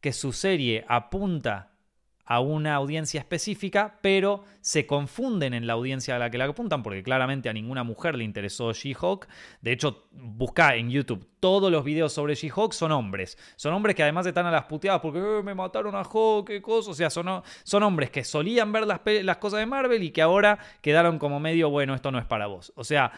que 0.00 0.12
su 0.12 0.32
serie 0.32 0.84
apunta 0.88 1.72
a 2.24 2.40
una 2.40 2.74
audiencia 2.74 3.20
específica, 3.20 3.98
pero 4.00 4.44
se 4.60 4.86
confunden 4.86 5.54
en 5.54 5.66
la 5.66 5.74
audiencia 5.74 6.16
a 6.16 6.18
la 6.18 6.30
que 6.30 6.38
la 6.38 6.44
apuntan, 6.46 6.82
porque 6.82 7.02
claramente 7.02 7.48
a 7.48 7.52
ninguna 7.52 7.82
mujer 7.82 8.14
le 8.14 8.24
interesó 8.24 8.72
She-Hulk. 8.72 9.28
De 9.60 9.72
hecho, 9.72 10.08
busca 10.12 10.76
en 10.76 10.88
YouTube 10.88 11.28
todos 11.40 11.70
los 11.70 11.84
videos 11.84 12.12
sobre 12.12 12.34
She-Hulk 12.34 12.72
son 12.72 12.92
hombres. 12.92 13.36
Son 13.56 13.74
hombres 13.74 13.96
que 13.96 14.02
además 14.02 14.24
están 14.26 14.46
a 14.46 14.50
las 14.50 14.64
puteadas 14.64 15.00
porque 15.00 15.18
eh, 15.18 15.42
me 15.42 15.54
mataron 15.54 15.94
a 15.94 16.02
Hulk, 16.02 16.46
qué 16.46 16.62
cosa. 16.62 16.92
O 16.92 16.94
sea, 16.94 17.10
son, 17.10 17.82
hombres 17.82 18.10
que 18.10 18.24
solían 18.24 18.72
ver 18.72 18.86
las 18.86 19.36
cosas 19.38 19.58
de 19.60 19.66
Marvel 19.66 20.02
y 20.02 20.10
que 20.10 20.22
ahora 20.22 20.58
quedaron 20.80 21.18
como 21.18 21.40
medio, 21.40 21.70
bueno, 21.70 21.94
esto 21.94 22.12
no 22.12 22.18
es 22.18 22.24
para 22.24 22.46
vos. 22.46 22.72
O 22.76 22.84
sea, 22.84 23.12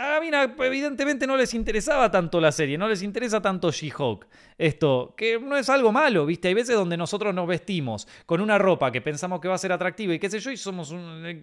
a 0.00 0.14
la 0.14 0.20
mina 0.20 0.54
evidentemente 0.60 1.26
no 1.26 1.36
les 1.36 1.52
interesaba 1.52 2.10
tanto 2.10 2.40
la 2.40 2.52
serie, 2.52 2.78
no 2.78 2.88
les 2.88 3.02
interesa 3.02 3.42
tanto 3.42 3.70
She-Hulk. 3.70 4.26
Esto, 4.56 5.14
que 5.14 5.38
no 5.38 5.58
es 5.58 5.68
algo 5.68 5.92
malo, 5.92 6.24
¿viste? 6.24 6.48
Hay 6.48 6.54
veces 6.54 6.74
donde 6.74 6.96
nosotros 6.96 7.34
nos 7.34 7.46
vestimos 7.46 8.08
con 8.24 8.40
una 8.40 8.56
ropa 8.56 8.90
que 8.90 9.02
pensamos 9.02 9.40
que 9.40 9.48
va 9.48 9.56
a 9.56 9.58
ser 9.58 9.72
atractiva 9.72 10.14
y 10.14 10.18
qué 10.18 10.30
sé 10.30 10.40
yo, 10.40 10.50
y 10.50 10.56
somos 10.56 10.94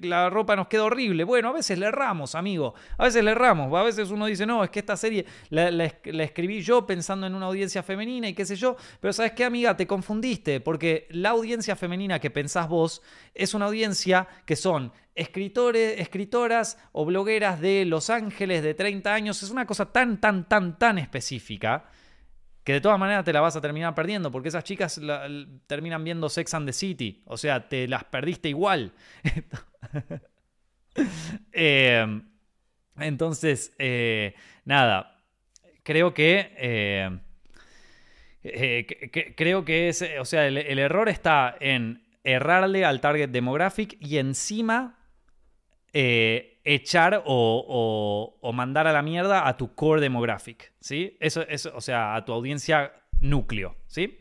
la 0.02 0.32
ropa 0.32 0.56
nos 0.56 0.68
queda 0.68 0.86
horrible. 0.86 1.24
Bueno, 1.24 1.50
a 1.50 1.52
veces 1.52 1.78
le 1.78 1.86
erramos, 1.86 2.34
amigo. 2.34 2.74
A 2.98 3.04
veces 3.04 3.24
le 3.24 3.32
erramos. 3.32 3.72
A 3.76 3.84
veces 3.84 4.10
uno 4.10 4.26
dice, 4.26 4.48
no, 4.48 4.64
es 4.64 4.72
que 4.72 4.80
esta 4.80 4.98
serie 4.98 5.26
la 5.50 5.86
escribí 6.24 6.62
yo 6.62 6.88
pensando 6.88 7.28
en 7.28 7.36
una 7.36 7.46
audiencia 7.46 7.84
femenina 7.84 8.28
y 8.28 8.34
qué 8.34 8.44
sé 8.44 8.56
yo. 8.56 8.76
Pero 9.00 9.14
¿sabes 9.14 9.34
qué, 9.34 9.44
amiga? 9.44 9.78
Te 9.78 9.86
confundiste, 9.86 10.62
porque 10.62 11.08
la 11.12 11.30
audiencia 11.30 11.76
femenina 11.76 12.20
que 12.20 12.32
pensás 12.32 12.68
vos 12.68 13.04
es 13.36 13.54
una 13.54 13.66
audiencia 13.66 14.28
que 14.48 14.56
son 14.56 14.92
escritores, 15.18 16.00
escritoras 16.00 16.78
o 16.94 17.06
blogueras 17.06 17.60
de 17.60 17.86
Los 17.86 18.10
Ángeles 18.10 18.64
de 18.64 18.74
30 18.74 19.14
años. 19.14 19.44
Es 19.44 19.50
una 19.50 19.66
cosa 19.66 19.92
tan, 19.92 20.22
tan, 20.22 20.48
tan, 20.48 20.78
tan 20.78 20.98
específica 20.98 21.86
que 22.64 22.74
de 22.74 22.82
todas 22.82 23.00
maneras 23.00 23.26
te 23.26 23.34
la 23.34 23.42
vas 23.42 23.56
a 23.56 23.62
terminar 23.62 23.96
perdiendo, 23.96 24.32
porque 24.32 24.50
esas 24.50 24.64
chicas 24.64 25.02
terminan 25.68 26.04
viendo 26.04 26.30
Sex 26.30 26.54
and 26.54 26.68
the 26.68 26.74
City. 26.74 27.24
O 27.26 27.38
sea, 27.38 27.68
te 27.68 27.88
las 27.88 28.04
perdiste 28.04 28.50
igual. 28.50 28.94
Em, 31.52 32.28
entonces, 32.98 33.72
eh, 33.78 34.34
nada, 34.66 35.22
creo 35.84 36.14
que... 36.14 36.54
Eh, 36.58 37.20
eh, 38.44 39.34
creo 39.36 39.64
que 39.64 39.90
es, 39.90 40.04
o 40.20 40.26
sea, 40.26 40.48
el, 40.48 40.80
error 40.80 41.08
está 41.08 41.56
en 41.60 42.04
errarle 42.24 42.84
al 42.86 43.00
target 43.00 43.30
demographic 43.30 43.98
y 44.00 44.18
encima 44.18 44.97
eh, 45.94 46.60
echar 46.64 47.24
o, 47.26 48.40
mandar 48.54 48.88
a 48.88 48.94
la 48.94 49.02
mierda 49.02 49.48
a 49.48 49.58
tu 49.58 49.74
core 49.74 50.02
demographic, 50.02 50.74
¿sí? 50.80 51.18
Eso, 51.20 51.42
eso 51.48 51.72
o 51.76 51.82
sea, 51.82 52.16
a 52.16 52.26
tu 52.26 52.34
audiencia 52.34 52.94
núcleo, 53.22 53.76
¿sí? 53.88 54.20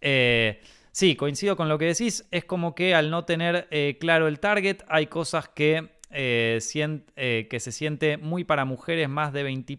Eh, 0.00 0.60
sí, 0.92 1.16
coincido 1.16 1.56
con 1.56 1.68
lo 1.68 1.78
que 1.78 1.86
decís, 1.86 2.26
es 2.30 2.44
como 2.44 2.74
que 2.74 2.94
al 2.94 3.10
no 3.10 3.24
tener 3.24 3.68
eh, 3.70 3.96
claro 3.98 4.28
el 4.28 4.40
target 4.40 4.82
hay 4.88 5.06
cosas 5.06 5.48
que 5.48 5.97
eh, 6.10 6.58
eh, 7.16 7.46
que 7.50 7.60
se 7.60 7.70
siente 7.70 8.16
muy 8.16 8.44
para 8.44 8.64
mujeres 8.64 9.08
más 9.08 9.32
de 9.32 9.42
20 9.42 9.78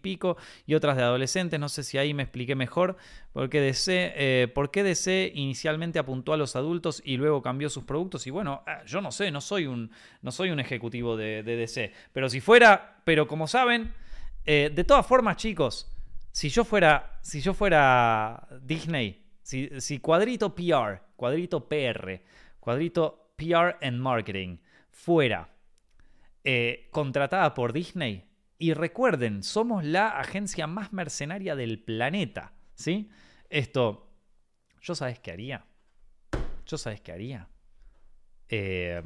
y 0.66 0.74
otras 0.74 0.96
de 0.96 1.02
adolescentes. 1.02 1.58
No 1.58 1.68
sé 1.68 1.82
si 1.82 1.98
ahí 1.98 2.14
me 2.14 2.22
expliqué 2.22 2.54
mejor. 2.54 2.96
Porque 3.32 3.60
DC, 3.60 4.12
eh, 4.16 4.48
¿Por 4.48 4.70
qué 4.70 4.82
DC 4.82 5.32
inicialmente 5.34 5.98
apuntó 5.98 6.32
a 6.32 6.36
los 6.36 6.56
adultos 6.56 7.02
y 7.04 7.16
luego 7.16 7.42
cambió 7.42 7.68
sus 7.68 7.84
productos? 7.84 8.26
Y 8.26 8.30
bueno, 8.30 8.62
ah, 8.66 8.84
yo 8.84 9.00
no 9.00 9.12
sé, 9.12 9.30
no 9.30 9.40
soy 9.40 9.66
un, 9.66 9.90
no 10.22 10.32
soy 10.32 10.50
un 10.50 10.60
ejecutivo 10.60 11.16
de, 11.16 11.42
DC. 11.42 11.92
Pero 12.12 12.28
si 12.28 12.40
fuera, 12.40 13.02
pero 13.04 13.26
como 13.28 13.46
saben, 13.46 13.92
de 14.44 14.84
todas 14.84 15.06
formas, 15.06 15.36
chicos, 15.36 15.92
si 16.32 16.48
yo 16.48 16.64
fuera, 16.64 17.20
si 17.22 17.40
yo 17.40 17.54
fuera 17.54 18.48
Disney, 18.62 19.22
si, 19.42 19.70
si 19.80 20.00
cuadrito 20.00 20.54
PR, 20.54 21.00
cuadrito 21.14 21.68
PR, 21.68 22.20
cuadrito 22.58 23.32
PR 23.36 23.76
and 23.80 23.98
Marketing 23.98 24.58
fuera 24.90 25.48
eh, 26.44 26.88
contratada 26.90 27.54
por 27.54 27.72
Disney. 27.72 28.28
Y 28.58 28.74
recuerden, 28.74 29.42
somos 29.42 29.84
la 29.84 30.08
agencia 30.18 30.66
más 30.66 30.92
mercenaria 30.92 31.56
del 31.56 31.82
planeta. 31.82 32.52
¿Sí? 32.74 33.10
Esto, 33.48 34.10
¿yo 34.80 34.94
sabes 34.94 35.18
qué 35.18 35.32
haría? 35.32 35.66
¿Yo 36.66 36.78
sabes 36.78 37.00
qué 37.00 37.12
haría? 37.12 37.48
Eh, 38.48 39.02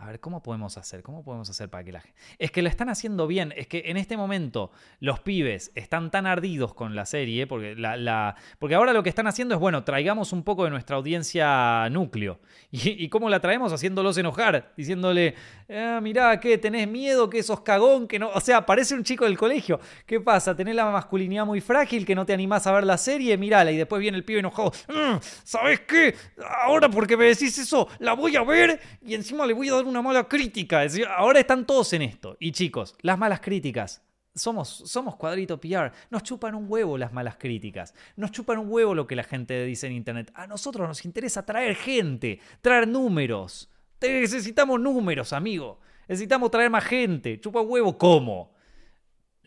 a 0.00 0.06
ver, 0.06 0.20
¿cómo 0.20 0.40
podemos 0.44 0.78
hacer? 0.78 1.02
¿Cómo 1.02 1.24
podemos 1.24 1.50
hacer 1.50 1.68
para 1.68 1.82
que 1.82 1.90
la 1.90 2.00
gente... 2.00 2.16
Es 2.38 2.52
que 2.52 2.62
lo 2.62 2.68
están 2.68 2.88
haciendo 2.88 3.26
bien. 3.26 3.52
Es 3.56 3.66
que 3.66 3.82
en 3.86 3.96
este 3.96 4.16
momento 4.16 4.70
los 5.00 5.18
pibes 5.18 5.72
están 5.74 6.12
tan 6.12 6.24
ardidos 6.24 6.72
con 6.72 6.94
la 6.94 7.04
serie, 7.04 7.48
porque, 7.48 7.74
la, 7.74 8.36
porque 8.60 8.76
ahora 8.76 8.92
lo 8.92 9.02
que 9.02 9.08
están 9.08 9.26
haciendo 9.26 9.56
es, 9.56 9.60
bueno, 9.60 9.82
traigamos 9.82 10.32
un 10.32 10.44
poco 10.44 10.62
de 10.62 10.70
nuestra 10.70 10.96
audiencia 10.96 11.88
núcleo. 11.90 12.38
¿Y, 12.70 13.08
cómo 13.08 13.28
la 13.28 13.40
traemos? 13.40 13.72
Haciéndolos 13.72 14.16
enojar, 14.18 14.72
diciéndole, 14.76 15.34
ah, 15.68 15.98
mirá, 16.00 16.38
¿qué? 16.38 16.58
¿Tenés 16.58 16.86
miedo? 16.86 17.28
¿Que 17.28 17.42
sos 17.42 17.62
cagón? 17.62 18.06
que 18.06 18.20
no 18.20 18.28
O 18.28 18.40
sea, 18.40 18.64
parece 18.64 18.94
un 18.94 19.02
chico 19.02 19.24
del 19.24 19.36
colegio. 19.36 19.80
¿Qué 20.06 20.20
pasa? 20.20 20.54
¿Tenés 20.54 20.76
la 20.76 20.88
masculinidad 20.92 21.44
muy 21.44 21.60
frágil 21.60 22.06
que 22.06 22.14
no 22.14 22.24
te 22.24 22.32
animás 22.32 22.68
a 22.68 22.72
ver 22.72 22.84
la 22.84 22.98
serie? 22.98 23.36
Mirala. 23.36 23.72
Y 23.72 23.76
después 23.76 24.00
viene 24.00 24.16
el 24.16 24.24
pibe 24.24 24.38
enojado. 24.38 24.70
Mm, 24.86 25.16
¿Sabes 25.42 25.80
qué? 25.80 26.14
Ahora 26.62 26.88
porque 26.88 27.16
me 27.16 27.24
decís 27.24 27.58
eso, 27.58 27.88
la 27.98 28.12
voy 28.12 28.36
a 28.36 28.44
ver 28.44 28.80
y 29.04 29.14
encima 29.14 29.44
le 29.44 29.54
voy 29.54 29.68
a 29.68 29.74
dar 29.74 29.87
una 29.88 30.02
mala 30.02 30.28
crítica. 30.28 30.82
Ahora 31.16 31.40
están 31.40 31.66
todos 31.66 31.92
en 31.92 32.02
esto. 32.02 32.36
Y 32.38 32.52
chicos, 32.52 32.94
las 33.02 33.18
malas 33.18 33.40
críticas. 33.40 34.02
Somos, 34.34 34.68
somos 34.86 35.16
cuadrito 35.16 35.60
PR. 35.60 35.92
Nos 36.10 36.22
chupan 36.22 36.54
un 36.54 36.66
huevo 36.68 36.96
las 36.96 37.12
malas 37.12 37.36
críticas. 37.36 37.94
Nos 38.16 38.30
chupan 38.30 38.58
un 38.58 38.70
huevo 38.70 38.94
lo 38.94 39.06
que 39.06 39.16
la 39.16 39.24
gente 39.24 39.64
dice 39.64 39.86
en 39.86 39.94
Internet. 39.94 40.30
A 40.34 40.46
nosotros 40.46 40.86
nos 40.86 41.04
interesa 41.04 41.44
traer 41.44 41.74
gente, 41.74 42.40
traer 42.60 42.86
números. 42.86 43.68
Necesitamos 44.00 44.80
números, 44.80 45.32
amigo. 45.32 45.80
Necesitamos 46.06 46.50
traer 46.50 46.70
más 46.70 46.84
gente. 46.84 47.40
Chupa 47.40 47.60
huevo, 47.60 47.98
¿cómo? 47.98 48.52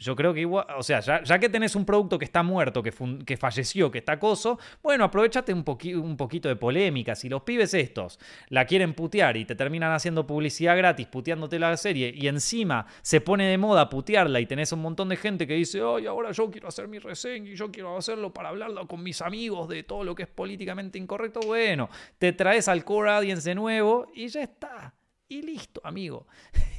Yo 0.01 0.15
creo 0.15 0.33
que 0.33 0.39
igual, 0.39 0.65
o 0.75 0.81
sea, 0.81 0.99
ya, 0.99 1.39
que 1.39 1.47
tenés 1.47 1.75
un 1.75 1.85
producto 1.85 2.17
que 2.17 2.25
está 2.25 2.41
muerto, 2.41 2.81
que, 2.81 2.91
que 3.23 3.37
falleció, 3.37 3.91
que 3.91 3.99
está 3.99 4.13
acoso, 4.13 4.57
bueno, 4.81 5.03
aprovechate 5.03 5.53
un, 5.53 5.63
un, 6.03 6.17
poquito 6.17 6.49
de 6.49 6.55
polémica. 6.55 7.13
Si 7.13 7.29
los 7.29 7.43
pibes 7.43 7.75
estos 7.75 8.19
la 8.49 8.65
quieren 8.65 8.95
putear 8.95 9.37
y 9.37 9.45
te 9.45 9.53
terminan 9.53 9.91
haciendo 9.91 10.25
publicidad 10.25 10.75
gratis 10.75 11.05
puteándote 11.05 11.59
la 11.59 11.77
serie 11.77 12.11
y 12.15 12.27
encima 12.27 12.87
se 13.03 13.21
pone 13.21 13.45
de 13.45 13.59
moda 13.59 13.89
putearla 13.89 14.39
y 14.39 14.47
tenés 14.47 14.71
un 14.71 14.81
montón 14.81 15.07
de 15.07 15.17
gente 15.17 15.45
que 15.45 15.53
dice, 15.53 15.81
ay, 15.85 16.07
ahora 16.07 16.31
yo 16.31 16.49
quiero 16.49 16.67
hacer 16.67 16.87
mi 16.87 16.97
reseña 16.97 17.51
y 17.51 17.55
yo 17.55 17.71
quiero 17.71 17.95
hacerlo 17.95 18.33
para 18.33 18.49
hablarlo 18.49 18.87
con 18.87 19.03
mis 19.03 19.21
amigos 19.21 19.69
de 19.69 19.83
todo 19.83 20.03
lo 20.03 20.15
que 20.15 20.23
es 20.23 20.29
políticamente 20.29 20.97
incorrecto, 20.97 21.41
bueno, 21.45 21.91
te 22.17 22.33
traes 22.33 22.67
al 22.67 22.83
core 22.83 23.11
audience 23.11 23.47
de 23.47 23.53
nuevo 23.53 24.07
y 24.15 24.29
ya 24.29 24.41
está. 24.41 24.95
Y 25.29 25.43
listo, 25.43 25.79
amigo. 25.83 26.25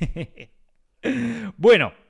bueno. 1.56 2.01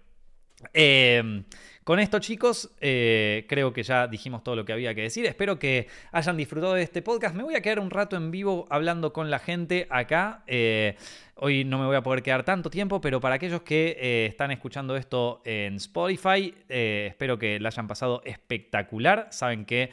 Em, 0.72 1.44
con 1.84 1.98
esto, 1.98 2.20
chicos, 2.20 2.70
eh, 2.80 3.44
creo 3.48 3.72
que 3.72 3.82
ya 3.82 4.06
dijimos 4.06 4.44
todo 4.44 4.54
lo 4.54 4.64
que 4.64 4.72
había 4.72 4.94
que 4.94 5.02
decir. 5.02 5.26
Espero 5.26 5.58
que 5.58 5.88
hayan 6.12 6.36
disfrutado 6.36 6.74
de 6.74 6.82
este 6.82 7.02
podcast. 7.02 7.34
Me 7.34 7.42
voy 7.42 7.56
a 7.56 7.60
quedar 7.60 7.80
un 7.80 7.90
rato 7.90 8.16
en 8.16 8.30
vivo 8.30 8.68
hablando 8.70 9.12
con 9.12 9.30
la 9.30 9.40
gente 9.40 9.88
acá. 9.90 10.44
Eh, 10.46 10.96
hoy 11.34 11.64
no 11.64 11.78
me 11.78 11.86
voy 11.86 11.96
a 11.96 12.02
poder 12.02 12.22
quedar 12.22 12.44
tanto 12.44 12.70
tiempo, 12.70 13.00
pero 13.00 13.20
para 13.20 13.34
aquellos 13.34 13.62
que 13.62 13.96
eh, 13.98 14.26
están 14.26 14.52
escuchando 14.52 14.94
esto 14.94 15.42
en 15.44 15.74
Spotify, 15.74 16.54
espero 16.68 17.36
que 17.36 17.58
la 17.58 17.70
hayan 17.70 17.88
pasado 17.88 18.22
espectacular. 18.24 19.26
Saben 19.32 19.64
que 19.64 19.90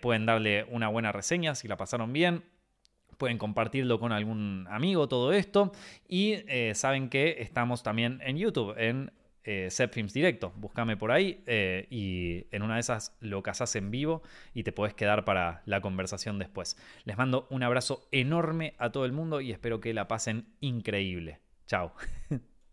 pueden 0.00 0.24
darle 0.24 0.66
una 0.70 0.86
buena 0.86 1.10
reseña 1.10 1.56
si 1.56 1.66
la 1.66 1.76
pasaron 1.76 2.12
bien 2.12 2.44
pueden 3.16 3.38
compartirlo 3.38 3.98
con 3.98 4.12
algún 4.12 4.68
amigo 4.70 5.08
todo 5.08 5.32
esto 5.32 5.72
y 6.08 6.36
saben 6.74 7.08
que 7.08 7.38
estamos 7.40 7.82
también 7.82 8.20
en 8.22 8.38
YouTube 8.38 8.76
en 8.78 9.10
eh, 9.44 9.68
Directo. 10.12 10.52
Búscame 10.56 10.96
por 10.96 11.12
ahí 11.12 11.42
eh, 11.46 11.86
y 11.90 12.46
en 12.50 12.62
una 12.62 12.74
de 12.74 12.80
esas 12.80 13.16
lo 13.20 13.42
casas 13.42 13.74
en 13.76 13.90
vivo 13.90 14.22
y 14.54 14.62
te 14.62 14.72
puedes 14.72 14.94
quedar 14.94 15.24
para 15.24 15.62
la 15.64 15.80
conversación 15.80 16.38
después. 16.38 16.76
Les 17.04 17.16
mando 17.16 17.46
un 17.50 17.62
abrazo 17.62 18.08
enorme 18.12 18.74
a 18.78 18.90
todo 18.90 19.04
el 19.04 19.12
mundo 19.12 19.40
y 19.40 19.52
espero 19.52 19.80
que 19.80 19.94
la 19.94 20.08
pasen 20.08 20.46
increíble. 20.60 21.40
Chao. 21.66 21.92